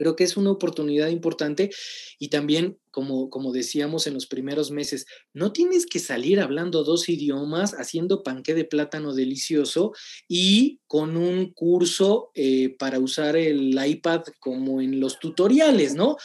Creo 0.02 0.16
que 0.16 0.24
es 0.24 0.36
una 0.36 0.50
oportunidad 0.50 1.10
importante 1.10 1.70
y 2.18 2.30
también, 2.30 2.80
como, 2.90 3.30
como 3.30 3.52
decíamos 3.52 4.08
en 4.08 4.16
los 4.16 4.26
primeros 4.26 4.72
meses, 4.72 5.06
no 5.32 5.54
tienes 5.54 5.86
que 5.86 6.00
salir 6.00 6.40
hablando 6.40 6.84
dos 6.84 7.08
idiomas, 7.08 7.76
haciendo 7.76 8.24
panqué 8.24 8.56
de 8.56 8.66
plátano 8.66 9.14
delicioso 9.14 9.94
y 10.28 10.80
con 10.88 11.18
un 11.18 11.54
curso 11.54 12.32
eh, 12.34 12.76
para 12.80 12.98
usar 12.98 13.36
el 13.36 13.80
iPad 13.80 14.24
como 14.40 14.82
en 14.82 15.00
los 15.00 15.20
tutoriales, 15.20 15.94
¿no? 15.94 16.18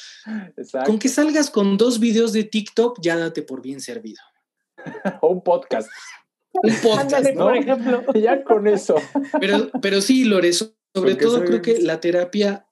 Con 0.87 0.99
que 0.99 1.11
salgas 1.11 1.51
con 1.51 1.77
dos 1.77 2.01
videos 2.01 2.33
de 2.33 2.45
TikTok, 2.45 2.99
ya 3.03 3.19
date 3.19 3.43
por 3.43 3.61
bien 3.61 3.83
servido. 3.83 4.23
o 5.21 5.29
un 5.33 5.43
podcast. 5.43 5.91
Un 6.55 6.75
podcast, 6.83 7.29
por 7.35 7.55
ejemplo. 7.59 8.05
ya 8.15 8.43
con 8.43 8.67
eso. 8.69 8.95
Pero, 9.39 9.71
pero 9.83 10.01
sí, 10.01 10.25
Lorenzo, 10.25 10.75
sobre 10.95 11.17
todo 11.17 11.45
creo 11.45 11.61
que 11.61 11.83
la 11.83 12.01
terapia 12.01 12.67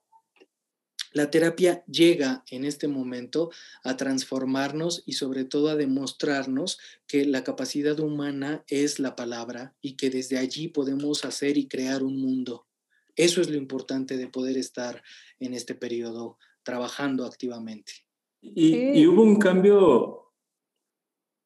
la 1.14 1.30
terapia 1.30 1.84
llega 1.86 2.44
en 2.50 2.64
este 2.64 2.88
momento 2.88 3.50
a 3.84 3.96
transformarnos 3.96 5.04
y 5.06 5.12
sobre 5.12 5.44
todo 5.44 5.68
a 5.68 5.76
demostrarnos 5.76 6.80
que 7.06 7.24
la 7.24 7.44
capacidad 7.44 7.98
humana 8.00 8.64
es 8.66 8.98
la 8.98 9.14
palabra 9.14 9.76
y 9.80 9.96
que 9.96 10.10
desde 10.10 10.38
allí 10.38 10.66
podemos 10.66 11.24
hacer 11.24 11.56
y 11.56 11.68
crear 11.68 12.02
un 12.02 12.20
mundo. 12.20 12.66
Eso 13.14 13.40
es 13.40 13.48
lo 13.48 13.56
importante 13.56 14.16
de 14.16 14.26
poder 14.26 14.58
estar 14.58 15.04
en 15.38 15.54
este 15.54 15.76
periodo 15.76 16.36
trabajando 16.64 17.24
activamente. 17.24 17.92
Y, 18.42 19.06
hubo 19.06 19.22
un 19.22 19.38
cambio 19.38 20.32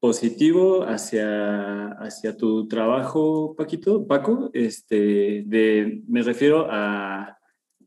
positivo 0.00 0.84
hacia, 0.84 1.88
hacia 1.88 2.38
tu 2.38 2.66
trabajo, 2.68 3.54
Paquito, 3.54 4.06
Paco, 4.06 4.50
este, 4.54 5.42
de, 5.46 6.02
me 6.08 6.22
refiero 6.22 6.66
a, 6.70 7.38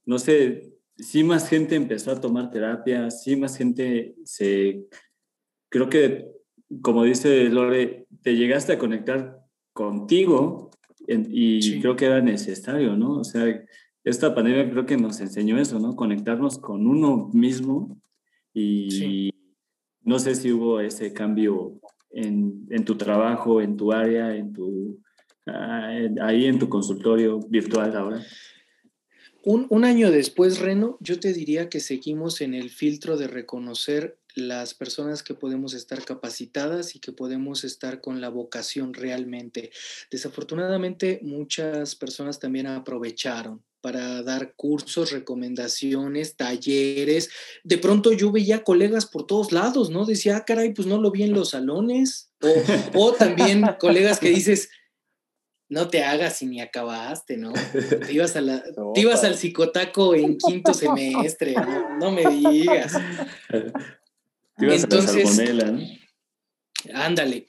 no 0.05 0.19
sé, 0.19 0.70
sí 1.01 1.23
más 1.23 1.49
gente 1.49 1.75
empezó 1.75 2.11
a 2.11 2.21
tomar 2.21 2.51
terapia, 2.51 3.09
sí 3.09 3.35
más 3.35 3.57
gente 3.57 4.15
se, 4.23 4.85
creo 5.69 5.89
que, 5.89 6.27
como 6.81 7.03
dice 7.03 7.49
Lore, 7.49 8.07
te 8.21 8.35
llegaste 8.35 8.73
a 8.73 8.77
conectar 8.77 9.39
contigo 9.73 10.71
y 11.07 11.81
creo 11.81 11.95
que 11.95 12.05
era 12.05 12.21
necesario, 12.21 12.95
¿no? 12.95 13.19
O 13.19 13.23
sea, 13.23 13.65
esta 14.03 14.33
pandemia 14.33 14.69
creo 14.69 14.85
que 14.85 14.97
nos 14.97 15.19
enseñó 15.19 15.57
eso, 15.57 15.79
¿no? 15.79 15.95
Conectarnos 15.95 16.59
con 16.59 16.87
uno 16.87 17.29
mismo 17.33 17.99
y 18.53 19.31
no 20.03 20.19
sé 20.19 20.35
si 20.35 20.51
hubo 20.51 20.79
ese 20.79 21.13
cambio 21.13 21.79
en, 22.11 22.67
en, 22.69 22.85
tu 22.85 22.95
trabajo, 22.95 23.61
en 23.61 23.75
tu 23.75 23.91
área, 23.91 24.35
en 24.35 24.53
tu, 24.53 24.99
ah, 25.47 25.91
ahí 26.21 26.45
en 26.45 26.59
tu 26.59 26.69
consultorio 26.69 27.39
virtual 27.39 27.95
ahora. 27.95 28.21
Un, 29.43 29.84
año 29.85 30.11
después, 30.11 30.59
Reno, 30.59 30.97
yo 30.99 31.19
te 31.19 31.34
diría 31.34 31.68
que 31.68 31.80
seguimos 31.80 32.41
en 32.41 32.53
el 32.53 32.69
filtro 32.69 33.18
de 33.18 33.27
reconocer 33.27 34.19
las 34.35 34.73
personas 34.76 35.23
que 35.23 35.34
podemos 35.34 35.73
estar 35.73 36.05
capacitadas 36.05 36.95
y 36.95 36.99
que 36.99 37.11
podemos 37.11 37.63
estar 37.63 38.01
con 38.01 38.22
la 38.22 38.30
vocación 38.30 38.93
realmente. 38.93 39.72
Desafortunadamente, 40.11 41.19
muchas 41.23 41.95
personas 41.95 42.39
también 42.39 42.68
aprovecharon 42.68 43.63
para 43.81 44.22
dar 44.22 44.53
cursos, 44.55 45.11
recomendaciones, 45.11 46.35
talleres. 46.35 47.30
De 47.63 47.80
pronto 47.80 48.13
yo 48.13 48.31
veía 48.31 48.63
colegas 48.63 49.07
por 49.07 49.26
todos 49.26 49.51
lados, 49.51 49.89
¿no? 49.89 50.05
Decía, 50.05 50.38
ah, 50.38 50.45
caray, 50.45 50.72
pues 50.73 50.88
no 50.88 51.01
lo 51.01 51.09
vi 51.09 51.23
en 51.23 51.34
los 51.34 51.49
salones. 51.49 52.30
O, 52.41 53.07
o 53.07 53.13
también 53.13 53.63
colegas 53.80 54.19
que 54.19 54.30
dices, 54.30 54.69
no 55.72 55.88
te 55.88 56.03
hagas 56.03 56.38
si 56.38 56.48
ni 56.48 56.60
acabaste, 56.60 57.38
¿no? 57.38 57.53
Te 58.06 58.11
ibas, 58.11 58.35
a 58.35 58.41
la, 58.41 58.61
ibas 58.93 59.23
al 59.23 59.38
psicotaco 59.38 60.14
en 60.14 60.38
quinto 60.38 60.73
semestre, 60.73 61.56
no, 61.98 62.11
me 62.11 62.26
digas. 62.30 62.93
Entonces, 64.57 65.41
ándale. 66.93 67.48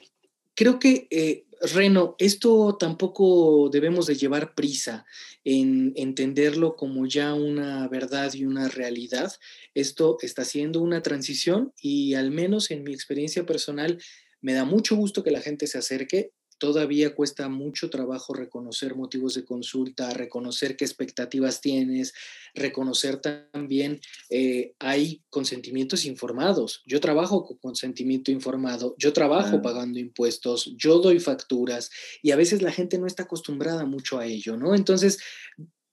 Creo 0.55 0.79
que, 0.79 1.07
eh, 1.11 1.45
Reno, 1.73 2.15
esto 2.17 2.77
tampoco 2.79 3.69
debemos 3.69 4.07
de 4.07 4.15
llevar 4.15 4.55
prisa 4.55 5.05
en 5.43 5.91
entenderlo 5.97 6.77
como 6.77 7.05
ya 7.05 7.33
una 7.33 7.89
verdad 7.89 8.33
y 8.33 8.45
una 8.45 8.69
realidad. 8.69 9.33
Esto 9.73 10.17
está 10.21 10.45
siendo 10.45 10.79
una 10.79 11.01
transición 11.01 11.73
y 11.77 12.13
al 12.13 12.31
menos 12.31 12.71
en 12.71 12.83
mi 12.83 12.93
experiencia 12.93 13.45
personal 13.45 14.01
me 14.39 14.53
da 14.53 14.63
mucho 14.63 14.95
gusto 14.95 15.23
que 15.23 15.31
la 15.31 15.41
gente 15.41 15.67
se 15.67 15.77
acerque 15.77 16.31
todavía 16.63 17.13
cuesta 17.13 17.49
mucho 17.49 17.89
trabajo 17.89 18.33
reconocer 18.33 18.95
motivos 18.95 19.33
de 19.33 19.43
consulta, 19.43 20.11
reconocer 20.11 20.77
qué 20.77 20.85
expectativas 20.85 21.59
tienes, 21.59 22.13
reconocer 22.53 23.17
también 23.17 23.99
eh, 24.29 24.73
hay 24.79 25.21
consentimientos 25.29 26.05
informados. 26.05 26.81
Yo 26.85 27.01
trabajo 27.01 27.43
con 27.45 27.57
consentimiento 27.57 28.31
informado, 28.31 28.95
yo 28.97 29.11
trabajo 29.11 29.61
pagando 29.61 29.99
impuestos, 29.99 30.73
yo 30.77 30.99
doy 30.99 31.19
facturas 31.19 31.89
y 32.21 32.31
a 32.31 32.37
veces 32.37 32.61
la 32.61 32.71
gente 32.71 32.97
no 32.97 33.07
está 33.07 33.23
acostumbrada 33.23 33.83
mucho 33.83 34.17
a 34.17 34.25
ello, 34.25 34.55
¿no? 34.55 34.73
Entonces, 34.73 35.19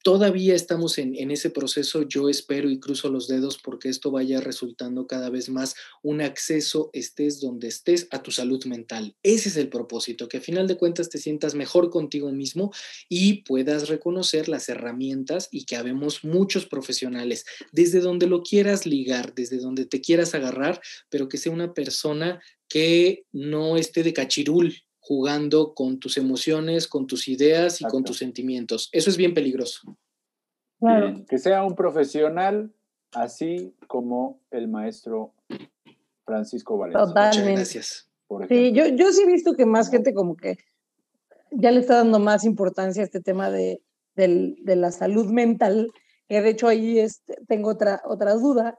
todavía 0.02 0.54
estamos 0.54 0.98
en, 0.98 1.30
ese 1.30 1.50
proceso. 1.50 2.02
Yo 2.02 2.28
espero 2.28 2.70
y 2.70 2.80
cruzo 2.80 3.10
los 3.10 3.28
dedos 3.28 3.58
porque 3.58 3.88
esto 3.88 4.10
vaya 4.10 4.40
resultando 4.40 5.06
cada 5.06 5.30
vez 5.30 5.48
más 5.48 5.74
un 6.02 6.20
acceso, 6.20 6.90
estés 6.92 7.40
donde 7.40 7.68
estés, 7.68 8.08
a 8.10 8.22
tu 8.22 8.30
salud 8.30 8.64
mental. 8.64 9.14
Ese 9.22 9.48
es 9.48 9.56
el 9.56 9.68
propósito, 9.68 10.28
que 10.28 10.38
a 10.38 10.40
final 10.40 10.66
de 10.66 10.76
cuentas 10.76 11.08
te 11.08 11.18
sientas 11.18 11.54
mejor 11.54 11.90
contigo 11.90 12.30
mismo 12.32 12.72
y 13.08 13.42
puedas 13.42 13.88
reconocer 13.88 14.48
las 14.48 14.68
herramientas 14.68 15.48
y 15.50 15.64
que 15.64 15.76
habemos 15.76 16.24
muchos 16.24 16.66
profesionales, 16.66 17.44
desde 17.72 18.00
donde 18.00 18.26
lo 18.26 18.42
quieras 18.42 18.86
ligar, 18.86 19.34
desde 19.34 19.58
donde 19.58 19.86
te 19.86 20.00
quieras 20.00 20.34
agarrar, 20.34 20.80
pero 21.08 21.28
que 21.28 21.38
sea 21.38 21.52
una 21.52 21.74
persona 21.74 22.40
que 22.68 23.24
no 23.32 23.76
esté 23.76 24.02
de 24.02 24.12
cachirul, 24.12 24.74
jugando 25.10 25.74
con 25.74 25.98
tus 25.98 26.16
emociones, 26.18 26.86
con 26.86 27.08
tus 27.08 27.26
ideas 27.26 27.80
y 27.80 27.84
con 27.84 28.04
tus 28.04 28.18
sentimientos. 28.18 28.88
Eso 28.92 29.10
es 29.10 29.16
bien 29.16 29.34
peligroso. 29.34 29.98
Que 31.28 31.36
sea 31.36 31.64
un 31.64 31.74
profesional 31.74 32.72
así 33.10 33.74
como 33.88 34.40
el 34.52 34.68
maestro 34.68 35.34
Francisco 36.24 36.78
Valencia. 36.78 37.06
Totalmente. 37.06 37.54
gracias. 37.54 38.08
Sí, 38.48 38.70
yo, 38.70 38.86
yo 38.86 39.10
sí 39.10 39.22
he 39.22 39.26
visto 39.26 39.54
que 39.54 39.66
más 39.66 39.90
gente 39.90 40.14
como 40.14 40.36
que 40.36 40.58
ya 41.50 41.72
le 41.72 41.80
está 41.80 41.96
dando 41.96 42.20
más 42.20 42.44
importancia 42.44 43.02
a 43.02 43.06
este 43.06 43.20
tema 43.20 43.50
de, 43.50 43.82
la 44.14 44.92
salud 44.92 45.26
mental, 45.26 45.90
que 46.28 46.40
de 46.40 46.50
hecho 46.50 46.68
ahí 46.68 47.00
este, 47.00 47.34
tengo 47.48 47.70
otra, 47.70 48.00
otra 48.04 48.34
duda, 48.34 48.78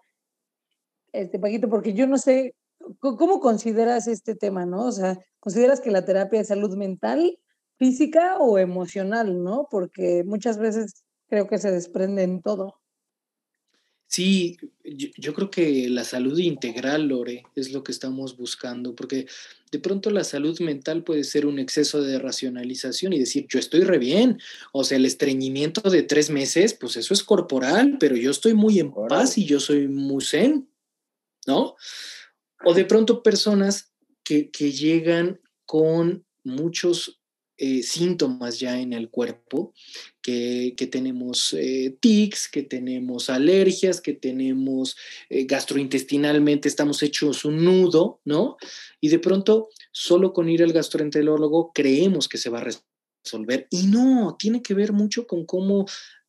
este 1.11 1.39
Paquito, 1.39 1.67
porque 1.67 1.91
yo 1.91 2.07
no 2.07 2.17
sé 2.17 2.55
¿Cómo 2.99 3.39
consideras 3.39 4.07
este 4.07 4.35
tema, 4.35 4.65
no? 4.65 4.85
O 4.85 4.91
sea, 4.91 5.19
¿consideras 5.39 5.81
que 5.81 5.91
la 5.91 6.05
terapia 6.05 6.41
es 6.41 6.47
salud 6.47 6.75
mental, 6.75 7.39
física 7.77 8.37
o 8.39 8.57
emocional, 8.57 9.43
no? 9.43 9.67
Porque 9.69 10.23
muchas 10.25 10.57
veces 10.57 11.03
creo 11.27 11.47
que 11.47 11.57
se 11.57 11.71
desprende 11.71 12.23
en 12.23 12.41
todo. 12.41 12.81
Sí, 14.11 14.57
yo, 14.83 15.33
creo 15.33 15.49
que 15.49 15.87
la 15.87 16.03
salud 16.03 16.37
integral, 16.37 17.07
Lore, 17.07 17.45
es 17.55 17.71
lo 17.71 17.81
que 17.81 17.93
estamos 17.93 18.35
buscando, 18.35 18.93
porque 18.93 19.25
de 19.71 19.79
pronto 19.79 20.09
la 20.09 20.25
salud 20.25 20.59
mental 20.59 21.05
puede 21.05 21.23
ser 21.23 21.45
un 21.45 21.59
exceso 21.59 22.01
de 22.01 22.19
racionalización 22.19 23.13
y 23.13 23.19
decir, 23.19 23.47
yo 23.47 23.57
estoy 23.57 23.85
re 23.85 23.99
bien, 23.99 24.37
o 24.73 24.83
sea, 24.83 24.97
el 24.97 25.05
estreñimiento 25.05 25.89
de 25.89 26.03
tres 26.03 26.29
meses, 26.29 26.73
pues 26.73 26.97
eso 26.97 27.13
es 27.13 27.23
corporal, 27.23 27.95
pero 28.01 28.17
yo 28.17 28.31
estoy 28.31 28.53
muy 28.53 28.81
en 28.81 28.91
paz 28.91 29.37
y 29.37 29.45
yo 29.45 29.61
soy 29.61 29.87
muy 29.87 30.25
zen, 30.25 30.67
¿no? 31.47 31.77
O 32.63 32.73
de 32.73 32.85
pronto 32.85 33.23
personas 33.23 33.91
que, 34.23 34.49
llegan 34.71 35.41
con 35.65 36.25
muchos 36.43 37.19
eh, 37.57 37.83
síntomas 37.83 38.59
ya 38.59 38.79
en 38.79 38.93
el 38.93 39.09
cuerpo, 39.09 39.73
que, 40.21 40.73
tenemos 40.91 41.53
eh, 41.53 41.97
tics, 41.99 42.47
que 42.47 42.63
tenemos 42.63 43.29
alergias, 43.29 43.99
que 43.99 44.13
tenemos 44.13 44.95
eh, 45.29 45.45
gastrointestinalmente, 45.45 46.67
estamos 46.67 47.03
hechos 47.03 47.45
un 47.45 47.63
nudo, 47.63 48.21
¿no? 48.25 48.57
Y 48.99 49.09
de 49.09 49.19
pronto, 49.19 49.69
solo 49.91 50.33
con 50.33 50.49
ir 50.49 50.63
al 50.63 50.73
gastroenterólogo 50.73 51.71
creemos 51.73 52.29
que 52.29 52.37
se 52.37 52.49
va 52.49 52.59
a 52.59 52.67
resolver. 53.23 53.67
Y 53.69 53.87
no, 53.87 54.35
tiene 54.39 54.61
que 54.61 54.73
ver 54.73 54.93
mucho 54.93 55.27
con 55.27 55.45
cómo 55.45 55.85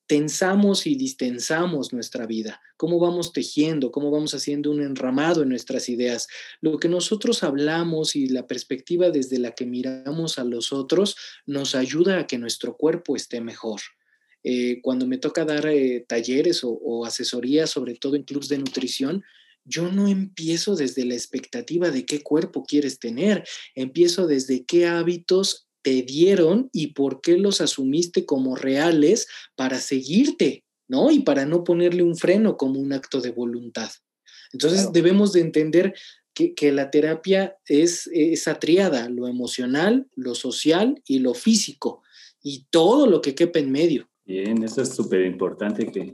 tensamos 0.07 0.87
y 0.87 0.95
distensamos 0.95 1.93
nuestra 1.93 2.27
vida, 2.27 2.61
cómo 2.77 2.99
vamos 2.99 3.33
tejiendo, 3.33 3.91
cómo 3.91 4.11
vamos 4.11 4.35
haciendo 4.35 4.71
un 4.71 4.83
enramado 4.83 5.43
en 5.43 5.49
nuestras 5.49 5.89
ideas. 5.89 6.29
Lo 6.61 6.79
que 6.79 6.89
nosotros 6.89 7.43
hablamos 7.43 8.17
y 8.17 8.29
la 8.29 8.47
perspectiva 8.47 9.11
desde 9.11 9.39
la 9.39 9.53
que 9.53 9.67
miramos 9.67 10.39
a 10.39 10.45
los 10.45 10.73
otros 10.73 11.17
nos 11.47 11.75
ayuda 11.75 12.19
a 12.19 12.27
que 12.27 12.39
nuestro 12.39 12.77
cuerpo 12.77 13.17
esté 13.17 13.41
mejor. 13.41 13.81
Eh, 14.45 14.81
cuando 14.83 15.07
me 15.07 15.19
toca 15.19 15.45
dar 15.45 15.67
eh, 15.67 16.05
talleres 16.07 16.65
o, 16.65 16.71
o 16.71 17.07
asesorías, 17.07 17.71
sobre 17.71 17.95
todo 17.95 18.17
en 18.17 18.25
clubs 18.25 18.49
de 18.49 18.59
nutrición, 18.59 19.23
yo 19.65 19.93
no 19.93 20.09
empiezo 20.09 20.75
desde 20.75 21.05
la 21.05 21.15
expectativa 21.15 21.91
de 21.91 22.05
qué 22.05 22.23
cuerpo 22.23 22.65
quieres 22.65 22.99
tener, 22.99 23.45
empiezo 23.77 24.27
desde 24.27 24.65
qué 24.65 24.89
hábitos 24.89 25.69
te 25.83 26.03
dieron 26.03 26.71
y 26.73 26.89
por 26.89 27.21
qué 27.21 27.37
los 27.37 27.61
asumiste 27.61 28.25
como 28.25 28.57
reales 28.57 29.29
para 29.57 29.79
seguirte, 29.79 30.65
¿no? 30.89 31.11
Y 31.11 31.21
para 31.21 31.45
no 31.45 31.65
ponerle 31.65 32.03
un 32.03 32.17
freno 32.17 32.57
como 32.57 32.81
un 32.81 32.93
acto 32.93 33.21
de 33.21 33.31
voluntad. 33.31 33.91
Entonces 34.53 34.93
debemos 34.93 35.33
de 35.33 35.41
entender 35.41 35.95
que, 36.35 36.73
la 36.73 36.91
terapia 36.91 37.57
es 37.67 38.09
esa 38.13 38.59
triada, 38.59 39.09
lo 39.09 39.29
emocional, 39.29 40.09
lo 40.15 40.35
social 40.35 41.03
y 41.07 41.19
lo 41.19 41.35
físico, 41.35 42.03
y 42.43 42.67
todo 42.71 43.07
lo 43.07 43.21
que 43.21 43.35
quepa 43.35 43.59
en 43.59 43.71
medio. 43.71 44.09
Bien, 44.25 44.63
eso 44.63 44.83
es 44.83 44.95
súper 44.95 45.27
importante 45.27 45.87
que, 45.87 46.13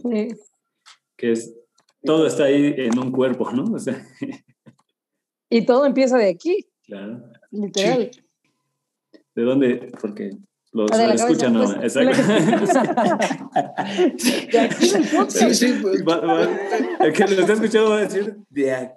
que 1.17 1.33
es, 1.33 1.55
todo 2.03 2.27
está 2.27 2.45
ahí 2.45 2.75
en 2.77 2.99
un 2.99 3.13
cuerpo, 3.13 3.51
¿no? 3.53 3.65
y 5.51 5.65
todo 5.65 5.87
empieza 5.87 6.17
de 6.19 6.31
aquí. 6.31 6.67
Claro. 6.85 7.23
Literal. 7.51 8.11
¿De 9.39 9.45
dónde? 9.45 9.93
Porque 10.01 10.33
los 10.73 10.91
ah, 10.91 11.15
escuchan, 11.15 11.53
no. 11.53 11.63
Pues, 11.63 11.95
Exacto. 11.97 12.23
de 14.51 14.59
aquí 14.59 14.85
Sí, 15.29 15.55
sí. 15.55 15.79
Pues, 15.81 16.03
el 16.99 17.13
que 17.13 17.25
lo 17.25 17.41
está 17.43 17.53
escuchando 17.53 17.91
va 17.91 17.99
a 17.99 18.01
decir, 18.01 18.37
¿de, 18.51 18.91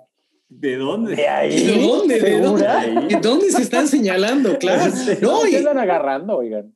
¿de 0.50 0.78
dónde? 0.78 1.16
¿De 1.16 1.28
ahí? 1.28 1.64
¿De 1.64 1.80
dónde? 1.80 2.20
¿De 2.20 2.42
dónde? 2.42 2.66
¿De 3.08 3.20
dónde 3.22 3.52
se 3.52 3.62
están 3.62 3.88
señalando? 3.88 4.58
Claro. 4.58 4.92
No, 5.22 5.48
y, 5.48 5.54
están 5.54 5.78
agarrando, 5.78 6.38
oigan. 6.38 6.76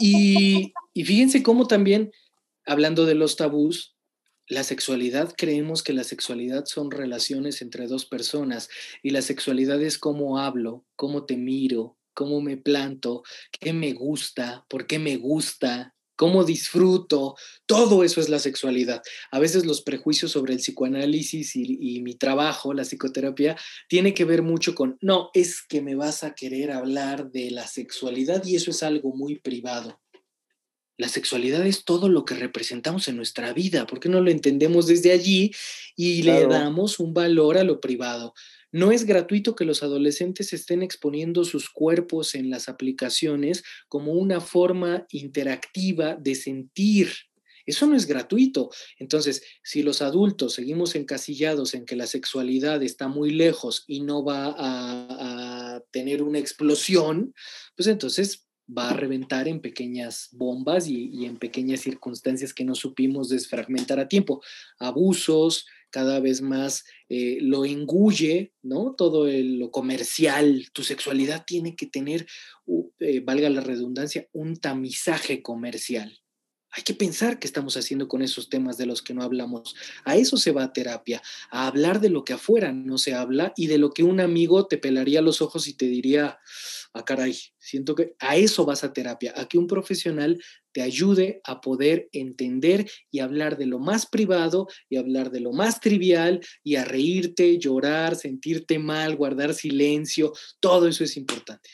Y, 0.00 0.72
y, 0.94 1.04
fíjense 1.04 1.42
cómo 1.42 1.68
también, 1.68 2.10
hablando 2.64 3.04
de 3.04 3.16
los 3.16 3.36
tabús, 3.36 3.98
la 4.48 4.62
sexualidad, 4.62 5.34
creemos 5.36 5.82
que 5.82 5.92
la 5.92 6.04
sexualidad 6.04 6.64
son 6.64 6.90
relaciones 6.90 7.60
entre 7.60 7.86
dos 7.86 8.06
personas 8.06 8.70
y 9.02 9.10
la 9.10 9.20
sexualidad 9.20 9.82
es 9.82 9.98
cómo 9.98 10.38
hablo, 10.38 10.86
cómo 10.96 11.26
te 11.26 11.36
miro, 11.36 11.95
cómo 12.16 12.40
me 12.40 12.56
planto, 12.56 13.22
qué 13.60 13.72
me 13.72 13.92
gusta, 13.92 14.64
por 14.68 14.86
qué 14.86 14.98
me 14.98 15.16
gusta, 15.18 15.94
cómo 16.16 16.44
disfruto, 16.44 17.36
todo 17.66 18.02
eso 18.02 18.20
es 18.20 18.28
la 18.28 18.38
sexualidad. 18.38 19.02
A 19.30 19.38
veces 19.38 19.66
los 19.66 19.82
prejuicios 19.82 20.32
sobre 20.32 20.54
el 20.54 20.58
psicoanálisis 20.58 21.54
y, 21.54 22.00
mi 22.00 22.14
trabajo, 22.14 22.72
la 22.72 22.84
psicoterapia, 22.84 23.56
tiene 23.86 24.14
que 24.14 24.24
ver 24.24 24.42
mucho 24.42 24.74
con, 24.74 24.96
no, 25.02 25.30
es 25.34 25.62
que 25.62 25.82
me 25.82 25.94
vas 25.94 26.24
a 26.24 26.34
querer 26.34 26.72
hablar 26.72 27.30
de 27.30 27.50
la 27.50 27.66
sexualidad 27.66 28.42
y 28.44 28.56
eso 28.56 28.70
es 28.70 28.82
algo 28.82 29.14
muy 29.14 29.38
privado. 29.38 30.00
La 30.98 31.10
sexualidad 31.10 31.66
es 31.66 31.84
todo 31.84 32.08
lo 32.08 32.24
que 32.24 32.34
representamos 32.34 33.06
en 33.08 33.16
nuestra 33.16 33.52
vida, 33.52 33.86
¿por 33.86 34.00
qué 34.00 34.08
no 34.08 34.22
lo 34.22 34.30
entendemos 34.30 34.86
desde 34.86 35.12
allí 35.12 35.52
y 35.94 36.22
le 36.22 36.46
damos 36.46 36.98
un 36.98 37.12
valor 37.12 37.58
a 37.58 37.64
lo 37.64 37.80
privado? 37.80 38.32
No 38.76 38.92
es 38.92 39.06
gratuito 39.06 39.56
que 39.56 39.64
los 39.64 39.82
adolescentes 39.82 40.52
estén 40.52 40.82
exponiendo 40.82 41.44
sus 41.44 41.70
cuerpos 41.70 42.34
en 42.34 42.50
las 42.50 42.68
aplicaciones 42.68 43.64
como 43.88 44.12
una 44.12 44.38
forma 44.38 45.06
interactiva 45.08 46.14
de 46.14 46.34
sentir. 46.34 47.08
Eso 47.64 47.86
no 47.86 47.96
es 47.96 48.04
gratuito. 48.04 48.68
Entonces, 48.98 49.42
si 49.64 49.82
los 49.82 50.02
adultos 50.02 50.52
seguimos 50.52 50.94
encasillados 50.94 51.72
en 51.72 51.86
que 51.86 51.96
la 51.96 52.06
sexualidad 52.06 52.82
está 52.82 53.08
muy 53.08 53.30
lejos 53.30 53.82
y 53.86 54.02
no 54.02 54.22
va 54.22 54.54
a, 54.58 55.82
tener 55.90 56.22
una 56.22 56.38
explosión, 56.38 57.32
pues 57.76 57.86
entonces 57.86 58.46
va 58.68 58.90
a 58.90 58.94
reventar 58.94 59.48
en 59.48 59.60
pequeñas 59.60 60.28
bombas 60.32 60.86
y, 60.86 61.24
en 61.24 61.38
pequeñas 61.38 61.80
circunstancias 61.80 62.52
que 62.52 62.64
no 62.64 62.74
supimos 62.74 63.30
desfragmentar 63.30 64.00
a 64.00 64.08
tiempo. 64.08 64.42
Abusos, 64.78 65.64
cada 65.90 66.20
vez 66.20 66.42
más 66.42 66.84
eh, 67.08 67.38
lo 67.40 67.64
engulle, 67.64 68.52
¿no? 68.62 68.94
Todo 68.96 69.26
lo 69.26 69.70
comercial, 69.70 70.68
tu 70.72 70.82
sexualidad 70.82 71.44
tiene 71.46 71.76
que 71.76 71.86
tener, 71.86 72.26
eh, 72.98 73.20
valga 73.20 73.48
la 73.50 73.60
redundancia, 73.60 74.28
un 74.32 74.56
tamizaje 74.56 75.42
comercial. 75.42 76.18
Hay 76.76 76.82
que 76.82 76.92
pensar 76.92 77.38
qué 77.38 77.46
estamos 77.46 77.78
haciendo 77.78 78.06
con 78.06 78.20
esos 78.20 78.50
temas 78.50 78.76
de 78.76 78.84
los 78.84 79.00
que 79.00 79.14
no 79.14 79.22
hablamos. 79.22 79.74
A 80.04 80.16
eso 80.16 80.36
se 80.36 80.52
va 80.52 80.64
a 80.64 80.72
terapia, 80.74 81.22
a 81.50 81.66
hablar 81.68 82.00
de 82.00 82.10
lo 82.10 82.22
que 82.22 82.34
afuera 82.34 82.70
no 82.70 82.98
se 82.98 83.14
habla 83.14 83.54
y 83.56 83.66
de 83.68 83.78
lo 83.78 83.92
que 83.92 84.02
un 84.02 84.20
amigo 84.20 84.66
te 84.66 84.76
pelaría 84.76 85.22
los 85.22 85.40
ojos 85.40 85.68
y 85.68 85.72
te 85.72 85.86
diría, 85.86 86.38
ah, 86.92 87.02
caray, 87.02 87.34
siento 87.58 87.94
que 87.94 88.14
a 88.18 88.36
eso 88.36 88.66
vas 88.66 88.84
a 88.84 88.92
terapia, 88.92 89.32
a 89.36 89.48
que 89.48 89.56
un 89.56 89.66
profesional 89.66 90.38
te 90.72 90.82
ayude 90.82 91.40
a 91.44 91.62
poder 91.62 92.10
entender 92.12 92.86
y 93.10 93.20
hablar 93.20 93.56
de 93.56 93.64
lo 93.64 93.78
más 93.78 94.04
privado 94.04 94.68
y 94.90 94.98
hablar 94.98 95.30
de 95.30 95.40
lo 95.40 95.52
más 95.52 95.80
trivial 95.80 96.40
y 96.62 96.76
a 96.76 96.84
reírte, 96.84 97.56
llorar, 97.56 98.16
sentirte 98.16 98.78
mal, 98.78 99.16
guardar 99.16 99.54
silencio, 99.54 100.34
todo 100.60 100.88
eso 100.88 101.04
es 101.04 101.16
importante. 101.16 101.70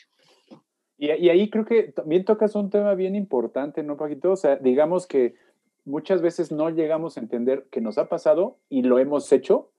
Y, 1.05 1.29
ahí 1.29 1.49
creo 1.49 1.65
que 1.65 1.83
también 1.83 2.23
tocas 2.23 2.55
un 2.55 2.69
tema 2.69 2.95
bien 2.95 3.15
importante, 3.15 3.83
¿no, 3.83 3.97
Paquito? 3.97 4.31
O 4.31 4.35
sea, 4.35 4.55
digamos 4.55 5.05
que 5.05 5.35
muchas 5.83 6.21
veces 6.21 6.51
no 6.51 6.69
llegamos 6.69 7.17
a 7.17 7.19
entender 7.19 7.65
que 7.71 7.81
nos 7.81 7.97
ha 7.97 8.07
pasado 8.07 8.57
y 8.69 8.83
lo 8.83 8.99
hemos 8.99 9.31
hecho, 9.31 9.69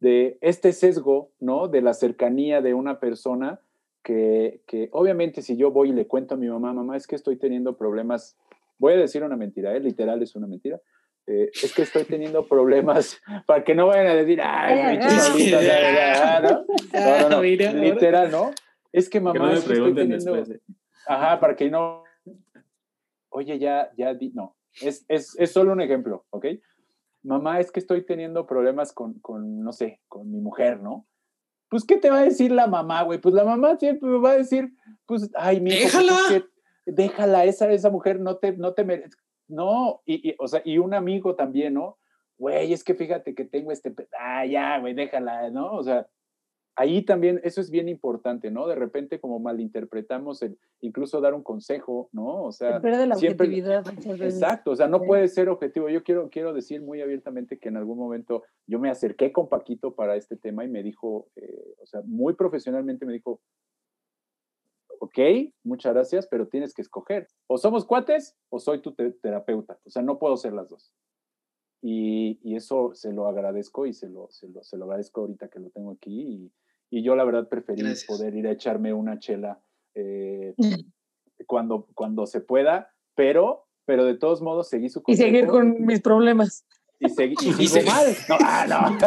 de 0.00 0.38
este 0.40 0.72
sesgo, 0.72 1.32
¿no? 1.38 1.68
De 1.68 1.82
la 1.82 1.92
cercanía 1.92 2.62
de 2.62 2.72
una 2.72 2.98
persona 2.98 3.60
que, 4.02 4.62
que, 4.66 4.88
obviamente 4.92 5.42
si 5.42 5.58
yo 5.58 5.70
voy 5.70 5.90
y 5.90 5.92
le 5.92 6.06
cuento 6.06 6.34
a 6.34 6.38
mi 6.38 6.48
mamá, 6.48 6.72
mamá, 6.72 6.96
es 6.96 7.06
que 7.06 7.16
estoy 7.16 7.36
teniendo 7.36 7.76
problemas 7.76 8.38
voy 8.80 8.94
a 8.94 8.96
decir 8.96 9.22
una 9.22 9.36
mentira, 9.36 9.76
¿eh? 9.76 9.80
literal 9.80 10.20
es 10.22 10.34
una 10.34 10.48
mentira. 10.48 10.80
Eh, 11.26 11.50
es 11.52 11.72
que 11.74 11.82
estoy 11.82 12.04
teniendo 12.04 12.48
problemas 12.48 13.20
para 13.46 13.62
que 13.62 13.74
no 13.74 13.86
vayan 13.86 14.08
a 14.08 14.14
decir, 14.14 14.40
ay, 14.42 14.98
¿no? 16.42 16.64
No, 16.92 17.28
no, 17.28 17.42
literal, 17.42 18.30
¿no? 18.30 18.50
Es 18.92 19.08
que 19.08 19.20
mamá, 19.20 19.52
es 19.52 19.64
que 19.64 19.72
estoy 19.74 19.94
teniendo... 19.94 20.36
¿eh? 20.36 20.60
Ajá, 21.06 21.40
para 21.40 21.56
que 21.56 21.70
no... 21.70 22.04
Oye, 23.30 23.58
ya, 23.58 23.90
ya, 23.96 24.14
di... 24.14 24.30
no, 24.30 24.56
es, 24.80 25.04
es, 25.08 25.38
es 25.38 25.52
solo 25.52 25.72
un 25.72 25.80
ejemplo, 25.80 26.26
¿ok? 26.30 26.46
Mamá, 27.22 27.60
es 27.60 27.70
que 27.70 27.80
estoy 27.80 28.04
teniendo 28.04 28.46
problemas 28.46 28.92
con, 28.92 29.20
con, 29.20 29.60
no 29.60 29.72
sé, 29.72 30.00
con 30.08 30.30
mi 30.30 30.40
mujer, 30.40 30.80
¿no? 30.80 31.06
Pues, 31.68 31.84
¿qué 31.84 31.96
te 31.96 32.10
va 32.10 32.18
a 32.18 32.24
decir 32.24 32.50
la 32.50 32.66
mamá, 32.66 33.02
güey? 33.02 33.20
Pues 33.20 33.34
la 33.34 33.44
mamá 33.44 33.76
siempre 33.76 34.08
me 34.08 34.18
va 34.18 34.32
a 34.32 34.38
decir, 34.38 34.72
pues, 35.06 35.30
ay, 35.34 35.60
mi 35.60 35.70
pues, 35.70 35.84
déjala. 35.84 36.44
déjala, 36.86 37.44
esa, 37.44 37.70
esa 37.70 37.90
mujer 37.90 38.18
no 38.18 38.38
te, 38.38 38.56
no 38.56 38.74
te 38.74 38.84
merece. 38.84 39.16
No, 39.46 40.02
y, 40.04 40.30
y, 40.30 40.36
o 40.38 40.48
sea, 40.48 40.62
y 40.64 40.78
un 40.78 40.94
amigo 40.94 41.36
también, 41.36 41.74
¿no? 41.74 41.98
Güey, 42.38 42.72
es 42.72 42.82
que 42.82 42.94
fíjate 42.94 43.34
que 43.34 43.44
tengo 43.44 43.70
este, 43.70 43.94
ah, 44.18 44.46
ya, 44.46 44.78
güey, 44.78 44.94
déjala, 44.94 45.50
¿no? 45.50 45.72
O 45.72 45.82
sea, 45.82 46.08
ahí 46.80 47.02
también 47.02 47.42
eso 47.44 47.60
es 47.60 47.70
bien 47.70 47.90
importante, 47.90 48.50
¿no? 48.50 48.66
De 48.66 48.74
repente 48.74 49.20
como 49.20 49.38
malinterpretamos 49.38 50.40
el 50.40 50.58
incluso 50.80 51.20
dar 51.20 51.34
un 51.34 51.42
consejo, 51.42 52.08
¿no? 52.12 52.42
O 52.42 52.52
sea, 52.52 52.78
de 52.80 53.06
la 53.06 53.16
siempre, 53.16 53.48
objetividad 53.48 53.86
Exacto, 54.22 54.70
o 54.70 54.76
sea, 54.76 54.88
no 54.88 55.02
puede 55.02 55.28
ser 55.28 55.50
objetivo. 55.50 55.90
Yo 55.90 56.02
quiero 56.02 56.30
quiero 56.30 56.54
decir 56.54 56.80
muy 56.80 57.02
abiertamente 57.02 57.58
que 57.58 57.68
en 57.68 57.76
algún 57.76 57.98
momento 57.98 58.44
yo 58.66 58.78
me 58.78 58.88
acerqué 58.88 59.30
con 59.30 59.50
Paquito 59.50 59.94
para 59.94 60.16
este 60.16 60.36
tema 60.36 60.64
y 60.64 60.68
me 60.68 60.82
dijo, 60.82 61.28
eh, 61.36 61.74
o 61.82 61.86
sea, 61.86 62.00
muy 62.06 62.32
profesionalmente 62.32 63.04
me 63.04 63.12
dijo, 63.12 63.42
ok, 65.00 65.18
muchas 65.62 65.92
gracias, 65.92 66.26
pero 66.28 66.48
tienes 66.48 66.72
que 66.72 66.80
escoger. 66.80 67.28
O 67.46 67.58
somos 67.58 67.84
cuates 67.84 68.38
o 68.48 68.58
soy 68.58 68.80
tu 68.80 68.94
terapeuta. 68.94 69.78
O 69.84 69.90
sea, 69.90 70.00
no 70.00 70.18
puedo 70.18 70.38
ser 70.38 70.54
las 70.54 70.70
dos. 70.70 70.94
Y, 71.82 72.38
y, 72.42 72.56
eso 72.56 72.94
se 72.94 73.10
lo 73.10 73.26
agradezco 73.26 73.86
y 73.86 73.94
se 73.94 74.08
lo, 74.10 74.28
se 74.30 74.48
lo, 74.48 74.62
se 74.62 74.76
lo 74.76 74.84
agradezco 74.84 75.22
ahorita 75.22 75.48
que 75.48 75.60
lo 75.60 75.70
tengo 75.70 75.92
aquí. 75.92 76.20
Y, 76.20 76.52
y 76.90 77.02
yo 77.02 77.14
la 77.14 77.24
verdad 77.24 77.48
preferí 77.48 77.84
poder 78.06 78.34
ir 78.34 78.46
a 78.48 78.52
echarme 78.52 78.92
una 78.92 79.18
chela 79.18 79.60
eh, 79.94 80.54
cuando, 81.46 81.86
cuando 81.94 82.26
se 82.26 82.40
pueda, 82.40 82.92
pero, 83.14 83.66
pero 83.84 84.04
de 84.04 84.16
todos 84.16 84.42
modos 84.42 84.68
seguí 84.68 84.88
su 84.88 85.02
consejo. 85.02 85.28
Y 85.28 85.30
seguir 85.30 85.46
con 85.46 85.84
mis 85.86 86.00
problemas. 86.00 86.66
Y, 86.98 87.08
seguí, 87.08 87.34
y 87.40 87.52
sigo 87.68 87.86
mal. 87.90 88.06
No, 88.28 88.36
ah, 88.40 88.66
no. 88.68 88.98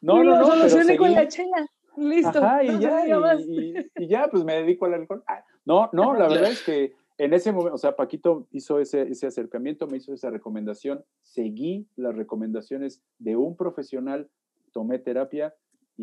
no, 0.00 0.24
no, 0.24 0.38
no. 0.40 0.46
Solucioné 0.46 0.96
con 0.96 1.12
la 1.12 1.28
chela. 1.28 1.66
Listo. 1.96 2.40
y, 2.62 2.78
ya, 2.78 3.06
y, 3.38 3.74
y, 3.96 4.08
ya, 4.08 4.28
pues 4.30 4.44
me 4.44 4.54
dedico 4.54 4.86
al 4.86 4.94
alcohol. 4.94 5.22
Ah, 5.28 5.44
no, 5.66 5.90
no, 5.92 6.14
la 6.14 6.26
verdad 6.26 6.50
es 6.50 6.62
que 6.62 6.94
en 7.18 7.34
ese 7.34 7.52
momento, 7.52 7.74
o 7.74 7.78
sea, 7.78 7.94
Paquito 7.94 8.48
hizo 8.50 8.80
ese, 8.80 9.02
ese 9.02 9.26
acercamiento, 9.26 9.86
me 9.86 9.98
hizo 9.98 10.14
esa 10.14 10.30
recomendación, 10.30 11.04
seguí 11.22 11.86
las 11.96 12.16
recomendaciones 12.16 13.02
de 13.18 13.36
un 13.36 13.56
profesional, 13.56 14.30
tomé 14.72 14.98
terapia 14.98 15.54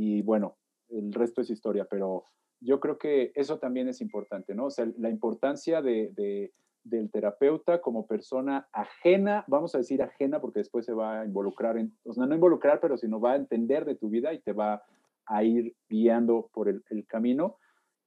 y 0.01 0.21
bueno, 0.21 0.55
el 0.87 1.11
resto 1.11 1.41
es 1.41 1.49
historia, 1.49 1.85
pero 1.89 2.23
yo 2.61 2.79
creo 2.79 2.97
que 2.97 3.33
eso 3.35 3.59
también 3.59 3.89
es 3.89 3.99
importante, 3.99 4.55
¿no? 4.55 4.67
O 4.67 4.69
sea, 4.69 4.87
la 4.97 5.09
importancia 5.09 5.81
de, 5.81 6.11
de, 6.15 6.53
del 6.85 7.11
terapeuta 7.11 7.81
como 7.81 8.07
persona 8.07 8.69
ajena, 8.71 9.43
vamos 9.47 9.75
a 9.75 9.79
decir 9.79 10.01
ajena 10.01 10.39
porque 10.39 10.59
después 10.59 10.85
se 10.85 10.93
va 10.93 11.19
a 11.19 11.25
involucrar 11.25 11.77
en, 11.77 11.97
o 12.05 12.13
sea, 12.13 12.25
no 12.25 12.33
involucrar, 12.33 12.79
pero 12.79 12.95
sino 12.95 13.19
va 13.19 13.33
a 13.33 13.35
entender 13.35 13.83
de 13.83 13.95
tu 13.95 14.09
vida 14.09 14.33
y 14.33 14.39
te 14.39 14.53
va 14.53 14.83
a 15.25 15.43
ir 15.43 15.75
guiando 15.89 16.49
por 16.53 16.69
el, 16.69 16.81
camino 17.05 17.57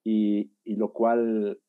y, 0.02 0.50
y, 0.64 0.76
lo 0.76 0.94
cual 0.94 1.60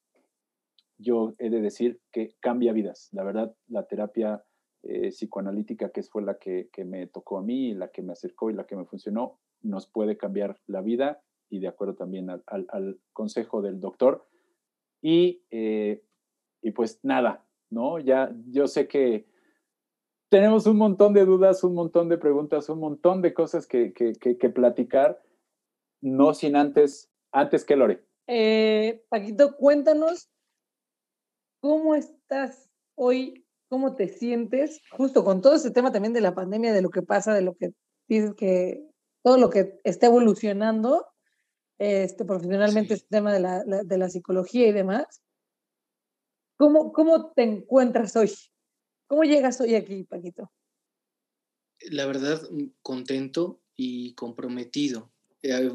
yo 0.98 1.34
he 1.38 1.50
de 1.50 1.60
decir 1.60 2.00
que 2.14 2.34
cambia 2.40 2.72
vidas. 2.72 3.10
La 3.12 3.26
verdad, 3.26 3.54
la 3.68 3.86
terapia 3.88 4.42
eh, 4.84 5.10
psicoanalítica, 5.10 5.90
que 5.90 6.02
fue 6.04 6.24
la 6.24 6.38
que, 6.38 6.70
que, 6.72 6.86
me 6.86 7.08
tocó 7.08 7.40
a 7.40 7.44
mí, 7.44 7.74
la 7.74 7.90
que 7.90 8.02
me 8.02 8.14
acercó 8.14 8.50
y 8.50 8.54
la 8.54 8.66
que 8.66 8.78
me 8.78 8.86
funcionó, 8.86 9.40
nos 9.64 9.88
puede 9.88 10.18
cambiar 10.18 10.60
la 10.68 10.82
vida 10.82 11.24
y 11.50 11.60
de 11.60 11.68
acuerdo 11.68 11.96
también 11.96 12.30
al, 12.30 13.00
consejo 13.12 13.62
del 13.62 13.80
doctor. 13.80 14.28
Y, 15.02 15.44
eh, 15.52 16.04
y 16.62 16.72
pues 16.72 17.00
nada, 17.04 17.46
¿no? 17.70 18.00
Ya 18.00 18.34
yo 18.48 18.68
sé 18.68 18.88
que 18.88 19.28
tenemos 20.30 20.66
un 20.66 20.78
montón 20.78 21.14
de 21.14 21.26
dudas, 21.26 21.64
un 21.64 21.76
montón 21.76 22.10
de 22.10 22.18
preguntas, 22.18 22.70
un 22.70 22.80
montón 22.80 23.22
de 23.22 23.34
cosas 23.34 23.68
que, 23.68 23.94
que, 23.94 24.14
que 24.16 24.50
platicar, 24.50 25.22
no 26.02 26.34
sin 26.34 26.56
antes, 26.56 27.12
antes 27.32 27.66
que 27.66 27.76
Lore. 27.76 28.04
Eh, 28.28 29.04
Paquito, 29.10 29.56
cuéntanos 29.58 30.30
cómo 31.62 31.96
estás 31.96 32.70
hoy, 32.96 33.46
cómo 33.70 33.96
te 33.96 34.08
sientes, 34.08 34.82
justo 34.92 35.24
con 35.24 35.42
todo 35.42 35.56
este 35.56 35.72
tema 35.72 35.92
también 35.92 36.14
de 36.14 36.22
la 36.22 36.34
pandemia, 36.34 36.74
de 36.74 36.82
lo 36.82 36.90
que 36.90 37.02
pasa, 37.02 37.34
de 37.34 37.42
lo 37.42 37.56
que 37.56 37.70
dices 38.08 38.34
que 38.36 38.88
todo 39.24 39.38
lo 39.38 39.50
que 39.50 39.80
está 39.84 40.08
evolucionando 40.08 41.08
este, 41.80 42.26
profesionalmente, 42.26 42.94
este 42.94 43.08
tema 43.10 43.34
de 43.34 43.40
la, 43.40 43.64
de 43.64 43.98
la 43.98 44.10
psicología 44.10 44.68
y 44.68 44.74
demás. 44.74 45.24
¿Cómo, 46.58 46.92
¿Cómo 46.92 47.32
te 47.32 47.44
encuentras 47.44 48.16
hoy? 48.16 48.32
¿Cómo 49.08 49.24
llegas 49.24 49.60
hoy 49.62 49.76
aquí, 49.76 50.04
Paquito? 50.04 50.52
La 51.90 52.06
verdad, 52.06 52.42
mm, 52.52 52.66
contento 52.82 53.62
y 53.76 54.14
comprometido. 54.16 55.13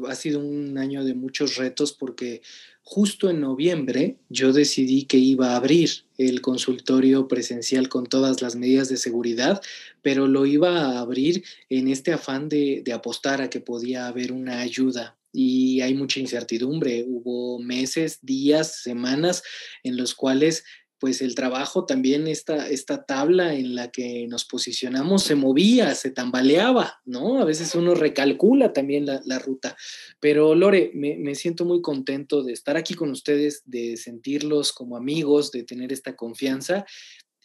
Ha 0.07 0.15
sido 0.15 0.39
un 0.39 0.77
año 0.77 1.03
de 1.03 1.13
muchos 1.13 1.55
retos 1.55 1.93
porque 1.93 2.41
justo 2.81 3.29
en 3.29 3.41
noviembre 3.41 4.17
yo 4.29 4.51
decidí 4.51 5.05
que 5.05 5.17
iba 5.17 5.51
a 5.51 5.57
abrir 5.57 5.89
el 6.17 6.41
consultorio 6.41 7.27
presencial 7.27 7.87
con 7.87 8.07
todas 8.07 8.41
las 8.41 8.55
medidas 8.55 8.89
de 8.89 8.97
seguridad, 8.97 9.61
pero 10.01 10.27
lo 10.27 10.45
iba 10.45 10.81
a 10.81 10.99
abrir 10.99 11.43
en 11.69 11.87
este 11.87 12.13
afán 12.13 12.49
de, 12.49 12.81
de 12.83 12.93
apostar 12.93 13.41
a 13.41 13.49
que 13.49 13.61
podía 13.61 14.07
haber 14.07 14.31
una 14.31 14.61
ayuda 14.61 15.19
y 15.31 15.81
hay 15.81 15.93
mucha 15.93 16.19
incertidumbre. 16.19 17.05
Hubo 17.07 17.59
meses, 17.59 18.19
días, 18.21 18.81
semanas 18.81 19.43
en 19.83 19.97
los 19.97 20.15
cuales 20.15 20.63
pues 20.99 21.21
el 21.21 21.33
trabajo 21.33 21.85
también, 21.85 22.27
esta, 22.27 22.67
esta 22.67 23.05
tabla 23.05 23.53
en 23.53 23.73
la 23.73 23.89
que 23.89 24.27
nos 24.27 24.43
posicionamos 24.43 25.23
se 25.23 25.35
movía, 25.35 25.95
se 25.95 26.11
tambaleaba, 26.11 26.99
¿no? 27.05 27.41
A 27.41 27.45
veces 27.45 27.73
uno 27.73 27.95
recalcula 27.95 28.73
también 28.73 29.05
la, 29.05 29.39
ruta. 29.39 29.77
Pero 30.19 30.55
Lore, 30.55 30.91
me, 30.93 31.33
siento 31.35 31.63
muy 31.63 31.81
contento 31.81 32.43
de 32.43 32.51
estar 32.51 32.75
aquí 32.75 32.95
con 32.95 33.11
ustedes, 33.11 33.63
de 33.65 33.95
sentirlos 33.95 34.73
como 34.73 34.97
amigos, 34.97 35.51
de 35.51 35.63
tener 35.63 35.93
esta 35.93 36.17
confianza 36.17 36.85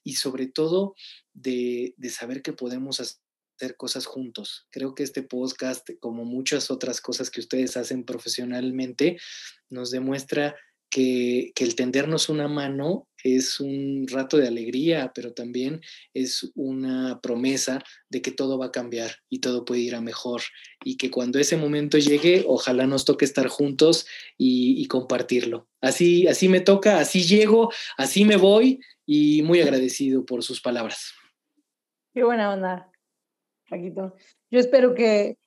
y 0.02 0.14
sobre 0.14 0.48
todo 0.48 0.94
de, 1.32 1.94
de 1.96 2.10
saber 2.10 2.42
que 2.42 2.52
podemos 2.52 2.98
hacer 2.98 3.76
cosas 3.76 4.06
juntos. 4.06 4.66
Creo 4.70 4.96
que 4.96 5.04
este 5.04 5.22
podcast, 5.22 5.88
como 6.00 6.24
muchas 6.24 6.72
otras 6.72 7.00
cosas 7.00 7.30
que 7.30 7.40
ustedes 7.40 7.76
hacen 7.76 8.04
profesionalmente, 8.04 9.16
nos 9.70 9.92
demuestra 9.92 10.56
que, 10.94 11.52
el 11.58 11.74
tendernos 11.74 12.28
una 12.28 12.46
mano 12.46 13.08
es 13.24 13.58
un 13.58 14.06
rato 14.06 14.36
de 14.36 14.46
alegría, 14.46 15.10
pero 15.12 15.32
también 15.32 15.80
es 16.12 16.52
una 16.54 17.20
promesa 17.20 17.82
de 18.08 18.22
que 18.22 18.30
todo 18.30 18.58
va 18.58 18.66
a 18.66 18.70
cambiar 18.70 19.10
y 19.28 19.40
todo 19.40 19.64
puede 19.64 19.80
ir 19.80 19.96
a 19.96 20.00
mejor 20.00 20.42
y 20.84 20.96
que 20.96 21.10
cuando 21.10 21.40
ese 21.40 21.56
momento 21.56 21.98
llegue, 21.98 22.44
ojalá 22.46 22.86
nos 22.86 23.04
toque 23.04 23.24
estar 23.24 23.48
juntos 23.48 24.06
y, 24.38 24.86
compartirlo. 24.86 25.66
Así, 25.80 26.28
así 26.28 26.48
me 26.48 26.60
toca, 26.60 27.00
así 27.00 27.24
llego, 27.24 27.72
así 27.96 28.24
me 28.24 28.36
voy 28.36 28.78
y 29.04 29.42
muy 29.42 29.60
agradecido 29.60 30.24
por 30.24 30.44
sus 30.44 30.60
palabras. 30.60 31.12
Qué 32.12 32.22
buena 32.22 32.52
onda, 32.52 32.92
Paquito. 33.68 34.14
Yo 34.48 34.60
espero 34.60 34.94
que, 34.94 35.38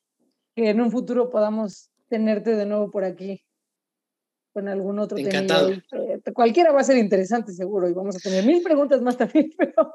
que 0.55 0.71
en 0.71 0.81
un 0.81 0.91
futuro 0.91 1.29
podamos 1.29 1.89
tenerte 2.09 2.57
de 2.57 2.65
nuevo 2.65 2.91
por 2.91 3.05
aquí 3.05 3.46
con 4.57 4.67
algún 4.67 4.97
otro 4.97 5.19
Encantado. 5.19 5.69
Eh, 5.69 6.19
cualquiera 6.34 6.71
va 6.71 6.79
a 6.79 6.84
ser 6.84 6.97
interesante, 6.97 7.53
seguro, 7.53 7.88
y 7.88 7.93
vamos 7.93 8.15
a 8.15 8.19
tener 8.19 8.43
mil 8.43 8.63
preguntas 8.63 9.03
más 9.03 9.15
también, 9.15 9.53
pero... 9.57 9.91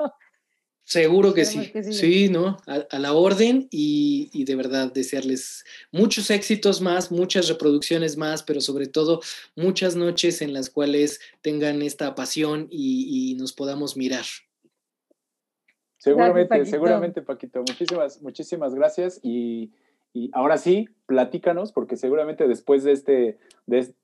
Seguro 0.85 1.35
que 1.35 1.45
sí. 1.45 1.73
sí. 1.91 2.29
¿no? 2.29 2.59
A, 2.67 2.99
la 3.01 3.13
orden 3.13 3.67
y, 3.73 4.31
y, 4.33 4.45
de 4.45 4.55
verdad 4.55 4.93
desearles 4.93 5.65
muchos 5.91 6.31
éxitos 6.31 6.81
más, 6.81 7.11
muchas 7.11 7.49
reproducciones 7.49 8.17
más, 8.17 8.45
pero 8.45 8.61
sobre 8.61 8.87
todo 8.87 9.21
muchas 9.57 9.97
noches 9.97 10.43
en 10.43 10.53
las 10.53 10.71
cuales 10.71 11.19
tengan 11.41 11.83
esta 11.83 12.15
pasión 12.15 12.69
y, 12.71 13.33
y 13.33 13.35
nos 13.35 13.53
podamos 13.53 13.97
mirar. 13.97 14.25
Seguramente, 15.99 16.67
seguramente, 16.67 17.23
Paquito. 17.23 17.61
Muchísimas, 17.61 18.23
muchísimas 18.23 18.75
gracias 18.75 19.19
y 19.25 19.73
y 20.13 20.31
ahora 20.35 20.59
sí, 20.59 20.89
platícanos, 21.07 21.73
porque 21.73 21.97
seguramente 21.97 22.47
después 22.47 22.85
de 22.85 22.93
este, 22.93 23.39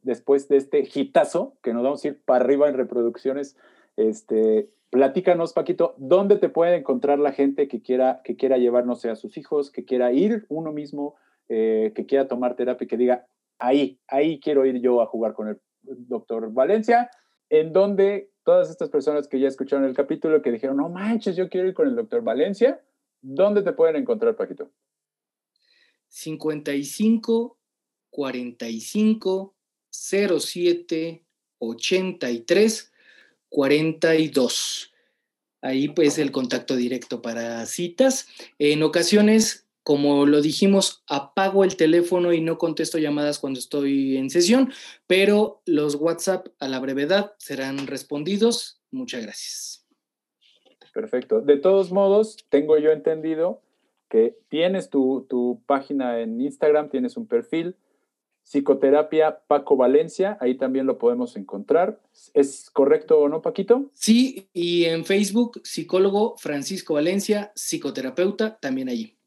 después 0.02 0.48
de 0.48 0.56
este 0.56 0.88
hitazo, 0.94 1.54
que 1.62 1.74
nos 1.74 1.82
vamos 1.82 2.04
a 2.04 2.08
ir 2.08 2.22
para 2.24 2.44
arriba 2.44 2.68
en 2.68 2.76
reproducciones, 2.76 3.56
este, 3.96 4.70
platícanos, 4.90 5.52
Paquito, 5.52 5.94
¿dónde 5.98 6.36
te 6.36 6.48
puede 6.48 6.76
encontrar 6.76 7.18
la 7.18 7.32
gente 7.32 7.68
que 7.68 7.82
quiera, 7.82 8.22
que 8.24 8.36
quiera 8.36 8.56
llevar, 8.56 8.86
no 8.86 8.94
sé, 8.94 9.10
a 9.10 9.16
sus 9.16 9.36
hijos, 9.36 9.70
que 9.70 9.84
quiera 9.84 10.12
ir 10.12 10.46
uno 10.48 10.72
mismo, 10.72 11.16
eh, 11.48 11.92
que 11.94 12.06
quiera 12.06 12.28
tomar 12.28 12.56
terapia, 12.56 12.88
que 12.88 12.96
diga, 12.96 13.26
ahí, 13.58 13.98
ahí 14.08 14.40
quiero 14.40 14.64
ir 14.64 14.80
yo 14.80 15.02
a 15.02 15.06
jugar 15.06 15.34
con 15.34 15.48
el 15.48 15.60
doctor 15.82 16.52
Valencia, 16.52 17.10
en 17.50 17.72
dónde 17.72 18.30
todas 18.44 18.70
estas 18.70 18.88
personas 18.88 19.28
que 19.28 19.40
ya 19.40 19.48
escucharon 19.48 19.84
el 19.84 19.94
capítulo, 19.94 20.40
que 20.40 20.52
dijeron, 20.52 20.78
no 20.78 20.88
manches, 20.88 21.36
yo 21.36 21.50
quiero 21.50 21.68
ir 21.68 21.74
con 21.74 21.86
el 21.86 21.96
doctor 21.96 22.22
Valencia, 22.22 22.80
¿dónde 23.20 23.62
te 23.62 23.72
pueden 23.72 23.96
encontrar, 23.96 24.36
Paquito? 24.36 24.70
55 26.08 27.58
45 28.10 29.54
07 29.90 31.24
83 31.58 32.92
42. 33.48 34.92
Ahí 35.60 35.88
pues 35.88 36.18
el 36.18 36.30
contacto 36.30 36.76
directo 36.76 37.20
para 37.20 37.64
citas. 37.66 38.28
En 38.58 38.82
ocasiones, 38.82 39.66
como 39.82 40.26
lo 40.26 40.40
dijimos, 40.40 41.02
apago 41.08 41.64
el 41.64 41.76
teléfono 41.76 42.32
y 42.32 42.40
no 42.40 42.58
contesto 42.58 42.98
llamadas 42.98 43.38
cuando 43.38 43.58
estoy 43.58 44.16
en 44.16 44.30
sesión, 44.30 44.72
pero 45.06 45.62
los 45.66 45.96
WhatsApp 45.96 46.48
a 46.60 46.68
la 46.68 46.78
brevedad 46.78 47.32
serán 47.38 47.86
respondidos. 47.86 48.80
Muchas 48.90 49.22
gracias. 49.22 49.86
Perfecto. 50.92 51.40
De 51.40 51.56
todos 51.56 51.90
modos, 51.90 52.36
tengo 52.48 52.78
yo 52.78 52.90
entendido 52.90 53.62
que 54.08 54.36
tienes 54.48 54.90
tu, 54.90 55.26
tu 55.28 55.62
página 55.66 56.20
en 56.20 56.40
Instagram, 56.40 56.88
tienes 56.88 57.16
un 57.16 57.26
perfil 57.26 57.76
Psicoterapia 58.48 59.40
Paco 59.46 59.76
Valencia, 59.76 60.38
ahí 60.40 60.54
también 60.54 60.86
lo 60.86 60.96
podemos 60.96 61.36
encontrar. 61.36 62.00
¿Es 62.32 62.70
correcto 62.70 63.18
o 63.18 63.28
no, 63.28 63.42
Paquito? 63.42 63.90
Sí, 63.92 64.48
y 64.54 64.86
en 64.86 65.04
Facebook, 65.04 65.60
psicólogo 65.64 66.34
Francisco 66.38 66.94
Valencia, 66.94 67.52
psicoterapeuta, 67.54 68.58
también 68.58 68.88
allí. 68.88 69.18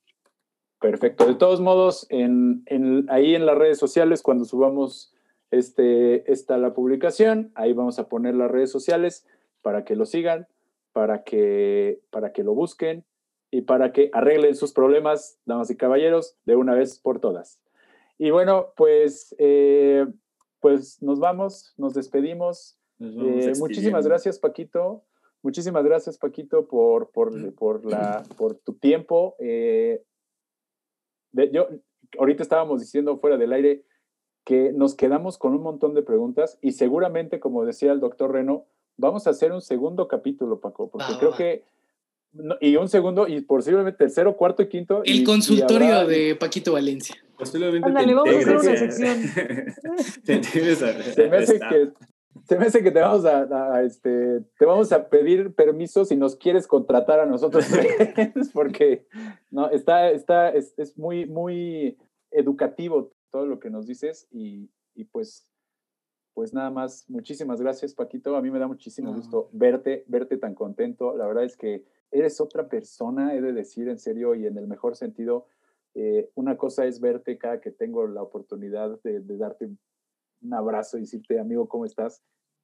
Perfecto. 0.79 1.27
De 1.27 1.35
todos 1.35 1.61
modos, 1.61 2.07
en, 2.09 2.65
ahí 3.09 3.35
en 3.35 3.45
las 3.45 3.59
redes 3.59 3.77
sociales, 3.77 4.23
cuando 4.23 4.43
subamos 4.43 5.13
este, 5.51 6.31
esta 6.31 6.57
la 6.57 6.73
publicación, 6.73 7.51
ahí 7.53 7.73
vamos 7.73 7.99
a 7.99 8.09
poner 8.09 8.33
las 8.33 8.49
redes 8.49 8.71
sociales 8.71 9.27
para 9.61 9.85
que 9.85 9.95
lo 9.95 10.07
sigan, 10.07 10.47
para 10.93 11.21
que, 11.21 12.01
para 12.09 12.33
que 12.33 12.43
lo 12.43 12.55
busquen 12.55 13.05
y 13.51 13.61
para 13.61 13.91
que 13.91 14.09
arreglen 14.13 14.55
sus 14.55 14.71
problemas, 14.71 15.37
damas 15.45 15.69
y 15.69 15.75
caballeros, 15.75 16.37
de 16.45 16.55
una 16.55 16.73
vez 16.73 16.99
por 16.99 17.19
todas. 17.19 17.61
Y 18.17 18.31
bueno, 18.31 18.73
pues, 18.77 19.35
eh, 19.37 20.07
pues 20.61 21.01
nos 21.01 21.19
vamos, 21.19 21.73
nos 21.77 21.93
despedimos. 21.93 22.79
Eh, 22.99 23.51
muchísimas 23.59 24.07
gracias, 24.07 24.39
Paquito. 24.39 25.03
Muchísimas 25.43 25.83
gracias, 25.83 26.17
Paquito, 26.17 26.67
por, 26.67 27.11
por, 27.11 27.53
por, 27.55 27.85
la, 27.85 28.23
por 28.37 28.55
tu 28.55 28.73
tiempo. 28.75 29.35
Eh, 29.39 30.01
yo, 31.51 31.67
ahorita 32.19 32.43
estábamos 32.43 32.79
diciendo 32.79 33.17
fuera 33.17 33.37
del 33.37 33.53
aire 33.53 33.83
que 34.45 34.71
nos 34.71 34.95
quedamos 34.95 35.37
con 35.37 35.53
un 35.53 35.61
montón 35.61 35.93
de 35.93 36.03
preguntas 36.03 36.57
y 36.61 36.71
seguramente, 36.71 37.39
como 37.39 37.65
decía 37.65 37.91
el 37.91 37.99
doctor 37.99 38.31
Reno, 38.31 38.65
vamos 38.97 39.27
a 39.27 39.31
hacer 39.31 39.51
un 39.51 39.61
segundo 39.61 40.07
capítulo, 40.07 40.59
Paco, 40.59 40.89
porque 40.89 41.13
creo 41.19 41.35
que 41.35 41.63
y 42.59 42.75
un 42.75 42.87
segundo, 42.87 43.27
y 43.27 43.41
posiblemente 43.41 43.97
tercero, 43.97 44.35
cuarto 44.37 44.63
y 44.63 44.69
quinto. 44.69 45.01
El 45.03 45.23
consultorio 45.23 46.05
de 46.07 46.35
Paquito 46.35 46.73
Valencia. 46.73 47.15
Posiblemente 47.37 47.87
Ándale, 47.87 48.13
vamos 48.13 48.33
a 48.33 48.37
hacer 48.37 48.57
una 48.57 48.77
sección. 48.77 49.21
se, 51.13 51.29
me 51.29 51.37
hace 51.37 51.59
que, 51.59 51.91
se 52.47 52.57
me 52.57 52.65
hace 52.65 52.83
que 52.83 52.91
te 52.91 52.99
vamos 52.99 53.25
a, 53.25 53.83
este, 53.83 54.41
te 54.57 54.65
vamos 54.65 54.91
a 54.91 55.09
pedir 55.09 55.53
permiso 55.53 56.05
si 56.05 56.15
nos 56.15 56.35
quieres 56.35 56.67
contratar 56.67 57.19
a 57.19 57.25
nosotros, 57.25 57.65
porque 58.53 59.07
no, 59.49 59.69
está, 59.69 60.09
está, 60.11 60.49
es, 60.49 60.73
es, 60.77 60.97
muy, 60.97 61.25
muy 61.25 61.97
educativo 62.31 63.11
todo 63.31 63.45
lo 63.45 63.59
que 63.59 63.69
nos 63.69 63.87
dices 63.87 64.27
y, 64.31 64.69
y 64.95 65.05
pues 65.05 65.47
pues 66.33 66.53
nada 66.53 66.69
más, 66.69 67.09
muchísimas 67.09 67.61
gracias, 67.61 67.93
Paquito. 67.93 68.35
A 68.35 68.41
mí 68.41 68.49
me 68.49 68.59
da 68.59 68.67
muchísimo 68.67 69.13
gusto 69.13 69.49
verte, 69.51 70.05
verte 70.07 70.37
tan 70.37 70.55
contento. 70.55 71.15
La 71.15 71.27
verdad 71.27 71.43
es 71.43 71.57
que 71.57 71.83
eres 72.11 72.41
otra 72.41 72.67
persona, 72.67 73.33
he 73.33 73.41
de 73.41 73.53
decir 73.53 73.87
en 73.87 73.97
serio 73.97 74.35
y 74.35 74.45
en 74.45 74.57
el 74.57 74.67
mejor 74.67 74.95
sentido. 74.95 75.47
Eh, 75.93 76.29
una 76.35 76.57
cosa 76.57 76.85
es 76.85 76.99
verte 76.99 77.37
cada 77.37 77.59
que 77.59 77.71
tengo 77.71 78.07
la 78.07 78.21
oportunidad 78.21 78.99
de, 79.03 79.19
darte 79.37 79.69
un 80.41 80.53
abrazo 80.53 80.97
y 80.97 81.01
decirte, 81.01 81.39
amigo, 81.39 81.67
¿cómo 81.67 81.85
estás? 81.85 82.21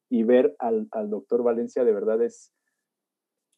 Y 0.10 0.24
ver 0.24 0.56
al, 0.60 0.90
doctor 1.10 1.44
Valencia, 1.44 1.84
de 1.84 1.94
verdad 1.94 2.22
es, 2.22 2.54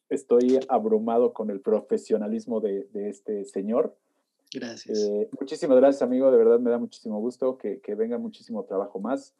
estoy 0.08 0.58
abrumado 0.68 1.32
con 1.32 1.50
el 1.50 1.60
profesionalismo 1.60 2.60
de, 2.60 2.88
este 2.94 3.44
señor. 3.44 3.96
Gracias. 4.52 4.98
Eh, 4.98 5.28
muchísimas 5.38 5.76
gracias, 5.76 6.02
amigo. 6.02 6.30
De 6.30 6.38
verdad 6.38 6.58
me 6.58 6.70
da 6.70 6.78
muchísimo 6.78 7.20
gusto 7.20 7.56
que, 7.56 7.80
que 7.80 7.94
venga 7.94 8.18
muchísimo 8.18 8.64
trabajo 8.64 8.98
más, 8.98 9.34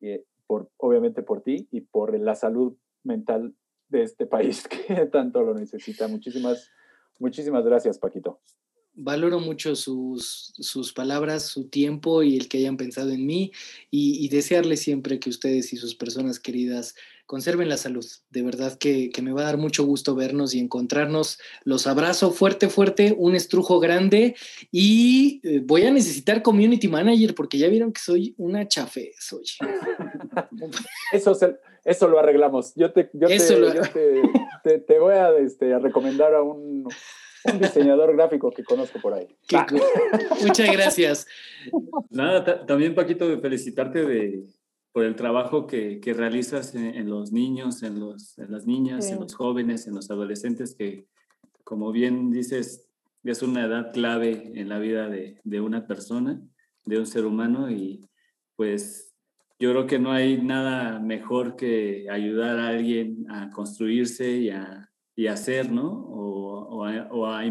eh, 0.00 0.24
por, 0.48 0.68
obviamente 0.76 1.22
por 1.22 1.42
ti 1.42 1.68
y 1.70 1.82
por 1.82 2.18
la 2.18 2.34
salud 2.34 2.76
mental 3.04 3.54
de 3.88 4.02
este 4.02 4.26
país 4.26 4.66
que 4.68 5.06
tanto 5.06 5.42
lo 5.42 5.54
necesita. 5.54 6.08
Muchísimas, 6.08 6.70
muchísimas 7.18 7.64
gracias, 7.64 7.98
Paquito. 7.98 8.40
Valoro 8.98 9.40
mucho 9.40 9.76
sus, 9.76 10.54
sus 10.56 10.94
palabras, 10.94 11.42
su 11.42 11.68
tiempo 11.68 12.22
y 12.22 12.36
el 12.38 12.48
que 12.48 12.58
hayan 12.58 12.78
pensado 12.78 13.10
en 13.10 13.26
mí 13.26 13.52
y, 13.90 14.24
y 14.24 14.28
desearles 14.30 14.80
siempre 14.80 15.20
que 15.20 15.28
ustedes 15.28 15.74
y 15.74 15.76
sus 15.76 15.94
personas 15.94 16.40
queridas 16.40 16.94
conserven 17.26 17.68
la 17.68 17.76
salud. 17.76 18.06
De 18.30 18.42
verdad 18.42 18.78
que, 18.78 19.10
me 19.22 19.32
va 19.32 19.42
a 19.42 19.46
dar 19.46 19.58
mucho 19.58 19.84
gusto 19.84 20.14
vernos 20.14 20.54
y 20.54 20.60
encontrarnos. 20.60 21.38
Los 21.64 21.86
abrazo 21.86 22.30
fuerte, 22.30 22.68
fuerte, 22.68 23.14
un 23.16 23.34
estrujo 23.34 23.80
grande 23.80 24.36
y 24.70 25.40
eh, 25.42 25.60
voy 25.62 25.82
a 25.82 25.90
necesitar 25.90 26.42
community 26.42 26.88
manager 26.88 27.34
porque 27.34 27.58
ya 27.58 27.68
vieron 27.68 27.92
que 27.92 28.00
soy 28.00 28.34
una 28.38 28.66
chafe, 28.66 29.12
soy. 29.18 29.44
eso, 31.12 31.36
eso 31.86 32.08
lo 32.08 32.18
arreglamos. 32.18 32.74
Yo 32.74 32.92
te, 32.92 33.08
yo 33.12 33.28
te, 33.28 34.98
voy 34.98 35.14
este, 35.38 35.72
a, 35.72 35.78
recomendar 35.78 36.34
a 36.34 36.42
un, 36.42 36.86
diseñador 37.60 38.14
gráfico 38.16 38.50
que 38.50 38.64
conozco 38.64 39.00
por 39.00 39.14
ahí. 39.14 39.28
Muchas 40.42 40.72
gracias. 40.72 41.26
Nada, 42.10 42.66
también 42.66 42.96
Paquito, 42.96 43.28
de 43.28 43.38
felicitarte 43.38 44.04
de, 44.04 44.44
por 44.90 45.04
el 45.04 45.14
trabajo 45.14 45.68
que, 45.68 46.00
que 46.00 46.12
realizas 46.12 46.74
en, 46.74 47.08
los 47.08 47.30
niños, 47.30 47.84
en, 47.84 48.00
los, 48.00 48.36
en 48.38 48.50
las 48.50 48.66
niñas, 48.66 49.08
en 49.12 49.20
los 49.20 49.34
jóvenes, 49.36 49.86
en 49.86 49.94
los 49.94 50.10
adolescentes, 50.10 50.74
que 50.74 51.06
como 51.62 51.92
bien 51.92 52.32
dices, 52.32 52.88
es 53.22 53.42
una 53.42 53.64
edad 53.64 53.92
clave 53.92 54.52
en 54.56 54.68
la 54.68 54.80
vida 54.80 55.08
de, 55.08 55.40
de 55.44 55.60
una 55.60 55.86
persona, 55.86 56.40
de 56.84 56.98
un 56.98 57.06
ser 57.06 57.26
humano 57.26 57.70
y 57.70 58.08
pues 58.56 59.15
yo 59.58 59.70
creo 59.70 59.86
que 59.86 59.98
no 59.98 60.12
hay 60.12 60.42
nada 60.42 60.98
mejor 60.98 61.56
que 61.56 62.08
ayudar 62.10 62.58
a 62.58 62.68
alguien 62.68 63.26
a 63.30 63.50
construirse 63.50 64.30
y 64.30 64.50
a, 64.50 64.90
y 65.14 65.28
a 65.28 65.36
ser, 65.36 65.72
¿no? 65.72 65.90
O, 65.90 66.76
o, 66.76 66.84
a, 66.84 67.08
o, 67.10 67.26
a, 67.26 67.42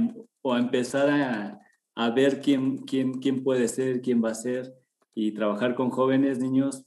o 0.41 0.53
a, 0.53 0.59
empezar 0.59 1.09
a, 1.09 1.59
a 1.95 2.09
ver 2.11 2.41
quién, 2.41 2.77
quién, 2.77 3.19
quién 3.19 3.43
puede 3.43 3.67
ser, 3.67 4.01
quién 4.01 4.23
va 4.23 4.31
a 4.31 4.35
ser. 4.35 4.75
Y 5.15 5.31
trabajar 5.31 5.75
con 5.75 5.89
jóvenes, 5.89 6.39
niños, 6.39 6.85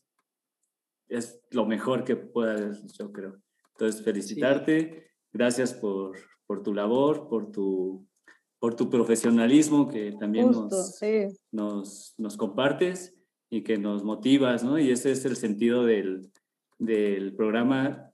es 1.09 1.41
lo 1.51 1.67
mejor 1.67 2.05
que 2.05 2.15
pueda 2.15 2.53
haber, 2.53 2.77
yo 2.99 3.13
creo. 3.13 3.41
Entonces, 3.73 4.03
felicitarte, 4.05 5.11
gracias 5.33 5.73
por, 5.73 6.17
por, 6.47 6.63
tu 6.63 6.75
labor, 6.75 7.29
por 7.29 7.51
tu, 7.51 8.07
por 8.59 8.75
tu 8.75 8.91
profesionalismo 8.91 9.89
que 9.89 10.13
también 10.13 10.51
nos, 10.51 11.01
nos, 11.51 12.15
nos, 12.19 12.37
compartes 12.37 13.18
y 13.51 13.63
que 13.63 13.79
nos 13.79 14.05
motivas, 14.05 14.63
¿no? 14.65 14.79
Y 14.79 14.91
ese 14.91 15.13
es 15.13 15.25
el 15.25 15.37
sentido 15.37 15.85
del, 15.85 16.31
del 16.79 17.35
programa, 17.35 18.13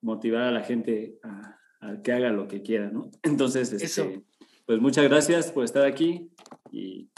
motivar 0.00 0.42
a 0.42 0.50
la 0.50 0.62
gente 0.62 1.18
a, 1.22 1.58
que 2.02 2.12
haga 2.12 2.30
lo 2.30 2.48
que 2.48 2.62
quiera, 2.62 2.90
¿no? 2.90 3.10
Entonces, 3.22 3.72
este, 3.72 4.24
pues 4.66 4.80
muchas 4.80 5.04
gracias 5.04 5.52
por 5.52 5.64
estar 5.64 5.84
aquí 5.84 6.30
y 6.70 7.08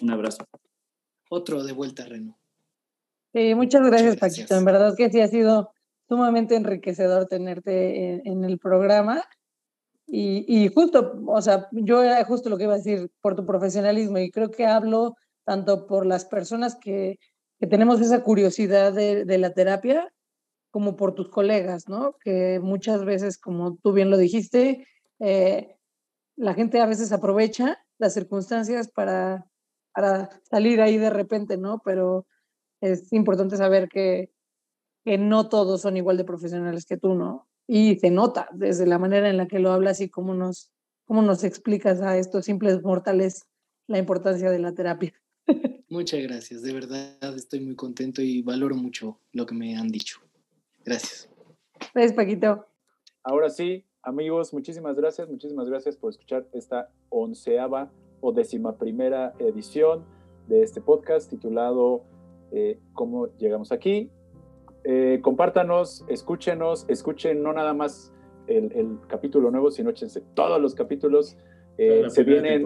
un 0.00 0.10
abrazo. 0.10 0.44
Otro 1.28 1.62
de 1.62 1.72
vuelta, 1.72 2.04
Reno. 2.06 2.36
Sí, 3.32 3.54
muchas 3.54 3.86
gracias, 3.86 4.16
Paquito. 4.16 4.56
En 4.56 4.64
verdad 4.64 4.94
que 4.96 5.10
sí 5.10 5.20
ha 5.20 5.28
sido 5.28 5.70
sumamente 6.08 6.56
enriquecedor 6.56 7.26
tenerte 7.26 8.28
en, 8.28 8.44
el 8.44 8.58
programa. 8.58 9.22
Y, 10.08 10.44
y, 10.48 10.68
justo, 10.74 11.22
o 11.24 11.40
sea, 11.40 11.68
yo 11.70 12.02
era 12.02 12.24
justo 12.24 12.50
lo 12.50 12.58
que 12.58 12.64
iba 12.64 12.74
a 12.74 12.78
decir 12.78 13.12
por 13.20 13.36
tu 13.36 13.46
profesionalismo 13.46 14.18
y 14.18 14.32
creo 14.32 14.50
que 14.50 14.66
hablo 14.66 15.14
tanto 15.50 15.88
por 15.88 16.06
las 16.06 16.26
personas 16.26 16.76
que, 16.76 17.18
que 17.58 17.66
tenemos 17.66 18.00
esa 18.00 18.22
curiosidad 18.22 18.92
de, 18.92 19.24
de, 19.24 19.36
la 19.36 19.52
terapia 19.52 20.08
como 20.70 20.94
por 20.94 21.16
tus 21.16 21.28
colegas, 21.28 21.88
¿no? 21.88 22.14
Que 22.22 22.60
muchas 22.62 23.04
veces, 23.04 23.36
como 23.36 23.76
tú 23.82 23.92
bien 23.92 24.10
lo 24.10 24.16
dijiste, 24.16 24.86
eh, 25.18 25.74
la 26.36 26.54
gente 26.54 26.80
a 26.80 26.86
veces 26.86 27.10
aprovecha 27.10 27.84
las 27.98 28.14
circunstancias 28.14 28.92
para, 28.92 29.44
para 29.92 30.30
salir 30.48 30.80
ahí 30.80 30.98
de 30.98 31.10
repente, 31.10 31.56
¿no? 31.56 31.82
Pero 31.84 32.28
es 32.80 33.12
importante 33.12 33.56
saber 33.56 33.88
que, 33.88 34.30
que 35.04 35.18
no 35.18 35.48
todos 35.48 35.80
son 35.80 35.96
igual 35.96 36.16
de 36.16 36.22
profesionales 36.22 36.86
que 36.86 36.96
tú, 36.96 37.14
¿no? 37.16 37.48
Y 37.66 37.98
se 37.98 38.12
nota 38.12 38.48
desde 38.52 38.86
la 38.86 39.00
manera 39.00 39.28
en 39.28 39.36
la 39.36 39.48
que 39.48 39.58
lo 39.58 39.72
hablas 39.72 40.00
y 40.00 40.10
cómo 40.10 40.32
nos, 40.32 40.70
cómo 41.06 41.22
nos 41.22 41.42
explicas 41.42 42.02
a 42.02 42.18
estos 42.18 42.44
simples 42.44 42.84
mortales 42.84 43.48
la 43.88 43.98
importancia 43.98 44.48
de 44.48 44.60
la 44.60 44.72
terapia. 44.72 45.12
Muchas 45.90 46.22
gracias, 46.22 46.62
de 46.62 46.72
verdad 46.72 47.34
estoy 47.34 47.58
muy 47.58 47.74
contento 47.74 48.22
y 48.22 48.42
valoro 48.42 48.76
mucho 48.76 49.18
lo 49.32 49.44
que 49.44 49.56
me 49.56 49.76
han 49.76 49.88
dicho. 49.88 50.20
Gracias. 50.84 51.28
Gracias, 51.92 52.12
Paquito. 52.12 52.64
Ahora 53.24 53.50
sí, 53.50 53.84
amigos, 54.02 54.54
muchísimas 54.54 54.94
gracias, 54.94 55.28
muchísimas 55.28 55.68
gracias 55.68 55.96
por 55.96 56.10
escuchar 56.10 56.46
esta 56.52 56.90
onceava 57.08 57.90
o 58.20 58.30
décima 58.30 58.78
primera 58.78 59.34
edición 59.40 60.04
de 60.46 60.62
este 60.62 60.80
podcast 60.80 61.28
titulado 61.28 62.04
eh, 62.52 62.78
¿Cómo 62.92 63.26
llegamos 63.38 63.72
aquí? 63.72 64.10
Eh, 64.84 65.18
compártanos, 65.22 66.04
escúchenos, 66.08 66.86
escuchen 66.88 67.42
no 67.42 67.52
nada 67.52 67.74
más 67.74 68.12
el, 68.46 68.98
capítulo 69.08 69.50
nuevo, 69.50 69.72
sino 69.72 69.90
échense 69.90 70.22
todos 70.34 70.60
los 70.60 70.74
capítulos. 70.76 71.36
Eh, 71.78 72.04
se 72.10 72.22
vienen 72.22 72.64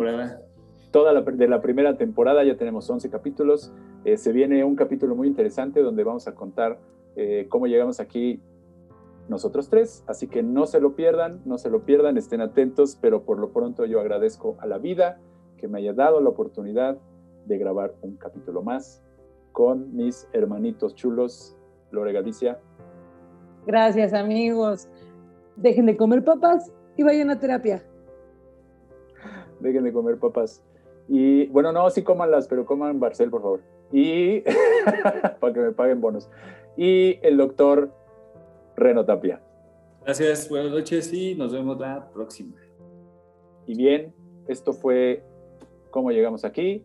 toda 0.94 1.12
la, 1.12 1.22
de 1.22 1.48
la 1.48 1.60
primera 1.60 1.96
temporada, 1.96 2.44
ya 2.44 2.56
tenemos 2.56 2.88
11 2.88 3.10
capítulos. 3.10 3.72
se 4.16 4.30
viene 4.30 4.62
un 4.62 4.76
capítulo 4.76 5.16
muy 5.16 5.26
interesante 5.26 5.82
donde 5.82 6.04
vamos 6.04 6.28
a 6.28 6.36
contar 6.36 6.78
cómo 7.48 7.66
llegamos 7.66 7.98
aquí 7.98 8.40
nosotros 9.28 9.68
tres, 9.68 10.04
así 10.06 10.28
que 10.28 10.44
no 10.44 10.66
se 10.66 10.78
lo 10.78 10.94
pierdan, 10.94 11.40
no 11.44 11.58
se 11.58 11.68
lo 11.68 11.84
pierdan, 11.84 12.16
estén 12.16 12.40
atentos, 12.40 12.96
pero 13.00 13.24
por 13.24 13.40
lo 13.40 13.52
pronto 13.52 13.86
yo 13.86 13.98
agradezco 13.98 14.56
a 14.60 14.68
la 14.68 14.78
vida 14.78 15.18
que 15.56 15.66
me 15.66 15.78
haya 15.78 15.94
dado 15.94 16.20
la 16.20 16.28
oportunidad 16.28 16.96
de 17.46 17.58
grabar 17.58 17.94
un 18.02 18.16
capítulo 18.16 18.62
más 18.62 19.02
con 19.50 19.96
mis 19.96 20.28
hermanitos 20.32 20.94
chulos, 20.94 21.56
Lore 21.90 22.12
Galicia. 22.12 22.60
Gracias 23.66 24.12
amigos. 24.12 24.88
Dejen 25.56 25.86
de 25.86 25.96
comer 25.96 26.22
papas 26.22 26.70
y 26.96 27.02
vayan 27.02 27.30
a 27.30 27.40
terapia. 27.40 27.82
Dejen 29.58 29.82
de 29.82 29.92
comer 29.92 30.18
papas. 30.18 30.62
Y 31.08 31.46
bueno, 31.46 31.72
no, 31.72 31.88
sí 31.90 32.02
cómanlas, 32.02 32.48
pero 32.48 32.64
coman 32.64 33.00
Barcel, 33.00 33.30
por 33.30 33.42
favor. 33.42 33.60
Y 33.92 34.40
para 35.40 35.52
que 35.52 35.60
me 35.60 35.72
paguen 35.72 36.00
bonos. 36.00 36.30
Y 36.76 37.18
el 37.22 37.36
doctor 37.36 37.90
Reno 38.76 39.04
Tapia. 39.04 39.40
Gracias, 40.04 40.48
buenas 40.48 40.72
noches 40.72 41.12
y 41.12 41.34
nos 41.34 41.52
vemos 41.52 41.78
la 41.78 42.10
próxima. 42.12 42.56
Y 43.66 43.76
bien, 43.76 44.14
esto 44.48 44.72
fue 44.72 45.22
cómo 45.90 46.10
llegamos 46.10 46.44
aquí. 46.44 46.84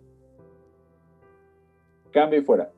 Cambio 2.11 2.39
y 2.39 2.43
fuera. 2.43 2.71